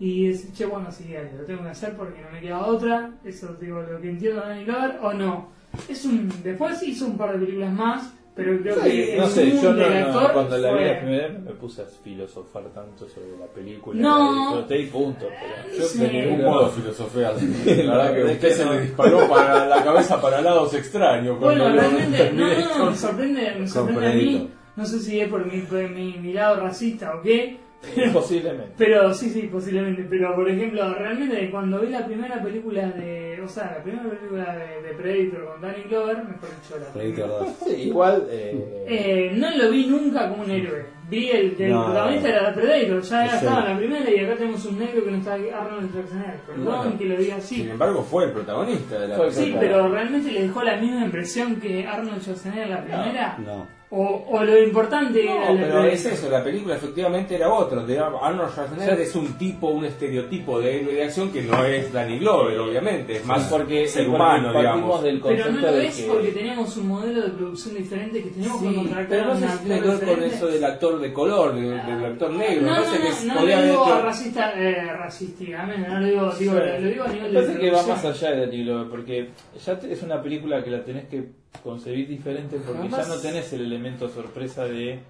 Y 0.00 0.28
decís, 0.28 0.52
che, 0.54 0.64
bueno, 0.64 0.90
sí, 0.92 1.12
dale, 1.12 1.32
lo 1.36 1.44
tengo 1.44 1.62
que 1.64 1.70
hacer 1.70 1.96
porque 1.96 2.20
no 2.22 2.30
me 2.30 2.40
queda 2.40 2.64
otra. 2.64 3.10
Eso, 3.24 3.54
digo, 3.60 3.82
lo 3.82 4.00
que 4.00 4.10
entiendo 4.10 4.40
de 4.42 4.46
Danny 4.48 4.64
Glover, 4.64 4.98
o 5.02 5.12
no. 5.12 5.48
Es 5.88 6.04
un, 6.04 6.32
después 6.42 6.82
hizo 6.84 7.06
un 7.06 7.18
par 7.18 7.32
de 7.32 7.44
películas 7.44 7.72
más, 7.72 8.12
pero 8.34 8.56
creo 8.62 8.76
Sí, 8.76 8.90
que 8.90 9.16
no 9.18 9.24
el 9.24 9.30
sé, 9.30 9.60
yo 9.60 9.72
no, 9.72 10.12
no, 10.22 10.32
cuando 10.32 10.56
la 10.58 10.72
vi 10.72 10.84
la 10.84 10.98
primera 11.00 11.26
vez 11.28 11.38
no 11.40 11.44
me 11.46 11.50
puse 11.56 11.82
a 11.82 11.84
filosofar 11.86 12.62
tanto 12.72 13.08
sobre 13.08 13.36
la 13.36 13.46
película. 13.46 14.00
No. 14.00 14.64
la 14.68 14.76
y 14.76 14.86
punto. 14.86 15.26
Pero 15.28 15.76
Yo 15.76 15.84
Sí. 15.84 15.98
de 15.98 16.12
ningún 16.12 16.44
modo 16.44 16.68
filosofía. 16.70 17.32
La 17.84 17.96
verdad 17.96 18.14
que 18.14 18.20
Es 18.22 18.30
usted 18.34 18.50
se 18.52 18.64
le 18.66 18.80
disparó 18.82 19.28
para 19.28 19.66
la 19.66 19.82
cabeza 19.82 20.22
para 20.22 20.40
lados 20.40 20.72
extraños. 20.74 21.40
Bueno, 21.40 21.64
cuando 21.64 21.82
lo 21.82 21.82
realmente, 21.90 22.32
no, 22.32 22.78
no, 22.84 22.90
me 22.92 22.96
sorprende, 22.96 23.56
me 23.58 23.66
sorprende 23.68 24.06
a 24.06 24.12
mí, 24.14 24.50
no 24.78 24.86
sé 24.86 24.98
si 25.00 25.20
es 25.20 25.28
por 25.28 25.44
mi, 25.44 25.60
por 25.62 25.90
mi, 25.90 26.14
mi 26.18 26.32
lado 26.32 26.60
racista 26.60 27.14
o 27.16 27.20
qué, 27.20 27.58
pero, 27.94 28.12
Posiblemente. 28.12 28.72
pero 28.76 29.14
sí, 29.14 29.30
sí, 29.30 29.42
posiblemente, 29.42 30.04
pero 30.10 30.34
por 30.34 30.50
ejemplo, 30.50 30.92
realmente 30.94 31.48
cuando 31.48 31.78
vi 31.80 31.90
la 31.90 32.04
primera 32.04 32.42
película 32.42 32.88
de, 32.90 33.40
o 33.40 33.46
sea, 33.46 33.76
la 33.78 33.82
primera 33.84 34.02
película 34.10 34.56
de, 34.56 34.82
de 34.82 34.94
Predator 34.96 35.44
con 35.46 35.60
Danny 35.60 35.82
Glover, 35.88 36.16
mejor 36.24 36.48
dicho, 36.60 36.76
la 36.80 36.92
Predator 36.92 37.28
2. 37.46 37.48
Sí, 37.66 37.74
igual. 37.82 38.26
Eh, 38.30 38.84
eh, 38.88 39.32
no 39.36 39.56
lo 39.56 39.70
vi 39.70 39.86
nunca 39.86 40.28
como 40.28 40.42
un 40.42 40.50
héroe. 40.50 40.86
Vi 41.08 41.30
el 41.30 41.54
que 41.54 41.68
No. 41.68 41.78
el 41.82 41.84
protagonista 41.92 42.28
era 42.30 42.52
Predator, 42.54 43.00
ya 43.02 43.26
estaba 43.26 43.60
en 43.60 43.68
la 43.72 43.76
primera 43.78 44.10
y 44.10 44.18
acá 44.24 44.34
tenemos 44.36 44.64
un 44.66 44.78
negro 44.80 45.04
que 45.04 45.10
no 45.12 45.16
está 45.18 45.34
Arnold 45.34 45.90
Schwarzenegger. 45.92 46.40
Perdón 46.48 46.98
que 46.98 47.04
lo 47.04 47.16
diga 47.16 47.36
así. 47.36 47.54
Sin 47.54 47.68
embargo, 47.70 48.02
fue 48.02 48.24
el 48.24 48.32
protagonista 48.32 48.98
de 48.98 49.06
la 49.08 49.16
el 49.24 49.30
Sí, 49.32 49.38
película. 49.40 49.60
pero 49.60 49.88
realmente 49.88 50.32
le 50.32 50.42
dejó 50.42 50.62
la 50.64 50.76
misma 50.78 51.04
impresión 51.04 51.56
que 51.60 51.86
Arnold 51.86 52.20
Schwarzenegger 52.22 52.64
en 52.64 52.70
la 52.70 52.82
primera. 52.82 53.38
No. 53.38 53.77
O, 53.90 54.22
o 54.28 54.44
lo 54.44 54.62
importante 54.62 55.24
era 55.24 55.34
No, 55.46 55.50
el 55.52 55.58
de 55.60 55.64
pero 55.64 55.84
es 55.84 56.04
eso, 56.04 56.28
la 56.28 56.44
película 56.44 56.76
efectivamente 56.76 57.34
era 57.36 57.50
otra. 57.50 57.82
De 57.84 57.98
Arnold 57.98 58.50
Schwarzenegger 58.50 59.00
es 59.00 59.14
un 59.16 59.38
tipo, 59.38 59.68
un 59.68 59.86
estereotipo 59.86 60.60
de 60.60 60.80
héroe 60.80 60.92
de 60.94 61.04
acción 61.04 61.32
que 61.32 61.40
no 61.40 61.64
es 61.64 61.90
Danny 61.90 62.18
Glover, 62.18 62.58
obviamente. 62.58 63.16
Es 63.16 63.24
más 63.24 63.44
porque 63.44 63.88
ser 63.88 64.04
porque 64.04 64.16
humano, 64.16 64.52
digamos. 64.52 65.02
del 65.02 65.20
Pero 65.22 65.50
no 65.50 65.60
lo 65.62 65.72
de 65.72 65.86
es 65.86 65.96
que. 65.96 66.02
porque 66.06 66.28
tenemos 66.32 66.76
un 66.76 66.88
modelo 66.88 67.22
de 67.22 67.28
producción 67.30 67.76
diferente 67.76 68.22
que 68.22 68.28
tenemos 68.28 68.62
que 68.62 68.68
Sí, 68.68 68.74
contratar 68.74 69.06
pero 69.08 69.24
no 69.24 69.36
sé 69.38 69.48
si 69.48 69.58
tiene 69.64 69.80
que 69.80 69.88
ver 69.88 70.00
con 70.04 70.22
eso 70.24 70.46
del 70.48 70.64
actor 70.64 71.00
de 71.00 71.12
color, 71.14 71.54
de- 71.54 71.60
del 71.62 72.04
actor 72.04 72.30
negro. 72.32 72.66
No, 72.66 72.70
no, 72.76 72.82
parece 72.82 72.96
que 72.98 73.02
no, 73.04 73.08
es- 73.10 73.24
no 73.24 73.34
lo 73.34 73.46
digo 73.62 73.84
hecho- 73.86 74.02
racista, 74.02 74.52
eh, 74.54 74.92
racísticamente, 74.98 75.88
no 75.88 76.00
lo 76.00 76.06
digo, 76.06 76.32
digo, 76.38 76.52
Sí. 76.52 76.82
lo 76.82 76.88
digo 76.90 77.04
a 77.04 77.08
nivel 77.08 77.32
de 77.32 77.40
parece 77.40 77.58
que 77.58 77.70
va 77.70 77.82
más 77.86 78.04
allá 78.04 78.30
de 78.32 78.40
Danny 78.46 78.64
Glover, 78.64 78.88
porque 78.90 79.28
ya 79.64 79.78
te- 79.78 79.92
es 79.92 80.02
una 80.02 80.22
película 80.22 80.62
que 80.62 80.70
la 80.70 80.84
tenés 80.84 81.08
que 81.08 81.37
concebir 81.62 82.08
diferente 82.08 82.58
porque 82.64 82.88
ya 82.88 83.04
no 83.06 83.16
tenés 83.16 83.52
el 83.52 83.62
elemento 83.62 84.08
sorpresa 84.08 84.64
de 84.64 85.00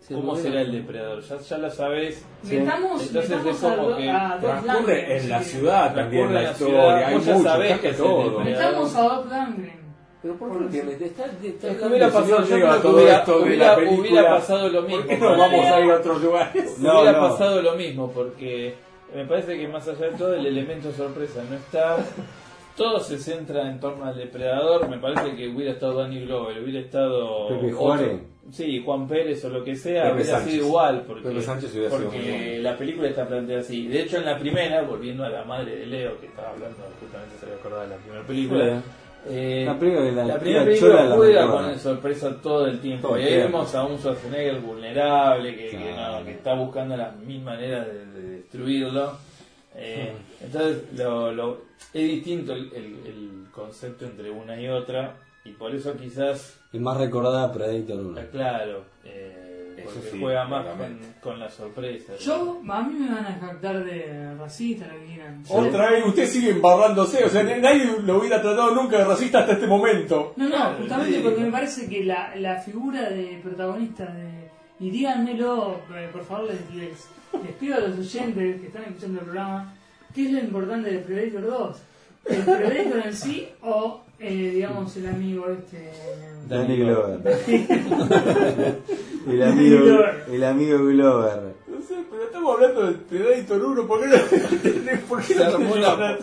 Sí, 0.00 0.14
cómo 0.14 0.36
será 0.36 0.60
el 0.60 0.70
depredador, 0.70 1.20
ya, 1.22 1.38
ya 1.38 1.58
la 1.58 1.70
sabes. 1.70 2.24
Metamos, 2.44 3.02
Entonces 3.04 3.30
metamos 3.30 3.54
es 3.56 3.60
como 3.60 3.96
que 3.96 4.04
Transcurre 4.40 5.16
en 5.16 5.28
la 5.28 5.42
sí. 5.42 5.50
ciudad 5.50 5.94
también 5.94 6.32
la 6.34 6.42
historia, 6.52 7.08
hay 7.08 7.14
vos 7.14 7.26
ya 7.26 7.32
mucho, 7.34 7.48
sabés 7.48 7.78
que 7.80 7.92
todo. 7.94 8.40
Metamos 8.40 8.94
a. 8.94 9.24
Pero 10.22 10.34
¿por 10.36 10.70
qué 10.70 10.82
me 10.84 10.92
está, 10.92 11.04
está 11.26 11.26
Es 11.26 11.58
que 11.60 11.66
hablando 11.68 11.88
hubiera 11.88 12.06
pasado, 12.10 12.44
yo 12.44 12.56
Leo 12.56 12.58
creo 12.58 12.70
a 12.70 12.76
que 12.76 12.82
todo 12.82 12.96
hubiera- 12.96 13.18
esto 13.18 13.38
de 13.38 13.42
hubiera- 13.44 13.66
la 13.66 13.76
película? 13.76 14.00
hubiera 14.00 14.30
pasado 14.30 14.68
lo 14.68 14.80
¿Por 14.80 14.88
mismo. 14.90 15.06
qué 15.08 15.16
no 15.18 15.36
vamos 15.38 15.66
a 15.66 15.80
ir 15.80 15.90
a 15.90 15.96
otros 15.96 16.22
lugares? 16.22 16.76
No, 16.78 17.00
hubiera 17.00 17.20
no. 17.20 17.28
pasado 17.28 17.62
lo 17.62 17.74
mismo 17.74 18.10
porque 18.12 18.74
me 19.14 19.24
parece 19.26 19.58
que 19.58 19.68
más 19.68 19.86
allá 19.88 20.06
de 20.10 20.16
todo 20.18 20.34
el 20.34 20.46
elemento 20.46 20.92
sorpresa 20.92 21.42
no 21.48 21.56
está 21.56 21.96
todo 22.78 23.00
se 23.00 23.18
centra 23.18 23.68
en 23.70 23.78
torno 23.80 24.04
al 24.06 24.16
depredador 24.16 24.88
me 24.88 24.98
parece 24.98 25.34
que 25.36 25.48
hubiera 25.48 25.72
estado 25.72 25.94
Danny 26.00 26.24
Glover 26.24 26.62
hubiera 26.62 26.80
estado 26.80 27.48
Pepe 27.48 27.66
otro- 27.66 27.76
Juárez. 27.76 28.20
sí 28.52 28.82
Juan 28.84 29.06
Pérez 29.08 29.44
o 29.44 29.48
lo 29.50 29.62
que 29.64 29.74
sea 29.76 30.04
Pepe 30.04 30.14
hubiera 30.14 30.30
Sánchez. 30.38 30.52
sido 30.54 30.66
igual 30.66 31.04
porque, 31.06 31.28
Pepe 31.28 31.42
Sánchez 31.42 31.72
hubiera 31.74 31.90
sido 31.90 32.02
porque 32.10 32.18
bueno. 32.48 32.62
la 32.62 32.76
película 32.78 33.08
está 33.08 33.26
planteada 33.26 33.60
así 33.60 33.86
de 33.88 34.00
hecho 34.02 34.16
en 34.18 34.24
la 34.24 34.38
primera 34.38 34.82
volviendo 34.82 35.24
a 35.24 35.28
la 35.28 35.44
madre 35.44 35.76
de 35.76 35.86
Leo 35.86 36.18
que 36.20 36.26
estaba 36.26 36.50
hablando 36.50 36.76
justamente 37.00 37.36
se 37.38 37.46
había 37.46 37.58
de 37.82 37.88
la 37.88 37.96
primera 37.96 38.24
película 38.26 38.82
eh, 39.28 39.64
La 39.66 39.78
que 39.78 40.10
la- 40.12 40.22
la 40.22 40.24
la 40.34 40.38
primera 40.38 40.64
película 40.64 41.04
la 41.04 41.16
juega 41.16 41.42
recuerda. 41.42 41.68
con 41.70 41.78
sorpresa 41.80 42.36
todo 42.40 42.66
el 42.66 42.78
tiempo. 42.80 43.08
Todo 43.08 43.18
y 43.18 43.24
ahí 43.24 43.36
vemos 43.38 43.74
a 43.74 43.84
un 43.84 43.98
Schwarzenegger 43.98 44.60
vulnerable 44.60 45.56
que, 45.56 45.70
que 45.70 45.92
no, 45.94 46.24
que 46.24 46.30
está 46.30 46.54
buscando 46.54 46.96
las 46.96 47.16
mil 47.16 47.42
maneras 47.42 47.88
de, 47.88 48.06
de 48.06 48.28
destruirlo. 48.36 49.12
Eh, 49.80 50.12
entonces 50.40 50.82
lo, 50.96 51.32
lo- 51.32 51.62
es 51.94 52.02
distinto 52.02 52.52
el, 52.52 52.72
el- 52.74 53.06
el 53.06 53.46
concepto 53.52 54.04
entre 54.04 54.30
una 54.30 54.60
y 54.60 54.68
otra 54.68 55.14
y 55.44 55.50
por 55.52 55.74
eso 55.74 55.96
quizás, 55.96 56.58
Y 56.72 56.78
más 56.78 56.96
recordada 56.96 57.52
Predator 57.52 57.96
1. 58.04 58.20
eh, 58.20 58.28
claro, 58.32 58.84
eh, 59.04 59.74
Eso 59.78 59.90
porque 59.94 60.10
sí, 60.10 60.18
juega 60.20 60.44
más 60.48 60.66
con, 60.66 60.98
con 61.22 61.38
la 61.40 61.48
sorpresa. 61.48 62.14
Yo, 62.18 62.60
a 62.68 62.82
mí 62.82 62.94
me 62.98 63.14
van 63.14 63.24
a 63.24 63.38
jactar 63.40 63.84
de 63.84 64.34
racista, 64.34 64.88
lo 64.88 64.98
que 64.98 65.06
quieran. 65.06 65.44
Otra 65.48 65.90
vez, 65.92 66.04
usted 66.04 66.26
sigue 66.26 66.50
embarrándose, 66.50 67.24
o 67.24 67.28
sea, 67.28 67.44
nadie 67.44 67.86
lo 68.04 68.18
hubiera 68.18 68.42
tratado 68.42 68.74
nunca 68.74 68.98
de 68.98 69.04
racista 69.04 69.38
hasta 69.40 69.52
este 69.52 69.66
momento. 69.68 70.34
No, 70.36 70.44
no, 70.48 70.50
Claro, 70.56 70.76
justamente 70.80 71.16
sí. 71.18 71.22
porque 71.22 71.40
me 71.40 71.52
parece 71.52 71.88
que 71.88 72.04
la, 72.04 72.34
la 72.36 72.60
figura 72.60 73.08
de 73.10 73.38
protagonista 73.42 74.04
de. 74.06 74.48
Y 74.80 74.90
díganmelo, 74.90 75.80
eh, 75.96 76.08
por 76.12 76.24
favor, 76.24 76.48
les, 76.48 76.74
les, 76.74 77.08
les 77.42 77.52
pido 77.54 77.76
a 77.76 77.80
los 77.80 77.98
oyentes 77.98 78.60
que 78.60 78.66
están 78.66 78.84
escuchando 78.84 79.20
el 79.20 79.24
programa, 79.24 79.74
¿qué 80.14 80.26
es 80.26 80.32
lo 80.32 80.38
importante 80.40 80.90
de 80.90 80.98
Predator 80.98 81.46
2? 81.46 81.76
¿El 82.26 82.42
Predator 82.42 83.06
en 83.06 83.14
sí 83.14 83.48
o, 83.62 84.02
eh, 84.18 84.50
digamos, 84.54 84.96
el 84.96 85.06
amigo 85.08 85.46
este. 85.48 85.90
Danny 86.48 86.76
Glover. 86.78 87.20
el, 89.26 89.42
amigo, 89.42 89.84
Glover. 89.84 90.24
el 90.32 90.44
amigo 90.44 90.78
Glover. 90.78 91.54
No 91.66 91.80
sé, 91.82 91.96
pero 92.10 92.24
estamos 92.24 92.54
hablando 92.54 92.86
del 92.86 92.94
Predator 92.96 93.64
1, 93.64 93.86
¿por 93.86 94.00
qué 94.00 94.06
no? 94.08 94.98
¿Por 95.08 95.22
qué 95.22 95.34
Se 95.34 95.44
no 95.44 95.44
armó 95.44 95.76
la-? 95.76 96.18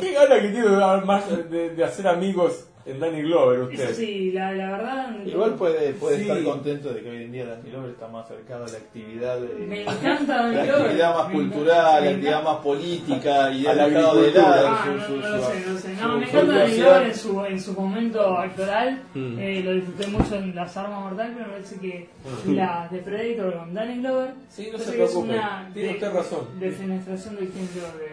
¿Qué 0.00 0.12
gana 0.12 0.40
que 0.40 0.48
tiene 0.48 0.68
de, 0.68 0.76
dar 0.76 1.04
más 1.04 1.50
de, 1.50 1.70
de 1.70 1.84
hacer 1.84 2.06
amigos 2.08 2.66
en 2.86 2.98
Danny 2.98 3.22
Glover 3.22 3.60
usted? 3.60 3.84
Eso 3.90 3.94
sí, 3.94 4.32
la, 4.32 4.52
la 4.52 4.70
verdad. 4.72 5.16
Igual 5.26 5.54
puede, 5.54 5.92
puede 5.94 6.16
Sí. 6.16 6.22
estar 6.22 6.42
contento 6.42 6.92
de 6.94 7.02
que 7.02 7.10
hoy 7.10 7.24
en 7.24 7.32
día 7.32 7.46
Danny 7.46 7.70
Glover 7.70 7.90
está 7.90 8.08
más 8.08 8.26
cercano 8.26 8.64
a 8.64 8.68
la 8.68 8.78
actividad 8.78 9.38
de, 9.38 9.66
Me 9.66 9.82
encanta 9.82 10.36
Danny 10.42 10.54
la 10.56 10.64
Glover. 10.64 10.82
actividad 10.82 11.14
más 11.14 11.28
Me 11.28 11.34
cultural, 11.34 12.04
la 12.04 12.10
actividad 12.10 12.42
más 12.42 12.56
política 12.58 13.50
y 13.52 13.66
A 13.66 13.70
ha 13.70 13.74
la 13.74 13.88
dejado 13.88 14.14
de 14.14 14.20
agricultura. 14.28 14.56
lado 14.62 14.68
Ah, 14.70 14.84
su, 14.86 14.92
no, 14.92 15.06
su- 15.06 15.16
no 15.16 15.28
lo 15.28 15.42
su- 15.42 15.50
sé, 15.52 15.64
no 15.66 15.78
sé. 15.78 15.96
su- 15.96 16.02
No, 16.02 16.16
me 16.18 16.26
su 16.30 16.36
encanta 16.36 16.58
Danny. 16.58 16.76
Glover 16.76 17.02
en 17.02 17.14
su, 17.14 17.44
en 17.44 17.60
su 17.60 17.72
momento 17.74 18.38
actoral. 18.38 19.02
Mm. 19.14 19.38
Eh, 19.38 19.62
lo 19.62 19.72
disfruté 19.74 20.06
mucho 20.08 20.34
en 20.36 20.54
Las 20.54 20.76
Armas 20.76 21.00
Mortales, 21.04 21.32
pero 21.36 21.46
me 21.48 21.52
parece 21.52 21.76
que 21.80 22.08
la 22.46 22.88
de 22.90 22.98
Predator 22.98 23.58
con 23.58 23.74
Danny 23.74 23.98
Glover. 24.00 24.30
Sí, 24.48 24.64
no 24.66 24.72
parece 24.72 24.90
se 24.90 24.96
que 24.96 25.04
es 25.04 25.10
preocupe, 25.10 25.34
una 25.34 25.70
tiene 25.74 25.88
de- 25.88 25.94
usted 25.94 26.12
razón. 26.14 26.40
Defenestración 26.58 27.36
del 27.36 27.52
género 27.52 27.98
de 27.98 28.09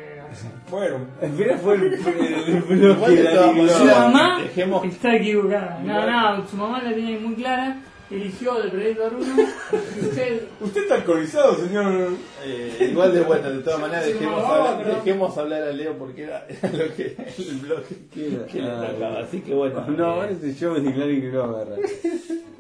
El 1.22 1.32
final 1.32 1.58
fue 1.60 1.76
el, 1.76 1.84
el, 1.94 2.54
el 2.54 2.62
bloque 2.62 3.12
de 3.12 3.24
Danny 3.24 3.70
Su 3.70 3.86
mamá 3.86 4.40
dejemos- 4.42 4.86
está 4.86 5.16
equivocada. 5.16 5.80
No, 5.84 5.94
Igual- 6.02 6.38
no, 6.40 6.48
su 6.48 6.56
mamá 6.58 6.82
la 6.84 6.94
tiene 6.94 7.20
muy 7.20 7.36
clara. 7.36 7.78
Eligió 8.10 8.54
de 8.54 8.70
Predator 8.70 9.16
1. 9.16 9.26
y 9.28 10.06
usted. 10.06 10.42
usted 10.62 10.82
está 10.84 10.96
alcoholizado, 10.96 11.56
señor. 11.56 12.12
Eh, 12.46 12.88
igual 12.92 13.14
de 13.14 13.20
bueno, 13.22 13.50
de 13.50 13.60
todas 13.60 13.82
maneras 13.82 14.06
dejemos, 14.06 14.42
no, 14.44 14.48
hablar, 14.48 14.78
pero- 14.82 14.96
dejemos 14.96 15.38
hablar 15.38 15.64
a 15.64 15.72
Leo 15.74 15.94
porque 15.98 16.24
era, 16.24 16.48
lo 16.62 16.96
que 16.96 17.16
el 17.38 17.58
bloque 17.58 17.96
que 18.14 18.62
le 18.62 18.70
Ah, 18.70 18.88
tocaba. 18.94 19.20
Así 19.20 19.42
que 19.42 19.54
bueno. 19.54 19.86
No, 19.90 20.24
eh, 20.24 20.30
este 20.32 20.54
show 20.54 20.76
es 20.78 20.84
de 20.86 20.92
Danny 20.94 21.20
Glover. 21.20 21.68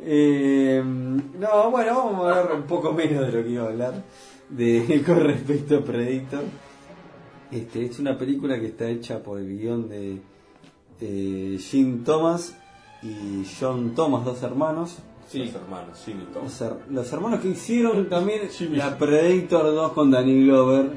Eh, 0.03 0.81
no, 0.83 1.71
bueno, 1.71 1.95
vamos 1.95 2.25
a 2.27 2.39
hablar 2.39 2.55
un 2.55 2.63
poco 2.63 2.91
menos 2.91 3.25
de 3.27 3.31
lo 3.37 3.43
que 3.43 3.49
iba 3.49 3.63
a 3.63 3.67
hablar 3.67 3.93
de, 4.49 5.01
con 5.05 5.19
respecto 5.21 5.77
a 5.77 5.81
Predator. 5.81 6.43
Este, 7.51 7.85
es 7.85 7.99
una 7.99 8.17
película 8.17 8.59
que 8.59 8.67
está 8.67 8.89
hecha 8.89 9.23
por 9.23 9.39
el 9.39 9.57
guion 9.57 9.87
de 9.89 10.19
eh, 10.99 11.57
Jim 11.59 12.03
Thomas 12.03 12.55
y 13.03 13.43
John 13.59 13.93
Thomas, 13.95 14.25
dos 14.25 14.41
hermanos. 14.43 14.97
Sí, 15.29 15.39
los 15.39 15.55
hermanos, 15.55 16.01
Jimmy 16.05 16.23
y 16.23 16.33
Tom. 16.33 16.43
Los, 16.43 16.61
her- 16.61 16.77
los 16.89 17.11
hermanos 17.13 17.39
que 17.41 17.49
hicieron 17.49 18.07
también 18.09 18.41
la 18.71 18.97
Predator 18.97 19.65
2 19.75 19.91
con 19.91 20.09
Danny 20.11 20.45
Glover. 20.45 20.91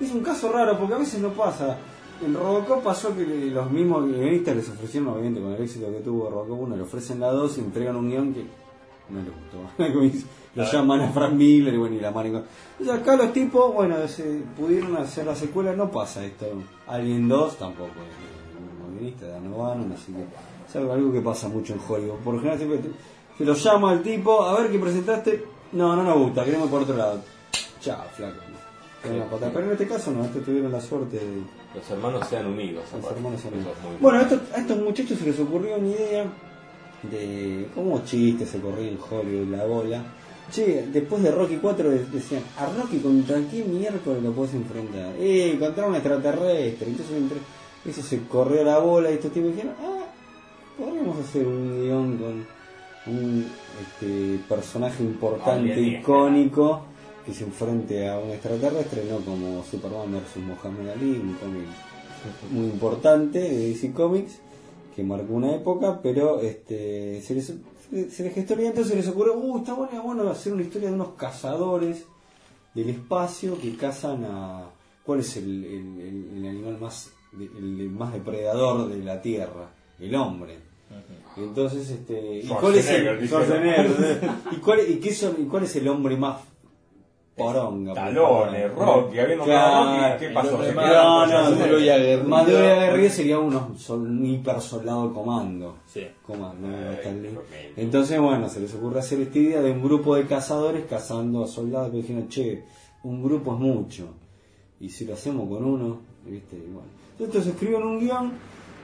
Es 0.00 0.12
un 0.12 0.20
caso 0.22 0.50
raro 0.52 0.76
porque 0.78 0.94
a 0.94 0.98
veces 0.98 1.20
no 1.20 1.28
pasa. 1.30 1.78
En 2.24 2.34
Robocop 2.34 2.82
pasó 2.82 3.16
que 3.16 3.24
le- 3.24 3.46
los 3.50 3.70
mismos 3.70 4.04
guionistas 4.06 4.56
les 4.56 4.68
ofrecieron, 4.68 5.08
obviamente 5.10 5.40
con 5.40 5.52
el 5.52 5.62
éxito 5.62 5.86
que 5.90 6.00
tuvo 6.00 6.28
Robocop 6.30 6.60
1, 6.62 6.76
le 6.76 6.82
ofrecen 6.82 7.20
la 7.20 7.30
2 7.32 7.58
y 7.58 7.60
entregan 7.60 7.96
un 7.96 8.10
guion 8.10 8.34
que 8.34 8.44
no 9.08 9.20
les 9.22 9.32
gustó. 9.32 10.28
Lo 10.54 10.64
llaman 10.64 11.00
a 11.00 11.08
Frank 11.10 11.32
Miller 11.32 11.74
y 11.74 11.76
bueno, 11.76 11.96
y 11.96 12.00
la 12.00 12.10
mano. 12.10 12.42
Entonces 12.78 13.02
acá 13.02 13.16
los 13.16 13.32
tipos, 13.32 13.72
bueno, 13.72 13.96
se 14.08 14.42
pudieron 14.56 14.96
hacer 14.96 15.26
la 15.26 15.34
secuela, 15.34 15.74
no 15.74 15.90
pasa 15.90 16.24
esto. 16.24 16.46
Alien 16.88 17.28
2 17.28 17.56
tampoco 17.56 17.90
es 17.90 18.94
guionista, 19.00 19.26
Dan 19.28 19.52
O'Bannon, 19.52 19.92
así 19.92 20.12
que 20.12 20.24
es 20.68 20.76
algo, 20.76 21.12
que 21.12 21.20
pasa 21.20 21.48
mucho 21.48 21.74
en 21.74 21.80
Hollywood. 21.86 22.18
Por 22.18 22.34
lo 22.34 22.40
general 22.40 22.58
siempre 22.58 22.80
se 23.38 23.44
lo 23.44 23.54
llama 23.54 23.92
al 23.92 24.02
tipo, 24.02 24.42
a 24.42 24.60
ver 24.60 24.70
qué 24.70 24.78
presentaste. 24.78 25.44
No, 25.72 25.94
no 25.94 26.02
nos 26.02 26.18
gusta, 26.18 26.44
queremos 26.44 26.68
por 26.68 26.82
otro 26.82 26.96
lado. 26.96 27.20
Chao, 27.80 28.04
flaco. 28.14 28.36
Pero 29.02 29.64
en 29.64 29.72
este 29.72 29.88
caso 29.88 30.10
no, 30.10 30.24
estos 30.24 30.44
tuvieron 30.44 30.72
la 30.72 30.80
suerte 30.80 31.16
de. 31.16 31.42
Los 31.74 31.88
hermanos 31.88 32.26
sean 32.28 32.46
unidos. 32.46 32.84
Los 32.92 33.10
hermanos 33.10 33.40
sean 33.40 33.54
unidos. 33.54 33.72
es 33.94 34.00
Bueno, 34.00 34.18
a 34.18 34.22
estos, 34.22 34.40
a 34.52 34.58
estos 34.58 34.76
muchachos 34.78 35.18
se 35.18 35.24
les 35.24 35.40
ocurrió 35.40 35.76
una 35.76 35.88
idea 35.88 36.26
de 37.02 37.68
como 37.74 38.04
chiste 38.04 38.44
se 38.44 38.60
corría 38.60 38.90
en 38.90 38.98
Hollywood 38.98 39.56
la 39.56 39.64
bola. 39.64 40.04
Che, 40.50 40.86
después 40.92 41.22
de 41.22 41.30
Rocky 41.30 41.56
4 41.56 41.90
de- 41.90 42.04
decían, 42.06 42.42
a 42.58 42.66
Rocky 42.66 42.98
contra 42.98 43.40
qué 43.50 43.64
miércoles 43.64 44.22
lo 44.22 44.32
puedes 44.32 44.54
enfrentar. 44.54 45.14
Eh, 45.18 45.56
contra 45.58 45.86
un 45.86 45.94
extraterrestre. 45.94 46.88
Entonces 46.88 47.16
entre 47.16 47.38
eso 47.86 48.02
se 48.02 48.20
corrió 48.24 48.64
la 48.64 48.78
bola 48.78 49.10
y 49.10 49.14
estos 49.14 49.32
tipos 49.32 49.50
dijeron, 49.50 49.74
ah, 49.80 50.04
podríamos 50.78 51.18
hacer 51.18 51.46
un 51.46 51.82
guion 51.82 52.18
con 52.18 52.46
un 53.06 53.46
este, 53.80 54.38
personaje 54.48 55.02
importante, 55.02 55.80
icónico, 55.80 56.82
que 57.24 57.32
se 57.32 57.44
enfrente 57.44 58.08
a 58.08 58.18
un 58.18 58.30
extraterrestre, 58.30 59.04
no 59.08 59.18
como 59.18 59.62
Superman 59.64 60.12
vs. 60.12 60.36
Muhammad 60.44 60.90
Ali, 60.94 61.12
un 61.12 61.34
cómic 61.34 61.66
muy 62.50 62.66
importante 62.66 63.38
de 63.38 63.68
DC 63.68 63.92
Comics 63.92 64.40
que 64.94 65.02
marcó 65.02 65.34
una 65.34 65.54
época, 65.54 66.00
pero 66.02 66.40
este 66.40 67.22
se 67.22 67.34
les, 67.34 67.54
se 67.90 68.22
les 68.24 68.34
gestó 68.34 68.54
la 68.54 68.60
idea, 68.62 68.70
entonces 68.70 68.92
se 68.92 68.96
les 68.98 69.08
ocurrió, 69.08 69.34
uh, 69.36 69.58
está 69.58 69.74
bueno, 69.74 70.02
bueno 70.02 70.28
hacer 70.30 70.52
una 70.52 70.62
historia 70.62 70.88
de 70.88 70.94
unos 70.94 71.10
cazadores 71.16 72.04
del 72.74 72.90
espacio 72.90 73.58
que 73.60 73.76
cazan 73.76 74.24
a... 74.24 74.70
¿Cuál 75.04 75.20
es 75.20 75.36
el, 75.38 75.64
el- 75.64 76.00
el- 76.00 76.36
el 76.38 76.46
animal 76.48 76.78
más, 76.80 77.10
de- 77.32 77.46
el, 77.58 77.80
el 77.80 77.90
más 77.90 78.12
depredador 78.12 78.88
de 78.88 78.98
la 78.98 79.20
Tierra? 79.20 79.70
El 79.98 80.14
hombre. 80.14 80.58
Y 81.36 81.40
entonces, 81.40 81.88
este, 81.90 82.40
¿y 82.40 82.46
cuál 82.48 82.74
es 82.74 82.88
el, 82.90 83.14
dice. 83.20 83.26
Schwarzenegger, 83.28 84.30
¿y, 84.52 84.56
cuál, 84.56 84.80
y, 84.88 84.96
qué 84.96 85.14
son, 85.14 85.36
¿Y 85.40 85.44
cuál 85.44 85.62
es 85.64 85.76
el 85.76 85.86
hombre 85.88 86.16
más 86.16 86.40
poronga? 87.44 87.92
Stallone, 87.92 88.68
Rocky, 88.68 89.18
habiendo 89.18 89.44
Claro. 89.44 90.12
Rocky, 90.12 90.26
¿qué 90.26 90.30
pasó? 90.32 90.58
No, 90.58 91.26
no, 91.26 91.26
no, 91.26 91.50
Maduro 91.50 91.78
y 91.78 91.84
Schwarzenegger. 91.84 92.24
Maduro 92.24 92.64
y 92.64 92.68
Aguerrido 92.68 93.10
sería 93.10 93.38
uno, 93.38 93.70
son 93.76 94.24
hiper 94.24 94.60
soldado 94.60 95.12
comando. 95.12 95.76
Sí. 95.86 96.06
Comando. 96.26 96.68
Entonces, 97.76 98.20
bueno, 98.20 98.48
se 98.48 98.60
les 98.60 98.74
ocurre 98.74 99.00
hacer 99.00 99.20
esta 99.20 99.38
idea 99.38 99.60
de 99.60 99.70
un 99.72 99.82
grupo 99.82 100.16
de 100.16 100.26
cazadores 100.26 100.84
cazando 100.88 101.44
a 101.44 101.46
soldados 101.46 101.90
que 101.90 101.98
dijeron, 101.98 102.28
che, 102.28 102.64
un 103.02 103.22
grupo 103.22 103.54
es 103.54 103.60
mucho. 103.60 104.08
Y 104.80 104.88
si 104.88 105.04
lo 105.04 105.14
hacemos 105.14 105.48
con 105.48 105.64
uno, 105.64 106.00
¿viste? 106.24 106.56
Y 106.56 106.70
bueno. 106.72 106.88
Entonces 107.18 107.52
escribieron 107.52 107.86
un 107.88 108.00
guion 108.00 108.32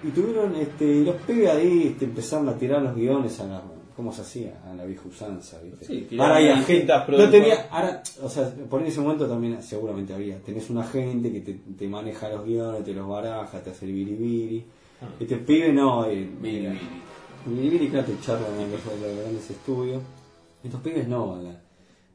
y 0.05 0.11
tuvieron, 0.11 0.55
este, 0.57 1.03
los 1.03 1.17
pibes 1.23 1.51
ahí 1.51 1.89
este, 1.93 2.05
empezaron 2.05 2.49
a 2.49 2.55
tirar 2.55 2.83
los 2.83 2.95
guiones 2.95 3.41
a 3.41 3.47
la, 3.47 3.63
¿cómo 3.97 4.13
se 4.13 4.21
hacía? 4.21 4.61
A 4.71 4.75
la 4.75 4.85
vieja 4.85 5.03
usanza, 5.09 5.59
¿viste? 5.63 5.85
Sí, 5.87 6.07
ahora 6.19 6.37
hay 6.37 6.49
a 6.49 6.57
distintas 6.57 7.03
agentes. 7.03 7.25
No 7.25 7.31
tenía, 7.31 7.67
ahora, 7.71 8.03
o 8.23 8.29
sea, 8.29 8.53
por 8.69 8.83
ese 8.83 9.01
momento 9.01 9.27
también 9.27 9.63
seguramente 9.63 10.13
había. 10.15 10.39
Tenés 10.39 10.69
un 10.71 10.79
agente 10.79 11.33
que 11.33 11.41
te, 11.41 11.55
te 11.79 11.89
maneja 11.89 12.29
los 12.29 12.45
guiones, 12.45 12.85
te 12.85 12.93
los 12.95 13.09
baraja, 13.09 13.61
te 13.61 13.71
hace 13.71 13.87
el 13.87 13.93
biribiri. 13.93 14.65
Este 15.21 15.37
pibe 15.37 15.73
no, 15.73 16.07
eh, 16.07 16.29
Biribiri. 16.41 16.79
Biribiri, 17.47 17.89
claro, 17.89 18.07
te 18.07 18.21
charlan 18.21 18.53
en 18.61 18.71
los, 18.73 18.85
los 18.85 19.19
grandes 19.23 19.51
estudios. 19.51 20.03
Estos 20.65 20.81
pibes 20.81 21.07
no, 21.09 21.41
la- 21.43 21.61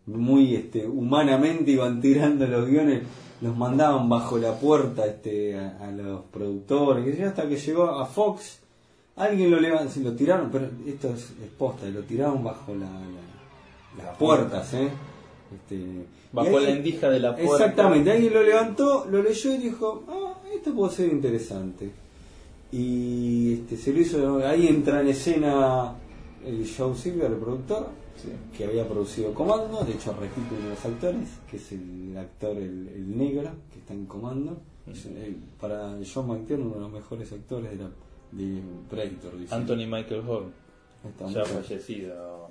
muy 0.08 0.56
este, 0.56 0.86
humanamente 0.88 1.72
iban 1.72 2.02
tirando 2.02 2.45
los 2.48 2.68
guiones, 2.68 3.03
los 3.40 3.56
mandaban 3.56 4.10
bajo 4.10 4.38
la 4.40 4.53
puerta 4.56 5.06
este, 5.06 5.58
a, 5.58 5.78
a 5.80 5.91
los 5.91 6.22
productores, 6.26 7.20
hasta 7.22 7.48
que 7.48 7.56
llegó 7.56 7.84
a 7.86 8.06
Fox, 8.06 8.61
alguien 9.23 9.52
lo 9.52 9.60
levantó, 9.60 9.99
lo 10.02 10.14
tiraron, 10.14 10.49
pero 10.52 10.68
esto 10.85 11.10
es, 11.14 11.31
es 11.43 11.49
posta, 11.57 11.85
lo 11.88 12.02
tiraron 12.03 12.43
bajo 12.43 12.73
la, 12.76 12.85
la- 12.85 14.03
las 14.06 14.18
puertas, 14.18 14.73
¿eh? 14.73 14.89
Este, 15.53 16.06
Bajo 16.31 16.60
la 16.61 16.69
endija 16.69 17.10
de 17.10 17.19
la 17.19 17.35
puerta. 17.35 17.53
Exactamente, 17.65 18.11
alguien 18.11 18.34
lo 18.34 18.41
levantó, 18.41 19.06
lo 19.10 19.22
leyó 19.22 19.53
y 19.53 19.57
dijo, 19.57 20.03
ah, 20.07 20.34
esto 20.56 20.73
puede 20.73 20.93
ser 20.93 21.11
interesante. 21.11 21.91
Y 22.72 23.53
este, 23.56 23.76
se 23.77 23.91
lo 23.93 23.99
hizo, 23.99 24.38
ahí 24.48 24.68
entra 24.68 25.02
en 25.02 25.10
escena 25.10 25.93
el 26.45 26.65
Joe 26.76 26.95
Silver, 26.95 27.31
el 27.31 27.38
productor, 27.38 27.89
que 28.56 28.64
había 28.65 28.88
producido 28.88 29.34
Comando, 29.34 29.84
de 29.84 29.93
hecho 29.93 30.14
repite 30.14 30.56
uno 30.56 30.64
de 30.65 30.69
los 30.76 30.85
actores, 30.85 31.27
que 31.49 31.57
es 31.57 31.72
el 31.73 32.15
actor, 32.18 32.56
el, 32.56 32.88
el 32.88 33.18
negro, 33.18 33.49
que 33.73 33.80
está 33.80 33.93
en 33.93 34.06
Comando. 34.06 34.61
Es, 34.88 35.06
eh, 35.07 35.35
para 35.60 35.98
John 36.11 36.27
McTiernan 36.27 36.68
uno 36.68 36.76
de 36.76 36.81
los 36.81 36.91
mejores 36.91 37.31
actores 37.34 37.72
de, 37.72 37.77
la, 37.77 37.89
de 38.32 38.62
Predator. 38.90 39.38
dice. 39.38 39.53
Anthony 39.56 39.88
Michael 39.88 40.22
Hall, 40.28 40.52
Está 41.08 41.28
ya 41.28 41.45
fallecido, 41.45 42.48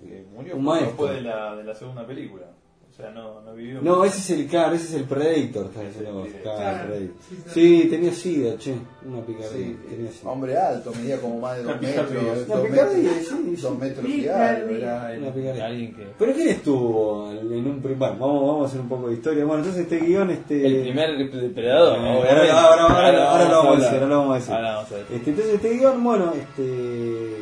que 0.00 0.24
murió 0.34 0.56
Un 0.56 0.64
maestro. 0.64 0.88
después 0.88 1.12
de 1.14 1.20
la, 1.22 1.56
de 1.56 1.64
la 1.64 1.74
segunda 1.74 2.06
película. 2.06 2.46
O 2.94 2.96
sea, 2.96 3.10
no, 3.10 3.40
no 3.40 3.52
vivió. 3.54 3.82
No, 3.82 4.04
ese 4.04 4.18
es 4.18 4.30
el, 4.38 4.46
claro, 4.46 4.76
ese 4.76 4.84
es 4.84 4.94
el 4.94 5.02
Predator, 5.02 5.66
está 5.66 5.80
diciendo 5.82 6.12
vos, 6.14 6.28
claro, 6.42 6.58
Claro. 6.58 6.86
Predator. 6.86 7.16
Sí, 7.28 7.34
claro. 7.34 7.50
Sí, 7.52 7.86
tenía 7.90 8.12
sida, 8.12 8.56
che, 8.56 8.74
una 9.04 9.20
picardía. 9.26 9.48
Sí, 9.50 9.76
tenía 9.90 10.12
sida. 10.12 10.30
hombre 10.30 10.56
alto, 10.56 10.92
medía 10.94 11.20
como 11.20 11.40
más 11.40 11.56
de 11.56 11.62
dos 11.64 11.72
picardía. 11.78 12.20
metros. 12.22 12.46
Una 12.46 12.54
dos 12.56 12.66
picardía, 12.68 13.10
metros, 13.10 13.26
sí, 13.28 13.56
dos 13.62 13.78
metros 13.80 14.04
y 14.08 14.12
Picardía. 14.12 14.48
algo. 14.48 14.70
Era 14.76 15.12
el- 15.12 15.22
Una 15.24 15.32
picardía. 15.34 15.66
Alguien 15.66 15.94
que... 15.96 16.06
¿Pero 16.16 16.32
quién 16.34 16.48
estuvo 16.50 17.30
en 17.32 17.66
un 17.66 17.82
primer? 17.82 17.98
Vamos, 17.98 18.46
vamos 18.46 18.62
a 18.62 18.66
hacer 18.68 18.80
un 18.80 18.88
poco 18.88 19.08
de 19.08 19.14
historia. 19.14 19.44
Bueno, 19.44 19.64
entonces 19.64 19.82
este 19.82 19.98
guion, 20.06 20.30
este. 20.30 20.64
El 20.64 20.82
primer 20.82 21.30
depredador, 21.32 21.96
Eh, 21.96 22.00
obviamente. 22.00 22.50
ahora, 22.52 22.82
ahora, 22.82 23.06
ahora, 23.08 23.30
ahora 23.32 23.44
lo 23.48 23.56
vamos 23.56 23.72
a 23.74 23.80
decir, 23.80 23.94
ahora 23.94 24.06
lo 24.06 24.18
vamos 24.18 24.32
a 24.32 24.38
decir. 24.38 24.54
Ahora 24.54 24.74
vamos 24.76 24.92
a 24.92 24.96
decir. 24.98 25.16
Este, 25.16 25.30
entonces 25.30 25.54
este 25.56 25.70
guion, 25.78 26.04
bueno, 26.04 26.32
este 26.32 27.38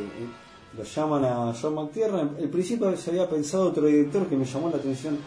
lo 0.79 0.83
llaman 0.85 1.25
a 1.27 1.53
John 1.61 1.75
McTiernan. 1.75 2.31
El 2.41 2.49
principio 2.49 2.97
se 2.97 3.11
había 3.11 3.29
pensado 3.29 3.65
otro 3.69 3.85
director 3.87 4.27
que 4.27 4.37
me 4.37 4.47
llamó 4.47 4.71
la 4.71 4.77
atención. 4.77 5.19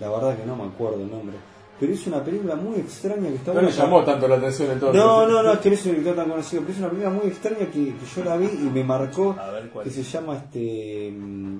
La 0.00 0.08
verdad 0.10 0.36
que 0.36 0.46
no 0.46 0.56
me 0.56 0.64
acuerdo 0.64 1.00
el 1.02 1.10
nombre. 1.10 1.36
Pero 1.78 1.92
es 1.94 2.06
una 2.06 2.22
película 2.22 2.56
muy 2.56 2.76
extraña 2.78 3.28
que 3.28 3.36
está 3.36 3.54
No 3.54 3.62
le 3.62 3.70
llamó 3.70 4.04
tanto 4.04 4.28
la 4.28 4.36
atención 4.36 4.70
entonces. 4.72 5.00
No, 5.00 5.26
no, 5.26 5.42
no, 5.42 5.52
es 5.52 5.58
que 5.60 5.70
no 5.70 5.74
es 5.76 5.86
un 5.86 5.90
director 5.92 6.16
tan 6.16 6.28
conocido, 6.28 6.62
pero 6.62 6.72
es 6.74 6.78
una 6.78 6.88
película 6.90 7.10
muy 7.14 7.26
extraña 7.28 7.58
que, 7.58 7.72
que 7.72 8.06
yo 8.16 8.24
la 8.24 8.36
vi 8.36 8.46
y 8.46 8.70
me 8.70 8.84
marcó, 8.84 9.34
A 9.38 9.50
ver 9.50 9.70
cuál 9.70 9.84
que 9.84 9.90
es. 9.90 9.96
se 9.96 10.02
llama 10.02 10.36
este, 10.36 11.10
mm, 11.16 11.58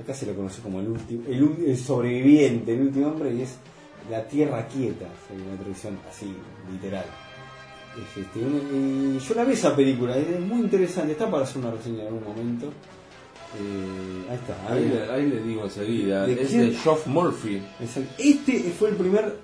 acá 0.00 0.12
se 0.14 0.26
lo 0.26 0.34
conoce 0.34 0.60
como 0.60 0.80
el 0.80 0.88
último, 0.88 1.22
el, 1.28 1.64
el 1.68 1.76
sobreviviente, 1.78 2.74
el 2.74 2.80
último 2.80 3.08
hombre 3.08 3.32
y 3.32 3.42
es 3.42 3.56
La 4.10 4.26
Tierra 4.26 4.66
Quieta, 4.66 5.06
en 5.32 5.42
una 5.42 5.56
traducción 5.56 5.98
así, 6.10 6.34
literal. 6.72 7.04
Es, 7.96 8.22
este, 8.24 8.40
y 8.40 9.18
yo 9.20 9.34
la 9.36 9.44
vi 9.44 9.52
esa 9.52 9.76
película, 9.76 10.16
es 10.16 10.40
muy 10.40 10.62
interesante, 10.62 11.12
está 11.12 11.30
para 11.30 11.44
hacer 11.44 11.58
una 11.62 11.70
reseña 11.70 12.00
en 12.02 12.08
algún 12.08 12.24
momento. 12.24 12.72
Eh, 13.60 14.26
ahí 14.30 14.34
está, 14.36 14.72
Ahí, 14.72 14.84
le- 14.88 15.12
ahí 15.12 15.26
le 15.30 15.40
digo 15.42 15.64
enseguida. 15.64 16.26
¿De 16.26 16.42
es 16.42 16.48
quién? 16.48 16.70
de 16.70 16.76
Geoff 16.76 17.06
Murphy. 17.06 17.62
Exacto. 17.80 18.10
Este 18.18 18.52
fue 18.78 18.90
el 18.90 18.96
primer, 18.96 19.36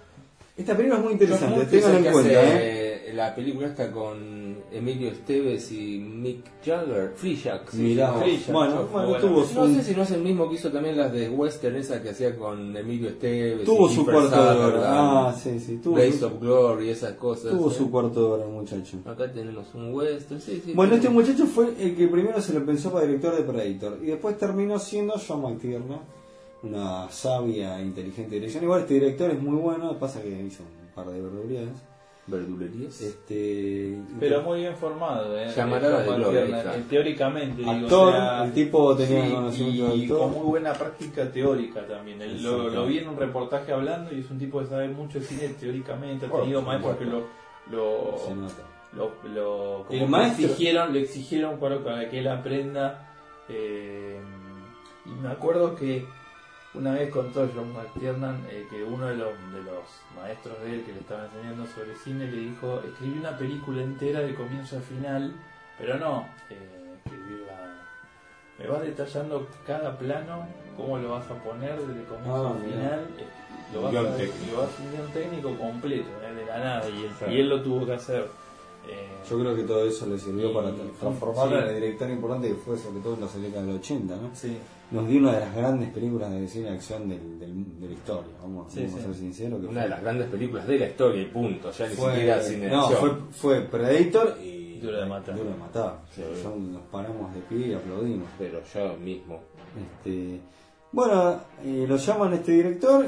esta 0.57 0.77
película 0.77 0.99
es 0.99 1.05
muy 1.05 1.13
interesante, 1.15 1.67
tengan 1.67 1.97
en 2.05 2.13
cuenta. 2.13 2.41
hace 2.41 3.11
¿eh? 3.11 3.13
La 3.15 3.35
película 3.35 3.67
está 3.69 3.91
con 3.91 4.40
Emilio 4.73 5.09
Esteves 5.11 5.73
y 5.73 5.99
Mick 5.99 6.45
Jagger. 6.65 7.13
Free 7.17 7.37
Jack. 7.37 7.73
Mirá 7.75 8.11
vos. 8.13 8.23
Free 8.23 8.39
Jack, 8.39 8.51
Bueno, 8.53 9.17
tuvo 9.21 9.45
su- 9.45 9.55
No 9.55 9.67
sé 9.75 9.83
si 9.83 9.95
no 9.95 10.03
es 10.03 10.11
el 10.13 10.23
mismo 10.23 10.49
que 10.49 10.55
hizo 10.57 10.71
también 10.71 10.97
las 10.97 11.13
de 11.13 11.29
Western, 11.29 11.77
esa 11.77 12.03
que 12.03 12.11
hacía 12.11 12.37
con 12.37 12.77
Emilio 12.77 13.09
Esteves. 13.09 13.65
Tuvo 13.65 13.89
y 13.91 13.95
su 13.95 14.05
Kiefer 14.05 14.15
cuarto 14.31 14.43
de 14.55 14.65
hora. 14.65 14.81
Ah, 15.29 15.33
sí, 15.33 15.59
sí, 15.61 15.77
tuvo 15.83 15.95
Blaze 15.97 16.19
su- 16.19 16.27
of 16.27 16.41
Glory, 16.41 16.89
esas 16.91 17.13
cosas. 17.15 17.51
Tuvo 17.53 17.71
¿eh? 17.71 17.75
su 17.75 17.91
cuarto 17.91 18.21
de 18.21 18.33
hora, 18.33 18.45
el 18.45 18.51
muchacho. 18.51 18.99
Acá 19.05 19.33
tenemos 19.33 19.67
un 19.75 19.93
Western, 19.95 20.41
sí, 20.41 20.63
sí. 20.65 20.73
Bueno, 20.75 20.93
sí. 20.93 20.97
este 20.99 21.09
muchacho 21.11 21.47
fue 21.47 21.75
el 21.79 21.97
que 21.97 22.07
primero 22.09 22.41
se 22.41 22.53
lo 22.53 22.65
pensó 22.65 22.93
para 22.93 23.07
director 23.07 23.37
de 23.37 23.43
Predator 23.43 23.99
y 24.03 24.07
después 24.07 24.39
terminó 24.39 24.79
siendo 24.79 25.15
John 25.27 25.43
McTiernan, 25.43 26.01
una 26.63 27.11
sabia 27.11 27.81
inteligente 27.81 28.35
dirección. 28.37 28.65
Igual 28.65 28.83
este 28.83 28.95
director 28.95 29.31
es 29.31 29.43
muy 29.43 29.57
bueno, 29.57 29.99
pasa 29.99 30.21
que 30.23 30.29
hizo 30.29 30.63
un 30.63 30.95
par 30.95 31.07
de 31.13 31.21
verdurías. 31.21 31.69
Verdulerías. 32.31 33.01
Este, 33.01 33.99
Pero 34.21 34.43
muy 34.43 34.61
bien 34.61 34.77
formado, 34.77 35.39
¿eh? 35.39 35.51
Llamarada 35.55 36.03
de 36.03 36.15
gloria, 36.15 36.73
Teóricamente, 36.89 37.59
digo, 37.59 37.71
Actor, 37.71 38.09
o 38.09 38.13
sea, 38.13 38.45
el 38.45 38.53
tipo 38.53 38.97
tenía 38.97 39.27
sí, 39.27 39.33
conocimiento 39.33 39.89
de 39.89 39.97
y 39.97 40.09
con 40.09 40.31
muy 40.33 40.47
buena 40.47 40.73
práctica 40.73 41.31
teórica 41.31 41.87
también. 41.87 42.19
Lo, 42.43 42.87
vi 42.87 42.99
en 42.99 43.09
un 43.09 43.17
reportaje 43.17 43.73
hablando 43.73 44.15
y 44.15 44.21
es 44.21 44.31
un 44.31 44.39
tipo 44.39 44.61
que 44.61 44.67
sabe 44.67 44.89
mucho 44.89 45.19
de 45.19 45.25
cine 45.27 45.49
teóricamente. 45.61 46.27
Ha 46.27 46.31
tenido 46.31 46.63
maestros 46.63 46.97
que 46.97 47.05
lo, 47.05 47.25
lo, 47.71 48.19
Se 48.27 48.35
nota. 48.35 48.63
lo, 48.97 49.11
lo- 49.35 49.85
como 49.87 49.91
El 49.91 49.99
que 50.01 50.07
maestro- 50.07 50.45
exigieron, 50.47 50.93
le 50.93 51.01
exigieron 51.03 51.59
para, 51.59 51.83
para 51.83 52.09
que 52.09 52.19
él 52.21 52.29
aprenda. 52.29 53.07
eh, 53.49 54.21
y 55.07 55.11
me 55.23 55.29
acuerdo 55.31 55.75
que 55.75 56.05
una 56.75 56.93
vez 56.93 57.11
contó 57.11 57.49
John 57.55 57.73
McTiernan 57.73 58.47
eh, 58.51 58.67
que 58.71 58.85
uno 58.85 59.07
de 59.07 59.17
los, 59.17 59.33
de 59.53 59.63
los 59.63 59.85
maestros 60.17 60.61
de 60.63 60.75
él 60.75 60.85
que 60.85 60.93
le 60.93 61.01
estaba 61.01 61.25
enseñando 61.27 61.67
sobre 61.67 61.95
cine 61.97 62.27
le 62.31 62.37
dijo: 62.37 62.81
escribí 62.87 63.19
una 63.19 63.37
película 63.37 63.83
entera 63.83 64.21
de 64.21 64.35
comienzo 64.35 64.79
a 64.79 64.81
final, 64.81 65.33
pero 65.79 65.99
no 65.99 66.27
eh, 66.49 66.95
escribirla. 67.05 67.77
Me 68.59 68.67
vas 68.67 68.83
detallando 68.83 69.49
cada 69.67 69.97
plano, 69.99 70.47
cómo 70.77 70.99
lo 70.99 71.13
vas 71.13 71.31
a 71.31 71.35
poner 71.43 71.77
desde 71.81 72.05
comienzo 72.05 72.47
Ah, 72.49 72.51
a 72.51 72.61
final. 72.61 73.07
eh, 73.19 73.25
lo 73.73 73.83
vas 73.83 73.95
a, 73.95 74.01
lo 74.03 74.59
vas 74.59 74.69
a 74.79 74.83
un 74.83 74.91
guion 74.93 75.13
técnico 75.13 75.57
completo, 75.57 76.09
eh, 76.23 76.35
de 76.35 76.45
la 76.47 76.59
nada, 76.59 76.89
y 76.91 77.05
él, 77.05 77.11
Claro. 77.19 77.33
y 77.33 77.41
él 77.41 77.49
lo 77.49 77.63
tuvo 77.63 77.87
que 77.87 77.93
hacer. 77.95 78.27
Eh, 78.91 79.07
Yo 79.29 79.39
creo 79.39 79.55
que 79.55 79.63
todo 79.63 79.87
eso 79.87 80.07
le 80.07 80.19
sirvió 80.19 80.53
para 80.53 80.73
transformarlo 80.99 81.57
sí. 81.59 81.63
en 81.63 81.69
el 81.69 81.75
director 81.81 82.11
importante 82.11 82.49
que 82.49 82.55
fue 82.55 82.77
sobre 82.77 83.01
todo 83.01 83.15
en 83.15 83.21
los 83.21 83.41
décadas 83.41 83.67
del 83.67 83.77
80, 83.77 84.17
¿no? 84.17 84.31
Sí. 84.35 84.57
Nos 84.91 85.07
dio 85.09 85.21
una 85.21 85.33
de 85.35 85.41
las 85.41 85.55
grandes 85.55 85.91
películas 85.91 86.33
de 86.33 86.49
cine 86.49 86.71
de 86.71 86.75
acción 86.75 87.09
del, 87.09 87.39
del- 87.39 87.81
de 87.81 87.87
la 87.87 87.93
historia, 87.93 88.33
vamos, 88.43 88.73
Sí, 88.73 88.83
vamos 88.87 88.99
a 89.01 89.03
ser 89.05 89.15
sinceros. 89.15 89.61
que 89.61 89.67
Una 89.67 89.73
fue- 89.75 89.83
de 89.83 89.89
las 89.89 90.03
grandes 90.03 90.29
películas 90.29 90.67
de 90.67 90.79
la 90.81 90.87
historia 90.89 91.23
y 91.23 91.27
punto, 91.27 91.71
ya 91.71 91.89
ni 91.89 91.95
fue, 91.95 92.11
siquiera 92.13 92.43
cine 92.43 92.65
de 92.65 92.71
no, 92.71 92.87
acción. 92.87 93.01
fue, 93.01 93.59
fue 93.59 93.61
Predator 93.69 94.37
y 94.43 94.61
Duro 94.81 94.97
de 94.99 95.07
matar. 95.07 95.37
Duro 95.37 95.51
de 95.51 95.57
matar. 95.57 96.01
Yo 96.17 96.57
nos 96.57 96.83
paramos 96.91 97.33
de 97.35 97.41
pie 97.43 97.69
y 97.69 97.75
aplaudimos. 97.75 98.27
Pero 98.39 98.61
yo 98.75 98.97
mismo. 98.97 99.39
Este, 99.79 100.41
bueno, 100.91 101.39
eh, 101.63 101.85
lo 101.87 101.97
llaman 101.97 102.33
este 102.33 102.53
director 102.53 103.05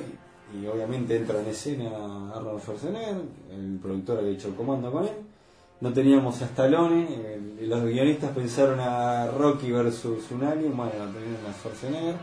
y, 0.55 0.63
y 0.63 0.67
obviamente 0.67 1.17
entra 1.17 1.41
en 1.41 1.47
escena 1.47 2.31
Arnold 2.37 2.61
Schwarzenegger, 2.61 3.23
el 3.51 3.79
productor 3.83 4.19
había 4.19 4.33
hecho 4.33 4.49
el 4.49 4.55
comando 4.55 4.93
con 4.93 5.05
él. 5.05 5.11
No 5.83 5.93
teníamos 5.93 6.41
a 6.41 6.45
Stallone, 6.45 7.09
eh, 7.11 7.41
los 7.63 7.83
guionistas 7.83 8.31
pensaron 8.31 8.79
a 8.79 9.27
Rocky 9.27 9.73
versus 9.73 10.31
un 10.31 10.45
alien, 10.45 10.77
bueno, 10.77 10.93
tenían 10.93 11.45
a 11.45 11.53
Schwarzenegger. 11.53 12.15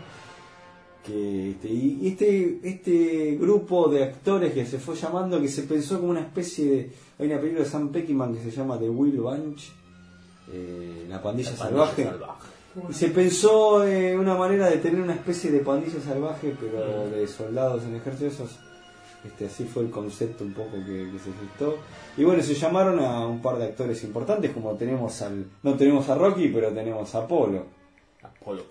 Que, 1.05 1.51
este, 1.51 1.67
y 1.67 2.07
este, 2.07 2.59
este 2.63 3.35
grupo 3.35 3.89
de 3.89 4.05
actores 4.05 4.53
que 4.53 4.65
se 4.65 4.79
fue 4.79 4.95
llamando, 4.95 5.41
que 5.41 5.49
se 5.49 5.63
pensó 5.63 5.99
como 5.99 6.11
una 6.11 6.21
especie 6.21 6.65
de... 6.71 6.91
Hay 7.19 7.27
una 7.27 7.37
película 7.37 7.65
de 7.65 7.69
Sam 7.69 7.89
Peckinpah 7.89 8.31
que 8.31 8.49
se 8.49 8.51
llama 8.51 8.79
The 8.79 8.89
Will 8.89 9.19
Bunch, 9.19 9.73
eh, 10.53 11.05
La 11.09 11.21
Pandilla 11.21 11.51
La 11.51 11.57
pandilla 11.57 11.85
Salvaje. 11.85 12.03
salvaje. 12.05 12.47
Y 12.89 12.93
se 12.93 13.09
pensó 13.09 13.83
eh, 13.83 14.17
una 14.17 14.35
manera 14.35 14.69
de 14.69 14.77
tener 14.77 15.01
una 15.01 15.15
especie 15.15 15.51
de 15.51 15.59
pandilla 15.59 15.99
salvaje, 15.99 16.55
pero 16.57 17.09
de 17.09 17.27
soldados 17.27 17.83
en 17.83 17.89
el 17.89 17.95
ejército. 17.97 18.27
Esos, 18.27 18.57
este, 19.25 19.45
así 19.45 19.65
fue 19.65 19.83
el 19.83 19.89
concepto 19.89 20.43
un 20.43 20.53
poco 20.53 20.71
que, 20.71 21.09
se 21.19 21.31
gestó. 21.33 21.77
Y 22.17 22.23
bueno, 22.23 22.41
se 22.41 22.53
llamaron 22.53 22.99
a 22.99 23.25
un 23.25 23.41
par 23.41 23.57
de 23.57 23.65
actores 23.65 24.03
importantes, 24.03 24.51
como 24.51 24.73
tenemos 24.75 25.21
al. 25.21 25.45
No 25.63 25.75
tenemos 25.75 26.09
a 26.09 26.15
Rocky, 26.15 26.49
pero 26.49 26.69
tenemos 26.71 27.13
a 27.15 27.27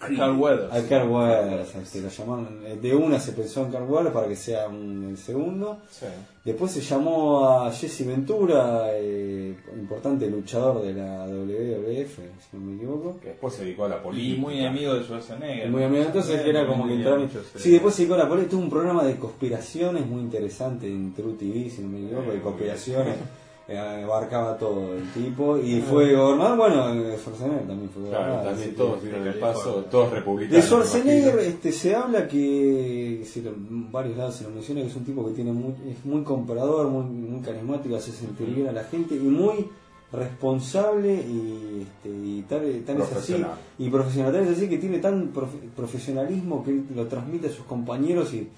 A 0.00 0.08
Carl 0.16 0.36
Weathers. 0.38 0.72
A 0.72 0.88
Carl 0.88 1.08
Weathers, 1.10 1.74
este, 1.76 2.00
lo 2.00 2.08
llamaron. 2.08 2.60
eh, 2.66 2.78
De 2.80 2.94
una 2.94 3.18
se 3.20 3.32
pensó 3.32 3.64
en 3.66 3.72
Carl 3.72 3.84
Weathers 3.90 4.14
para 4.14 4.28
que 4.28 4.36
sea 4.36 4.68
un- 4.68 5.06
el 5.10 5.16
segundo. 5.18 5.78
Sí. 5.90 6.06
Después 6.44 6.70
se 6.72 6.80
llamó 6.80 7.46
a 7.46 7.70
Jesse 7.72 8.06
Ventura, 8.06 8.86
eh, 8.94 9.54
importante 9.78 10.28
luchador 10.30 10.80
de 10.82 10.94
la 10.94 11.26
WWF, 11.26 12.16
si 12.16 12.56
no 12.56 12.60
me 12.64 12.76
equivoco. 12.76 13.18
Que 13.20 13.28
después 13.28 13.54
se 13.54 13.64
dedicó 13.64 13.84
a 13.84 13.88
la 13.90 13.96
y 13.96 14.00
política. 14.00 14.40
muy 14.40 14.64
amigo 14.64 14.94
de 14.94 15.02
Schwarzenegger. 15.04 15.68
Muy 15.70 15.82
amigo, 15.82 16.04
entonces 16.04 16.40
que 16.40 16.48
era 16.50 16.66
como 16.66 16.86
que 16.86 16.94
entraron. 16.94 17.28
Sí, 17.56 17.70
después 17.70 17.94
se 17.94 18.02
dedicó 18.02 18.14
a 18.14 18.18
la 18.24 18.28
política. 18.28 18.50
Tuvo 18.52 18.62
un 18.62 18.70
programa 18.70 19.04
de 19.04 19.16
conspiraciones 19.16 20.06
muy 20.06 20.22
interesante 20.22 20.86
en 20.86 21.12
True 21.12 21.34
TV, 21.34 21.68
si 21.68 21.82
no 21.82 21.88
me 21.88 22.04
equivoco, 22.06 22.32
de 22.32 22.40
conspiraciones. 22.40 23.16
eh, 23.68 23.76
abarcaba 23.78 24.56
todo 24.56 24.94
el 24.94 25.10
tipo. 25.12 25.58
Y 25.58 25.80
fue 25.82 26.14
gobernador, 26.14 26.56
bueno, 26.56 26.94
eh, 26.94 27.16
Schwarzenegger 27.18 27.66
también 27.66 27.90
fue 27.90 28.02
Claro, 28.04 28.18
gobernador. 28.18 28.44
también 28.46 28.68
así 28.68 28.76
todos 28.76 29.02
dieron 29.02 29.26
el 29.28 29.34
paso, 29.34 29.84
todos 29.90 30.10
republicanos. 30.10 30.56
de 30.56 30.62
Schwarzenegger 30.68 31.38
este, 31.40 31.72
se 31.72 31.94
habla 31.94 32.26
que, 32.26 33.22
en 33.22 33.92
varios 33.92 34.16
lados 34.16 34.36
se 34.36 34.44
lo 34.44 34.50
menciona, 34.50 34.80
que 34.80 34.86
es 34.88 34.96
un 34.96 35.04
tipo 35.04 35.26
que 35.26 35.32
tiene 35.34 35.52
muy, 35.52 35.74
es 35.90 36.04
muy 36.04 36.22
comprador, 36.22 36.88
muy, 36.88 37.04
muy 37.04 37.40
carismático, 37.42 37.94
hace 37.94 38.10
sentir 38.12 38.46
bien 38.54 38.68
a 38.68 38.72
la 38.72 38.84
gente 38.84 39.14
y 39.14 39.18
muy 39.18 39.66
responsable 40.10 41.12
y, 41.14 41.82
este, 41.82 42.08
y 42.08 42.44
tal, 42.48 42.82
tal 42.86 43.02
es 43.02 43.12
así 43.12 43.44
y 43.78 43.90
profesional 43.90 44.32
tal 44.32 44.42
es 44.44 44.56
así 44.56 44.66
que 44.66 44.78
tiene 44.78 44.98
tan 45.00 45.34
profe- 45.34 45.68
profesionalismo 45.76 46.64
que 46.64 46.80
lo 46.94 47.06
transmite 47.06 47.48
a 47.48 47.50
sus 47.50 47.66
compañeros 47.66 48.32
y 48.32 48.48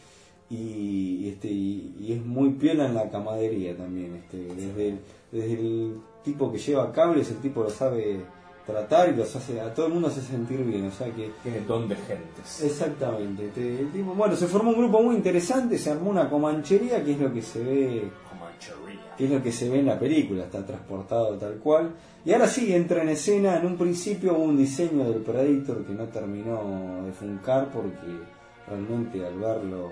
y, 0.51 1.28
este 1.28 1.48
y, 1.48 1.94
y 2.01 2.12
es 2.12 2.24
muy 2.27 2.51
piola 2.51 2.86
en 2.86 2.94
la 2.94 3.09
camadería 3.09 3.77
también 3.77 4.16
este 4.16 4.36
desde 4.55 4.89
el, 4.90 4.98
desde 5.31 5.52
el 5.55 5.94
tipo 6.24 6.51
que 6.51 6.59
lleva 6.59 6.93
cables 6.93 7.31
el 7.31 7.36
tipo 7.39 7.62
lo 7.62 7.70
sabe 7.70 8.20
tratar 8.66 9.09
y 9.12 9.16
los 9.16 9.35
hace 9.35 9.60
a 9.60 9.72
todo 9.72 9.86
el 9.86 9.93
mundo 9.94 10.09
hace 10.09 10.20
sentir 10.20 10.60
bien 10.64 10.86
o 10.86 10.90
sea 10.93 11.06
que 11.10 11.31
Tiene 11.43 11.60
don 11.60 11.89
de 11.89 11.97
gentes. 11.97 12.62
Exactamente. 12.62 13.47
este, 13.47 13.81
el 13.81 13.90
tipo- 13.93 14.14
bueno, 14.14 14.36
se 14.36 14.47
formó 14.47 14.70
un 14.70 14.78
grupo 14.78 15.02
muy 15.02 15.16
interesante, 15.16 15.77
se 15.78 15.90
armó 15.90 16.10
una 16.10 16.28
comanchería, 16.28 17.02
que 17.02 17.12
es 17.12 17.18
lo 17.20 17.32
que 17.32 17.43
se 17.43 17.64
ve, 17.64 18.10
Comanchería. 18.28 19.16
que 19.16 19.24
es 19.24 19.31
lo 19.31 19.43
que 19.43 19.51
se 19.51 19.68
ve 19.68 19.81
en 19.81 19.86
la 19.86 19.98
película, 19.98 20.44
está 20.44 20.64
transportado 20.64 21.36
tal 21.36 21.55
cual. 21.55 21.90
Y 22.24 22.32
ahora 22.32 22.47
sí 22.47 22.72
entra 22.72 23.02
en 23.02 23.09
escena, 23.09 23.59
en 23.59 23.66
un 23.66 23.77
principio 23.77 24.35
hubo 24.35 24.44
un 24.44 24.56
diseño 24.59 25.05
del 25.10 25.22
Predator 25.22 25.85
que 25.85 25.93
no 25.94 26.05
terminó 26.05 27.02
de 27.06 27.12
funcar 27.12 27.70
porque 27.72 27.97
realmente 28.68 29.24
al 29.27 29.36
verlo 29.39 29.89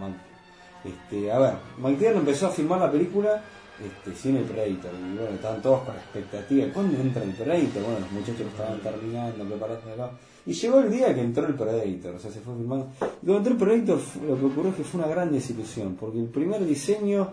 a 0.00 0.88
este, 0.88 1.30
a 1.30 1.38
ver, 1.38 1.52
McTiernan 1.78 2.20
empezó 2.20 2.46
a 2.48 2.50
filmar 2.50 2.80
la 2.80 2.90
película 2.90 3.42
este, 3.82 4.16
sin 4.18 4.36
el 4.36 4.44
Predator 4.44 4.90
y 4.94 5.16
bueno, 5.16 5.34
estaban 5.34 5.62
todos 5.62 5.82
con 5.82 5.94
expectativa, 5.96 6.66
¿cuándo 6.72 7.00
entra 7.00 7.22
el 7.22 7.30
Predator? 7.30 7.82
Bueno, 7.82 8.00
los 8.00 8.12
muchachos 8.12 8.40
lo 8.40 8.46
estaban 8.48 8.78
terminando, 8.80 9.44
preparándolo. 9.44 10.10
Y 10.44 10.52
llegó 10.54 10.80
el 10.80 10.90
día 10.90 11.14
que 11.14 11.20
entró 11.20 11.46
el 11.46 11.54
Predator, 11.54 12.16
o 12.16 12.18
sea, 12.18 12.30
se 12.32 12.40
fue 12.40 12.54
filmando. 12.56 12.88
Y 13.00 13.26
cuando 13.26 13.50
entró 13.50 13.52
el 13.52 13.58
Predator, 13.58 14.00
lo 14.28 14.38
que 14.38 14.44
ocurrió 14.46 14.70
es 14.70 14.76
que 14.76 14.84
fue 14.84 15.00
una 15.00 15.08
gran 15.08 15.30
desilusión, 15.32 15.94
porque 15.94 16.18
el 16.18 16.26
primer 16.26 16.64
diseño 16.66 17.32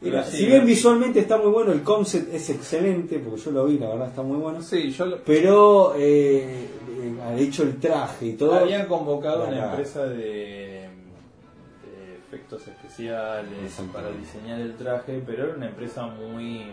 era, 0.00 0.22
Pero 0.22 0.24
sí, 0.24 0.36
si 0.38 0.46
bien 0.46 0.60
¿no? 0.60 0.64
visualmente 0.66 1.20
está 1.20 1.36
muy 1.36 1.50
bueno, 1.50 1.72
el 1.72 1.82
concept 1.82 2.32
es 2.32 2.48
excelente, 2.50 3.18
porque 3.18 3.40
yo 3.42 3.50
lo 3.50 3.66
vi, 3.66 3.78
la 3.78 3.88
verdad 3.90 4.08
está 4.08 4.22
muy 4.22 4.38
bueno. 4.38 4.62
Sí, 4.62 4.90
yo 4.92 5.04
lo- 5.06 5.18
Pero 5.24 5.94
eh, 5.96 6.66
eh, 7.02 7.18
ha 7.22 7.34
hecho 7.36 7.64
el 7.64 7.78
traje 7.78 8.26
y 8.28 8.32
todo. 8.32 8.54
Habían 8.54 8.86
convocado 8.86 9.44
La 9.44 9.48
una 9.50 9.70
empresa 9.70 10.06
de 10.06 10.77
efectos 12.38 12.66
especiales 12.68 13.80
para 13.92 14.10
diseñar 14.10 14.60
el 14.60 14.74
traje, 14.76 15.22
pero 15.26 15.44
era 15.46 15.54
una 15.56 15.66
empresa 15.66 16.06
muy, 16.06 16.66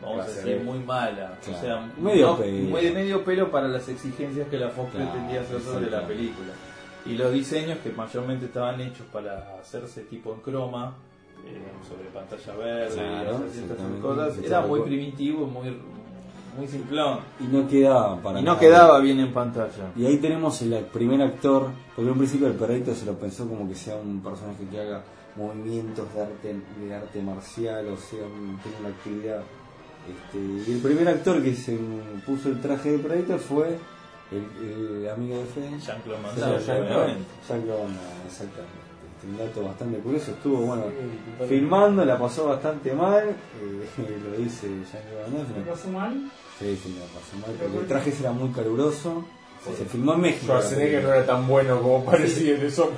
vamos 0.00 0.24
a 0.24 0.28
decir, 0.28 0.58
B. 0.58 0.64
muy 0.64 0.78
mala. 0.78 1.36
Claro. 1.42 1.58
O 1.58 1.60
sea, 1.60 1.92
Medio 1.98 2.26
no- 2.28 2.38
pelo. 2.38 2.68
muy 2.68 2.84
de 2.84 2.90
medio 2.92 3.24
pelo 3.24 3.50
para 3.50 3.68
las 3.68 3.88
exigencias 3.88 4.48
que 4.48 4.56
la 4.58 4.70
Fox 4.70 4.90
Claro, 4.92 5.10
pretendía 5.10 5.40
hacer 5.40 5.60
sobre 5.60 5.90
la 5.90 6.06
película. 6.06 6.52
Y 7.06 7.14
los 7.14 7.32
diseños 7.32 7.78
que 7.78 7.90
mayormente 7.90 8.46
estaban 8.46 8.80
hechos 8.80 9.06
para 9.12 9.56
hacerse 9.60 10.02
tipo 10.02 10.32
en 10.34 10.40
croma, 10.40 10.94
eh, 11.46 11.62
sobre 11.88 12.08
pantalla 12.10 12.54
verde 12.56 12.94
Claro, 12.94 13.30
y 13.32 13.34
otras 13.34 13.52
ciertas 13.52 13.62
exactamente. 13.62 14.00
cosas, 14.02 14.34
Sí, 14.34 14.42
era 14.46 14.60
muy 14.62 14.80
primitivo, 14.82 15.46
muy, 15.46 15.80
muy 16.58 16.68
simplón. 16.68 17.20
Y 17.40 17.44
no 17.44 17.66
quedaba 17.68 18.16
para 18.20 18.40
Y 18.40 18.42
no 18.42 18.50
nada. 18.52 18.60
quedaba 18.60 18.98
bien 19.00 19.20
en 19.20 19.32
pantalla. 19.32 19.92
Y 19.96 20.04
ahí 20.06 20.16
tenemos 20.18 20.60
el 20.62 20.74
primer 20.86 21.22
actor, 21.22 21.68
porque 21.94 22.02
en 22.08 22.12
un 22.12 22.18
principio 22.18 22.46
el 22.48 22.54
perrito 22.54 22.94
se 22.94 23.06
lo 23.06 23.14
pensó 23.18 23.48
como 23.48 23.68
que 23.68 23.74
sea 23.74 23.96
un 23.96 24.20
personaje 24.20 24.64
que 24.70 24.80
haga 24.80 25.02
movimientos 25.36 26.12
de 26.14 26.20
arte, 26.20 26.56
de 26.80 26.94
arte 26.94 27.22
marcial, 27.22 27.86
o 27.88 27.96
sea, 27.96 28.24
un- 28.26 28.58
tenga 28.62 28.78
una 28.80 28.88
actividad. 28.88 29.42
Este, 30.08 30.38
y 30.70 30.74
el 30.74 30.80
primer 30.80 31.08
actor 31.08 31.42
que 31.42 31.54
se 31.54 31.78
puso 32.26 32.48
el 32.48 32.60
traje 32.60 32.92
de 32.92 32.98
Predator 32.98 33.38
fue 33.38 33.78
el, 34.32 34.66
el 35.02 35.08
amigo 35.10 35.36
de 35.38 35.44
Fede. 35.44 35.78
Jean-Claude 35.78 36.22
Van 36.22 36.34
Sí, 36.34 36.40
Damme, 36.40 36.58
Jean-Claude 36.64 36.96
obviamente. 37.04 37.30
Jean-Claude 37.46 37.82
Van 37.82 37.94
Damme, 37.94 38.26
exactamente. 38.26 38.87
Un 39.26 39.36
dato 39.36 39.62
bastante 39.62 39.98
curioso, 39.98 40.30
estuvo 40.30 40.58
bueno 40.58 40.84
filmando, 41.48 42.04
la 42.04 42.18
pasó 42.18 42.46
bastante 42.46 42.92
mal, 42.92 43.28
eh, 43.28 44.18
lo 44.30 44.36
dice 44.38 44.68
Jean-Claude 44.68 45.22
Van 45.22 45.48
Damme. 45.48 45.64
¿Te 45.64 45.70
pasó 45.70 45.88
mal? 45.88 46.30
Sí, 46.58 46.80
sí, 46.82 46.98
la 46.98 47.06
pasó 47.06 47.36
mal, 47.40 47.56
porque 47.60 47.78
el 47.78 47.86
traje 47.86 48.12
era 48.20 48.32
muy 48.32 48.50
caluroso. 48.50 49.24
Se 49.76 49.84
filmó 49.84 50.14
en 50.14 50.20
México. 50.20 50.44
Schwarzenegger 50.46 51.02
no 51.02 51.12
era 51.12 51.26
tan 51.26 51.46
bueno 51.46 51.82
como 51.82 52.04
parecía 52.04 52.54
en 52.54 52.64
eso. 52.64 52.90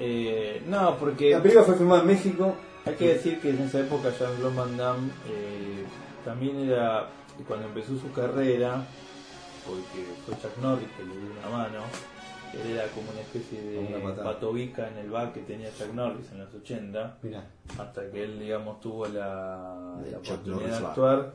Eh, 0.00 0.62
no, 0.66 0.96
porque 0.98 1.30
La 1.30 1.40
película 1.40 1.64
fue 1.64 1.76
filmada 1.76 2.00
en 2.02 2.08
México. 2.08 2.54
hay 2.84 2.94
que 2.94 3.14
decir 3.14 3.40
que 3.40 3.50
en 3.50 3.60
esa 3.62 3.80
época 3.80 4.10
Jean-Claude 4.18 4.56
Van 4.56 4.76
Damme 4.76 5.10
eh, 5.28 5.84
también 6.24 6.58
era, 6.58 7.08
cuando 7.46 7.68
empezó 7.68 7.96
su 7.96 8.12
carrera, 8.12 8.84
porque 9.64 10.04
fue 10.26 10.34
Chuck 10.34 10.58
Norris 10.60 10.88
que 10.96 11.04
le 11.04 11.10
dio 11.10 11.30
una 11.38 11.56
mano, 11.56 11.78
era 12.70 12.86
como 12.88 13.10
una 13.10 13.20
especie 13.20 13.78
una 13.78 13.96
de 13.98 14.02
patada. 14.02 14.32
patobica 14.34 14.88
en 14.88 14.98
el 14.98 15.10
back 15.10 15.34
que 15.34 15.40
tenía 15.40 15.68
Chuck 15.76 15.92
Norris 15.94 16.30
en 16.32 16.38
los 16.40 16.54
80, 16.54 17.18
Mirá. 17.22 17.44
hasta 17.78 18.10
que 18.10 18.24
él, 18.24 18.38
digamos, 18.38 18.80
tuvo 18.80 19.06
la, 19.06 19.96
oportunidad 20.16 20.80
de 20.80 20.86
actuar. 20.86 21.32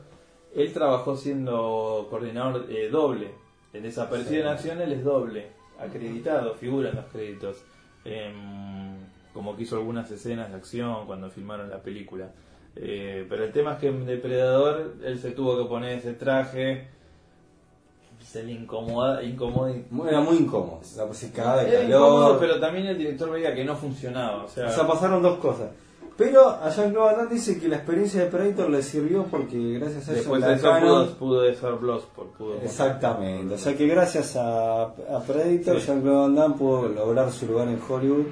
Él 0.54 0.72
trabajó 0.72 1.16
siendo 1.16 2.06
coordinador 2.10 2.66
eh, 2.70 2.88
doble. 2.88 3.30
En 3.72 3.82
Desaparecida 3.84 4.30
Sí. 4.30 4.40
en 4.40 4.46
Acción 4.48 4.80
él 4.80 4.92
es 4.92 5.04
doble, 5.04 5.46
acreditado, 5.78 6.54
figura 6.54 6.90
en 6.90 6.96
los 6.96 7.04
créditos. 7.06 7.62
Em, 8.04 8.96
como 9.32 9.54
que 9.56 9.62
hizo 9.62 9.76
algunas 9.76 10.10
escenas 10.10 10.50
de 10.50 10.56
acción 10.56 11.06
cuando 11.06 11.30
filmaron 11.30 11.70
la 11.70 11.80
película. 11.82 12.30
Eh, 12.76 13.26
pero 13.28 13.44
el 13.44 13.52
tema 13.52 13.74
es 13.74 13.78
que 13.78 13.88
en 13.88 14.06
Depredador 14.06 14.94
él 15.04 15.18
se 15.18 15.30
tuvo 15.32 15.56
que 15.62 15.68
poner 15.68 15.98
ese 15.98 16.14
traje. 16.14 16.88
Se 18.30 18.44
le 18.44 18.52
incomoda, 18.52 19.22
incomoda 19.24 19.72
Era 20.08 20.20
muy 20.20 20.36
incómodo. 20.36 20.80
La 20.96 21.12
se 21.12 21.32
cagaba 21.32 21.64
de 21.64 21.70
Era 21.70 21.84
incómodo, 21.84 22.24
calor. 22.26 22.38
pero 22.38 22.60
también 22.60 22.86
el 22.86 22.96
director 22.98 23.28
veía 23.30 23.52
que 23.54 23.64
no 23.64 23.74
funcionaba. 23.74 24.44
O 24.44 24.48
sea, 24.48 24.68
O 24.68 24.70
sea, 24.70 24.86
pasaron 24.86 25.20
dos 25.20 25.38
cosas. 25.38 25.68
Pero 26.16 26.48
a 26.50 26.68
Jean-Claude 26.70 27.06
Van 27.06 27.16
Damme 27.24 27.34
dice 27.34 27.58
que 27.58 27.66
la 27.66 27.76
experiencia 27.76 28.20
de 28.22 28.26
Predator 28.30 28.68
le 28.70 28.82
sirvió 28.82 29.24
porque 29.24 29.56
gracias 29.78 30.08
a 30.08 30.12
eso 30.12 30.20
después 30.20 30.44
de 30.44 30.52
eso 30.52 30.70
pudo, 30.80 31.14
pudo 31.16 31.40
de 31.42 31.54
ser 31.56 31.72
Bloodsport. 31.74 32.28
Pudo 32.36 32.54
Exactamente. 32.62 33.54
O 33.54 33.58
sea 33.58 33.74
que 33.76 33.86
gracias 33.86 34.36
a, 34.36 34.82
a 34.82 35.22
Predator, 35.26 35.80
Sí. 35.80 35.86
Jean-Claude 35.86 36.20
Van 36.20 36.34
Damme 36.36 36.54
pudo 36.56 36.88
lograr 36.88 37.32
su 37.32 37.46
lugar 37.46 37.68
en 37.68 37.80
Hollywood. 37.88 38.26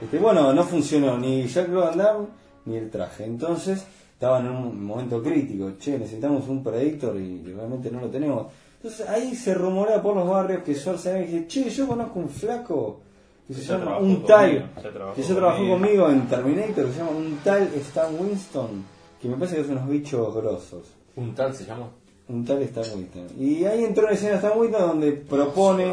Este, 0.00 0.18
bueno, 0.18 0.52
no 0.54 0.62
funcionó 0.64 1.18
ni 1.18 1.46
Jean-Claude 1.48 1.86
Van 1.88 1.98
Damme 1.98 2.26
ni 2.66 2.76
el 2.76 2.88
traje. 2.88 3.24
Entonces 3.24 3.84
estaban 4.12 4.46
en 4.46 4.52
un 4.52 4.84
momento 4.84 5.20
crítico, 5.22 5.72
che, 5.78 5.98
necesitamos 5.98 6.48
un 6.48 6.62
Predator 6.62 7.16
y 7.16 7.42
realmente 7.52 7.90
no 7.90 8.00
lo 8.00 8.06
tenemos. 8.08 8.46
Entonces 8.80 9.08
ahí 9.08 9.34
se 9.34 9.54
rumorea 9.54 10.00
por 10.00 10.14
los 10.16 10.28
barrios 10.28 10.62
que 10.62 10.74
Schwarzenegger 10.74 11.26
dice, 11.26 11.46
che, 11.48 11.70
yo 11.70 11.86
conozco 11.88 12.18
un 12.20 12.28
flaco 12.28 13.00
que 13.46 13.54
se 13.54 13.62
llama 13.62 13.98
un 13.98 14.24
tal, 14.24 14.70
que 15.16 15.22
ya 15.22 15.34
trabajó 15.34 15.56
conmigo". 15.58 15.74
conmigo 15.74 16.10
en 16.10 16.26
Terminator, 16.28 16.86
que 16.86 16.92
se 16.92 16.98
llama 16.98 17.10
un 17.10 17.38
tal 17.42 17.62
Stan 17.76 18.14
Winston, 18.20 18.84
que 19.20 19.28
me 19.28 19.36
parece 19.36 19.56
que 19.56 19.62
son 19.64 19.72
unos 19.78 19.88
bichos 19.88 20.34
grosos. 20.34 20.82
¿Un 21.16 21.34
tal 21.34 21.54
se 21.54 21.64
llama? 21.64 21.88
Un 22.28 22.44
tal 22.44 22.62
Stan 22.62 22.84
Winston. 22.94 23.26
Y 23.38 23.64
ahí 23.64 23.84
entró 23.84 24.06
en 24.08 24.14
escena 24.14 24.36
Stan 24.36 24.52
Winston 24.56 24.80
donde 24.88 25.12
propone, 25.12 25.86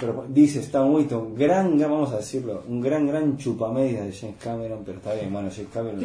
propo- 0.00 0.24
dice 0.28 0.60
Stan 0.60 0.88
Winston, 0.94 1.34
gran, 1.34 1.76
gran- 1.76 1.90
vamos 1.90 2.12
a 2.12 2.16
decirlo, 2.18 2.62
un 2.68 2.80
gran, 2.80 3.06
gran 3.06 3.36
chupamedias 3.36 4.06
de 4.06 4.12
James 4.12 4.36
Cameron, 4.42 4.82
pero 4.86 4.98
está 4.98 5.12
bien, 5.14 5.30
bueno, 5.32 5.50
James 5.54 5.70
Cameron 5.74 6.00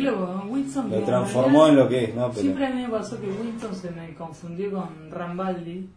lo 0.89 0.97
transformó 1.05 1.67
en 1.67 1.75
lo 1.77 1.87
que 1.87 2.03
es, 2.05 2.15
¿no? 2.15 2.29
Pero, 2.29 2.41
Siempre 2.41 2.65
a 2.65 2.69
mí 2.71 2.81
me 2.81 2.89
pasó 2.89 3.21
que 3.21 3.27
Winston 3.27 3.75
se 3.75 3.91
me 3.91 4.13
confundió 4.15 4.71
con 4.71 5.11
Rambaldi. 5.11 5.87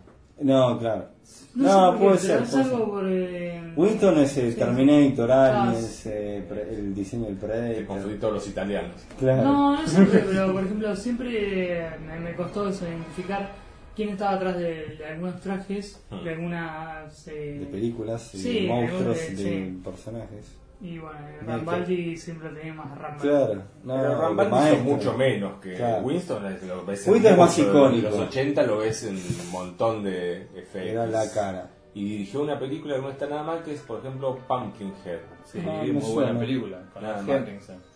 No, 0.42 0.78
claro. 0.78 1.06
No, 1.54 1.64
No, 1.64 1.70
sé 1.70 1.76
por 1.76 1.92
qué, 1.98 2.04
puede 2.04 2.18
ser. 2.18 2.42
es 2.42 2.48
puede 2.50 2.64
ser. 2.64 2.72
algo 2.72 2.90
por. 2.90 3.04
eh, 3.08 3.72
Winston 3.76 4.18
es 4.18 4.36
el 4.38 4.52
sí. 4.52 4.58
Terminator, 4.58 5.32
Ah, 5.32 5.62
Aliens, 5.62 6.06
eh, 6.06 6.44
pre- 6.48 6.74
el 6.74 6.94
diseño 6.94 7.26
del 7.26 7.36
Predator. 7.36 7.74
Te 7.76 7.86
confundí 7.86 8.18
todos 8.18 8.34
los 8.34 8.48
italianos. 8.48 8.96
Claro. 9.18 9.42
No, 9.44 9.76
no 9.82 9.86
siempre, 9.88 10.18
pero 10.30 10.52
por 10.52 10.64
ejemplo, 10.64 10.96
siempre 10.96 11.90
me, 12.06 12.20
me 12.20 12.34
costó 12.34 12.68
eso, 12.68 12.86
identificar 12.86 13.50
quién 13.94 14.10
estaba 14.10 14.32
atrás 14.32 14.56
de, 14.56 14.96
de 14.96 15.06
algunos 15.06 15.40
trajes, 15.40 16.00
Hmm. 16.10 16.24
de 16.24 16.30
algunas. 16.30 17.28
eh, 17.28 17.58
de 17.60 17.66
películas, 17.66 18.22
sí, 18.32 18.60
de 18.62 18.68
monstruos, 18.68 19.16
de, 19.16 19.36
sí. 19.36 19.80
personajes. 19.84 20.46
Y 20.82 20.98
bueno, 20.98 21.16
No, 21.42 21.46
Rambaldi 21.52 22.16
siempre 22.16 22.48
tenía 22.50 22.74
más 22.74 22.90
Rambaldi. 22.98 23.28
Claro, 23.28 23.62
no, 23.84 23.94
Pero 23.96 24.20
Rambaldi 24.20 24.68
hizo 24.74 24.82
mucho 24.84 25.16
menos 25.16 25.60
que 25.60 25.74
Claro. 25.74 26.02
Winston. 26.02 26.46
es- 26.46 26.62
Lo 26.64 26.84
ves 26.84 27.06
Winston 27.06 27.32
es 27.32 27.38
más 27.38 27.58
icónico. 27.58 28.08
los 28.10 28.18
80 28.18 28.62
lo 28.64 28.78
ves 28.78 29.04
en 29.04 29.14
un 29.16 29.50
montón 29.52 30.02
de 30.02 30.42
efectos. 30.56 30.76
Era 30.90 31.06
la 31.06 31.30
cara. 31.30 31.70
Y 31.94 32.04
dirigió 32.04 32.42
una 32.42 32.58
película 32.58 32.96
que 32.96 33.02
no 33.02 33.10
está 33.10 33.26
nada 33.28 33.42
mal, 33.44 33.62
que 33.62 33.74
es, 33.74 33.80
por 33.82 34.00
ejemplo, 34.00 34.38
Pumpkinhead. 34.48 35.20
Sí, 35.44 35.58
Ah, 35.64 35.70
muy 35.82 35.92
me 35.92 36.00
buena 36.00 36.06
suena. 36.06 36.38
película. 36.40 36.82
Con 36.92 37.02
Nada. 37.02 37.24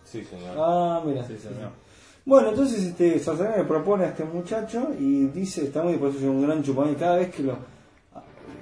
Sí, 0.05 0.23
señor. 0.25 0.55
Ah, 0.59 1.03
mira. 1.05 1.25
Sí, 1.25 1.37
señor. 1.39 1.71
Bueno, 2.25 2.51
entonces 2.51 2.83
este 2.85 3.19
Schwarzenegger 3.19 3.67
propone 3.67 4.05
a 4.05 4.09
este 4.09 4.25
muchacho 4.25 4.91
y 4.99 5.27
dice, 5.29 5.65
está 5.65 5.83
muy 5.83 5.95
eso 5.95 6.09
es 6.09 6.23
un 6.23 6.43
gran 6.47 6.63
chupón 6.63 6.91
y 6.93 6.95
cada 6.97 7.17
vez 7.17 7.31
que 7.35 7.43
lo 7.43 7.57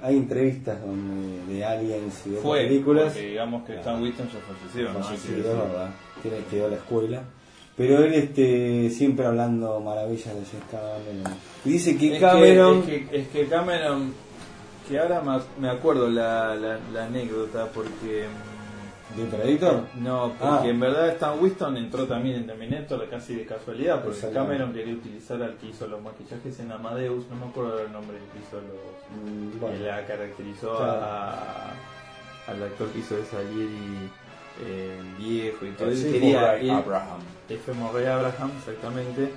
hay 0.05 0.17
entrevistas 0.17 0.79
donde, 0.85 1.45
de 1.51 1.65
aliens 1.65 2.21
y 2.27 2.29
de 2.31 2.37
Fue, 2.37 2.63
películas, 2.63 3.13
porque 3.13 3.27
digamos 3.27 3.65
que 3.65 3.75
Stan 3.77 4.01
Winston 4.01 4.27
ya 4.27 4.39
falleció, 4.39 4.93
¿no? 4.93 5.03
falleció, 5.03 5.37
es 5.37 5.43
verdad, 5.43 5.89
tiene 6.21 6.37
que 6.49 6.57
ir 6.57 6.63
a 6.63 6.67
la 6.67 6.75
escuela. 6.75 7.23
Pero 7.75 8.03
él 8.05 8.13
este 8.13 8.89
siempre 8.91 9.25
hablando 9.25 9.79
maravillas 9.81 10.27
de 10.27 10.45
James 10.45 10.65
Cameron. 10.71 11.37
Y 11.65 11.69
dice 11.71 11.97
que 11.97 12.13
Es 12.13 12.21
Cameron 12.21 12.83
Que, 12.83 12.95
es, 12.95 13.09
que, 13.09 13.17
es 13.17 13.27
que 13.29 13.45
Cameron, 13.47 14.13
que 14.87 14.99
ahora 14.99 15.23
me 15.59 15.69
acuerdo 15.69 16.07
la, 16.07 16.55
la, 16.55 16.79
la 16.93 17.05
anécdota 17.05 17.67
porque... 17.73 18.27
¿De 19.15 19.23
Predator? 19.25 19.83
No, 19.95 20.33
porque 20.39 20.67
Ah. 20.67 20.69
en 20.69 20.79
verdad 20.79 21.09
Stan 21.09 21.39
Winston 21.39 21.77
entró 21.77 22.05
también 22.05 22.37
en 22.37 22.47
Terminator 22.47 23.07
casi 23.09 23.35
de 23.35 23.45
casualidad, 23.45 24.03
porque. 24.03 24.29
Cameron 24.33 24.73
quería 24.73 24.95
utilizar 24.95 25.41
al 25.43 25.55
que 25.57 25.67
hizo 25.67 25.87
los 25.87 26.01
maquillajes 26.01 26.59
en 26.59 26.71
Amadeus, 26.71 27.25
no 27.29 27.35
me 27.35 27.45
acuerdo 27.45 27.79
el 27.85 27.91
nombre 27.91 28.17
del 28.17 28.25
que 28.29 28.39
hizo 28.39 28.57
los... 28.57 29.31
Mm, 29.31 29.59
bueno. 29.59 29.77
que 29.77 29.83
la 29.83 30.05
caracterizó 30.07 30.75
Claro. 30.77 31.01
a, 31.03 31.73
al 32.47 32.63
actor 32.63 32.87
que 32.89 32.99
hizo 32.99 33.15
de 33.15 33.25
Salieri 33.25 34.09
eh, 34.65 35.01
viejo 35.19 35.65
y 35.65 35.71
todo. 35.71 35.89
F. 35.91 36.11
quería 36.11 36.39
Murray 36.41 36.69
Abraham. 36.69 37.19
F. 37.49 37.73
Murray 37.73 38.05
Abraham, 38.07 38.51
exactamente. 38.57 39.31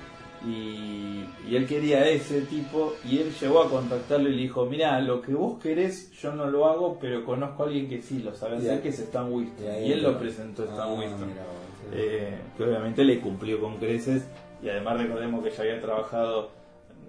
Y, 0.47 1.25
y 1.49 1.57
él 1.57 1.67
quería 1.67 2.09
ese 2.09 2.43
tipo 2.43 2.95
y 3.05 3.19
él 3.19 3.33
llegó 3.41 3.63
a 3.63 3.69
contactarlo 3.69 4.29
y 4.29 4.35
le 4.37 4.43
dijo, 4.43 4.67
mira, 4.67 5.01
lo 5.01 5.21
que 5.21 5.35
vos 5.35 5.59
querés 5.61 6.11
yo 6.13 6.33
no 6.33 6.47
lo 6.47 6.67
hago, 6.69 6.99
pero 7.01 7.25
conozco 7.25 7.65
a 7.65 7.67
alguien 7.67 7.89
que 7.89 8.01
sí 8.03 8.21
lo 8.21 8.35
sabe 8.35 8.59
hacer, 8.59 8.81
que 8.81 8.91
es 8.91 8.99
Stan 9.01 9.33
Winston. 9.33 9.67
y 9.85 9.93
él 9.93 10.03
lo 10.03 10.19
presentó 10.19 10.63
a 10.63 10.67
Stan 10.67 10.81
Ah, 10.89 10.93
Winston. 10.95 11.29
mira 11.29 11.43
vos, 11.43 11.53
sí. 11.81 11.87
Eh, 11.95 12.39
que 12.57 12.63
obviamente 12.65 13.03
le 13.05 13.21
cumplió 13.21 13.61
con 13.61 13.79
creces 13.79 14.27
y 14.63 14.69
además 14.69 14.99
recordemos 14.99 15.43
que 15.43 15.51
ya 15.51 15.63
había 15.63 15.81
trabajado 15.81 16.51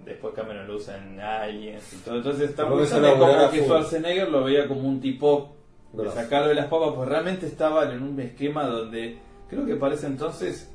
después 0.04 0.34
Cameron 0.34 0.66
lo 0.66 0.76
usa 0.76 0.96
en 0.96 1.20
Aliens 1.20 1.92
y 1.92 1.96
todo 1.98 2.16
entonces 2.16 2.50
Stan 2.50 2.72
Winston 2.72 3.04
es 3.04 3.12
como 3.12 3.50
que. 3.50 3.62
Schwarzenegger 3.62 4.28
lo 4.30 4.44
veía 4.44 4.66
como 4.66 4.88
un 4.88 5.00
tipo 5.00 5.54
de 5.92 6.08
sacarlo 6.10 6.48
de 6.48 6.54
las 6.54 6.66
papas 6.66 6.94
pues 6.96 7.08
realmente 7.08 7.46
estaban 7.46 7.90
en 7.92 8.02
un 8.02 8.18
esquema 8.20 8.64
donde 8.66 9.18
creo 9.48 9.66
que 9.66 9.76
para 9.76 9.94
ese 9.94 10.06
entonces 10.06 10.72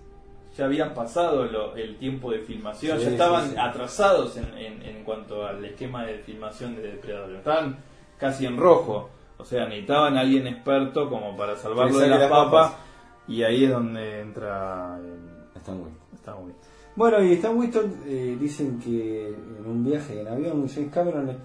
ya 0.58 0.66
habían 0.66 0.94
pasado 0.94 1.46
lo- 1.46 1.76
el 1.76 1.98
tiempo 1.98 2.32
de 2.32 2.40
filmación, 2.40 2.98
Sí, 3.00 3.06
ya 3.06 3.12
estaban 3.12 3.44
sí, 3.46 3.52
sí. 3.52 3.58
atrasados 3.60 4.38
en, 4.38 4.46
en- 4.58 4.82
en 4.82 5.04
cuanto 5.04 5.46
al 5.46 5.64
esquema 5.66 6.06
de 6.06 6.20
filmación 6.20 6.76
de 6.76 6.82
Depredador, 6.84 7.32
estaban 7.36 7.78
casi 8.18 8.46
en 8.46 8.58
rojo, 8.58 9.10
o 9.38 9.44
sea, 9.46 9.66
necesitaban 9.68 10.18
a 10.18 10.22
alguien 10.22 10.48
experto 10.48 11.10
como 11.10 11.36
para 11.36 11.56
salvarlo 11.58 12.00
de 12.00 12.08
las 12.08 12.20
las 12.20 12.30
papas, 12.30 12.72
papas. 12.72 12.86
y 13.28 13.44
ahí 13.44 13.66
es 13.66 13.72
donde 13.72 14.22
entra 14.22 14.98
el- 14.98 15.58
Stan 15.60 15.76
Winston. 15.76 16.16
Stan 16.16 16.36
Winston. 16.44 16.70
Bueno, 16.96 17.22
y 17.24 17.34
Stan 17.34 17.58
Winston 17.58 17.94
eh, 18.06 18.38
dicen 18.40 18.80
que 18.80 19.28
en 19.30 19.66
un 19.66 19.84
viaje 19.84 20.22
en 20.22 20.28
avión, 20.30 20.66
James 20.70 20.92
Cameron 20.94 21.26
le, 21.28 21.36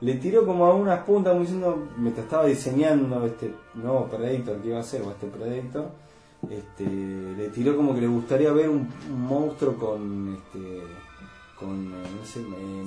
le 0.00 0.14
tiró 0.18 0.44
como 0.44 0.66
a 0.66 0.74
unas 0.74 1.00
puntas, 1.04 1.30
como 1.32 1.42
diciendo, 1.44 1.88
mientras 1.96 2.24
estaba 2.26 2.44
diseñando 2.44 3.24
este 3.24 3.50
nuevo 3.74 4.06
Predator 4.08 4.60
que 4.60 4.68
iba 4.68 4.76
a 4.76 4.80
hacer, 4.80 5.00
o 5.02 5.10
este 5.10 5.26
Predator, 5.28 5.86
este, 6.50 6.84
le 6.84 7.48
tiró 7.48 7.76
como 7.76 7.94
que 7.94 8.00
le 8.00 8.06
gustaría 8.06 8.52
ver 8.52 8.68
un, 8.68 8.88
un 9.10 9.22
monstruo 9.22 9.76
con, 9.76 10.34
este, 10.34 10.82
con, 11.58 11.92
eh, 11.92 12.06
no 12.16 12.24
sé, 12.24 12.40
eh, 12.40 12.84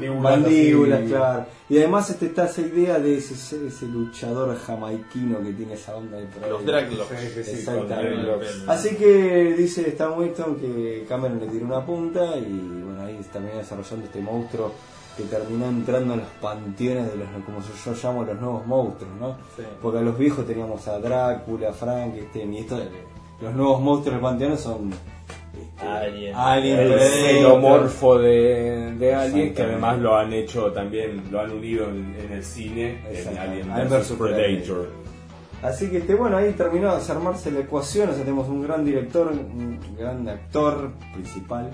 sí, 0.00 0.08
mandíbulas 0.10 1.02
claro. 1.08 1.46
Y 1.68 1.78
además 1.78 2.08
este, 2.10 2.26
está 2.26 2.46
esa 2.46 2.60
idea 2.60 2.98
de 3.00 3.16
ese, 3.16 3.34
ese 3.66 3.86
luchador 3.86 4.56
jamaiquino 4.56 5.42
que 5.42 5.52
tiene 5.52 5.74
esa 5.74 5.96
onda 5.96 6.18
de. 6.18 6.28
Los 6.48 6.64
Draglocks. 6.64 7.18
Sí, 7.18 7.40
Exactamente. 7.40 8.46
Así 8.68 8.94
que 8.94 9.54
dice 9.54 9.88
Stan 9.88 10.16
Winston 10.16 10.56
que 10.56 11.04
Cameron 11.08 11.40
le 11.40 11.48
tiró 11.48 11.66
una 11.66 11.84
punta 11.84 12.36
y 12.36 12.82
bueno, 12.84 13.02
ahí 13.02 13.20
terminó 13.32 13.58
desarrollando 13.58 14.06
este 14.06 14.20
monstruo 14.20 14.72
que 15.16 15.24
terminó 15.24 15.66
entrando 15.66 16.14
en 16.14 16.20
los 16.20 16.28
panteones 16.40 17.10
de 17.10 17.16
los, 17.16 17.28
como 17.44 17.60
yo, 17.60 17.68
yo 17.84 17.94
llamo 18.02 18.24
los 18.24 18.40
nuevos 18.40 18.66
monstruos, 18.66 19.12
¿no? 19.18 19.36
Sí. 19.56 19.62
Porque 19.80 19.98
a 19.98 20.02
los 20.02 20.18
viejos 20.18 20.46
teníamos 20.46 20.86
a 20.88 20.98
Drácula, 20.98 21.72
Frankenstein 21.72 22.52
y 22.52 22.58
esto, 22.58 22.78
los 23.40 23.54
nuevos 23.54 23.80
monstruos 23.80 24.14
del 24.14 24.22
panteón 24.22 24.58
son 24.58 24.90
este, 24.92 25.86
Alien. 25.86 26.34
Alien, 26.34 26.78
El 26.80 27.00
xenomorfo 27.00 28.18
de, 28.18 28.94
de 28.98 29.14
Alien, 29.14 29.54
que 29.54 29.62
además 29.62 29.98
lo 29.98 30.16
han 30.16 30.32
hecho 30.32 30.70
también, 30.72 31.22
lo 31.30 31.40
han 31.40 31.50
unido 31.50 31.88
en, 31.88 32.14
en 32.18 32.32
el 32.32 32.44
cine, 32.44 33.02
en. 33.10 33.38
Alien 33.38 33.70
Alien 33.70 33.88
vs. 33.88 34.12
Predator. 34.18 34.88
Así 35.62 35.90
que 35.90 35.98
este, 35.98 36.14
bueno, 36.14 36.36
ahí 36.36 36.52
terminó 36.52 36.90
de 36.90 36.98
desarmarse 36.98 37.50
la 37.50 37.60
ecuación, 37.60 38.10
o 38.10 38.12
sea, 38.12 38.22
tenemos 38.22 38.48
un 38.48 38.62
gran 38.62 38.84
director, 38.84 39.28
un 39.28 39.80
gran 39.98 40.28
actor 40.28 40.92
principal. 41.14 41.70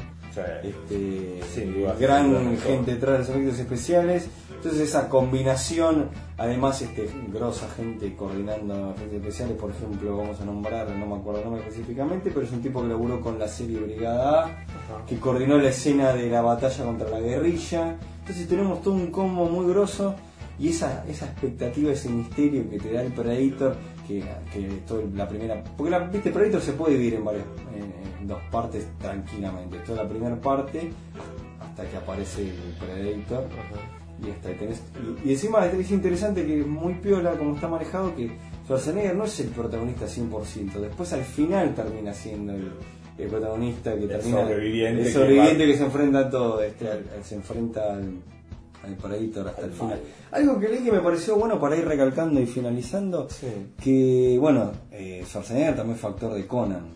Este, 0.62 1.40
Sin 1.54 1.74
duda, 1.74 1.94
gran 1.98 2.22
sin 2.24 2.30
duda, 2.32 2.40
actor. 2.40 2.62
gente 2.62 2.94
detrás 2.94 3.12
de 3.12 3.18
los 3.18 3.28
efectos 3.30 3.58
especiales. 3.58 4.28
Entonces 4.56 4.80
esa 4.88 5.08
combinación, 5.08 6.08
además 6.38 6.80
este 6.82 7.08
grosa 7.32 7.68
gente 7.76 8.14
coordinando 8.14 8.92
efectos 8.94 9.14
especiales, 9.14 9.56
por 9.56 9.70
ejemplo, 9.72 10.16
vamos 10.16 10.40
a 10.40 10.44
nombrar, 10.44 10.88
no 10.90 11.04
me 11.06 11.16
acuerdo 11.16 11.40
el 11.40 11.46
nombre 11.46 11.62
específicamente, 11.62 12.30
pero 12.32 12.46
es 12.46 12.52
un 12.52 12.62
tipo 12.62 12.80
que 12.80 12.88
laburó 12.88 13.20
con 13.20 13.40
la 13.40 13.48
serie 13.48 13.80
Brigada 13.80 14.44
A, 14.44 15.04
que 15.04 15.18
coordinó 15.18 15.58
la 15.58 15.70
escena 15.70 16.12
de 16.12 16.30
la 16.30 16.42
batalla 16.42 16.84
contra 16.84 17.08
la 17.10 17.18
guerrilla. 17.18 17.96
Entonces 18.20 18.46
tenemos 18.46 18.82
todo 18.82 18.94
un 18.94 19.10
combo 19.10 19.46
muy 19.46 19.66
grosso 19.72 20.14
y 20.60 20.68
esa, 20.68 21.04
esa 21.08 21.26
expectativa, 21.26 21.90
ese 21.90 22.08
misterio 22.08 22.68
que 22.70 22.78
te 22.78 22.92
da 22.92 23.02
el 23.02 23.12
Predator, 23.12 23.74
que, 24.06 24.22
que 24.52 24.60
toda 24.86 25.02
la 25.14 25.28
primera. 25.28 25.62
Porque 25.76 25.90
la, 25.90 26.00
viste, 26.00 26.30
Predator 26.30 26.60
se 26.60 26.72
puede 26.72 26.94
dividir 26.94 27.14
en 27.14 27.24
varias, 27.24 27.44
en, 27.74 28.20
en 28.20 28.26
dos 28.26 28.40
partes 28.50 28.86
tranquilamente. 28.98 29.78
Toda 29.86 30.02
la 30.04 30.08
primera 30.08 30.36
parte 30.40 30.90
hasta 31.60 31.84
que 31.88 31.96
aparece 31.96 32.42
el 32.42 32.74
Predator. 32.80 33.44
Y, 34.26 34.30
hasta 34.30 34.50
que 34.50 34.54
tenés, 34.54 34.80
y, 35.24 35.28
y 35.30 35.32
encima 35.32 35.66
es 35.66 35.90
interesante 35.90 36.46
que 36.46 36.60
es 36.60 36.66
muy 36.66 36.94
piola 36.94 37.32
como 37.32 37.56
está 37.56 37.66
manejado 37.66 38.14
que 38.14 38.30
Schwarzenegger 38.66 39.16
no 39.16 39.24
es 39.24 39.40
el 39.40 39.48
protagonista 39.48 40.06
100%, 40.06 40.74
después 40.74 41.12
al 41.12 41.24
final 41.24 41.74
termina 41.74 42.14
siendo 42.14 42.52
el, 42.54 42.70
el 43.18 43.26
protagonista 43.28 43.96
que 43.98 44.06
termina 44.06 44.42
sobreviviente 44.42 45.00
el 45.00 45.06
que 45.08 45.12
sobreviviente 45.12 45.64
va- 45.66 45.72
que, 45.72 45.76
se 45.76 45.84
enfrenta 45.84 46.18
a 46.20 46.30
todo, 46.30 46.62
este, 46.62 46.86
se 47.24 47.34
enfrenta 47.34 47.94
al, 47.94 48.12
al 48.84 48.94
Predator 48.96 49.48
hasta 49.48 49.64
el 49.66 49.72
final. 49.72 50.00
Algo 50.30 50.58
que 50.58 50.68
leí 50.68 50.84
que 50.84 50.92
me 50.92 51.00
pareció 51.00 51.36
bueno 51.36 51.58
para 51.60 51.76
ir 51.76 51.84
recalcando 51.84 52.40
y 52.40 52.46
finalizando, 52.46 53.28
que 53.82 54.36
bueno, 54.40 54.72
eh, 54.90 55.22
Schwarzenegger 55.26 55.76
también 55.76 55.98
fue 55.98 56.10
actor 56.10 56.34
de 56.34 56.46
Conan, 56.46 56.86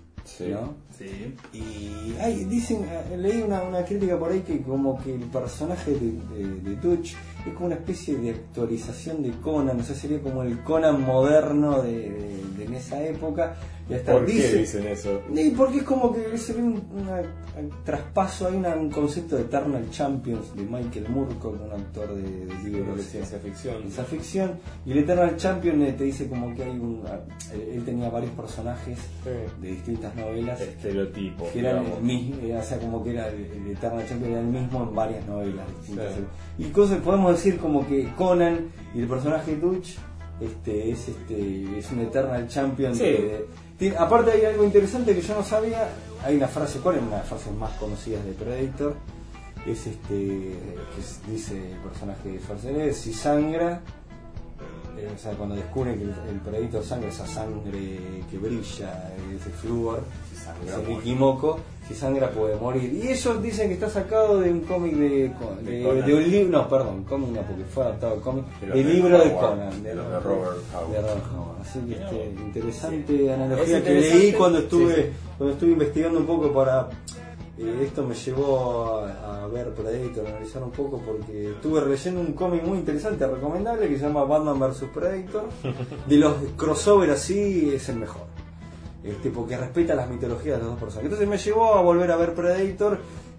¿no? 0.50 0.74
Sí. 0.98 1.34
Y 1.52 2.14
hay, 2.20 2.44
dicen, 2.46 2.84
eh, 2.84 3.16
leí 3.16 3.42
una, 3.42 3.62
una 3.62 3.84
crítica 3.84 4.18
por 4.18 4.32
ahí 4.32 4.40
que 4.40 4.62
como 4.62 5.00
que 5.02 5.14
el 5.14 5.20
personaje 5.24 5.92
de, 5.92 6.12
de, 6.34 6.60
de 6.62 6.76
Dutch 6.76 7.14
es 7.46 7.52
como 7.54 7.66
una 7.66 7.76
especie 7.76 8.16
de 8.16 8.30
actualización 8.30 9.22
de 9.22 9.30
Conan, 9.42 9.78
o 9.78 9.82
sea, 9.84 9.94
sería 9.94 10.20
como 10.20 10.42
el 10.42 10.62
Conan 10.64 11.02
moderno 11.02 11.82
de, 11.82 11.92
de- 12.10 12.42
de 12.56 12.64
en 12.64 12.74
esa 12.74 13.00
época. 13.04 13.54
Y 13.88 13.94
hasta 13.94 14.12
¿Por 14.12 14.26
qué 14.26 14.32
dice- 14.32 14.58
dicen 14.58 14.86
eso? 14.88 15.22
y 15.32 15.50
porque 15.50 15.78
es 15.78 15.82
como 15.84 16.12
que 16.12 16.36
se 16.36 16.54
ve 16.54 16.62
un, 16.62 16.82
una- 16.92 17.22
un 17.56 17.70
traspaso, 17.84 18.48
hay 18.48 18.56
una- 18.56 18.74
un 18.74 18.90
concepto 18.90 19.36
de 19.36 19.42
Eternal 19.42 19.88
Champions 19.90 20.56
de 20.56 20.62
Michael 20.64 21.08
Moorcock, 21.08 21.54
un 21.64 21.70
actor 21.72 22.14
de, 22.16 22.22
de 22.46 22.68
libros 22.68 22.96
de 22.96 23.02
ciencia 23.04 23.38
ficción. 23.38 23.78
ciencia 23.82 24.02
ficción. 24.04 24.52
Y 24.84 24.90
el 24.92 24.98
Eternal 24.98 25.36
Champion 25.36 25.80
eh, 25.82 25.92
te 25.92 26.02
dice 26.04 26.28
como 26.28 26.52
que 26.54 26.64
hay 26.64 26.70
un. 26.78 27.04
Él, 27.54 27.60
él 27.76 27.84
tenía 27.84 28.10
varios 28.10 28.32
personajes 28.32 28.98
de 29.62 29.68
distintas 29.68 30.14
novelas. 30.16 30.60
Estereotipo. 30.60 31.48
Que 31.52 31.60
eran 31.60 31.80
digamos. 31.84 31.98
el 31.98 32.04
mismo, 32.04 32.36
eh, 32.42 32.56
o 32.56 32.62
sea, 32.64 32.78
como 32.78 33.04
que 33.04 33.10
era 33.12 33.28
el, 33.28 33.44
el 33.44 33.70
Eternal 33.70 34.04
Champion 34.08 34.30
era 34.32 34.40
el 34.40 34.46
mismo 34.48 34.82
en 34.82 34.94
varias 34.96 35.26
novelas 35.26 35.64
distintas. 35.78 36.12
Y 36.58 36.64
cosas, 36.70 36.98
podemos 37.02 37.32
decir 37.36 37.58
como 37.58 37.86
que 37.86 38.08
Conan 38.16 38.66
y 38.94 39.00
el 39.02 39.06
personaje 39.06 39.54
Dutch 39.56 39.94
este, 40.40 40.90
es, 40.90 41.08
este, 41.08 41.78
es 41.78 41.90
un 41.92 42.00
Eternal 42.00 42.46
Champion. 42.48 42.94
Sí. 42.94 43.04
de- 43.04 43.46
tiene- 43.78 43.96
aparte 43.96 44.30
hay 44.32 44.44
algo 44.44 44.64
interesante 44.64 45.14
que 45.14 45.20
yo 45.22 45.34
no 45.34 45.42
sabía, 45.42 45.88
hay 46.24 46.36
una 46.36 46.48
frase, 46.48 46.78
¿cuál 46.80 46.96
es 46.96 47.02
una 47.02 47.10
de 47.12 47.16
las 47.18 47.28
frases 47.28 47.52
más 47.54 47.72
conocidas 47.78 48.24
de 48.24 48.32
Predator? 48.32 48.94
Es 49.66 49.86
este, 49.86 49.98
que 50.08 51.30
dice 51.30 51.72
el 51.72 51.78
personaje 51.78 52.28
de 52.30 52.38
Schwarzenegger, 52.40 52.94
si 52.94 53.12
sangra, 53.12 53.80
eh, 54.96 55.10
o 55.14 55.18
sea, 55.18 55.32
cuando 55.32 55.56
descubren 55.56 55.98
que 55.98 56.04
el, 56.04 56.14
el 56.30 56.40
Predator 56.40 56.84
sangra, 56.84 57.08
esa 57.08 57.26
sangre 57.26 58.22
que 58.30 58.38
brilla, 58.38 59.12
ese 59.34 59.50
flúor, 59.50 60.02
ese 60.64 60.76
muere. 60.84 61.02
Si 61.86 61.94
sangra 61.94 62.30
puede 62.30 62.56
morir. 62.56 62.92
Y 62.92 63.08
ellos 63.08 63.40
dicen 63.42 63.68
que 63.68 63.74
está 63.74 63.88
sacado 63.88 64.40
de 64.40 64.50
un 64.50 64.60
cómic 64.60 64.94
de, 64.94 65.08
de, 65.08 65.28
De 65.28 65.82
Conan. 65.84 66.04
de 66.06 66.14
un 66.14 66.30
libro, 66.30 66.58
no, 66.58 66.68
perdón, 66.68 67.04
cómic 67.04 67.28
no, 67.30 67.42
porque 67.42 67.64
fue 67.64 67.84
adaptado 67.84 68.14
al 68.14 68.20
cómic, 68.20 68.44
el 68.74 68.92
libro 68.92 69.18
de 69.18 69.32
Conan, 69.34 69.82
de 69.82 69.94
Robert 69.94 70.24
Howard. 70.26 70.90
de 70.90 71.00
Robert 71.00 71.24
Howard. 71.32 71.60
Así 71.60 71.78
que 71.80 71.92
este, 71.94 72.34
interesante 72.44 73.32
analogía 73.32 73.78
Es 73.78 73.84
que 73.84 73.90
interesante. 73.90 74.18
leí 74.18 74.32
cuando 74.32 74.58
estuve, 74.58 74.94
Sí, 74.96 75.02
sí. 75.02 75.08
cuando 75.38 75.54
estuve 75.54 75.70
investigando 75.72 76.18
un 76.20 76.26
poco 76.26 76.52
para 76.52 76.88
eh, 77.58 77.82
esto 77.84 78.02
me 78.04 78.14
llevó 78.14 78.98
a, 78.98 79.44
a 79.44 79.46
ver 79.46 79.72
Predator, 79.72 80.26
a 80.26 80.30
analizar 80.30 80.62
un 80.62 80.70
poco 80.72 81.00
porque 81.06 81.52
estuve 81.52 81.86
leyendo 81.86 82.20
un 82.20 82.32
cómic 82.34 82.62
muy 82.64 82.78
interesante, 82.78 83.26
recomendable, 83.26 83.88
que 83.88 83.96
se 83.96 84.04
llama 84.06 84.24
Batman 84.24 84.58
vs 84.58 84.84
Predator. 84.92 85.44
De 86.06 86.16
los 86.16 86.34
crossover 86.56 87.10
así 87.10 87.70
es 87.74 87.88
el 87.88 87.96
mejor. 87.96 88.25
Este, 89.06 89.30
porque 89.30 89.56
respeta 89.56 89.94
las 89.94 90.08
mitologías 90.10 90.56
de 90.58 90.62
los 90.64 90.72
dos 90.72 90.80
personajes. 90.80 91.04
Entonces 91.12 91.28
me 91.28 91.38
llevó 91.38 91.74
a 91.74 91.82
volver 91.82 92.10
a 92.10 92.16
ver 92.16 92.34
Predator 92.34 92.98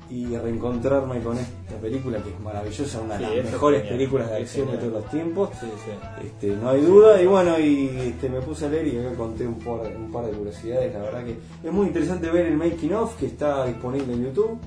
y 0.10 0.38
reencontrarme 0.38 1.20
con 1.20 1.38
esta 1.38 1.76
película 1.82 2.24
que 2.24 2.30
es 2.30 2.40
maravillosa, 2.40 3.02
una 3.02 3.18
de 3.18 3.26
Sí, 3.28 3.36
las 3.36 3.46
es 3.46 3.52
mejores 3.52 3.80
genial, 3.82 3.98
películas 3.98 4.30
de 4.30 4.38
acción 4.38 4.72
de 4.72 4.78
todos 4.78 4.94
los 4.94 5.10
tiempos. 5.12 5.50
Sí, 5.60 5.68
sí. 5.84 6.26
Este, 6.26 6.48
no 6.56 6.70
hay 6.70 6.82
duda, 6.82 7.22
y 7.22 7.26
bueno, 7.26 7.60
y 7.60 7.88
este, 8.08 8.30
me 8.30 8.40
puse 8.40 8.68
a 8.68 8.70
leer 8.70 8.88
y 8.88 9.00
acá 9.00 9.16
conté 9.18 9.46
un 9.46 9.60
par, 9.60 9.82
un 9.98 10.10
par 10.10 10.26
de 10.26 10.32
curiosidades. 10.32 10.94
La 10.94 11.00
verdad 11.02 11.26
que 11.26 11.38
es 11.68 11.74
muy 11.74 11.88
interesante 11.88 12.30
ver 12.32 12.46
el 12.46 12.56
making 12.56 12.94
of 12.94 13.18
que 13.18 13.26
está 13.26 13.66
disponible 13.66 14.14
en 14.14 14.24
YouTube. 14.28 14.58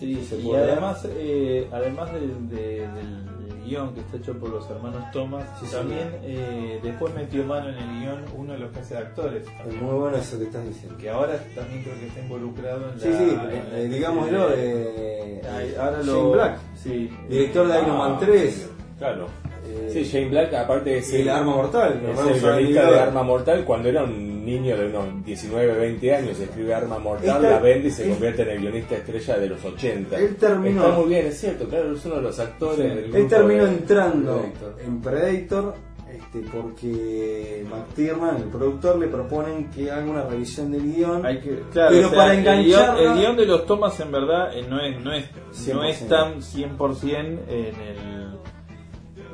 Sí, 0.00 0.24
Se 0.28 0.38
y 0.38 0.44
puede 0.46 0.62
ver. 0.62 0.70
además, 0.70 1.06
eh, 1.10 1.68
además 1.70 2.12
del, 2.14 2.48
de- 2.48 2.88
del 2.88 3.28
guion 3.64 3.94
que 3.94 4.00
está 4.00 4.16
hecho 4.18 4.32
por 4.38 4.50
los 4.50 4.68
hermanos 4.70 5.02
Thomas, 5.12 5.44
Sí, 5.60 5.66
también 5.72 6.08
eh, 6.22 6.78
después 6.82 7.14
metió 7.14 7.44
mano 7.44 7.68
en 7.68 7.74
el 7.76 8.00
guion 8.00 8.24
uno 8.36 8.52
de 8.52 8.58
los 8.60 8.70
que 8.72 8.80
hace 8.80 8.94
de 8.94 9.00
actores. 9.00 9.46
Es 9.68 9.74
muy 9.82 9.94
bueno 9.98 10.16
eso 10.16 10.38
que 10.38 10.44
estás 10.44 10.64
diciendo. 10.66 10.96
Que 10.98 11.10
ahora 11.10 11.38
también 11.54 11.82
creo 11.82 11.98
que 11.98 12.06
está 12.06 12.20
involucrado 12.20 12.90
en 12.92 13.00
Sí, 13.00 13.08
la. 13.08 13.18
sí, 13.18 13.36
la- 13.70 13.78
eh, 13.78 13.88
digámoslo, 13.88 14.50
eh, 14.50 14.54
eh, 14.56 15.42
eh, 15.44 15.76
ahora 15.78 15.98
Shane 16.00 16.06
lo- 16.12 16.30
Black, 16.32 16.58
sí, 16.82 17.10
director 17.28 17.66
de 17.68 17.72
Ah, 17.74 17.82
Iron 17.82 17.98
Man 17.98 18.18
3. 18.20 18.70
Claro. 18.98 19.26
Eh, 19.66 19.90
sí, 19.92 20.04
Shane 20.04 20.28
Black, 20.28 20.52
aparte 20.54 20.98
es 20.98 21.12
el 21.14 21.28
Arma 21.28 21.56
Mortal, 21.56 21.94
el 21.94 22.00
ver. 22.84 22.92
de 22.94 23.00
Arma 23.00 23.22
Mortal 23.22 23.64
cuando 23.64 23.88
era 23.88 24.04
un 24.04 24.33
niño 24.44 24.76
de 24.76 24.86
unos 24.88 25.24
19, 25.24 25.74
20 25.74 26.14
años. 26.14 26.38
Escribe 26.38 26.74
Arma 26.74 26.98
Mortal, 26.98 27.36
Esta- 27.36 27.50
la 27.50 27.58
vende 27.58 27.88
y 27.88 27.90
se 27.90 28.04
él- 28.04 28.10
convierte 28.10 28.42
en 28.42 28.48
el 28.50 28.60
guionista 28.60 28.94
estrella 28.96 29.38
de 29.38 29.48
los 29.48 29.64
80. 29.64 30.18
Él 30.18 30.36
terminó- 30.36 30.84
Está 30.86 30.98
muy 30.98 31.08
bien, 31.08 31.26
es 31.26 31.38
cierto, 31.40 31.68
claro, 31.68 31.92
es 31.94 32.04
uno 32.04 32.16
de 32.16 32.22
los 32.22 32.38
actores 32.38 32.78
del 32.78 32.98
Él 32.98 33.10
grupo 33.12 33.28
terminó 33.28 33.64
de- 33.64 33.70
entrando 33.70 34.40
Predator. 34.42 34.80
en 34.84 35.00
Predator 35.00 35.74
este, 36.14 36.40
porque 36.52 37.66
McTiernan, 37.68 38.36
el 38.36 38.44
productor, 38.44 38.98
le 38.98 39.08
proponen 39.08 39.68
que 39.70 39.90
haga 39.90 40.04
una 40.08 40.22
revisión 40.24 40.70
del 40.70 40.82
guion. 40.94 41.26
Hay 41.26 41.40
que, 41.40 41.58
claro, 41.72 41.90
pero 41.90 42.06
o 42.06 42.10
sea, 42.10 42.18
para 42.18 42.34
el 42.34 42.44
guión- 42.44 42.54
engancharla- 42.54 43.00
El 43.14 43.18
guion 43.18 43.36
de 43.36 43.46
los 43.46 43.66
Thomas 43.66 43.98
en 43.98 44.12
verdad 44.12 44.56
eh, 44.56 44.64
no 44.68 44.80
es 44.80 45.00
no 45.02 45.12
es 45.12 45.24
no 45.34 45.52
100%. 45.52 45.88
es 45.88 46.08
tan 46.08 46.40
100% 46.42 47.40
en 47.48 47.74
el 47.80 48.24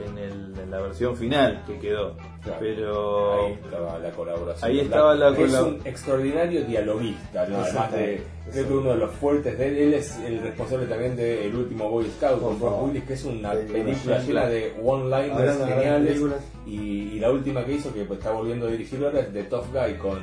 en, 0.06 0.16
el, 0.16 0.58
en 0.58 0.70
la 0.70 0.80
versión 0.80 1.14
final 1.14 1.62
que 1.66 1.78
quedó. 1.78 2.16
Claro. 2.42 2.58
Pero 2.60 3.46
Ahí 3.46 3.52
estaba 3.64 3.98
la 3.98 4.10
colaboración. 4.10 4.70
Ahí 4.70 4.80
estaba 4.80 5.14
la 5.14 5.30
Black. 5.30 5.40
Es 5.48 5.60
un 5.60 5.80
extraordinario 5.84 6.64
dialoguista, 6.64 7.46
¿no? 7.46 7.60
además 7.60 7.92
de, 7.92 8.22
creo 8.50 8.66
que 8.66 8.72
uno 8.74 8.90
de 8.90 8.96
los 8.96 9.10
fuertes 9.12 9.58
de 9.58 9.68
él, 9.68 9.76
él 9.76 9.94
es 9.94 10.18
el 10.26 10.40
responsable 10.40 10.86
también 10.86 11.16
de 11.16 11.46
El 11.46 11.54
último 11.54 11.90
Boy 11.90 12.10
Scout 12.16 12.40
con. 12.40 12.88
Willis, 12.88 13.04
que 13.04 13.12
es 13.14 13.24
una 13.24 13.52
Sí, 13.52 13.72
película 13.72 14.18
llena 14.20 14.46
de 14.46 14.74
one-liners 14.82 15.58
geniales. 15.66 16.22
Y, 16.66 16.76
y 17.14 17.18
la 17.20 17.30
última 17.30 17.64
que 17.64 17.72
hizo, 17.72 17.92
que 17.92 18.04
pues, 18.04 18.18
está 18.18 18.32
volviendo 18.32 18.66
a 18.66 18.70
dirigir 18.70 19.04
ahora, 19.04 19.20
es 19.20 19.32
The 19.32 19.42
Tough 19.44 19.66
Guy 19.72 19.94
con 19.94 20.18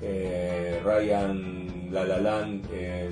eh, 0.00 0.80
Ryan 0.84 1.90
La 1.90 2.04
La 2.04 2.18
Land, 2.18 2.66
eh. 2.72 3.08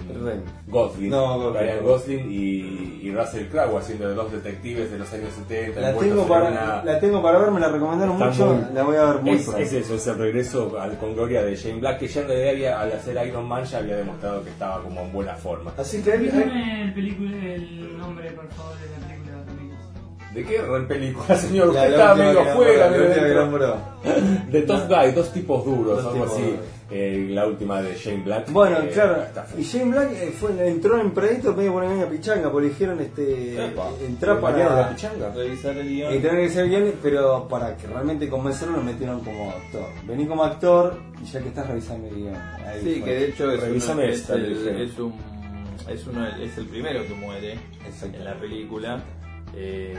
Gosling, 0.68 1.08
No, 1.10 1.38
Gosling, 1.38 1.54
Ryan. 1.54 1.84
Gosling 1.84 2.30
y, 2.30 3.00
y 3.04 3.10
Russell 3.14 3.46
Crowe 3.46 3.78
haciendo 3.78 4.08
de 4.08 4.14
dos 4.14 4.30
detectives 4.30 4.90
de 4.90 4.98
los 4.98 5.10
años 5.14 5.30
70. 5.32 5.80
La 5.80 5.94
tengo, 5.96 6.22
en 6.22 6.28
para, 6.28 6.48
una- 6.50 6.84
la 6.84 7.00
tengo 7.00 7.22
para 7.22 7.38
ver, 7.38 7.50
me 7.52 7.60
la 7.60 7.68
recomendaron 7.70 8.14
Está 8.16 8.26
mucho, 8.26 8.46
muy- 8.46 8.74
la 8.74 8.82
voy 8.82 8.96
a 8.96 9.04
ver 9.12 9.22
muy 9.22 9.30
es, 9.36 9.42
pronto. 9.44 9.60
es 9.62 9.72
eso, 9.72 9.94
es 9.94 10.06
el 10.06 10.18
regreso 10.18 10.78
al, 10.78 10.98
con 10.98 11.14
gloria 11.14 11.42
de 11.42 11.56
Shane 11.56 11.80
Black, 11.80 11.98
que 12.00 12.08
ya 12.08 12.20
en 12.20 12.28
realidad 12.28 12.50
había- 12.50 12.80
al 12.82 12.92
hacer 12.92 13.26
Iron 13.26 13.48
Man 13.48 13.64
ya 13.64 13.78
había 13.78 13.96
demostrado 13.96 14.44
que 14.44 14.50
estaba 14.50 14.82
como 14.82 15.00
en 15.00 15.12
buena 15.12 15.34
forma. 15.36 15.72
Así 15.78 16.02
que 16.02 16.18
Dígame 16.18 16.82
el, 16.84 16.92
película, 16.94 17.30
el 17.46 17.98
nombre, 17.98 18.30
por 18.32 18.46
favor, 18.48 18.74
de 18.74 18.88
la 18.90 19.06
película. 19.08 19.44
también. 19.46 19.76
¿De 20.34 20.44
qué 20.44 20.60
re 20.60 20.80
película, 20.86 21.34
señor? 21.36 21.68
Usted 21.68 21.88
última 21.88 22.14
medio 22.14 22.40
afuera, 22.42 22.90
medio. 22.90 23.76
De 24.50 24.62
Tough 24.62 24.86
Guy, 24.88 25.12
dos 25.12 25.32
tipos 25.32 25.64
duros, 25.64 25.96
Dos 26.02 26.12
algo 26.12 26.24
tipos 26.24 26.32
así. 26.34 26.42
duros. 26.42 26.60
Eh, 26.88 27.26
la 27.30 27.46
última 27.48 27.82
de 27.82 27.96
Shane 27.96 28.22
Black. 28.22 28.50
Bueno, 28.52 28.78
eh, 28.78 28.90
claro, 28.94 29.24
y 29.58 29.62
Shane 29.62 29.90
Black 29.90 30.12
eh, 30.12 30.32
fue, 30.38 30.68
entró 30.68 31.00
en 31.00 31.10
Predator 31.10 31.56
medio 31.56 31.72
por 31.72 31.82
una 31.82 31.92
media 31.92 32.08
pichanga, 32.08 32.52
porque 32.52 32.68
dijeron 32.68 33.00
este, 33.00 33.66
Epa, 33.66 33.88
entrar 34.06 34.36
¿le 34.36 34.42
marearon 34.42 34.76
la 34.76 34.82
para 34.82 34.94
pichanga? 34.94 35.30
revisar 35.34 35.76
el 35.78 35.88
guion. 35.88 36.12
entrar 36.12 36.34
en 36.36 36.40
ese 36.44 36.62
guion, 36.68 36.92
pero 37.02 37.48
para 37.48 37.76
que 37.76 37.88
realmente 37.88 38.28
convencerlo 38.28 38.76
lo 38.76 38.82
metieron 38.84 39.18
como 39.24 39.50
actor. 39.50 39.86
Vení 40.06 40.26
como 40.28 40.44
actor 40.44 40.96
y 41.20 41.24
ya 41.26 41.40
que 41.42 41.48
estás 41.48 41.66
revisando 41.66 42.06
el 42.06 42.14
guion. 42.14 42.36
Ahí 42.36 42.80
Sí, 42.82 42.94
fue. 43.00 43.04
que 43.04 43.10
de 43.14 43.24
hecho 43.30 43.50
es, 43.50 43.60
Revísame 43.62 44.04
uno- 44.04 44.12
es 44.12 44.30
el, 44.30 44.78
es 44.80 44.98
un 45.00 45.14
es 45.88 46.06
uno 46.06 46.26
es 46.26 46.56
el 46.58 46.66
primero 46.66 47.02
que 47.06 47.14
muere 47.14 47.58
en 48.02 48.24
la 48.24 48.34
película. 48.38 49.02
Eh, 49.56 49.94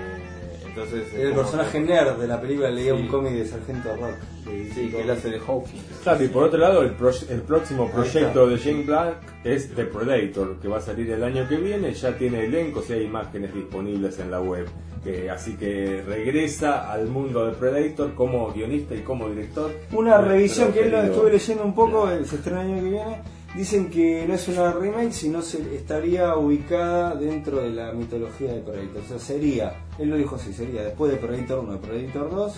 entonces 0.83 1.13
Era 1.13 1.29
el 1.29 1.35
personaje 1.35 1.71
que- 1.79 1.83
nerd 1.85 2.17
de 2.17 2.27
la 2.27 2.39
película, 2.41 2.69
leía 2.69 2.93
Sí. 2.95 3.01
un 3.01 3.07
cómic 3.07 3.33
de 3.33 3.45
Sargento 3.45 3.89
Rock. 3.95 4.15
de- 4.45 4.71
Sí, 4.73 4.87
que 4.89 5.01
él 5.01 5.09
hace 5.09 5.29
de 5.29 5.39
Hawking. 5.39 5.79
Claro, 6.03 6.23
y 6.23 6.27
por 6.29 6.43
otro 6.43 6.57
lado, 6.59 6.81
el, 6.81 6.91
pro- 6.91 7.11
el 7.29 7.41
próximo 7.41 7.89
proyecto 7.91 8.47
de 8.47 8.55
Shane 8.57 8.83
Black 8.83 9.17
es 9.43 9.73
The 9.75 9.83
Predator, 9.85 10.57
que 10.61 10.67
va 10.69 10.77
a 10.77 10.81
salir 10.81 11.11
el 11.11 11.21
año 11.23 11.47
que 11.49 11.57
viene. 11.57 11.93
Ya 11.93 12.17
tiene 12.17 12.45
elencos 12.45 12.89
y 12.89 12.93
hay 12.93 13.03
imágenes 13.03 13.53
disponibles 13.53 14.17
en 14.19 14.31
la 14.31 14.39
web. 14.39 14.65
Que- 15.03 15.29
así 15.29 15.55
que 15.57 16.01
regresa 16.07 16.91
al 16.91 17.07
mundo 17.07 17.45
de 17.45 17.53
Predator 17.53 18.13
como 18.13 18.51
guionista 18.53 18.95
y 18.95 19.01
como 19.01 19.27
director. 19.29 19.71
Una 19.91 20.17
revisión 20.19 20.71
que 20.71 20.81
él 20.83 20.91
lo 20.91 21.01
estuve 21.03 21.31
leyendo 21.31 21.63
un 21.65 21.75
poco, 21.75 22.09
eh, 22.09 22.23
se 22.25 22.35
estrena 22.37 22.61
el 22.63 22.71
año 22.71 22.83
que 22.83 22.89
viene. 22.89 23.21
Dicen 23.55 23.89
que 23.89 24.25
no 24.27 24.33
es 24.33 24.47
una 24.47 24.71
remake, 24.71 25.13
sino 25.13 25.41
se 25.41 25.75
estaría 25.75 26.35
ubicada 26.35 27.15
dentro 27.15 27.61
de 27.61 27.69
la 27.71 27.91
mitología 27.91 28.53
de 28.53 28.61
Predator. 28.61 29.01
O 29.03 29.07
sea, 29.07 29.19
sería, 29.19 29.73
él 29.97 30.09
lo 30.09 30.17
dijo 30.17 30.35
así, 30.35 30.53
sería 30.53 30.83
después 30.83 31.11
de 31.11 31.17
Predator 31.17 31.59
1, 31.59 31.81
Predator 31.81 32.29
2, 32.29 32.53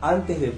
antes 0.00 0.40
de 0.40 0.52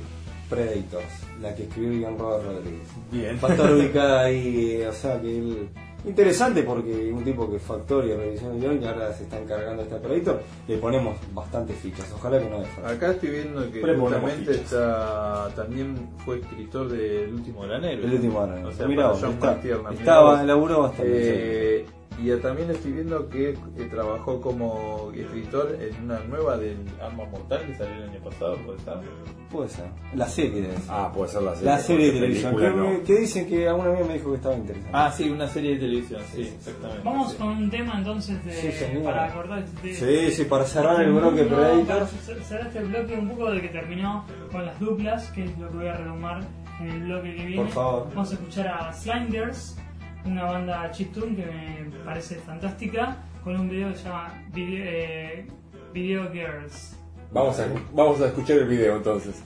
Predators, 0.51 1.05
la 1.41 1.55
que 1.55 1.65
escribió 1.65 2.01
Ian 2.01 2.19
Robert 2.19 2.45
Rodríguez. 2.45 2.89
Bien. 3.11 3.39
Va 3.43 3.49
a 3.49 3.53
estar 3.53 3.73
ubicada 3.73 4.25
ahí, 4.25 4.73
eh, 4.81 4.89
o 4.89 4.93
sea 4.93 5.21
que 5.21 5.39
él... 5.39 5.69
Interesante 6.07 6.63
porque 6.63 7.11
un 7.13 7.25
tipo 7.25 7.49
que 7.51 7.57
es 7.57 7.63
factor 7.63 8.05
y 8.05 8.13
revisión 8.13 8.61
de 8.61 8.75
y 8.75 8.85
ahora 8.85 9.13
se 9.13 9.25
está 9.25 9.41
encargando 9.41 9.83
de 9.83 9.89
este 9.89 10.01
Predator, 10.07 10.43
le 10.69 10.77
ponemos 10.79 11.17
bastantes 11.33 11.77
fichas, 11.79 12.13
ojalá 12.15 12.39
que 12.39 12.51
no 12.51 12.61
deje. 12.61 12.81
Acá 12.87 13.11
estoy 13.13 13.31
viendo 13.31 13.71
que 13.73 13.81
fichas. 14.41 14.57
está, 14.57 15.49
también 15.57 16.09
fue 16.25 16.41
escritor 16.41 16.89
del 16.89 17.33
último 17.33 17.63
granero. 17.63 18.03
El 18.05 18.15
último 18.15 18.41
año. 18.43 18.69
O 18.69 18.73
sea, 18.73 18.87
Mirá 18.87 19.09
John 19.09 19.33
está- 19.33 19.59
estaba, 19.93 20.43
laburó 20.43 20.83
bastante. 20.83 21.11
Eh, 21.81 21.87
Y 22.23 22.31
también 22.41 22.71
estoy 22.71 22.93
viendo 22.93 23.29
que 23.29 23.51
eh, 23.51 23.57
trabajó 23.91 24.41
como 24.41 25.11
escritor 25.15 25.77
en 25.81 26.05
una 26.05 26.21
nueva 26.21 26.57
del 26.57 26.79
Arma 27.01 27.25
Mortal 27.27 27.67
que 27.67 27.75
salió 27.75 27.95
el 27.95 28.11
año 28.11 28.21
pasado, 28.21 28.57
¿puede 28.65 28.79
ser? 28.79 28.95
Puede 29.51 29.69
ser. 29.69 29.85
La 30.15 30.27
serie 30.27 30.63
ser. 30.63 30.81
Ah, 30.89 31.13
puede 31.15 31.31
ser 31.31 31.43
la 31.43 31.55
serie. 31.55 31.71
La 31.71 31.79
serie 31.79 32.07
de 32.07 32.13
televisión. 32.13 32.57
Que, 32.57 32.71
no. 32.71 33.05
que 33.05 33.19
dicen 33.21 33.47
que 33.49 33.69
alguna 33.69 33.91
vez 33.91 34.07
me 34.07 34.15
dijo 34.15 34.31
que 34.31 34.37
estaba 34.37 34.55
interesante. 34.55 34.91
Ah, 34.93 35.13
sí, 35.17 35.31
una 35.31 35.49
serie 35.49 35.75
de 35.75 35.81
televisión, 35.81 36.23
sí, 36.33 36.43
exactamente. 36.43 37.03
Vamos 37.05 37.33
sí. 37.33 37.39
con 37.39 37.49
un 37.49 37.71
tema 37.71 37.99
entonces 37.99 38.45
de, 38.45 38.53
Sí, 38.73 38.87
para 39.05 39.25
acordar 39.27 39.65
de, 39.65 39.95
Sí, 39.95 40.31
sí, 40.33 40.45
para 40.45 40.65
cerrar 40.65 41.03
el 41.03 41.13
bloque 41.13 41.43
mundo, 41.43 41.57
Predator. 41.57 42.09
cerrar 42.43 42.67
este 42.67 42.81
bloque 42.85 43.15
un 43.15 43.29
poco 43.29 43.51
de 43.51 43.61
que 43.61 43.69
terminó 43.69 44.25
con 44.51 44.67
las 44.67 44.79
duplas, 44.81 45.31
que 45.31 45.45
es 45.45 45.59
lo 45.59 45.69
que 45.71 45.77
voy 45.77 45.87
a 45.89 45.97
retomar 45.97 46.41
en 46.81 46.89
el 46.89 47.03
bloque 47.05 47.37
que 47.37 47.47
viene. 47.47 47.63
Por 47.63 47.71
favor. 47.71 48.09
Vamos 48.11 48.31
a 48.31 48.35
escuchar 48.35 48.69
a 48.69 48.93
Slangers, 48.93 49.77
una 50.25 50.45
banda 50.45 50.91
chiptune 50.91 51.37
que 51.37 51.47
me 51.47 52.05
parece 52.05 52.37
fantástica, 52.37 53.17
con 53.43 53.59
un 53.59 53.69
video 53.69 53.91
que 53.91 53.99
se 53.99 54.05
llama 54.05 54.43
Video, 54.53 54.85
eh, 54.87 55.47
Video 55.93 56.33
Girls. 56.33 56.97
Vamos 57.33 57.59
a, 57.61 57.67
vamos 57.93 58.21
a 58.21 58.29
escuchar 58.29 58.59
el 58.59 58.69
video 58.69 58.97
entonces. 58.97 59.43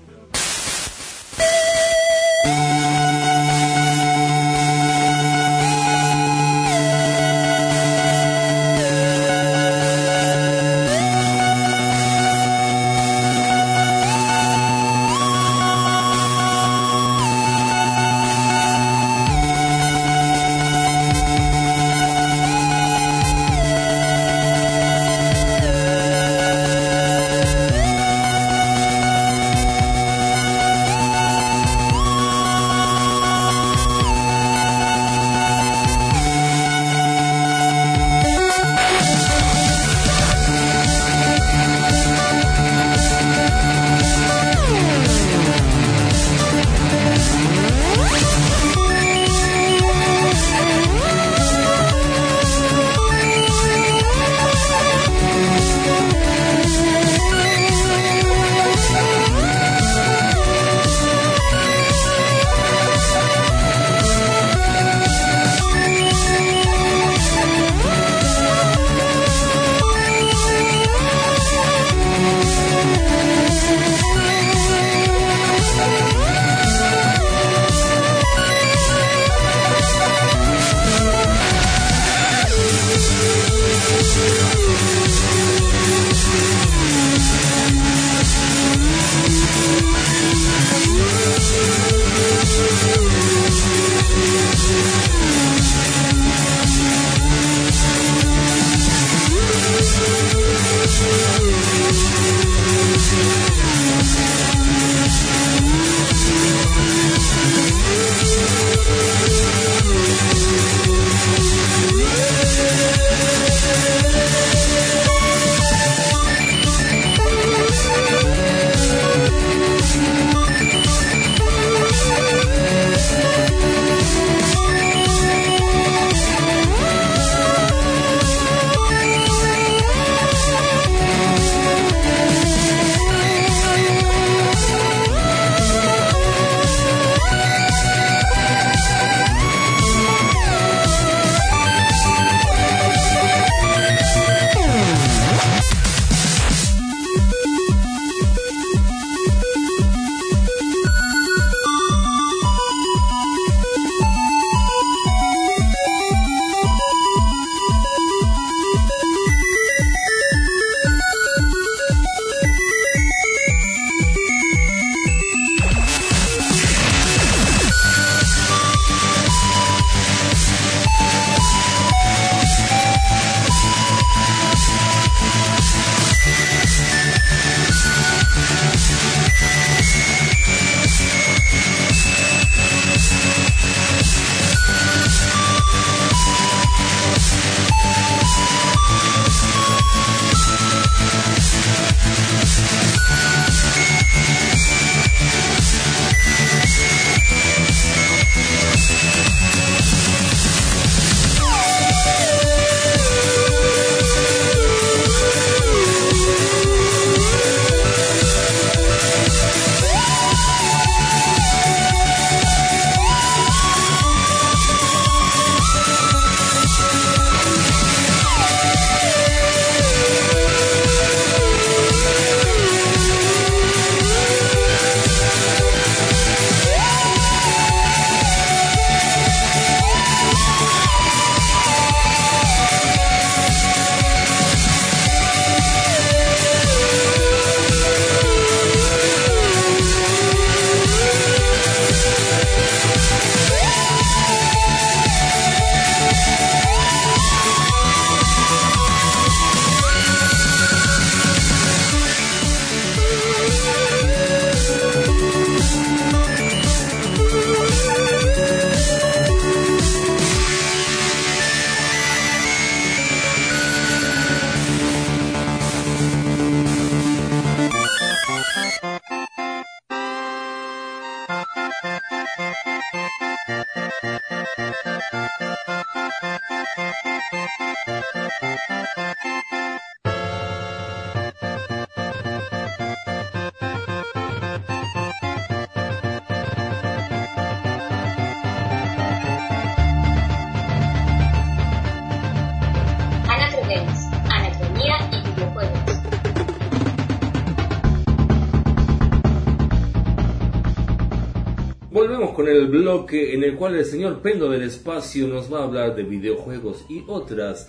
Con 302.49 302.57
el 302.57 302.67
bloque 302.69 303.35
en 303.35 303.45
el 303.45 303.57
cual 303.57 303.75
el 303.77 303.85
señor 303.85 304.21
Pendo 304.23 304.49
del 304.49 304.63
Espacio 304.63 305.29
nos 305.29 305.53
va 305.53 305.61
a 305.61 305.65
hablar 305.65 305.95
de 305.95 306.03
videojuegos 306.03 306.87
y 306.89 307.05
otras 307.07 307.69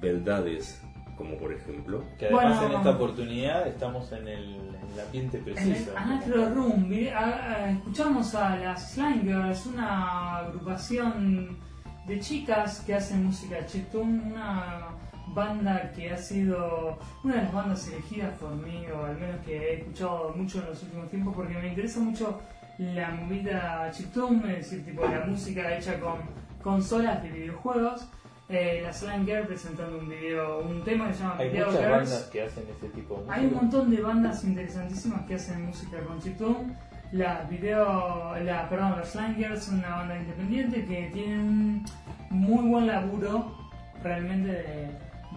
verdades, 0.00 0.80
como 1.16 1.36
por 1.36 1.52
ejemplo. 1.52 2.02
Que 2.18 2.26
además 2.26 2.58
Bueno. 2.60 2.72
en 2.72 2.78
esta 2.78 2.90
oportunidad 2.90 3.66
estamos 3.68 4.10
en 4.12 4.26
el, 4.28 4.44
en 4.54 4.92
el 4.94 5.00
ambiente 5.04 5.38
En 5.38 5.48
el 5.48 5.54
preciso. 5.54 5.90
Anacro 5.96 6.48
Room 6.54 6.88
vi- 6.88 7.08
a- 7.08 7.18
a- 7.66 7.70
escuchamos 7.70 8.34
a 8.34 8.56
las 8.56 8.92
Slime 8.94 9.22
Girls, 9.22 9.66
una 9.66 10.36
agrupación 10.38 11.58
de 12.06 12.20
chicas 12.20 12.80
que 12.80 12.94
hacen 12.94 13.26
música 13.26 13.64
chiptune, 13.66 14.20
una 14.32 14.86
banda 15.34 15.92
que 15.94 16.10
ha 16.10 16.16
sido 16.16 16.98
una 17.22 17.34
de 17.36 17.42
las 17.42 17.52
bandas 17.52 17.86
elegidas 17.88 18.36
por 18.38 18.54
mí, 18.56 18.84
o 18.92 19.04
al 19.04 19.16
menos 19.18 19.44
que 19.44 19.56
he 19.56 19.74
escuchado 19.80 20.32
mucho 20.34 20.58
en 20.60 20.66
los 20.66 20.82
últimos 20.82 21.08
tiempos, 21.10 21.34
porque 21.36 21.54
me 21.54 21.68
interesa 21.68 22.00
mucho 22.00 22.40
la 22.80 23.10
movida 23.10 23.90
chiptune, 23.92 24.52
es 24.58 24.70
decir, 24.70 24.84
tipo 24.84 25.06
la 25.06 25.26
música 25.26 25.76
hecha 25.76 26.00
con 26.00 26.20
consolas 26.62 27.22
de 27.22 27.28
videojuegos. 27.30 28.08
Eh, 28.48 28.80
las 28.82 28.98
Slime 29.00 29.24
Girls 29.26 29.46
presentando 29.46 29.98
un 29.98 30.08
video, 30.08 30.60
un 30.60 30.82
tema 30.82 31.06
que 31.08 31.14
se 31.14 31.20
llama 31.22 31.36
Hay 31.38 31.50
Video 31.50 31.66
muchas 31.66 31.80
Girls. 31.82 31.92
bandas 32.10 32.30
que 32.32 32.42
hacen 32.42 32.64
ese 32.76 32.88
tipo 32.88 33.14
de 33.14 33.20
música. 33.20 33.34
Hay 33.36 33.46
un 33.46 33.54
montón 33.54 33.90
de 33.90 34.00
bandas 34.02 34.44
interesantísimas 34.44 35.22
que 35.26 35.34
hacen 35.34 35.66
música 35.66 35.98
con 36.00 36.20
chiptune. 36.20 36.74
La 37.12 37.42
video, 37.50 38.34
la, 38.44 38.68
perdón, 38.68 38.98
los 38.98 39.08
Slangers 39.10 39.64
son 39.64 39.78
una 39.80 39.90
banda 39.96 40.16
independiente 40.18 40.84
que 40.84 41.10
tienen 41.12 41.40
un 41.40 41.84
muy 42.30 42.66
buen 42.68 42.86
laburo 42.86 43.54
realmente 44.02 44.48
de- 44.48 44.90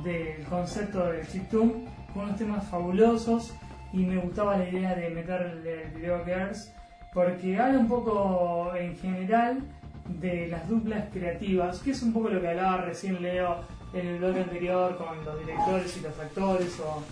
del 0.03 0.43
concepto 0.45 1.05
del 1.11 1.27
chiptune, 1.27 1.85
con 2.13 2.23
unos 2.25 2.37
temas 2.37 2.65
fabulosos 2.67 3.53
y 3.91 3.97
me 4.05 4.17
gustaba 4.17 4.57
la 4.57 4.69
idea 4.69 4.95
de 4.95 5.09
meterle 5.09 5.83
el 5.83 5.91
video 5.91 6.23
Girls 6.25 6.73
porque 7.13 7.57
habla 7.57 7.79
un 7.79 7.87
poco 7.87 8.71
en 8.75 8.97
general 8.97 9.59
de 10.07 10.47
las 10.47 10.67
duplas 10.67 11.05
creativas, 11.13 11.79
que 11.79 11.91
es 11.91 12.01
un 12.01 12.13
poco 12.13 12.29
lo 12.29 12.41
que 12.41 12.49
hablaba 12.49 12.77
recién 12.81 13.21
Leo 13.21 13.61
en 13.93 14.07
el 14.07 14.17
blog 14.19 14.37
anterior 14.37 14.97
con 14.97 15.23
los 15.23 15.39
directores 15.39 15.97
y 15.97 16.01
los 16.01 16.19
actores 16.19 16.79
o 16.79 17.03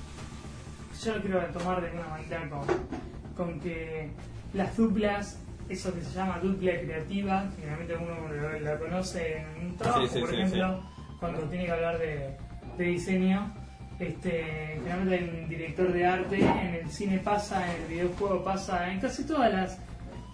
yo 1.04 1.16
lo 1.16 1.22
quiero 1.22 1.40
tomar 1.48 1.82
de 1.82 1.88
alguna 1.88 2.08
manera 2.10 2.50
con, 2.50 2.66
con 3.36 3.60
que 3.60 4.10
las 4.54 4.76
duplas, 4.76 5.40
eso 5.70 5.94
que 5.94 6.02
se 6.02 6.14
llama 6.14 6.40
dupla 6.40 6.80
creativa, 6.80 7.50
generalmente 7.56 7.96
uno 7.96 8.60
la 8.60 8.78
conoce 8.78 9.38
en 9.38 9.68
un 9.68 9.78
trabajo, 9.78 10.02
Sí, 10.08 10.14
sí, 10.14 10.20
por 10.20 10.30
sí, 10.30 10.36
ejemplo, 10.36 10.84
cuando 11.20 11.42
tiene 11.44 11.66
que 11.66 11.72
hablar 11.72 11.98
de, 11.98 12.38
de 12.78 12.84
diseño. 12.84 13.54
Este, 14.00 14.80
generalmente 14.82 15.16
hay 15.16 15.42
un 15.44 15.50
director 15.50 15.94
de 15.94 16.06
arte, 16.08 16.40
en 16.40 16.74
el 16.74 16.90
cine 16.90 17.20
pasa, 17.20 17.64
en 17.72 17.84
el 17.84 17.88
videojuego 17.88 18.44
pasa, 18.44 18.92
en 18.92 19.00
casi 19.00 19.24
todas 19.26 19.54
las 19.54 19.80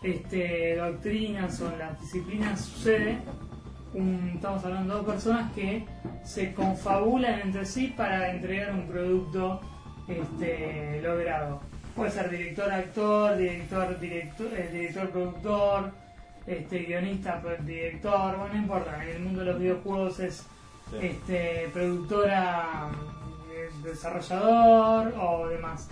este, 0.03 0.75
doctrinas 0.77 1.59
o 1.61 1.71
en 1.71 1.79
las 1.79 1.99
disciplinas 2.01 2.61
sucede. 2.61 3.17
Un- 3.93 4.31
estamos 4.35 4.63
hablando 4.65 4.93
de 4.95 4.99
dos 5.01 5.13
personas 5.13 5.51
que 5.53 5.85
se 6.23 6.53
confabulan 6.53 7.39
entre 7.41 7.65
sí 7.65 7.93
para 7.95 8.31
entregar 8.31 8.73
un 8.73 8.87
producto 8.87 9.61
este, 10.07 11.01
logrado. 11.01 11.61
Puede 11.95 12.11
ser 12.11 12.29
director, 12.29 12.71
actor, 12.71 13.37
director, 13.37 13.99
director, 13.99 14.47
eh, 14.55 14.69
director, 14.71 15.09
productor, 15.09 15.91
este, 16.45 16.79
guionista, 16.83 17.41
pro- 17.41 17.57
director, 17.63 18.37
bueno, 18.37 18.53
no 18.53 18.59
importa. 18.59 19.03
En 19.03 19.09
el 19.09 19.19
mundo 19.21 19.39
de 19.39 19.45
los 19.47 19.59
videojuegos 19.59 20.19
es 20.19 20.45
Sí. 20.91 20.97
este, 21.01 21.69
productora, 21.73 22.87
eh, 23.53 23.69
desarrollador 23.83 25.13
o 25.19 25.47
demás. 25.49 25.89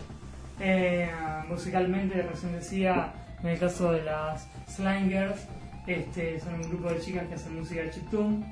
Eh, 0.60 1.10
musicalmente, 1.50 2.22
recién 2.22 2.54
decía, 2.54 3.12
en 3.44 3.50
el 3.50 3.60
caso 3.60 3.92
de 3.92 4.04
las 4.04 4.48
Slangers, 4.68 5.48
este, 5.88 6.40
son 6.40 6.56
un 6.56 6.70
grupo 6.70 6.90
de 6.90 7.00
chicas 7.00 7.28
que 7.28 7.36
hacen 7.36 7.60
música 7.60 7.90
chiptune. 7.92 8.44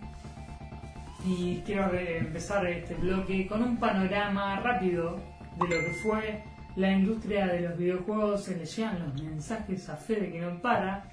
Y 1.26 1.61
quiero 1.65 1.89
empezar 1.93 2.65
este 2.68 2.95
bloque 2.95 3.47
con 3.47 3.64
un 3.64 3.77
panorama 3.77 4.60
rápido 4.60 5.18
de 5.57 5.64
lo 5.68 5.81
que 5.85 5.93
fue 6.03 6.43
la 6.76 6.91
industria 6.91 7.47
de 7.47 7.61
los 7.61 7.77
videojuegos. 7.77 8.43
Se 8.43 8.57
le 8.57 8.65
llegan 8.65 8.99
los 8.99 9.23
mensajes 9.23 9.88
a 9.89 9.95
Fede 9.95 10.31
que 10.31 10.41
no 10.41 10.61
para. 10.61 11.10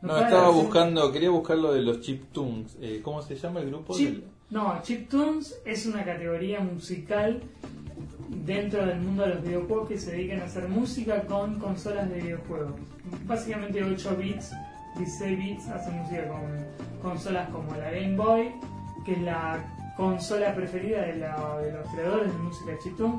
No, 0.00 0.08
para 0.10 0.26
estaba 0.28 0.50
buscando, 0.50 1.10
quería 1.10 1.30
buscar 1.30 1.58
lo 1.58 1.72
de 1.72 1.82
los 1.82 2.00
chiptunes. 2.02 2.76
Eh, 2.80 3.00
¿Cómo 3.02 3.20
se 3.20 3.34
llama 3.34 3.58
el 3.60 3.66
grupo? 3.70 3.94
Chip- 3.94 4.10
Del- 4.10 4.24
no, 4.50 4.80
Chiptunes 4.82 5.60
es 5.66 5.86
una 5.86 6.04
categoría 6.04 6.60
musical 6.60 7.42
dentro 8.28 8.84
del 8.86 9.00
mundo 9.00 9.22
de 9.24 9.34
los 9.34 9.42
videojuegos 9.42 9.88
que 9.88 9.98
se 9.98 10.12
dedican 10.12 10.40
a 10.40 10.44
hacer 10.44 10.68
música 10.68 11.22
con 11.22 11.58
consolas 11.58 12.08
de 12.10 12.16
videojuegos. 12.20 12.74
Básicamente 13.26 13.82
8 13.82 14.16
bits, 14.16 14.52
16 14.96 15.38
bits 15.38 15.68
hacen 15.68 15.96
música 16.02 16.28
con 16.28 16.40
consolas 17.10 17.48
como 17.50 17.74
la 17.76 17.90
Game 17.90 18.16
Boy, 18.16 18.50
que 19.06 19.12
es 19.12 19.20
la 19.22 19.58
consola 19.96 20.54
preferida 20.54 21.02
de, 21.02 21.16
la- 21.16 21.58
los 21.72 21.88
creadores 21.94 22.32
de 22.32 22.38
música 22.38 22.72
chiptune. 22.82 23.18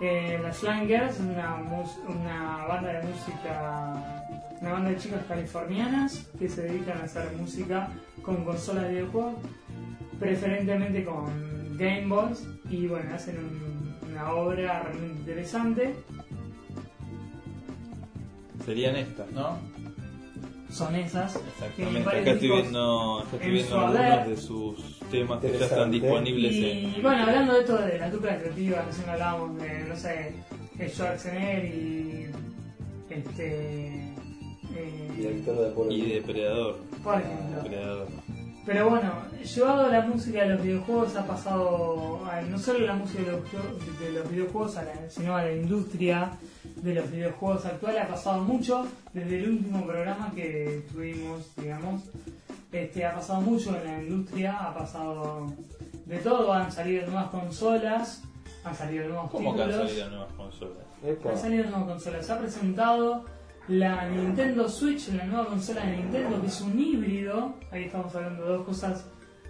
Eh, 0.00 0.38
las 0.42 0.58
Slangers 0.58 1.14
es 1.14 1.20
una, 1.20 1.56
una 2.08 2.66
banda 2.66 2.92
de 2.92 3.06
música, 3.08 4.26
una 4.60 4.72
banda 4.72 4.90
de 4.90 4.96
chicas 4.96 5.20
californianas 5.28 6.26
que 6.38 6.48
se 6.48 6.62
dedican 6.62 7.00
a 7.00 7.04
hacer 7.04 7.30
música 7.38 7.88
con 8.22 8.44
consolas 8.44 8.84
de 8.84 8.90
videojuegos 8.90 9.34
preferentemente 10.18 11.04
con 11.04 11.26
Game 11.78 12.06
Boys 12.08 12.46
y 12.70 12.86
bueno, 12.86 13.14
hacen 13.14 13.38
un- 13.38 13.73
una 14.14 14.32
obra 14.32 14.82
realmente 14.84 15.20
interesante. 15.20 15.94
Serían 18.64 18.96
estas, 18.96 19.30
¿no? 19.32 19.58
Son 20.70 20.94
esas. 20.94 21.36
Exactamente. 21.36 22.08
Acá 22.08 22.30
estoy 22.32 22.48
viendo, 22.50 23.18
acá 23.20 23.28
estoy 23.32 23.48
en 23.48 23.54
viendo 23.54 23.80
algunos 23.80 24.26
de 24.28 24.36
sus 24.36 24.98
temas 25.10 25.40
que 25.40 25.58
ya 25.58 25.64
están 25.66 25.90
disponibles 25.90 26.52
Y 26.52 26.94
en. 26.96 27.02
bueno, 27.02 27.22
hablando 27.24 27.52
de 27.54 27.60
esto 27.60 27.76
de 27.78 27.98
las 27.98 28.12
duplas 28.12 28.40
creativas, 28.42 28.86
recién 28.86 29.08
hablábamos 29.10 29.60
de, 29.60 29.84
no 29.84 29.96
sé, 29.96 30.34
de 30.74 30.88
Schwarzenegger 30.88 31.64
y. 31.66 32.26
Este. 33.10 34.14
eh, 34.74 35.10
Director 35.16 35.86
de. 35.88 35.94
Y 35.94 36.12
Depredador. 36.14 36.78
Por 37.04 37.20
ejemplo. 37.20 37.62
Depredador. 37.62 38.08
Pero 38.66 38.88
bueno, 38.88 39.12
llevado 39.42 39.86
a 39.86 39.88
la 39.88 40.00
música 40.00 40.42
de 40.42 40.48
los 40.54 40.62
videojuegos 40.62 41.14
ha 41.16 41.26
pasado 41.26 42.24
a- 42.24 42.40
no 42.42 42.58
solo 42.58 42.80
la 42.86 42.94
música 42.94 43.22
de 43.22 43.32
los, 43.32 43.42
de 44.00 44.12
los 44.12 44.30
videojuegos, 44.30 44.76
a 44.78 44.84
la- 44.84 45.10
sino 45.10 45.36
a 45.36 45.42
la 45.44 45.52
industria 45.52 46.30
de 46.76 46.94
los 46.94 47.10
videojuegos 47.10 47.66
actual 47.66 47.98
ha 47.98 48.08
pasado 48.08 48.42
mucho 48.42 48.86
desde 49.12 49.38
el 49.40 49.50
último 49.50 49.86
programa 49.86 50.32
que 50.34 50.82
tuvimos, 50.92 51.54
digamos. 51.56 52.02
Este, 52.72 53.04
ha 53.04 53.14
pasado 53.14 53.40
mucho 53.42 53.76
en 53.76 53.84
la 53.84 54.02
industria, 54.02 54.56
ha 54.58 54.74
pasado 54.74 55.46
de 56.06 56.16
todo, 56.18 56.52
han 56.52 56.72
salido 56.72 57.06
nuevas 57.06 57.28
consolas, 57.28 58.22
han 58.64 58.74
salido 58.74 59.08
nuevos 59.08 59.30
¿Cómo 59.30 59.54
que 59.54 59.62
han 59.62 59.68
títulos. 59.68 59.90
salido 59.90 60.10
nuevas 60.10 60.32
consolas? 60.32 60.78
Han 61.30 61.38
salido 61.38 61.64
nuevas 61.64 61.84
consolas. 61.84 62.26
Se 62.26 62.32
ha 62.32 62.38
presentado 62.38 63.24
la 63.68 64.08
Nintendo 64.08 64.68
Switch, 64.68 65.08
la 65.08 65.24
nueva 65.24 65.46
consola 65.46 65.84
de 65.86 65.96
Nintendo, 65.96 66.40
que 66.40 66.46
es 66.48 66.60
un 66.60 66.78
híbrido. 66.78 67.54
Ahí 67.70 67.84
estamos 67.84 68.14
hablando 68.14 68.42
de 68.44 68.48
dos 68.50 68.66
cosas 68.66 69.06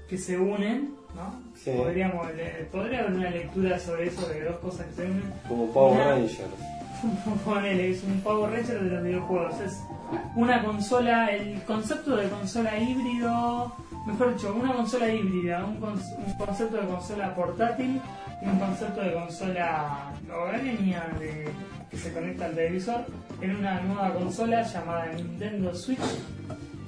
que 0.08 0.18
se 0.18 0.38
unen, 0.38 0.94
¿no? 1.14 1.34
Sí. 1.54 1.70
Podríamos, 1.76 2.26
podría 2.70 3.00
haber 3.00 3.12
una 3.14 3.30
lectura 3.30 3.78
sobre 3.78 4.08
eso, 4.08 4.26
de 4.28 4.44
dos 4.44 4.56
cosas 4.58 4.86
que 4.86 4.94
se 4.94 5.02
unen. 5.06 5.32
Como 5.48 5.66
Power 5.72 5.94
Una- 5.96 6.10
Rangers. 6.10 6.38
Ponele, 7.44 7.90
es 7.90 8.02
un 8.04 8.20
Power 8.20 8.50
Ranger 8.50 8.82
de 8.82 8.90
los 8.90 9.02
videojuegos. 9.04 9.60
Es 9.60 9.82
una 10.36 10.62
consola, 10.64 11.26
el 11.34 11.60
concepto 11.64 12.16
de 12.16 12.28
consola 12.28 12.78
híbrido, 12.78 13.74
mejor 14.06 14.34
dicho, 14.34 14.54
una 14.54 14.72
consola 14.72 15.12
híbrida, 15.12 15.64
un, 15.64 15.80
cons- 15.80 16.16
un 16.16 16.32
concepto 16.46 16.76
de 16.76 16.86
consola 16.86 17.34
portátil 17.34 18.00
un 18.44 18.58
concepto 18.58 19.00
de 19.00 19.12
consola 19.14 20.12
hogareña 20.32 21.08
de, 21.18 21.48
que 21.90 21.96
se 21.96 22.12
conecta 22.12 22.46
al 22.46 22.54
televisor 22.54 23.04
en 23.40 23.56
una 23.56 23.80
nueva 23.80 24.12
consola 24.14 24.62
llamada 24.62 25.06
Nintendo 25.14 25.74
Switch. 25.74 25.98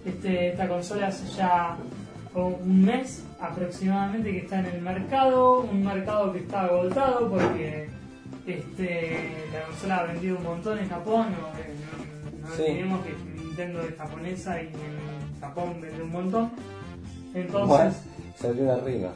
Este, 0.05 0.51
esta 0.51 0.69
consola 0.69 1.09
hace 1.09 1.27
ya 1.37 1.77
un 2.35 2.85
mes 2.85 3.24
aproximadamente 3.41 4.31
que 4.31 4.39
está 4.39 4.61
en 4.61 4.66
el 4.66 4.83
mercado, 4.83 5.61
un 5.61 5.83
mercado 5.85 6.33
que 6.33 6.41
está 6.41 6.62
agotado 6.66 7.28
porque 7.31 7.89
este, 8.47 9.31
la 9.53 9.62
consola 9.66 9.97
ha 9.99 10.03
vendido 10.05 10.37
un 10.37 10.45
montón 10.45 10.78
en 10.78 10.89
Japón, 10.89 11.27
no, 11.33 11.49
no- 11.49 12.49
no 12.51 12.55
Sí. 12.57 12.62
olvidemos 12.62 13.01
que 13.05 13.43
Nintendo 13.43 13.81
es 13.83 13.97
japonesa 13.97 14.62
y 14.62 14.66
en 14.66 15.41
Japón 15.41 15.81
vende 15.81 16.03
un 16.03 16.12
montón. 16.12 16.51
Entonces 17.35 18.03
Salió 18.37 18.65
de 18.65 18.73
arriba. 18.73 19.12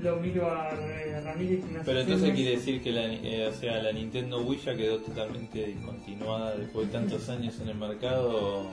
Lo 0.00 0.16
miro 0.16 0.50
a 0.50 0.70
eh, 0.70 1.20
Ramírez 1.24 1.64
me 1.64 1.78
hace 1.80 1.84
Pero 1.86 2.00
entonces 2.00 2.30
quiere 2.34 2.50
decir 2.52 2.82
que 2.82 2.92
la, 2.92 3.04
eh, 3.04 3.46
o 3.48 3.52
sea, 3.52 3.82
la 3.82 3.92
Nintendo 3.92 4.40
Wii 4.42 4.60
ya 4.60 4.74
quedó 4.74 4.98
totalmente 4.98 5.66
discontinuada 5.66 6.56
después 6.56 6.86
de 6.86 6.92
tantos 6.98 7.28
años 7.28 7.58
en 7.60 7.68
el 7.68 7.76
mercado. 7.76 8.66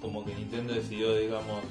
Como 0.00 0.24
que 0.24 0.34
Nintendo 0.34 0.74
decidió, 0.74 1.16
digamos, 1.16 1.62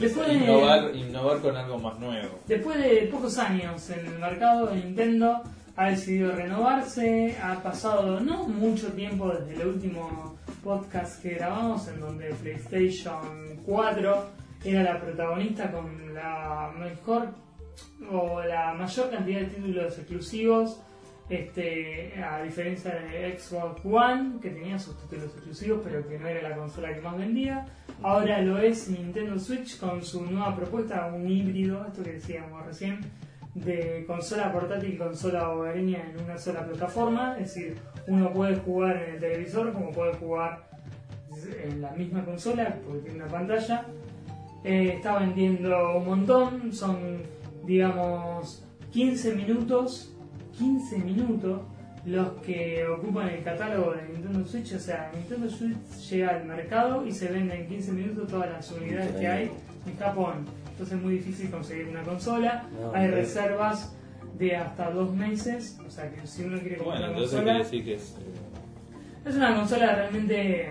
Después 0.00 0.28
de- 0.28 0.34
innovar, 0.34 0.94
innovar 0.94 1.40
con 1.40 1.56
algo 1.56 1.78
más 1.78 1.98
nuevo. 1.98 2.38
Después 2.46 2.78
de 2.78 3.08
pocos 3.10 3.36
años 3.38 3.90
en 3.90 4.06
el 4.06 4.18
mercado, 4.18 4.72
Nintendo 4.74 5.42
ha 5.76 5.90
decidido 5.90 6.32
renovarse. 6.32 7.36
Ha 7.42 7.60
pasado 7.62 8.20
no 8.20 8.46
mucho 8.46 8.88
tiempo 8.92 9.32
desde 9.34 9.60
el 9.60 9.68
último 9.68 10.36
podcast 10.62 11.20
que 11.22 11.30
grabamos, 11.34 11.86
en 11.88 12.00
donde 12.00 12.32
PlayStation 12.34 13.58
4 13.66 14.26
era 14.64 14.82
la 14.84 15.00
protagonista 15.00 15.70
con 15.72 16.14
la 16.14 16.70
mejor 16.78 17.28
o 18.10 18.42
la 18.42 18.74
mayor 18.74 19.10
cantidad 19.10 19.40
de 19.40 19.46
títulos 19.46 19.98
exclusivos. 19.98 20.80
Este, 21.28 22.12
a 22.22 22.42
diferencia 22.42 22.94
de 22.94 23.38
Xbox 23.38 23.80
One, 23.84 24.40
que 24.42 24.50
tenía 24.50 24.78
sus 24.78 24.98
títulos 24.98 25.32
exclusivos, 25.34 25.80
pero 25.82 26.06
que 26.06 26.18
no 26.18 26.26
era 26.26 26.46
la 26.46 26.56
consola 26.56 26.92
que 26.92 27.00
más 27.00 27.16
vendía. 27.16 27.66
Ahora 28.02 28.42
lo 28.42 28.58
es 28.58 28.88
Nintendo 28.90 29.38
Switch 29.38 29.78
con 29.78 30.02
su 30.02 30.26
nueva 30.26 30.54
propuesta, 30.54 31.06
un 31.06 31.26
híbrido, 31.30 31.86
esto 31.86 32.02
que 32.02 32.14
decíamos 32.14 32.66
recién, 32.66 33.00
de 33.54 34.04
consola 34.06 34.52
portátil 34.52 34.94
y 34.94 34.98
consola 34.98 35.50
hogareña 35.50 36.02
en 36.10 36.22
una 36.22 36.36
sola 36.36 36.66
plataforma. 36.66 37.38
Es 37.38 37.54
decir, 37.54 37.76
uno 38.08 38.32
puede 38.32 38.56
jugar 38.56 38.96
en 38.96 39.14
el 39.14 39.20
televisor 39.20 39.72
como 39.72 39.90
puede 39.90 40.14
jugar 40.14 40.68
en 41.64 41.80
la 41.80 41.92
misma 41.92 42.24
consola, 42.24 42.76
porque 42.84 43.02
tiene 43.02 43.24
una 43.24 43.32
pantalla. 43.32 43.86
Eh, 44.64 44.94
está 44.96 45.18
vendiendo 45.18 45.96
un 45.96 46.04
montón, 46.04 46.72
son, 46.72 47.22
digamos, 47.66 48.64
15 48.92 49.34
minutos, 49.34 50.12
15 50.58 50.98
minutos 50.98 51.60
los 52.04 52.30
que 52.42 52.84
ocupan 52.86 53.28
el 53.28 53.42
catálogo 53.44 53.92
de 53.92 54.08
Nintendo 54.12 54.44
Switch. 54.46 54.72
O 54.74 54.78
sea, 54.80 55.10
Nintendo 55.14 55.48
Switch 55.48 55.76
llega 56.10 56.30
al 56.30 56.44
mercado 56.44 57.06
y 57.06 57.12
se 57.12 57.28
vende 57.28 57.54
en 57.54 57.68
15 57.68 57.92
minutos 57.92 58.28
todas 58.28 58.50
las 58.50 58.70
unidades 58.72 59.12
que 59.16 59.26
hay 59.28 59.50
en 59.86 59.96
Japón. 59.96 60.46
Entonces 60.72 60.96
es 60.96 61.02
muy 61.02 61.14
difícil 61.14 61.50
conseguir 61.50 61.88
una 61.88 62.02
consola. 62.02 62.64
No, 62.80 62.92
hay 62.92 63.08
reservas 63.08 63.94
de 64.38 64.56
hasta 64.56 64.90
dos 64.90 65.14
meses. 65.14 65.78
O 65.86 65.90
sea, 65.90 66.10
que 66.10 66.26
si 66.26 66.42
uno 66.42 66.58
quiere 66.58 66.78
comprar 66.78 66.98
Bueno, 66.98 67.12
una 67.12 67.20
consola... 67.20 67.42
quiere 67.44 67.58
decir 67.60 67.84
que 67.84 67.94
es. 67.94 68.16
eh, 68.18 69.28
Es 69.28 69.36
una 69.36 69.54
consola 69.54 69.94
realmente 69.94 70.70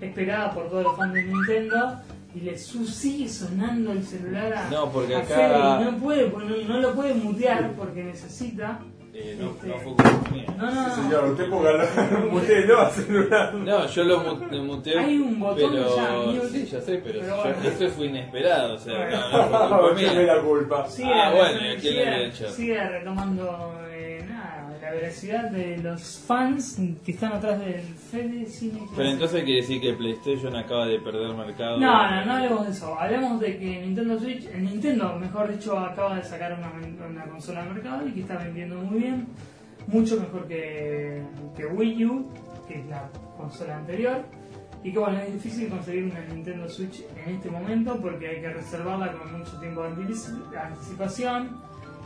esperada 0.00 0.50
por 0.52 0.68
todos 0.68 0.82
los 0.82 0.96
fans 0.96 1.14
de 1.14 1.22
Nintendo 1.22 2.00
y 2.34 2.40
le 2.40 2.58
su- 2.58 2.86
sigue 2.86 3.28
sonando 3.28 3.92
el 3.92 4.02
celular 4.04 4.52
a, 4.54 4.70
No, 4.70 4.90
porque 4.90 5.14
a 5.14 5.18
acá- 5.18 5.34
Fede 5.34 5.58
y 5.58 5.84
no 5.92 5.98
puede, 5.98 6.26
pues, 6.28 6.46
no, 6.46 6.56
no 6.56 6.80
lo 6.80 6.94
puede 6.94 7.14
mutear 7.14 7.72
porque 7.76 8.04
necesita. 8.04 8.80
eh, 9.14 9.36
no, 9.38 9.50
Este- 9.50 9.66
no 9.66 9.74
fue 9.74 9.84
culpa 9.94 10.30
mía. 10.32 10.46
No, 10.56 10.70
no, 10.74 10.88
no. 10.88 10.94
Señor, 10.94 11.24
usted 11.32 11.50
póngalo, 11.50 11.84
mutelo 12.32 12.80
a 12.80 12.88
celular. 12.90 13.54
No, 13.54 13.86
yo 13.86 14.04
lo 14.04 14.20
mu- 14.20 14.46
lo 14.50 14.62
muteé. 14.64 14.98
Hay 14.98 15.18
un 15.18 15.38
botón 15.38 15.70
pero... 15.72 15.96
ya. 15.96 16.48
Sí, 16.48 16.64
ya 16.64 16.80
sé, 16.80 17.00
pero, 17.04 17.20
Pero 17.20 17.26
yo- 17.36 17.42
bueno. 17.42 17.68
esto 17.68 17.88
fue 17.90 18.06
inesperado. 18.06 18.74
O 18.74 18.78
sea, 18.78 18.96
Bueno. 18.96 19.20
no, 19.30 19.50
no 19.50 19.68
fue 19.68 19.68
culpa 19.68 19.94
¿Quién 19.96 20.14
me 20.16 20.22
mía. 20.24 20.34
la 20.34 20.42
culpa? 20.42 20.88
Sigue, 20.88 21.12
Ah, 21.12 21.30
bueno, 21.36 21.52
¿y 21.60 21.64
a 21.66 21.70
quién 21.72 21.80
sigue- 21.80 21.92
le 22.06 22.14
había 22.14 22.26
hecho? 22.28 22.50
sigue 22.50 22.88
retomando 22.88 23.80
eh, 23.90 24.24
nada, 24.26 24.78
la 24.80 24.90
veracidad 24.92 25.50
de 25.50 25.76
los 25.76 26.22
fans 26.26 26.78
que 27.04 27.12
están 27.12 27.32
atrás 27.34 27.60
del 27.60 27.82
Cine. 28.12 28.46
Pero 28.94 29.08
entonces 29.08 29.42
quiere 29.42 29.62
decir 29.62 29.80
que 29.80 29.94
PlayStation 29.94 30.54
acaba 30.54 30.86
de 30.86 30.98
perder 31.00 31.34
mercado. 31.34 31.78
No, 31.78 32.10
no, 32.10 32.26
no 32.26 32.32
hablemos 32.32 32.66
de 32.66 32.72
eso. 32.72 33.00
Hablemos 33.00 33.40
de 33.40 33.58
que 33.58 33.80
Nintendo 33.80 34.18
Switch, 34.18 34.44
eh, 34.44 34.58
Nintendo, 34.58 35.16
mejor 35.18 35.50
dicho, 35.50 35.78
acaba 35.78 36.16
de 36.16 36.22
sacar 36.22 36.52
una, 36.52 36.70
una 37.08 37.24
consola 37.24 37.62
al 37.62 37.72
mercado 37.72 38.06
y 38.06 38.12
que 38.12 38.20
está 38.20 38.36
vendiendo 38.36 38.76
muy 38.76 39.00
bien. 39.00 39.26
Mucho 39.86 40.20
mejor 40.20 40.46
que, 40.46 41.22
que 41.56 41.64
Wii 41.64 42.04
U, 42.04 42.28
que 42.68 42.80
es 42.80 42.86
la 42.86 43.08
consola 43.38 43.78
anterior. 43.78 44.22
Y 44.84 44.92
que 44.92 44.98
bueno, 44.98 45.18
es 45.20 45.32
difícil 45.32 45.70
conseguir 45.70 46.04
una 46.04 46.20
Nintendo 46.26 46.68
Switch 46.68 47.04
en 47.24 47.36
este 47.36 47.50
momento 47.50 47.98
porque 47.98 48.28
hay 48.28 48.40
que 48.42 48.50
reservarla 48.50 49.12
con 49.12 49.38
mucho 49.38 49.58
tiempo 49.58 49.82
de 49.84 50.58
anticipación. 50.58 51.56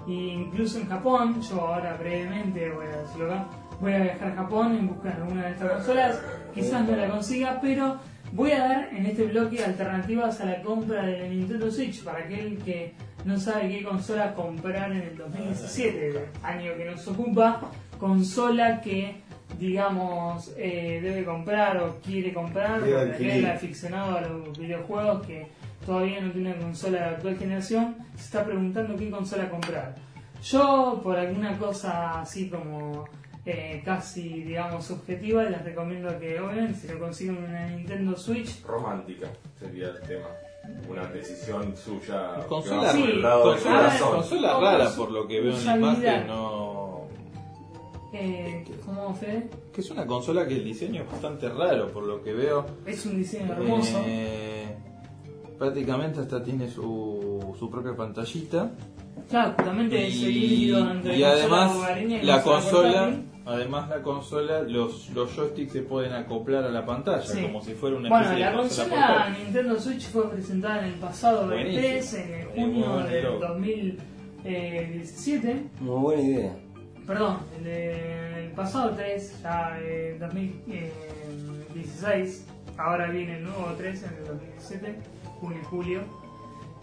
E 0.07 0.13
incluso 0.13 0.79
en 0.79 0.87
Japón, 0.87 1.41
yo 1.43 1.61
ahora 1.63 1.97
brevemente 1.97 2.71
voy 2.71 2.87
a 2.87 2.99
decirlo 2.99 3.27
acá, 3.27 3.49
voy 3.81 3.93
a 3.93 3.99
viajar 3.99 4.33
a 4.33 4.35
Japón 4.35 4.77
en 4.77 4.89
busca 4.89 5.11
de 5.11 5.15
alguna 5.15 5.47
de 5.47 5.53
estas 5.53 5.73
consolas. 5.73 6.23
Quizás 6.55 6.89
no 6.89 6.97
la 6.97 7.09
consiga, 7.09 7.59
pero 7.61 7.99
voy 8.33 8.53
a 8.53 8.61
dar 8.61 8.89
en 8.93 9.07
este 9.07 9.25
bloque 9.25 9.65
alternativas 9.65 10.41
a 10.41 10.47
la 10.47 10.63
compra 10.63 11.05
de 11.05 11.19
la 11.21 11.29
Nintendo 11.29 11.71
Switch 11.71 12.03
para 12.03 12.21
aquel 12.21 12.59
que 12.59 12.95
no 13.25 13.39
sabe 13.39 13.69
qué 13.69 13.83
consola 13.83 14.35
comprar 14.35 14.93
en 14.93 15.03
el 15.03 15.17
2017, 15.17 16.09
el 16.09 16.19
año 16.43 16.77
que 16.77 16.85
nos 16.85 17.07
ocupa, 17.09 17.61
consola 17.99 18.81
que 18.81 19.23
digamos 19.59 20.53
eh, 20.57 21.01
debe 21.03 21.25
comprar 21.25 21.79
o 21.79 21.97
quiere 22.01 22.33
comprar, 22.33 22.83
adquirir. 22.83 23.33
aquel 23.33 23.47
aficionado 23.47 24.19
a 24.19 24.21
los 24.21 24.59
videojuegos 24.59 25.27
que 25.27 25.49
todavía 25.85 26.21
no 26.21 26.31
tiene 26.33 26.53
una 26.53 26.61
consola 26.61 26.99
de 26.99 27.05
actual 27.05 27.37
generación, 27.37 27.97
se 28.17 28.23
está 28.23 28.45
preguntando 28.45 28.97
qué 28.97 29.11
consola 29.11 29.49
comprar. 29.49 29.95
Yo, 30.43 31.01
por 31.03 31.17
alguna 31.19 31.57
cosa 31.59 32.21
así 32.21 32.49
como 32.49 33.09
eh, 33.47 33.81
casi, 33.85 34.29
digamos, 34.43 34.85
subjetiva, 34.85 35.45
les 35.45 35.63
recomiendo 35.65 36.19
que, 36.19 36.39
obviamente, 36.41 36.75
si 36.81 36.89
lo 36.89 36.99
consiguen 36.99 37.39
una 37.39 37.69
Nintendo 37.69 38.17
Switch, 38.17 38.63
Romántica 38.65 39.29
sería 39.59 39.89
el 39.89 40.01
tema. 40.03 40.27
Una 40.91 41.07
decisión 41.07 41.77
suya. 41.77 42.45
Consola, 42.49 42.91
Sí, 42.93 43.03
consola, 43.23 43.61
corazón. 43.63 44.11
consola 44.17 44.53
No, 44.53 44.61
rara 44.61 44.91
por 44.97 45.13
lo 45.13 45.29
que 45.29 45.41
veo 45.41 45.57
en 45.57 45.65
la 45.65 45.77
imagen, 45.77 46.27
no. 46.27 47.03
eh, 48.13 48.65
¿cómo 48.85 49.15
Fede? 49.15 49.49
Que 49.73 49.81
es 49.81 49.91
una 49.93 50.05
consola 50.07 50.45
que 50.47 50.55
el 50.57 50.65
diseño 50.65 51.03
es 51.03 51.09
bastante 51.13 51.49
raro 51.49 51.93
por 51.93 52.03
lo 52.05 52.21
que 52.21 52.33
veo. 52.33 52.67
Es 52.85 53.07
un 53.07 53.17
diseño 53.17 53.53
hermoso. 53.53 54.03
Eh, 54.07 54.75
prácticamente 55.57 56.19
hasta 56.21 56.43
tiene 56.43 56.69
su, 56.69 57.55
su 57.57 57.71
propia 57.71 57.95
pantallita. 57.95 58.73
Claro, 59.31 59.55
justamente 59.57 60.09
es 60.09 60.23
el 60.23 60.37
híbrido 60.37 60.91
entre 60.91 61.17
y 61.17 61.23
además 61.23 61.77
la 62.23 62.43
consola. 62.43 63.15
Además 63.47 63.89
la 63.89 64.03
consola, 64.03 64.63
los, 64.63 65.09
los 65.11 65.35
joysticks 65.35 65.73
se 65.73 65.83
pueden 65.83 66.13
acoplar 66.13 66.65
a 66.65 66.69
la 66.71 66.85
pantalla 66.85 67.23
Sí. 67.25 67.43
como 67.43 67.63
si 67.63 67.75
fuera 67.75 67.97
una 67.97 68.09
Bueno, 68.09 68.39
la 68.39 68.51
de 68.51 68.57
consola. 68.57 69.37
Nintendo 69.39 69.79
Switch 69.81 70.09
fue 70.11 70.29
presentada 70.31 70.81
en 70.81 70.85
el 70.87 70.95
pasado 71.01 71.47
Buenísimo. 71.47 71.81
E3, 71.81 72.15
en 72.15 72.35
el 72.35 72.41
Eh, 72.41 72.49
junio 72.55 72.97
del 72.99 73.25
loco. 73.25 73.47
2017. 74.45 75.67
Muy 75.81 76.01
buena 76.01 76.23
idea. 76.23 76.53
Perdón, 77.07 77.39
el, 77.59 77.65
de- 77.65 78.45
el 78.47 78.51
pasado 78.53 78.91
3, 78.97 79.41
ya 79.43 79.79
en 79.81 80.19
2016, 80.19 82.47
ahora 82.79 83.11
viene 83.11 83.37
el 83.39 83.45
nuevo 83.45 83.75
3 83.79 84.03
en 84.03 84.09
el 84.19 84.25
2017, 84.27 84.97
junio 85.41 85.59
y 85.61 85.65
julio. 85.67 86.01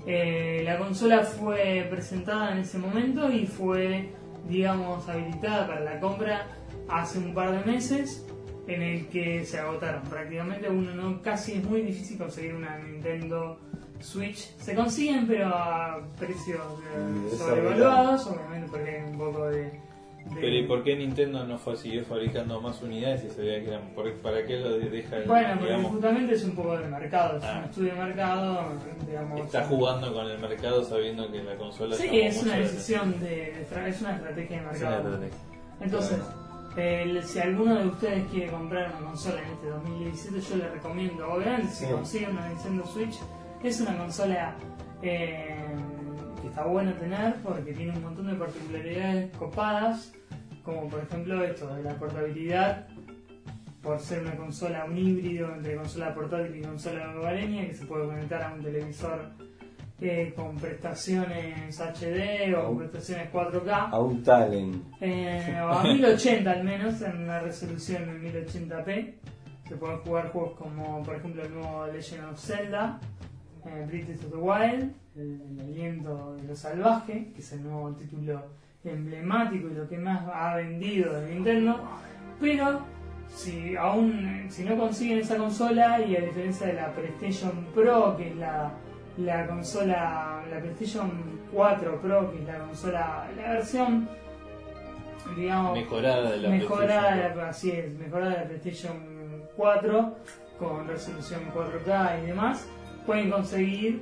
Eh, 0.06 0.62
la 0.66 0.78
consola 0.78 1.22
fue 1.24 1.88
presentada 1.90 2.52
en 2.54 2.60
ese 2.60 2.78
momento 2.78 3.30
y 3.32 3.48
fue, 3.48 4.10
digamos, 4.48 5.08
habilitada 5.10 5.68
para 5.68 5.80
la 5.82 6.00
compra 6.00 6.48
hace 6.90 7.18
un 7.20 7.34
par 7.34 7.52
de 7.52 7.72
meses, 7.72 8.26
en 8.68 8.82
el 8.82 9.08
que 9.08 9.46
se 9.46 9.60
agotaron 9.60 10.04
prácticamente. 10.04 10.70
Uno 10.70 10.94
no, 10.94 11.22
casi 11.22 11.54
es 11.54 11.64
muy 11.64 11.82
difícil 11.82 12.18
conseguir 12.18 12.54
una 12.56 12.78
Nintendo 12.78 13.60
Switch. 14.00 14.56
Se 14.58 14.74
consiguen, 14.76 15.28
pero 15.28 15.48
a 15.48 16.00
precios 16.20 16.62
eh, 16.96 17.36
sobrevaluados, 17.38 18.28
obviamente 18.28 18.68
porque 18.70 18.90
hay 18.90 19.04
un 19.12 19.18
poco 19.18 19.46
de- 19.48 19.80
Pero 20.36 20.48
¿y 20.48 20.64
por 20.64 20.84
qué 20.84 20.96
Nintendo 20.96 21.44
no 21.46 21.58
fue, 21.58 21.76
siguió 21.76 22.04
fabricando 22.06 22.60
más 22.62 22.82
unidades 22.82 23.26
y 23.26 23.30
se 23.30 23.42
veía 23.42 23.62
que 23.62 23.68
eran, 23.68 23.90
¿para 24.22 24.46
qué 24.46 24.58
lo 24.58 24.78
deja, 24.78 25.18
Bueno, 25.28 25.50
porque 25.52 25.66
digamos, 25.66 25.92
justamente 25.92 26.34
es 26.36 26.44
un 26.46 26.56
poco 26.56 26.78
de 26.78 26.88
mercado, 26.88 27.38
es 27.38 27.44
Ah. 27.44 27.58
un 27.60 27.64
estudio 27.70 27.94
de 27.94 28.00
mercado, 28.00 28.60
digamos. 29.06 29.40
está 29.42 29.64
jugando 29.66 30.14
con 30.14 30.26
el 30.32 30.40
mercado 30.40 30.84
sabiendo 30.86 31.30
que 31.32 31.44
la 31.44 31.56
consola 31.58 31.96
Sí, 31.98 32.08
es 32.22 32.42
una 32.42 32.56
decisión 32.58 33.20
de, 33.20 33.62
es 33.62 34.02
una 34.02 34.16
estrategia 34.16 34.58
de 34.62 34.66
mercado. 34.66 35.20
Entonces, 35.82 36.20
eh, 36.78 37.22
si 37.24 37.40
alguno 37.40 37.76
de 37.76 37.88
ustedes 37.88 38.24
quiere 38.32 38.52
comprar 38.52 38.92
una 38.98 39.08
consola 39.10 39.42
en 39.42 39.50
este 39.52 39.68
2017, 39.68 40.40
yo 40.42 40.56
le 40.56 40.70
recomiendo, 40.70 41.32
obviamente, 41.34 41.68
si 41.68 41.86
Sí. 41.86 41.92
consigue 41.92 42.30
una 42.30 42.48
Nintendo 42.50 42.86
Switch, 42.88 43.20
es 43.62 43.82
una 43.82 43.98
consola 43.98 44.56
eh, 45.06 45.54
que 46.44 46.50
está 46.50 46.66
bueno 46.66 46.92
tener 46.96 47.36
porque 47.36 47.72
tiene 47.72 47.94
un 47.94 48.04
montón 48.04 48.28
de 48.28 48.36
particularidades 48.36 49.32
copadas, 49.38 50.12
como 50.62 50.90
por 50.90 51.00
ejemplo 51.00 51.42
esto 51.42 51.74
de 51.74 51.84
la 51.84 51.96
portabilidad, 51.96 52.86
por 53.82 53.98
ser 54.00 54.24
una 54.24 54.36
consola, 54.36 54.84
un 54.84 54.98
híbrido 54.98 55.56
entre 55.56 55.78
consola 55.78 56.14
portátil 56.14 56.58
y 56.58 56.62
consola 56.62 57.16
hogareña 57.18 57.66
que 57.66 57.74
se 57.74 57.86
puede 57.86 58.08
conectar 58.08 58.44
a 58.44 58.54
un 58.54 58.62
televisor 58.62 59.32
eh, 60.02 60.34
con 60.36 60.58
prestaciones 60.58 61.80
HD 61.80 62.54
o 62.58 62.78
prestaciones 62.78 63.32
4K. 63.32 63.90
A 63.92 64.00
un 64.02 64.22
talent. 64.22 64.84
Eh, 65.00 65.58
o 65.64 65.70
a 65.70 65.84
1080 65.84 66.52
al 66.52 66.64
menos, 66.66 67.02
en 67.02 67.24
una 67.24 67.40
resolución 67.40 68.04
en 68.10 68.22
1080p, 68.22 69.14
Se 69.70 69.78
pueden 69.78 70.00
jugar 70.00 70.30
juegos 70.34 70.58
como, 70.58 71.02
por 71.04 71.16
ejemplo, 71.16 71.42
el 71.42 71.54
nuevo 71.54 71.88
Legend 71.88 72.26
of 72.26 72.38
Zelda, 72.38 73.00
eh, 73.66 73.86
Breath 73.88 74.26
of 74.26 74.32
the 74.32 74.38
Wild, 74.38 75.03
el, 75.16 75.60
aliento 75.60 76.36
de 76.36 76.44
lo 76.44 76.56
salvaje, 76.56 77.32
que 77.34 77.42
es 77.42 77.52
el 77.54 77.64
nuevo 77.64 77.92
título 77.92 78.42
emblemático 78.84 79.70
y 79.70 79.74
lo 79.74 79.88
que 79.88 79.98
más 79.98 80.24
ha 80.34 80.56
vendido 80.56 81.14
de 81.14 81.34
Nintendo. 81.36 81.80
Pero 82.40 82.82
si 83.30 83.76
aún 83.76 84.46
si 84.50 84.64
no 84.64 84.78
consiguen 84.78 85.20
esa 85.20 85.38
consola 85.38 86.02
y 86.02 86.16
a 86.16 86.22
diferencia 86.22 86.68
de 86.68 86.74
la 86.74 86.92
PlayStation 86.94 87.66
Pro, 87.74 88.16
que 88.18 88.30
es 88.30 88.36
la, 88.36 88.72
la 89.18 89.48
consola, 89.48 90.44
la 90.50 90.60
PlayStation 90.60 91.12
4 91.52 92.02
Pro, 92.02 92.32
que 92.32 92.40
es 92.40 92.46
la 92.48 92.60
consola, 92.60 93.30
la 93.38 93.52
versión 93.54 94.10
digamos 95.38 95.78
Mejorada 95.78 96.32
de 96.32 96.38
la 96.38 96.50
mejorada 96.50 97.34
la- 97.36 97.48
así 97.50 97.72
es, 97.72 97.98
mejorada 97.98 98.32
de 98.32 98.38
la 98.40 98.44
PlayStation 98.46 98.98
4 99.56 100.16
con 100.60 100.88
resolución 100.88 101.42
4K 101.54 102.24
y 102.24 102.26
demás, 102.28 102.68
pueden 103.06 103.32
conseguir 103.32 104.02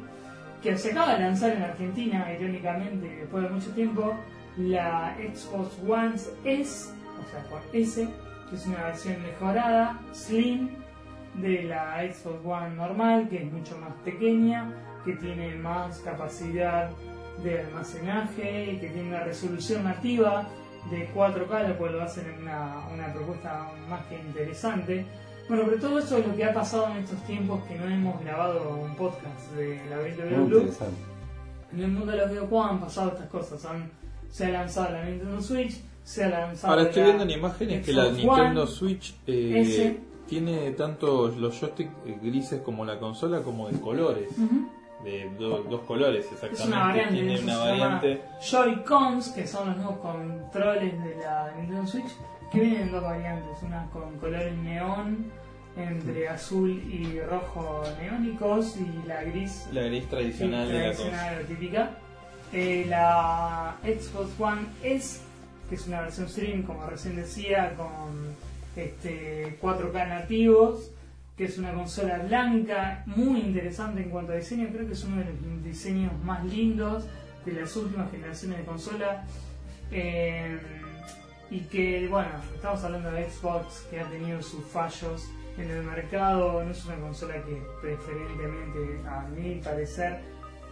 que 0.61 0.77
se 0.77 0.91
acaba 0.91 1.13
de 1.15 1.23
lanzar 1.23 1.51
en 1.51 1.63
Argentina, 1.63 2.31
irónicamente, 2.37 3.07
después 3.07 3.43
de 3.43 3.49
mucho 3.49 3.71
tiempo, 3.71 4.15
la 4.57 5.15
Xbox 5.17 5.79
One 5.87 6.15
S, 6.45 6.91
o 7.19 7.31
sea, 7.31 7.43
con 7.49 7.61
S, 7.73 8.07
que 8.49 8.55
es 8.55 8.67
una 8.67 8.83
versión 8.83 9.21
mejorada, 9.23 9.99
slim, 10.13 10.69
de 11.35 11.63
la 11.63 12.01
Xbox 12.11 12.45
One 12.45 12.75
normal, 12.75 13.29
que 13.29 13.43
es 13.43 13.51
mucho 13.51 13.77
más 13.77 13.93
pequeña, 14.03 14.71
que 15.05 15.13
tiene 15.13 15.55
más 15.55 15.99
capacidad 15.99 16.89
de 17.43 17.61
almacenaje 17.61 18.77
que 18.79 18.89
tiene 18.93 19.09
una 19.09 19.23
resolución 19.23 19.83
nativa 19.83 20.47
de 20.89 21.09
4K, 21.13 21.69
lo 21.69 21.77
cual 21.77 21.93
lo 21.93 22.03
hacen 22.03 22.29
en 22.29 22.41
una, 22.43 22.87
una 22.93 23.13
propuesta 23.13 23.71
más 23.89 24.05
que 24.05 24.15
interesante. 24.15 25.05
Bueno, 25.51 25.65
pero 25.67 25.81
todo 25.81 25.99
eso 25.99 26.17
es 26.17 26.25
lo 26.25 26.33
que 26.33 26.45
ha 26.45 26.53
pasado 26.53 26.87
en 26.91 26.97
estos 27.03 27.19
tiempos 27.23 27.61
que 27.67 27.75
no 27.75 27.83
hemos 27.85 28.23
grabado 28.23 28.69
un 28.81 28.95
podcast 28.95 29.51
de 29.57 29.81
la 29.89 29.97
Club. 29.97 30.47
interesante. 30.61 30.95
En 31.73 31.79
el 31.81 31.91
mundo 31.91 32.11
de 32.13 32.17
los 32.19 32.29
videojuegos 32.29 32.71
han 32.71 32.79
pasado 32.79 33.09
estas 33.09 33.27
cosas. 33.27 33.65
Han- 33.65 33.91
se 34.29 34.45
ha 34.45 34.49
lanzado 34.49 34.91
la 34.93 35.03
Nintendo 35.03 35.41
Switch, 35.41 35.81
se 36.05 36.23
ha 36.23 36.29
lanzado 36.29 36.71
Ahora 36.73 36.85
estoy 36.87 37.01
la 37.01 37.05
viendo 37.07 37.23
en 37.25 37.31
imágenes 37.31 37.85
que 37.85 37.91
la 37.91 38.03
Nintendo 38.11 38.61
One, 38.63 38.71
Switch 38.71 39.13
eh, 39.27 39.99
tiene 40.25 40.71
tanto 40.71 41.27
los 41.27 41.59
joysticks 41.59 41.91
eh, 42.05 42.17
grises 42.23 42.61
como 42.61 42.85
la 42.85 42.97
consola 42.97 43.41
como 43.41 43.67
de 43.67 43.77
colores. 43.81 44.29
Ujú. 44.37 44.69
De 45.03 45.29
do- 45.37 45.63
dos 45.69 45.81
colores 45.81 46.25
Es 46.27 46.31
exactamente. 46.31 46.67
una 46.69 46.85
variante, 46.85 47.13
tiene 47.15 47.39
una 47.41 47.57
variante. 47.57 48.21
Joy-Cons, 48.41 49.29
que 49.31 49.45
son 49.45 49.67
los 49.67 49.75
nuevos 49.79 49.97
controles 49.97 51.03
de 51.03 51.15
la 51.17 51.51
Nintendo 51.57 51.85
Switch, 51.87 52.11
que 52.53 52.59
vienen 52.61 52.81
en 52.83 52.91
dos 52.93 53.03
variantes, 53.03 53.63
una 53.63 53.85
con 53.91 54.17
colores 54.19 54.55
neón, 54.59 55.31
entre 55.75 56.27
azul 56.27 56.69
y 56.69 57.19
rojo 57.21 57.83
neónicos, 58.01 58.75
y 58.77 59.07
la 59.07 59.23
gris 59.23 59.67
La 59.71 59.83
gris 59.83 60.07
tradicional 60.07 60.67
sí, 60.67 61.03
de 61.03 61.11
la 61.11 61.39
típica. 61.47 61.91
Eh, 62.53 62.85
la 62.89 63.77
Xbox 63.83 64.39
One 64.39 64.61
S, 64.83 65.21
que 65.69 65.75
es 65.75 65.87
una 65.87 66.01
versión 66.01 66.27
stream, 66.27 66.63
como 66.63 66.85
recién 66.85 67.15
decía, 67.15 67.73
con 67.75 68.35
este, 68.75 69.57
4K 69.61 70.09
nativos, 70.09 70.91
que 71.37 71.45
es 71.45 71.57
una 71.57 71.73
consola 71.73 72.17
blanca, 72.19 73.03
muy 73.05 73.39
interesante 73.39 74.03
en 74.03 74.09
cuanto 74.09 74.33
a 74.33 74.35
diseño, 74.35 74.67
creo 74.73 74.85
que 74.85 74.93
es 74.93 75.03
uno 75.05 75.17
de 75.17 75.25
los 75.25 75.63
diseños 75.63 76.11
más 76.23 76.43
lindos 76.45 77.05
de 77.45 77.53
las 77.53 77.75
últimas 77.77 78.11
generaciones 78.11 78.57
de 78.59 78.65
consola. 78.65 79.25
Eh, 79.91 80.59
y 81.49 81.59
que, 81.61 82.07
bueno, 82.09 82.29
estamos 82.55 82.83
hablando 82.83 83.11
de 83.11 83.29
Xbox, 83.29 83.85
que 83.89 83.99
ha 83.99 84.09
tenido 84.09 84.41
sus 84.41 84.65
fallos 84.65 85.27
en 85.63 85.71
el 85.71 85.83
mercado, 85.83 86.63
no 86.63 86.71
es 86.71 86.85
una 86.85 86.95
consola 86.97 87.35
que 87.43 87.61
preferentemente, 87.81 89.01
a 89.07 89.21
mi 89.29 89.55
parecer, 89.55 90.19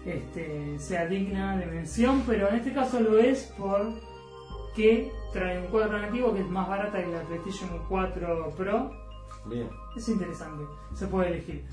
este, 0.05 0.77
sea 0.79 1.05
digna 1.07 1.57
de 1.57 1.65
mención, 1.65 2.23
pero 2.25 2.49
en 2.49 2.55
este 2.55 2.73
caso 2.73 2.99
lo 2.99 3.17
es 3.17 3.53
porque 3.57 5.11
trae 5.33 5.59
un 5.59 5.67
cuadro 5.67 5.99
nativo 5.99 6.33
que 6.33 6.41
es 6.41 6.47
más 6.47 6.67
barata 6.67 7.03
que 7.03 7.07
la 7.11 7.21
PlayStation 7.21 7.69
4 7.87 8.53
Pro. 8.57 8.91
Bien. 9.45 9.69
Es 9.95 10.07
interesante, 10.09 10.63
se 10.93 11.07
puede 11.07 11.29
elegir. 11.29 11.63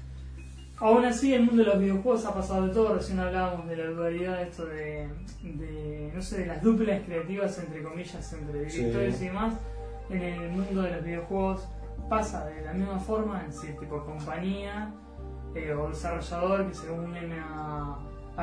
Aún 0.79 1.07
así, 1.07 1.33
el 1.33 1.45
mundo 1.45 1.63
de 1.65 1.69
los 1.71 1.79
videojuegos 1.81 2.27
ha 2.27 2.35
pasado 2.35 2.67
de 2.67 2.75
todo. 2.75 2.95
Recién 2.95 3.19
hablábamos 3.19 3.67
de 3.67 3.77
la 3.79 3.87
dualidad, 3.87 4.43
esto 4.43 4.67
de, 4.67 5.09
de, 5.43 6.13
no 6.15 6.21
sé, 6.21 6.41
de 6.41 6.47
las 6.47 6.63
duplas 6.63 7.01
creativas, 7.07 7.59
entre 7.59 7.83
comillas, 7.83 8.33
entre 8.35 8.69
Sí. 8.69 8.77
directores 8.79 9.23
y 9.23 9.25
demás. 9.25 9.55
En 10.11 10.23
el 10.23 10.51
mundo 10.51 10.83
de 10.83 10.91
los 10.91 11.03
videojuegos 11.05 11.67
pasa 12.09 12.47
de 12.47 12.63
la 12.63 12.73
misma 12.73 12.99
forma, 12.99 13.43
es 13.47 13.55
decir, 13.55 13.77
tipo 13.79 14.05
compañía 14.05 14.93
eh, 15.55 15.73
o 15.73 15.89
desarrollador 15.89 16.67
que 16.69 16.75
se 16.75 16.91
unen 16.91 17.33
a, 17.33 17.99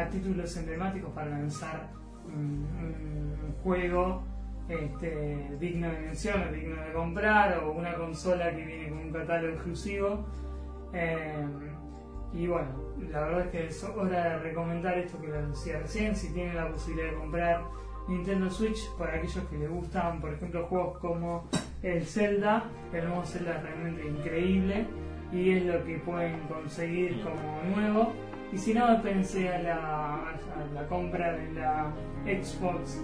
títulos 0.10 0.57
emblemáticos 0.57 1.11
para 1.11 1.30
lanzar 1.30 1.90
un 2.26 3.53
juego 3.64 4.23
este, 4.68 5.56
digno 5.60 5.88
de 5.90 5.99
mención 5.99 6.41
o 6.48 6.52
digno 6.52 6.81
de 6.81 6.94
comprar 6.94 7.60
o 7.60 7.73
una 7.73 7.94
consola 7.95 8.49
que 8.56 8.65
viene 8.65 8.90
con 8.90 8.98
un 8.99 9.11
catálogo 9.11 9.53
exclusivo. 9.53 10.26
Eh, 10.94 11.48
y 12.34 12.48
bueno, 12.48 12.69
la 13.11 13.22
verdad 13.22 13.41
es 13.41 13.52
que 13.52 13.68
es 13.68 13.84
hora 13.84 14.30
de 14.30 14.40
recomendar 14.40 14.98
esto 14.98 15.22
que 15.22 15.27
lo 15.27 15.48
decía 15.48 15.80
recién, 15.80 16.15
si 16.15 16.34
tienen 16.34 16.56
la 16.56 16.72
posibilidad 16.72 17.11
de 17.11 17.18
comprar 17.18 17.64
Nintendo 18.07 18.49
Switch 18.49 18.80
para 18.98 19.15
aquellos 19.15 19.45
que 19.45 19.57
les 19.57 19.69
gustan, 19.69 20.19
por 20.19 20.34
ejemplo, 20.34 20.65
juegos 20.65 20.98
como 20.98 21.48
el 21.84 22.06
Zelda, 22.06 22.64
el 22.94 23.06
nuevo 23.06 23.26
Zelda 23.26 23.58
es 23.58 23.64
realmente 23.64 24.08
increíble 24.08 24.86
y 25.32 25.52
es 25.52 25.66
lo 25.66 25.84
que 25.86 25.98
pueden 26.00 26.40
conseguir 26.48 27.22
como 27.22 27.76
nuevo. 27.76 28.14
Y 28.52 28.58
si 28.58 28.74
no, 28.74 29.02
pensé 29.02 29.50
a 29.50 29.60
la, 29.60 30.16
a 30.30 30.66
la 30.74 30.88
compra 30.88 31.34
de 31.34 31.54
la 31.54 31.92
Xbox 32.26 33.02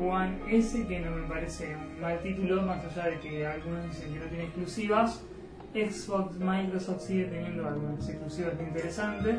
One 0.00 0.38
S, 0.50 0.86
que 0.86 1.00
no 1.00 1.10
me 1.12 1.26
parece 1.26 1.74
un 1.74 2.00
mal 2.00 2.18
título, 2.20 2.62
más 2.62 2.84
allá 2.84 3.10
de 3.10 3.20
que 3.20 3.46
algunos 3.46 3.84
dicen 3.84 4.12
que 4.12 4.20
no 4.20 4.26
tiene 4.26 4.44
exclusivas. 4.44 5.24
Xbox 5.72 6.38
Microsoft 6.38 7.02
sigue 7.02 7.24
teniendo 7.26 7.66
algunas 7.66 8.08
exclusivas 8.08 8.54
interesantes. 8.60 9.36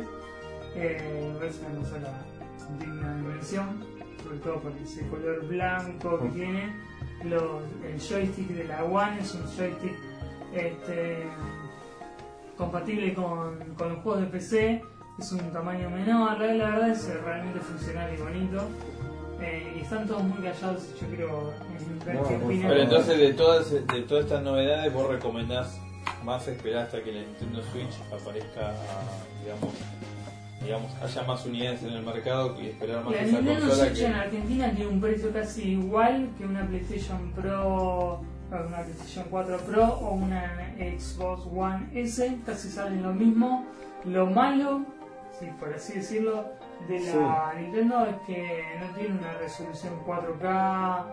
Eh, 0.76 1.34
parece 1.40 1.66
una 1.66 1.76
consola 1.76 2.10
digna 2.80 3.16
de 3.16 3.22
mención, 3.24 3.86
sobre 4.30 4.40
todo 4.42 4.60
por 4.62 4.72
ese 4.84 5.08
color 5.08 5.46
blanco 5.48 6.20
que 6.22 6.30
tiene. 6.30 6.76
Los- 7.24 7.64
el 7.84 8.00
joystick 8.00 8.48
de 8.50 8.64
la 8.66 8.84
One 8.84 9.20
es 9.20 9.34
un 9.34 9.42
joystick 9.48 9.94
este, 10.54 11.24
compatible 12.58 13.14
con, 13.14 13.60
con 13.78 13.90
los 13.94 14.04
juegos 14.04 14.22
de 14.22 14.28
PC, 14.28 14.84
es 15.18 15.32
un 15.32 15.52
tamaño 15.52 15.90
menor, 15.90 16.40
la, 16.40 16.54
la 16.54 16.70
verdad 16.70 16.90
es 16.90 17.10
realmente 17.24 17.60
funcional 17.60 18.14
y 18.14 18.22
bonito. 18.22 18.62
Eh, 19.42 19.74
y 19.78 19.80
están 19.82 20.06
todos 20.06 20.24
muy 20.24 20.38
callados, 20.44 20.94
yo 21.00 21.08
creo, 21.08 21.54
en 21.80 22.00
ver 22.06 22.20
qué 22.28 22.36
opinan. 22.36 22.68
Pero 22.70 22.82
entonces 22.84 23.18
de 23.18 23.34
todas 23.34 23.72
de 23.72 24.02
todas 24.08 24.26
estas 24.26 24.44
novedades 24.44 24.94
vos 24.94 25.08
recomendás 25.10 25.80
más 26.26 26.46
esperar 26.48 26.84
hasta 26.86 27.02
que 27.02 27.12
la 27.14 27.22
Nintendo 27.22 27.62
Switch 27.72 27.96
aparezca, 28.12 28.74
digamos, 29.42 29.74
digamos, 30.62 30.92
haya 31.02 31.24
más 31.24 31.46
unidades 31.46 31.84
en 31.84 31.94
el 31.94 32.04
mercado 32.04 32.60
y 32.62 32.68
esperar 32.68 33.04
más 33.04 33.14
La 33.14 33.22
esa 33.22 33.38
Nintendo 33.38 33.68
consola 33.68 33.86
Switch 33.86 34.00
que 34.00 34.06
en 34.06 34.14
Argentina 34.14 34.72
tiene 34.72 34.92
un 34.92 35.02
precio 35.02 35.34
casi 35.34 35.64
igual 35.72 36.30
que 36.38 36.46
una 36.46 36.68
PlayStation 36.68 37.32
Pro, 37.32 38.22
una 38.52 38.78
PlayStation 38.84 39.26
4 39.30 39.58
Pro 39.60 39.86
o 39.86 40.14
una 40.14 40.74
Xbox 40.78 41.48
One 41.56 41.88
S, 41.94 42.38
casi 42.46 42.70
salen 42.70 43.04
lo 43.04 43.14
mismo. 43.14 43.66
Lo 44.06 44.28
malo, 44.28 44.86
sí, 45.40 45.48
por 45.60 45.74
así 45.74 45.94
decirlo, 45.94 46.46
de 46.88 47.00
la 47.00 47.54
Nintendo 47.58 48.06
es 48.06 48.16
que 48.26 48.64
no 48.80 48.96
tiene 48.96 49.18
una 49.18 49.34
resolución 49.34 49.94
4K, 50.06 51.06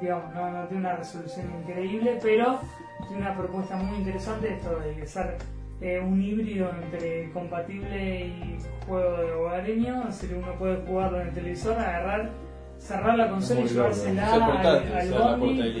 digamos, 0.00 0.34
no, 0.34 0.50
no 0.50 0.64
tiene 0.68 0.80
una 0.86 0.96
resolución 0.96 1.46
increíble, 1.62 2.18
pero 2.22 2.60
tiene 3.08 3.22
una 3.22 3.36
propuesta 3.36 3.76
muy 3.76 3.98
interesante 3.98 4.54
esto 4.54 4.78
de 4.80 5.06
ser 5.06 5.38
eh, 5.80 5.98
un 6.00 6.22
híbrido 6.22 6.70
entre 6.82 7.30
compatible 7.32 8.26
y 8.26 8.56
juego 8.86 9.16
de 9.18 9.32
hogareño, 9.32 10.08
es 10.08 10.20
decir, 10.20 10.36
uno 10.36 10.54
puede 10.58 10.76
jugarlo 10.86 11.20
en 11.20 11.28
el 11.28 11.34
televisor, 11.34 11.78
agarrar, 11.78 12.30
cerrar 12.78 13.16
la 13.16 13.28
consola 13.30 13.60
y 13.60 13.68
llevársela 13.68 14.32
al, 14.34 14.42
al 14.42 14.78
o 14.78 14.88
sea, 14.90 15.04
la 15.30 15.36
bondi, 15.36 15.60
y 15.60 15.72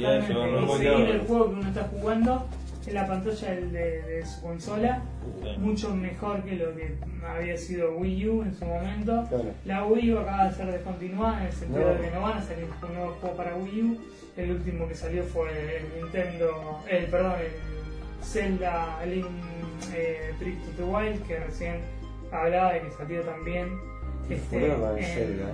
seguir 0.78 1.10
el 1.10 1.20
juego 1.22 1.46
que 1.50 1.54
uno 1.54 1.68
está 1.68 1.82
jugando 1.84 2.46
en 2.86 2.94
la 2.94 3.06
pantalla 3.06 3.50
del- 3.52 3.72
de, 3.72 4.02
de 4.02 4.26
su 4.26 4.40
consola, 4.42 5.02
Sí. 5.42 5.54
mucho 5.58 5.94
mejor 5.94 6.42
que 6.42 6.56
lo 6.56 6.74
que 6.74 6.96
había 7.26 7.56
sido 7.56 7.92
Wii 7.98 8.28
U 8.28 8.42
en 8.42 8.54
su 8.54 8.64
momento. 8.64 9.26
Claro. 9.28 9.44
La 9.64 9.84
Wii 9.84 10.12
U 10.14 10.18
acaba 10.18 10.48
de 10.48 10.54
ser 10.54 10.66
descontinuada 10.72 11.40
en 11.42 11.46
el 11.46 11.52
sentido 11.52 11.80
No. 11.84 11.88
de 11.94 12.00
que 12.00 12.10
no 12.10 12.20
van 12.22 12.38
a 12.38 12.42
salir 12.42 12.64
un 12.64 12.94
nuevo 12.94 13.12
juego 13.20 13.36
para 13.36 13.54
Wii 13.54 13.82
U. 13.82 13.98
El 14.36 14.50
último 14.52 14.88
que 14.88 14.94
salió 14.94 15.22
fue 15.24 15.50
el 15.50 16.02
Nintendo, 16.02 16.80
el 16.90 17.04
perdón, 17.06 17.34
el 17.40 17.69
Zelda 18.22 18.98
Link 19.06 19.26
eh, 19.94 20.32
Breath 20.38 20.68
of 20.68 20.76
the 20.76 20.82
Wild, 20.82 21.22
que 21.26 21.38
recién 21.40 21.80
hablaba 22.32 22.72
de 22.74 22.80
que 22.82 22.90
salió 22.92 23.22
también. 23.22 23.78
Este, 24.28 24.66
en- 24.66 25.04
Zelda. 25.04 25.52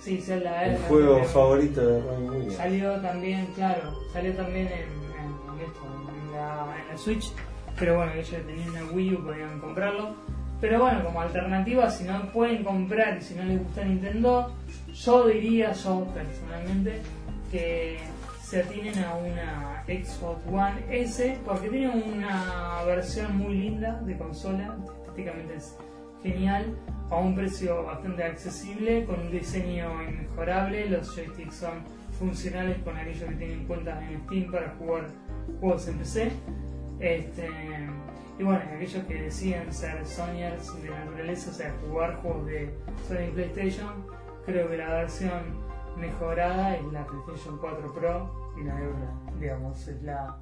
Sí, 0.00 0.20
Zelda 0.20 0.64
El 0.64 0.78
juego 0.82 1.22
favorito 1.24 1.84
de 1.86 2.00
Robin 2.00 2.30
Williams. 2.30 2.54
Salió 2.54 2.92
también, 3.00 3.46
claro, 3.54 3.98
salió 4.12 4.32
también 4.34 4.66
en, 4.68 4.72
en- 4.72 5.58
en 5.58 5.66
esto, 5.66 5.82
en 6.08 6.32
la, 6.32 6.76
en 6.80 6.88
la 6.88 6.96
Switch. 6.96 7.32
pero 7.78 7.96
bueno, 7.96 8.12
ellos 8.12 8.30
tenían 8.46 8.70
una 8.70 8.84
Wii 8.92 9.14
U, 9.14 9.24
podían 9.24 9.58
comprarlo. 9.60 10.14
Pero 10.60 10.80
bueno, 10.80 11.04
como 11.04 11.20
alternativa, 11.20 11.90
si 11.90 12.04
no 12.04 12.32
pueden 12.32 12.64
comprar 12.64 13.18
y 13.18 13.22
si 13.22 13.34
no 13.34 13.44
les 13.44 13.58
gusta 13.62 13.84
Nintendo, 13.84 14.54
yo 14.94 15.26
diría, 15.26 15.72
yo 15.72 16.06
personalmente, 16.14 17.02
que 17.52 17.98
se 18.46 18.60
atinen 18.60 18.96
a 19.02 19.16
una 19.16 19.82
Xbox 19.88 20.46
One 20.46 20.84
S 20.88 21.36
porque 21.44 21.68
tiene 21.68 21.88
una 21.88 22.80
versión 22.86 23.36
muy 23.38 23.54
linda 23.54 24.00
de 24.02 24.16
consola, 24.16 24.76
estéticamente 25.00 25.56
es 25.56 25.76
genial, 26.22 26.78
a 27.10 27.16
un 27.16 27.34
precio 27.34 27.82
bastante 27.82 28.22
accesible, 28.22 29.04
con 29.04 29.18
un 29.18 29.32
diseño 29.32 30.00
inmejorable, 30.00 30.88
los 30.88 31.12
joysticks 31.12 31.56
son 31.56 31.82
funcionales 32.20 32.78
con 32.84 32.96
aquellos 32.96 33.28
que 33.30 33.34
tienen 33.34 33.66
cuentas 33.66 34.00
en 34.04 34.22
Steam 34.24 34.52
para 34.52 34.76
jugar 34.78 35.08
juegos 35.58 35.88
en 35.88 35.98
PC. 35.98 36.30
Este, 37.00 37.48
y 38.38 38.44
bueno, 38.44 38.60
aquellos 38.76 39.04
que 39.06 39.22
deciden 39.22 39.72
ser 39.72 40.06
Sonyers 40.06 40.82
de 40.82 40.90
naturaleza, 40.90 41.50
o 41.50 41.52
sea, 41.52 41.74
jugar 41.88 42.14
juegos 42.22 42.46
de 42.46 42.70
Sony 43.08 43.32
PlayStation, 43.34 44.06
creo 44.44 44.70
que 44.70 44.76
la 44.76 44.88
versión 44.88 45.65
mejorada 45.96 46.76
es 46.76 46.84
la 46.92 47.06
PlayStation 47.06 47.58
4 47.58 47.94
Pro 47.94 48.52
y 48.58 48.64
la 48.64 48.74
de 48.76 48.86
otra, 48.88 49.10
digamos, 49.40 49.88
es 49.88 50.02
la. 50.02 50.36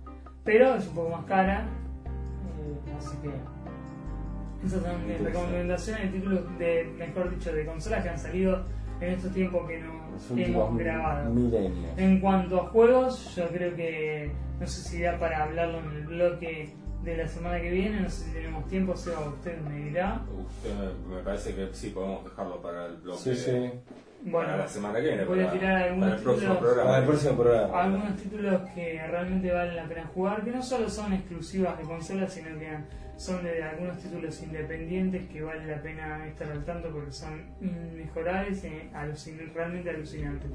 Pero 0.44 0.74
es 0.74 0.86
un 0.88 0.94
poco 0.94 1.10
más 1.10 1.24
cara, 1.26 1.66
eh, 1.66 2.94
así 2.98 3.16
que. 3.22 3.30
Esas 4.66 4.82
son 4.82 5.06
mis 5.06 5.20
recomendaciones 5.20 6.04
de 6.04 6.18
títulos 6.18 6.58
de, 6.58 6.90
mejor 6.96 7.30
dicho, 7.30 7.52
de 7.52 7.66
consolas 7.66 8.02
que 8.02 8.08
han 8.08 8.18
salido 8.18 8.64
en 8.98 9.12
estos 9.12 9.32
tiempos 9.34 9.68
que 9.68 9.80
no 9.80 10.04
hemos 10.36 10.78
grabado. 10.78 11.30
milenios. 11.30 11.98
En 11.98 12.20
cuanto 12.20 12.60
a 12.62 12.68
juegos, 12.68 13.34
yo 13.36 13.48
creo 13.48 13.76
que 13.76 14.32
no 14.58 14.66
sé 14.66 14.88
si 14.88 15.02
da 15.02 15.18
para 15.18 15.44
hablarlo 15.44 15.80
en 15.80 15.90
el 15.90 16.06
bloque 16.06 16.74
de 17.02 17.16
la 17.16 17.28
semana 17.28 17.60
que 17.60 17.70
viene, 17.70 18.00
no 18.00 18.08
sé 18.08 18.24
si 18.24 18.32
tenemos 18.32 18.66
tiempo, 18.66 18.96
Seba, 18.96 19.28
usted 19.28 19.60
me 19.60 19.76
dirá. 19.84 20.22
Usted 20.34 20.74
me, 20.74 21.16
me 21.16 21.22
parece 21.22 21.54
que 21.54 21.68
sí 21.74 21.90
podemos 21.90 22.24
dejarlo 22.24 22.62
para 22.62 22.86
el 22.86 22.96
bloque. 22.96 23.18
Sí, 23.18 23.36
sí. 23.36 23.72
Bueno, 24.26 24.48
para 24.48 24.56
la 24.62 24.68
semana 24.68 25.00
que 25.00 25.06
viene. 25.08 25.24
voy 25.24 25.40
a 25.40 25.50
tirar 25.52 25.72
para 25.74 25.84
algunos 25.84 26.08
el 26.12 26.22
próximo 26.22 26.52
títulos. 26.52 26.58
programa. 26.58 26.90
Para 26.90 26.98
el 27.02 27.04
próximo 27.08 27.36
programa. 27.42 27.82
Algunos 27.84 28.16
títulos 28.16 28.60
que 28.74 29.06
realmente 29.06 29.52
valen 29.52 29.76
la 29.76 29.84
pena 29.84 30.04
jugar, 30.14 30.44
que 30.44 30.50
no 30.50 30.62
solo 30.62 30.88
son 30.88 31.12
exclusivas 31.12 31.76
de 31.78 31.84
consolas, 31.84 32.32
sino 32.32 32.58
que 32.58 32.68
son 33.16 33.44
de 33.44 33.62
algunos 33.62 33.98
títulos 33.98 34.42
independientes 34.42 35.28
que 35.28 35.42
vale 35.42 35.66
la 35.66 35.80
pena 35.82 36.26
estar 36.26 36.50
al 36.50 36.64
tanto 36.64 36.88
porque 36.90 37.12
son 37.12 37.44
inmejorables 37.60 38.64
y 38.64 38.90
alucin- 38.94 39.52
realmente 39.54 39.90
alucinantes. 39.90 40.50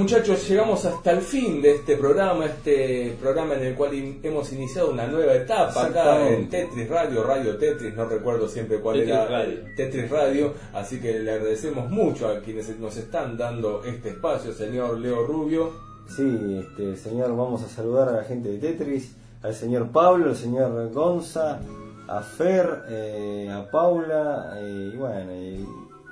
Muchachos, 0.00 0.48
llegamos 0.48 0.84
hasta 0.84 1.10
el 1.12 1.20
fin 1.20 1.60
de 1.62 1.76
este 1.76 1.96
programa, 1.96 2.46
este 2.46 3.16
programa 3.20 3.54
en 3.54 3.64
el 3.64 3.74
cual 3.74 3.94
in- 3.94 4.20
hemos 4.22 4.52
iniciado 4.52 4.90
una 4.90 5.06
nueva 5.06 5.34
etapa 5.34 5.86
acá 5.86 6.28
en. 6.28 6.48
Tetris 6.48 6.88
Radio, 6.88 7.22
Radio 7.24 7.56
Tetris, 7.56 7.94
no 7.94 8.06
recuerdo 8.06 8.48
siempre 8.48 8.80
cuál 8.80 8.96
Tetris 8.96 9.14
era 9.14 9.26
Radio. 9.26 9.58
Tetris 9.76 10.10
Radio, 10.10 10.54
así 10.74 11.00
que 11.00 11.18
le 11.20 11.32
agradecemos 11.32 11.88
mucho 11.90 12.28
a 12.28 12.40
quienes 12.40 12.68
nos 12.78 12.96
están 12.96 13.36
dando 13.36 13.82
este 13.84 14.10
espacio, 14.10 14.52
señor 14.52 14.98
Leo 14.98 15.26
Rubio. 15.26 15.70
Sí, 16.16 16.58
este, 16.60 16.96
señor, 16.96 17.36
vamos 17.36 17.62
a 17.62 17.68
saludar 17.68 18.08
a 18.08 18.12
la 18.12 18.24
gente 18.24 18.48
de 18.50 18.58
Tetris, 18.58 19.14
al 19.42 19.54
señor 19.54 19.90
Pablo, 19.92 20.30
al 20.30 20.36
señor 20.36 20.90
Gonza, 20.92 21.60
a 22.08 22.20
Fer, 22.22 22.82
eh, 22.88 23.48
a 23.52 23.70
Paula, 23.70 24.54
eh, 24.58 24.90
y 24.92 24.96
bueno, 24.96 25.32
y, 25.32 25.64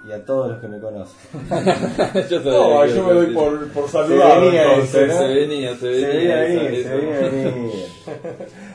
y 0.08 0.12
a 0.12 0.24
todos 0.24 0.50
los 0.52 0.60
que 0.60 0.68
me 0.68 0.78
conocen. 0.80 1.16
Yo 2.30 2.40
No, 2.40 2.86
yo 2.94 3.06
me 3.06 3.12
doy 3.12 3.26
por, 3.34 3.68
por 3.72 3.84
Se 3.86 3.92
saludado 3.92 4.40
venía 4.46 4.62
entonces, 4.72 4.94
ese, 4.94 5.06
¿no? 5.08 5.18
Se 5.18 5.26
venía, 5.34 5.76
se 5.76 5.86
venía. 5.88 6.00
Se 6.10 6.16
venía 6.16 6.44
esa- 6.46 6.62
venir, 6.62 6.80
esa- 6.80 6.88
se 6.88 6.96
venía 6.96 7.18
venir. 7.18 7.72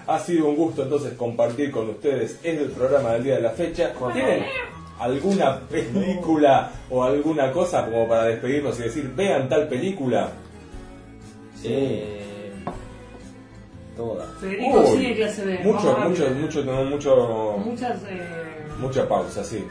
Ha 0.08 0.20
sido 0.20 0.46
un 0.48 0.56
gusto 0.56 0.84
entonces 0.84 1.14
compartir 1.14 1.72
con 1.72 1.90
ustedes 1.90 2.40
el 2.44 2.70
programa 2.72 3.14
del 3.14 3.24
día 3.24 3.36
de 3.36 3.42
la 3.42 3.50
fecha. 3.52 3.94
¿Tienen 4.14 4.44
alguna 5.00 5.60
película 5.62 6.72
o 6.90 7.04
alguna 7.04 7.52
cosa 7.52 7.84
como 7.86 8.08
para 8.08 8.26
despedirnos 8.26 8.80
y 8.80 8.84
decir, 8.84 9.12
vean 9.16 9.50
tal 9.50 9.68
película? 9.68 10.30
Eh, 11.64 12.20
Todas. 13.96 14.28
Federico 14.40 14.82
Uy, 14.82 14.88
sigue 14.98 15.16
clase 15.16 15.46
B. 15.46 15.60
Mucho, 15.64 15.98
mucho, 16.00 16.30
mucho, 16.32 16.64
mucho, 16.64 17.58
Muchas. 17.64 18.02
Eh, 18.10 18.22
mucha 18.80 19.08
pausa, 19.08 19.44
sí. 19.44 19.64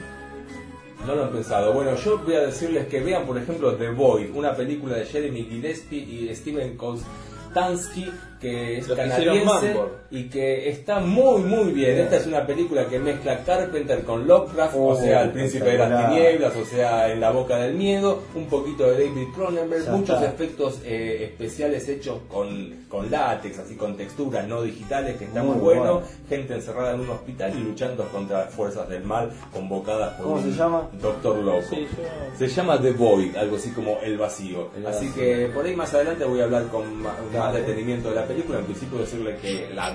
No 1.06 1.14
lo 1.14 1.24
han 1.24 1.30
pensado. 1.30 1.72
Bueno, 1.72 1.96
yo 1.96 2.18
voy 2.18 2.34
a 2.34 2.40
decirles 2.40 2.86
que 2.86 3.00
vean, 3.00 3.26
por 3.26 3.36
ejemplo, 3.36 3.74
The 3.74 3.90
Void, 3.90 4.34
una 4.34 4.54
película 4.54 4.96
de 4.96 5.04
Jeremy 5.04 5.44
Gillespie 5.44 5.98
y 5.98 6.34
Steven 6.34 6.76
Kostansky, 6.76 8.10
que 8.40 8.78
es 8.78 8.88
hicieron 8.88 9.08
canadiense. 9.08 9.76
Y 10.12 10.24
que 10.28 10.68
está 10.68 11.00
muy, 11.00 11.40
muy 11.42 11.72
bien. 11.72 11.98
Esta 11.98 12.18
es 12.18 12.26
una 12.26 12.46
película 12.46 12.86
que 12.86 12.98
mezcla 12.98 13.42
Carpenter 13.44 14.04
con 14.04 14.26
Lovecraft, 14.28 14.74
o 14.76 14.88
Oh, 14.88 14.96
sea, 14.96 15.22
El 15.22 15.30
Príncipe 15.30 15.64
de 15.64 15.78
las. 15.78 16.06
Tinieblas, 16.10 16.54
o 16.54 16.64
sea, 16.66 17.10
En 17.10 17.18
la 17.20 17.30
Boca 17.30 17.56
del 17.56 17.74
Miedo, 17.74 18.22
un 18.34 18.44
poquito 18.46 18.84
de 18.90 19.06
David 19.08 19.28
Cronenberg, 19.34 19.88
muchos 19.90 20.16
está. 20.20 20.30
efectos 20.30 20.80
eh, 20.84 21.24
especiales 21.30 21.88
hechos 21.88 22.18
con, 22.28 22.84
con 22.90 23.10
látex, 23.10 23.58
así 23.60 23.74
con 23.74 23.96
texturas 23.96 24.46
no 24.46 24.60
digitales, 24.62 25.16
que 25.16 25.24
está 25.24 25.42
muy, 25.42 25.54
Muy 25.54 25.64
bueno. 25.64 25.82
bueno. 25.82 26.02
Gente 26.28 26.54
encerrada 26.54 26.92
en 26.94 27.00
un 27.00 27.08
hospital 27.10 27.52
y 27.58 27.62
luchando 27.62 28.04
contra 28.08 28.42
fuerzas 28.48 28.88
del 28.90 29.04
mal 29.04 29.30
convocadas 29.52 30.14
por 30.16 30.24
¿Cómo 30.26 30.36
un 30.36 30.42
se 30.42 30.58
llama? 30.58 30.88
Doctor 31.00 31.36
Loco. 31.36 31.62
Sí, 31.70 31.86
yo- 31.90 32.38
Se 32.38 32.48
llama 32.48 32.80
The 32.80 32.92
Void, 32.92 33.34
algo 33.36 33.56
así 33.56 33.70
como 33.70 33.98
El 34.02 34.18
Vacío. 34.18 34.68
El 34.76 34.86
así 34.86 35.06
Vacío. 35.08 35.22
que 35.22 35.50
por 35.54 35.64
ahí 35.64 35.74
más 35.74 35.94
adelante 35.94 36.24
voy 36.26 36.40
a 36.40 36.44
hablar 36.44 36.68
con 36.68 37.00
más 37.02 37.14
Dale. 37.32 37.60
detenimiento 37.60 38.10
de 38.10 38.16
la 38.16 38.26
película. 38.26 38.58
En 38.58 38.64
principio 38.66 38.98
decirle 38.98 39.36
que 39.40 39.70
la 39.74 39.90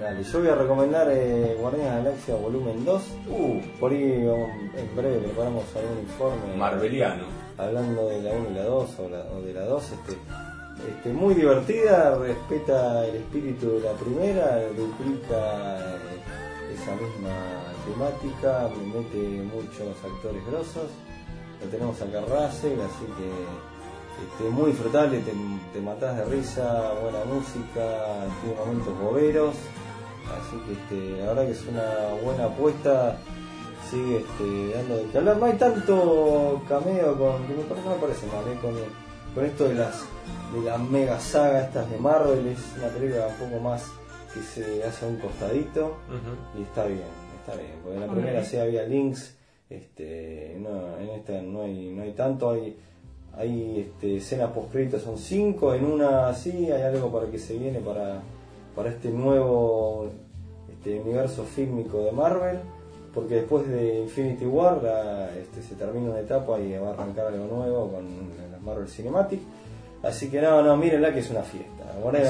Dale, 0.00 0.22
yo 0.24 0.38
voy 0.38 0.48
a 0.48 0.54
recomendar 0.54 1.08
eh, 1.10 1.56
Guardianes 1.60 1.92
de 1.92 1.98
la 1.98 2.02
Galaxia 2.10 2.34
Volumen 2.36 2.84
2. 2.84 3.02
Uh, 3.28 3.60
Por 3.78 3.92
ahí 3.92 4.24
vamos- 4.24 4.50
en 4.76 4.96
breve 4.96 5.18
preparamos 5.18 5.64
algún 5.76 5.98
informe. 6.00 6.56
Marveliano. 6.56 7.24
hablando 7.58 8.08
de 8.08 8.22
la 8.22 8.30
1 8.32 8.50
y 8.50 8.54
la 8.54 8.64
2 8.64 8.98
o, 9.00 9.08
la- 9.10 9.26
o 9.36 9.42
de 9.42 9.52
la 9.52 9.64
2 9.66 9.84
este, 9.92 10.16
este, 10.88 11.12
muy 11.12 11.34
divertida 11.34 12.14
respeta 12.16 13.04
el 13.06 13.16
espíritu 13.16 13.72
de 13.72 13.80
la 13.80 13.92
primera 13.92 14.62
duplica 14.74 15.36
eh, 15.36 16.74
esa 16.74 16.92
misma 16.96 17.36
temática 17.84 18.66
mete 18.94 19.42
muchos 19.42 19.94
actores 20.02 20.42
grosos 20.46 20.88
lo 21.62 21.66
tenemos 21.70 22.00
acá 22.00 22.20
Russell 22.22 22.80
así 22.80 23.04
que 23.18 23.28
este, 24.32 24.50
muy 24.50 24.70
disfrutable 24.70 25.18
te, 25.20 25.32
te 25.72 25.80
matás 25.80 26.16
de 26.16 26.24
risa 26.26 26.92
buena 27.02 27.24
música 27.24 28.26
tiene 28.42 28.56
momentos 28.58 28.98
boberos 29.00 29.54
así 30.38 30.56
que 30.66 30.72
este, 30.72 31.20
la 31.22 31.26
verdad 31.28 31.46
que 31.46 31.52
es 31.52 31.66
una 31.66 32.22
buena 32.22 32.44
apuesta 32.44 33.16
sigue 33.90 34.18
este, 34.18 34.74
dando 34.76 34.96
de 34.98 35.18
hablar. 35.18 35.36
No 35.38 35.46
hay 35.46 35.54
tanto 35.54 36.62
cameo 36.68 37.18
con. 37.18 37.44
que 37.48 37.54
me 37.54 37.62
parece- 37.64 37.88
no 37.88 37.94
me 37.96 38.00
parece 38.00 38.26
mal, 38.28 38.44
¿eh? 38.46 38.58
con, 38.62 38.74
con 39.34 39.44
esto 39.44 39.64
de 39.68 39.74
las 39.74 40.04
de 40.54 40.60
la 40.62 40.78
mega 40.78 41.18
saga 41.18 41.62
estas 41.62 41.90
de 41.90 41.98
Marvel. 41.98 42.46
Es 42.46 42.58
una 42.78 42.88
película 42.88 43.26
un 43.26 43.48
poco 43.50 43.60
más 43.62 43.84
que 44.32 44.42
se 44.42 44.84
hace 44.84 45.04
a 45.06 45.08
un 45.08 45.16
costadito 45.16 45.96
y 46.56 46.62
está 46.62 46.84
bien, 46.84 47.02
está 47.40 47.60
bien. 47.60 47.72
Porque 47.82 47.96
en 47.96 48.06
la 48.06 48.12
primera 48.12 48.44
sí 48.44 48.58
había 48.58 48.84
links, 48.84 49.34
este, 49.68 50.56
no, 50.60 50.96
en 50.98 51.08
esta 51.10 51.42
no 51.42 51.62
hay, 51.62 51.90
no 51.90 52.02
hay 52.04 52.12
tanto, 52.12 52.50
hay 52.50 52.76
hay 53.36 53.86
este, 53.88 54.16
escenas 54.16 54.50
post 54.50 54.74
son 55.02 55.18
cinco, 55.18 55.72
en 55.74 55.84
una 55.84 56.32
sí 56.34 56.70
hay 56.70 56.82
algo 56.82 57.10
para 57.10 57.26
que 57.30 57.38
se 57.38 57.54
viene 57.56 57.78
para, 57.80 58.20
para 58.74 58.90
este 58.90 59.10
nuevo 59.10 60.08
este 60.72 60.98
universo 61.00 61.44
fílmico 61.44 62.02
de 62.04 62.12
Marvel, 62.12 62.58
porque 63.14 63.36
después 63.36 63.68
de 63.68 64.00
Infinity 64.00 64.46
War 64.46 64.82
la- 64.82 65.30
este, 65.36 65.62
se 65.62 65.74
termina 65.74 66.10
una 66.10 66.20
etapa 66.20 66.58
y 66.60 66.72
va 66.78 66.88
a 66.88 66.92
arrancar 66.92 67.26
algo 67.26 67.46
nuevo 67.56 67.88
con 67.92 68.04
las 68.52 68.60
Marvel 68.62 68.88
Cinematic. 68.88 69.40
Así 70.02 70.30
que 70.30 70.40
no, 70.40 70.62
no, 70.62 70.76
mírenla 70.78 71.12
que 71.12 71.18
es 71.20 71.30
una 71.30 71.42
fiesta. 71.42 71.84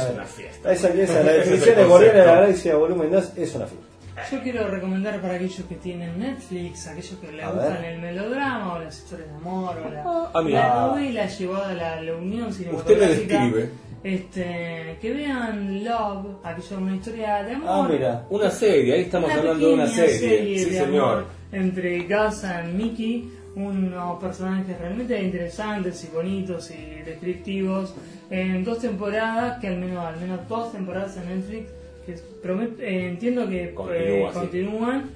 Es 0.09 0.11
una 0.15 0.25
fiesta. 0.25 0.73
Esa, 0.73 0.93
que 0.93 1.03
es 1.05 1.11
la 1.11 1.21
definición 1.33 1.77
de 1.77 1.85
Guardianes 1.85 2.21
de 2.21 2.27
la. 2.27 2.35
Galaxia 2.41 2.77
Volumen 2.77 3.11
2 3.13 3.33
es 3.37 3.55
una 3.55 3.67
fiesta. 3.67 3.87
Yo 4.31 4.43
quiero 4.43 4.69
recomendar 4.69 5.21
para 5.21 5.35
aquellos 5.35 5.65
que 5.69 5.75
tienen 5.77 6.19
Netflix, 6.19 6.87
aquellos 6.87 7.15
que 7.21 7.33
les 7.33 7.45
A 7.45 7.51
gustan 7.51 7.75
ver. 7.83 7.85
el 7.93 8.01
melodrama 8.01 8.75
o 8.75 8.79
las 8.79 8.99
historias 8.99 9.29
de 9.29 9.35
amor 9.37 9.77
o 9.77 9.91
la, 9.91 10.31
Ah, 10.35 10.43
mira. 10.43 10.69
la 10.69 10.87
novela 10.87 11.27
llevada 11.27 11.71
a 11.71 11.75
la, 11.75 12.01
la 12.03 12.15
unión 12.17 12.49
Usted 12.49 12.65
cinematográfica. 12.65 13.07
le 13.45 13.51
describe. 13.51 13.71
Este, 14.03 14.97
que 15.01 15.13
vean 15.13 15.85
Love, 15.85 16.37
aquella 16.43 16.79
una 16.79 16.97
historia 16.97 17.43
de 17.43 17.55
amor. 17.55 17.69
Ah, 17.71 17.89
mira. 17.91 18.27
Una 18.31 18.51
serie, 18.51 18.95
ahí 18.95 19.01
estamos 19.03 19.31
Una 19.31 19.39
hablando 19.41 19.69
de 19.69 19.75
una 19.75 19.87
serie. 19.87 20.59
sí, 20.59 20.65
de 20.71 20.79
señor. 20.79 21.03
amor 21.19 21.27
entre 21.53 22.01
Gus 22.05 22.45
y 22.45 22.73
Mickey, 22.77 23.31
unos 23.57 24.21
personajes 24.21 24.79
realmente 24.79 25.21
interesantes 25.21 26.05
y 26.05 26.15
bonitos 26.15 26.71
y 26.71 27.03
descriptivos, 27.05 27.95
en 28.31 28.63
dos 28.65 28.79
temporadas, 28.79 29.59
que 29.61 29.67
al 29.69 29.77
menos, 29.79 30.05
al 30.05 30.21
menos 30.21 30.49
dos 30.49 30.73
temporadas 30.73 31.17
en 31.17 31.29
Netflix, 31.29 31.71
que 32.15 32.87
eh, 32.87 33.09
entiendo 33.09 33.49
que 33.49 33.75
Continúa, 33.75 33.97
eh, 33.97 34.31
sí. 34.33 34.39
continúan, 34.39 35.11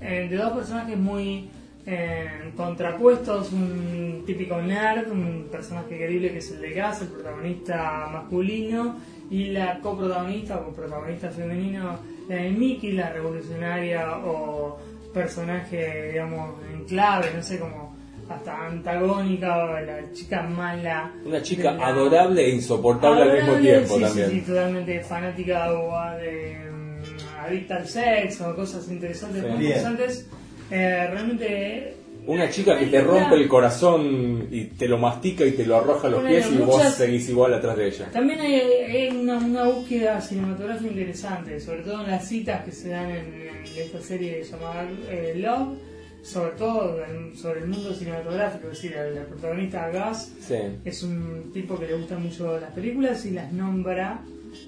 eh, 0.00 0.26
de 0.30 0.36
dos 0.36 0.52
personajes 0.52 0.96
muy 0.96 1.48
eh, 1.86 2.52
contrapuestos, 2.56 3.52
un 3.52 4.22
típico 4.26 4.60
nerd, 4.60 5.10
un 5.10 5.48
personaje 5.50 5.96
querible 5.96 6.30
que 6.32 6.38
es 6.38 6.50
el 6.52 6.60
de 6.60 6.80
Gus, 6.80 7.02
el 7.02 7.08
protagonista 7.08 8.08
masculino, 8.12 8.96
y 9.30 9.46
la 9.46 9.78
coprotagonista 9.80 10.58
o 10.58 10.66
coprotagonista 10.66 11.30
femenino, 11.30 11.98
la 12.28 12.36
de 12.36 12.50
Mickey, 12.50 12.92
la 12.92 13.10
revolucionaria 13.10 14.18
o 14.18 14.78
personaje, 15.14 16.10
digamos, 16.12 16.56
en 16.72 16.84
clave, 16.84 17.28
no 17.34 17.42
sé, 17.42 17.58
como 17.58 17.89
hasta 18.30 18.66
antagónica 18.66 19.80
la 19.80 20.12
chica 20.12 20.42
mala. 20.42 21.12
Una 21.24 21.42
chica 21.42 21.72
la- 21.72 21.88
adorable 21.88 22.44
e 22.46 22.50
insoportable 22.50 23.22
al 23.22 23.28
mismo 23.32 23.42
Adorable, 23.52 23.70
tiempo 23.70 23.94
sí, 23.96 24.00
también. 24.02 24.28
Sí, 24.30 24.34
sí, 24.36 24.46
totalmente 24.46 25.00
fanática 25.00 25.72
o 25.72 26.16
de 26.18 26.56
mm, 26.70 27.44
adicta 27.44 27.76
al 27.76 27.88
sexo, 27.88 28.54
cosas 28.54 28.88
interesantes, 28.90 29.42
muy 29.42 29.52
interesantes. 29.66 30.28
Eh, 30.70 31.06
realmente 31.10 31.96
Una 32.26 32.48
chica 32.48 32.78
que 32.78 32.86
te 32.86 33.00
rompe 33.00 33.34
el 33.34 33.48
corazón 33.48 34.46
y 34.52 34.66
te 34.66 34.86
lo 34.86 34.98
mastica 34.98 35.44
y 35.44 35.52
te 35.52 35.64
lo 35.66 35.78
arroja 35.78 36.06
a 36.06 36.10
los 36.10 36.20
Bueno, 36.20 36.36
pies 36.36 36.52
y 36.52 36.58
vos 36.58 36.76
muchas- 36.76 36.94
seguís 36.94 37.28
igual 37.30 37.54
atrás 37.54 37.76
de 37.76 37.88
ella. 37.88 38.08
También 38.12 38.40
hay, 38.40 38.54
hay 38.54 39.08
una, 39.16 39.38
una 39.38 39.64
búsqueda 39.64 40.20
cinematográfica 40.20 40.90
interesante, 40.92 41.58
sobre 41.58 41.80
todo 41.80 42.04
en 42.04 42.10
las 42.10 42.28
citas 42.28 42.64
que 42.64 42.70
se 42.72 42.90
dan 42.90 43.10
en, 43.10 43.34
en 43.48 43.82
esta 43.82 44.00
serie 44.00 44.44
llamada 44.44 44.86
eh, 45.08 45.32
Love, 45.36 45.78
sobre 46.22 46.50
todo 46.52 47.02
en- 47.04 47.36
sobre 47.36 47.60
el 47.60 47.66
mundo 47.68 47.92
cinematográfico, 47.94 48.68
es 48.68 48.74
decir, 48.82 48.92
el, 48.96 49.16
el 49.18 49.24
protagonista 49.24 49.90
Gus 49.90 50.28
Sí. 50.40 50.54
es 50.84 51.02
un 51.02 51.50
tipo 51.52 51.78
que 51.78 51.86
le 51.86 51.94
gustan 51.94 52.22
mucho 52.22 52.58
las 52.60 52.72
películas 52.72 53.24
y 53.26 53.30
las 53.30 53.52
nombra 53.52 54.22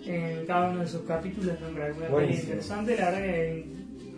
en 0.07 0.47
cada 0.47 0.71
uno 0.71 0.81
de 0.81 0.87
sus 0.89 1.03
capítulos, 1.03 1.61
nombra 1.61 1.87
alguna 1.87 2.09
Buenísimo. 2.09 2.43
interesante, 2.45 2.97
la 2.97 3.11
verdad 3.11 3.21
que 3.27 3.65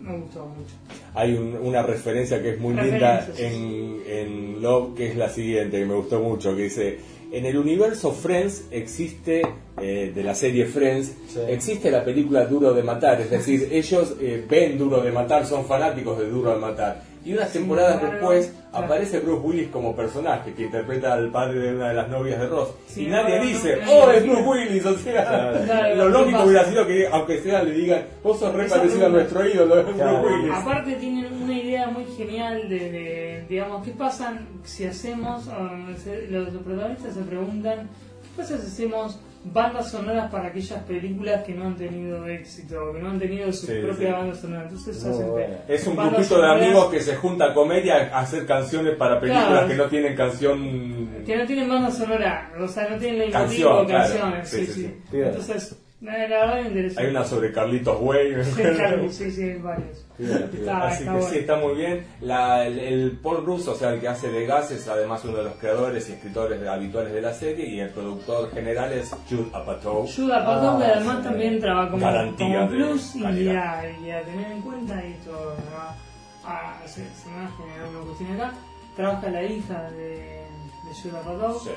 me 0.01 0.17
gustó 0.19 0.45
mucho. 0.45 0.75
Hay 1.15 1.33
un- 1.33 1.55
una 1.57 1.81
referencia 1.83 2.41
que 2.41 2.51
es 2.51 2.59
muy 2.59 2.73
linda 2.75 3.27
en, 3.37 4.01
en 4.07 4.61
Love, 4.61 4.95
que 4.95 5.07
es 5.09 5.15
la 5.15 5.29
siguiente, 5.29 5.79
que 5.79 5.85
me 5.85 5.95
gustó 5.95 6.21
mucho, 6.21 6.55
que 6.55 6.63
dice, 6.63 6.99
en 7.31 7.45
el 7.45 7.57
universo 7.57 8.11
Friends 8.11 8.65
existe, 8.71 9.41
eh, 9.81 10.11
de 10.13 10.23
la 10.23 10.35
serie 10.35 10.65
Friends, 10.67 11.11
existe 11.49 11.89
la 11.91 12.05
película 12.05 12.45
Duro 12.45 12.73
de 12.73 12.83
Matar, 12.83 13.19
es 13.21 13.31
decir, 13.31 13.67
ellos 13.71 14.15
eh, 14.21 14.45
ven 14.47 14.77
Duro 14.77 15.01
de 15.01 15.11
Matar, 15.11 15.45
son 15.47 15.65
fanáticos 15.65 16.19
de 16.19 16.29
Duro 16.29 16.53
de 16.53 16.59
Matar. 16.61 17.01
Y 17.25 17.33
unas 17.33 17.51
temporadas 17.51 18.01
después 18.03 18.53
claro. 18.71 18.85
aparece 18.85 19.19
Bruce 19.19 19.41
Willis 19.41 19.69
como 19.69 19.95
personaje, 19.95 20.53
que 20.53 20.63
interpreta 20.65 21.13
al 21.13 21.31
padre 21.31 21.59
de 21.59 21.75
una 21.75 21.87
de 21.89 21.95
las 21.95 22.07
novias 22.07 22.39
de 22.39 22.47
Ross. 22.47 22.69
Y 22.95 23.07
nadie 23.07 23.39
dice, 23.41 23.79
no- 23.83 23.91
oh, 23.91 24.11
es 24.11 24.23
Bruce. 24.23 24.43
Willis, 24.43 24.85
o 24.85 24.97
sea, 24.99 25.23
Claro, 25.65 25.95
lo 25.95 26.03
¿qué 26.05 26.09
lógico 26.11 26.43
hubiera 26.43 26.65
sido 26.65 26.85
que, 26.85 27.07
aunque 27.07 27.41
sea, 27.41 27.63
le 27.63 27.71
digan, 27.71 28.03
vos 28.23 28.37
sos 28.39 28.53
re 28.53 28.65
parecido 28.69 29.07
a 29.07 29.09
nuestro 29.09 29.43
ídolo, 29.49 29.79
es 29.79 29.85
Bruce 29.87 30.03
Willis. 30.05 30.51
Aparte 30.53 30.95
tienen 30.97 31.33
una 31.41 31.53
idea 31.57 31.87
muy 31.87 32.05
genial 32.15 32.69
de, 32.69 32.79
de, 32.91 33.45
digamos, 33.49 33.83
¿qué 33.83 33.91
pasa 33.91 34.39
si 34.63 34.85
hacemos, 34.85 35.47
los, 35.47 36.51
los 36.53 36.61
protagonistas 36.63 37.15
se 37.15 37.21
preguntan, 37.21 37.89
¿qué 38.21 38.29
pasa 38.37 38.57
si 38.59 38.67
hacemos 38.67 39.19
bandas 39.47 39.91
sonoras 39.91 40.31
para 40.31 40.47
aquellas 40.47 40.81
películas 40.83 41.43
que 41.43 41.53
no 41.53 41.67
han 41.67 41.75
tenido 41.75 42.25
éxito, 42.27 42.93
que 42.93 42.99
no 42.99 43.09
han 43.11 43.19
tenido 43.19 43.51
su 43.53 43.67
Sí, 43.67 43.73
propia 43.83 44.07
sí. 44.07 44.13
banda 44.13 44.35
sonora? 44.35 44.63
Entonces 44.63 45.03
Muy 45.03 45.13
hacen 45.13 45.31
bueno. 45.31 45.53
Es 45.67 45.87
un 45.87 45.95
grupito 45.95 46.41
de 46.41 46.47
amigos 46.51 46.85
que 46.91 46.99
se 47.01 47.15
junta 47.15 47.45
a 47.45 47.53
comedia 47.53 48.09
a 48.11 48.19
hacer 48.21 48.45
canciones 48.45 48.95
para 48.95 49.19
películas 49.19 49.47
Claro. 49.49 49.67
que 49.67 49.75
no 49.75 49.85
tienen 49.87 50.15
canción. 50.15 51.23
que 51.25 51.37
no 51.37 51.45
tienen 51.45 51.69
banda 51.69 51.91
sonora, 51.91 52.51
o 52.59 52.67
sea, 52.67 52.89
no 52.89 52.97
tienen 52.97 53.19
la 53.31 53.39
Canción, 53.39 53.85
claro. 53.85 54.13
canciones, 54.13 54.49
Sí, 54.49 54.67
sí. 54.67 54.93
Entonces, 55.13 55.77
la, 56.01 56.11
la 56.27 56.39
verdad 56.39 56.59
es 56.61 56.67
interesante. 56.67 57.03
Hay 57.03 57.09
una 57.09 57.23
sobre 57.23 57.51
Carlitos 57.51 57.97
Way. 58.01 58.43
Sí, 58.43 58.61
claro, 58.61 59.11
sí, 59.11 59.31
sí, 59.31 59.43
hay 59.43 59.57
varios. 59.59 60.04
Está, 60.17 60.87
Así 60.87 61.03
está 61.03 61.11
que 61.13 61.17
bueno. 61.19 61.29
sí, 61.33 61.37
está 61.39 61.55
muy 61.57 61.75
bien. 61.75 62.05
La- 62.21 62.65
el, 62.65 62.79
el 62.79 63.11
Paul 63.21 63.45
Russo, 63.45 63.73
o 63.73 63.75
sea, 63.75 63.89
el 63.93 63.99
que 63.99 64.07
hace 64.07 64.29
de 64.29 64.45
Gas, 64.45 64.71
es 64.71 64.87
además 64.87 65.23
uno 65.25 65.37
de 65.37 65.43
los 65.43 65.55
creadores 65.55 66.07
y 66.09 66.13
escritores 66.13 66.65
habituales 66.67 67.13
de 67.13 67.21
la 67.21 67.33
serie. 67.33 67.67
Y 67.67 67.79
el 67.79 67.89
productor 67.89 68.51
general 68.51 68.93
es 68.93 69.11
Jude 69.29 69.47
Apatow. 69.53 70.07
Jude 70.07 70.33
Apatow, 70.33 70.77
que 70.79 70.85
además 70.85 71.23
también 71.23 71.59
trabaja 71.59 71.91
como, 71.91 72.05
Garantía 72.05 72.59
como 72.59 72.71
de 72.71 72.77
plus 72.77 73.15
y 73.15 73.25
a, 73.25 73.89
y 73.99 74.11
a 74.11 74.23
tener 74.23 74.51
en 74.51 74.61
cuenta 74.61 75.05
y 75.05 75.13
todo. 75.25 75.55
¿no? 75.55 76.05
ah, 76.47 76.77
se, 76.85 77.03
se 77.15 77.29
me 77.29 77.37
va 77.37 77.45
a 77.45 77.57
generar 77.57 77.89
una 77.89 77.99
cuestión 78.05 78.31
acá, 78.33 78.53
trabaja 78.95 79.29
la 79.29 79.43
hija 79.43 79.91
de, 79.91 80.07
de 80.07 80.93
Julia 81.01 81.21
Roberts, 81.25 81.63
Sí. 81.63 81.69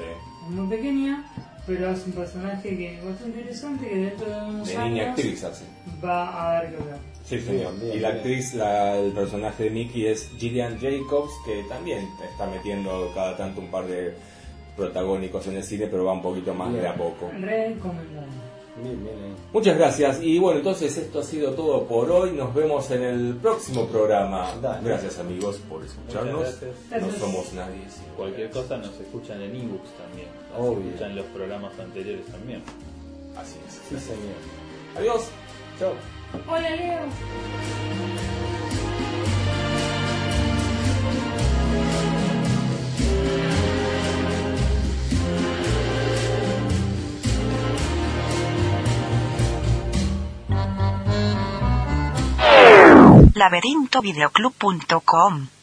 es 0.45 0.51
muy 0.51 0.69
pequeña, 0.69 1.25
pero 1.67 1.91
hace 1.91 2.05
un 2.07 2.13
personaje 2.13 2.69
que 2.77 2.95
es 2.99 3.05
bastante 3.05 3.39
interesante 3.41 3.89
que 3.89 3.97
dentro 3.97 4.27
de 4.29 4.41
unos 4.51 4.69
De 4.69 4.77
años 4.77 4.91
niña 4.93 5.11
actriz 5.11 5.45
hace. 5.45 5.65
va 6.05 6.29
a 6.49 6.53
dar 6.53 6.71
que 6.71 6.77
hablar. 6.77 6.99
Sí, 7.29 7.39
sí. 7.41 7.51
Bien, 7.53 7.69
bien, 7.81 7.97
y 7.97 8.01
la 8.01 8.09
bien. 8.09 8.17
actriz, 8.21 8.55
la- 8.55 8.97
el 8.99 9.13
personaje 9.13 9.65
de 9.65 9.71
Mickey 9.71 10.07
es 10.07 10.31
Gillian 10.39 10.79
Jacobs, 10.81 11.31
que 11.45 11.63
también 11.69 12.09
está 12.31 12.47
metiendo 12.47 13.11
cada 13.15 13.37
tanto 13.37 13.61
un 13.61 13.71
par 13.71 13.87
de 13.87 14.15
protagónicos 14.77 15.47
en 15.49 15.57
el 15.57 15.65
cine, 15.65 15.89
pero 15.89 16.05
va 16.05 16.13
un 16.13 16.23
poquito 16.23 16.55
más 16.55 16.73
de 16.73 16.87
a 16.87 16.95
poco. 16.95 17.31
Recomendable. 17.39 18.49
Bien, 18.83 19.03
bien 19.03 19.17
ahí. 19.25 19.35
Muchas 19.53 19.77
gracias. 19.77 20.23
Y 20.23 20.39
bueno, 20.39 20.59
entonces 20.59 20.97
esto 20.97 21.19
ha 21.19 21.25
sido 21.25 21.51
todo 21.53 21.85
por 21.89 22.09
hoy. 22.13 22.31
Nos 22.31 22.55
vemos 22.55 22.89
en 22.93 23.03
el 23.03 23.35
próximo 23.43 23.87
programa. 23.89 24.55
Dale. 24.63 24.89
Gracias 24.89 25.19
amigos 25.19 25.57
por 25.69 25.85
escucharnos. 25.85 26.41
Gracias. 26.43 26.63
No 26.63 26.97
Gracias. 26.99 27.17
somos 27.17 27.53
nadie. 27.55 27.81
sin 27.91 28.05
Cualquier 28.17 28.51
cosa 28.51 28.77
nos 28.79 28.95
escuchan 29.01 29.43
en 29.43 29.57
ebooks 29.57 29.91
también. 29.99 30.29
Nos 30.53 30.61
Obvio. 30.69 30.87
escuchan 30.91 31.17
los 31.17 31.27
programas 31.27 31.77
anteriores 31.81 32.25
también. 32.27 32.63
Así 33.37 33.57
es. 33.67 33.75
Sí, 33.89 33.99
señor. 33.99 34.37
Adiós. 34.97 35.29
Chao. 35.81 36.18
Hola 36.47 36.71
Leo. 36.71 37.09
laberintovideoclub.com 53.35 55.58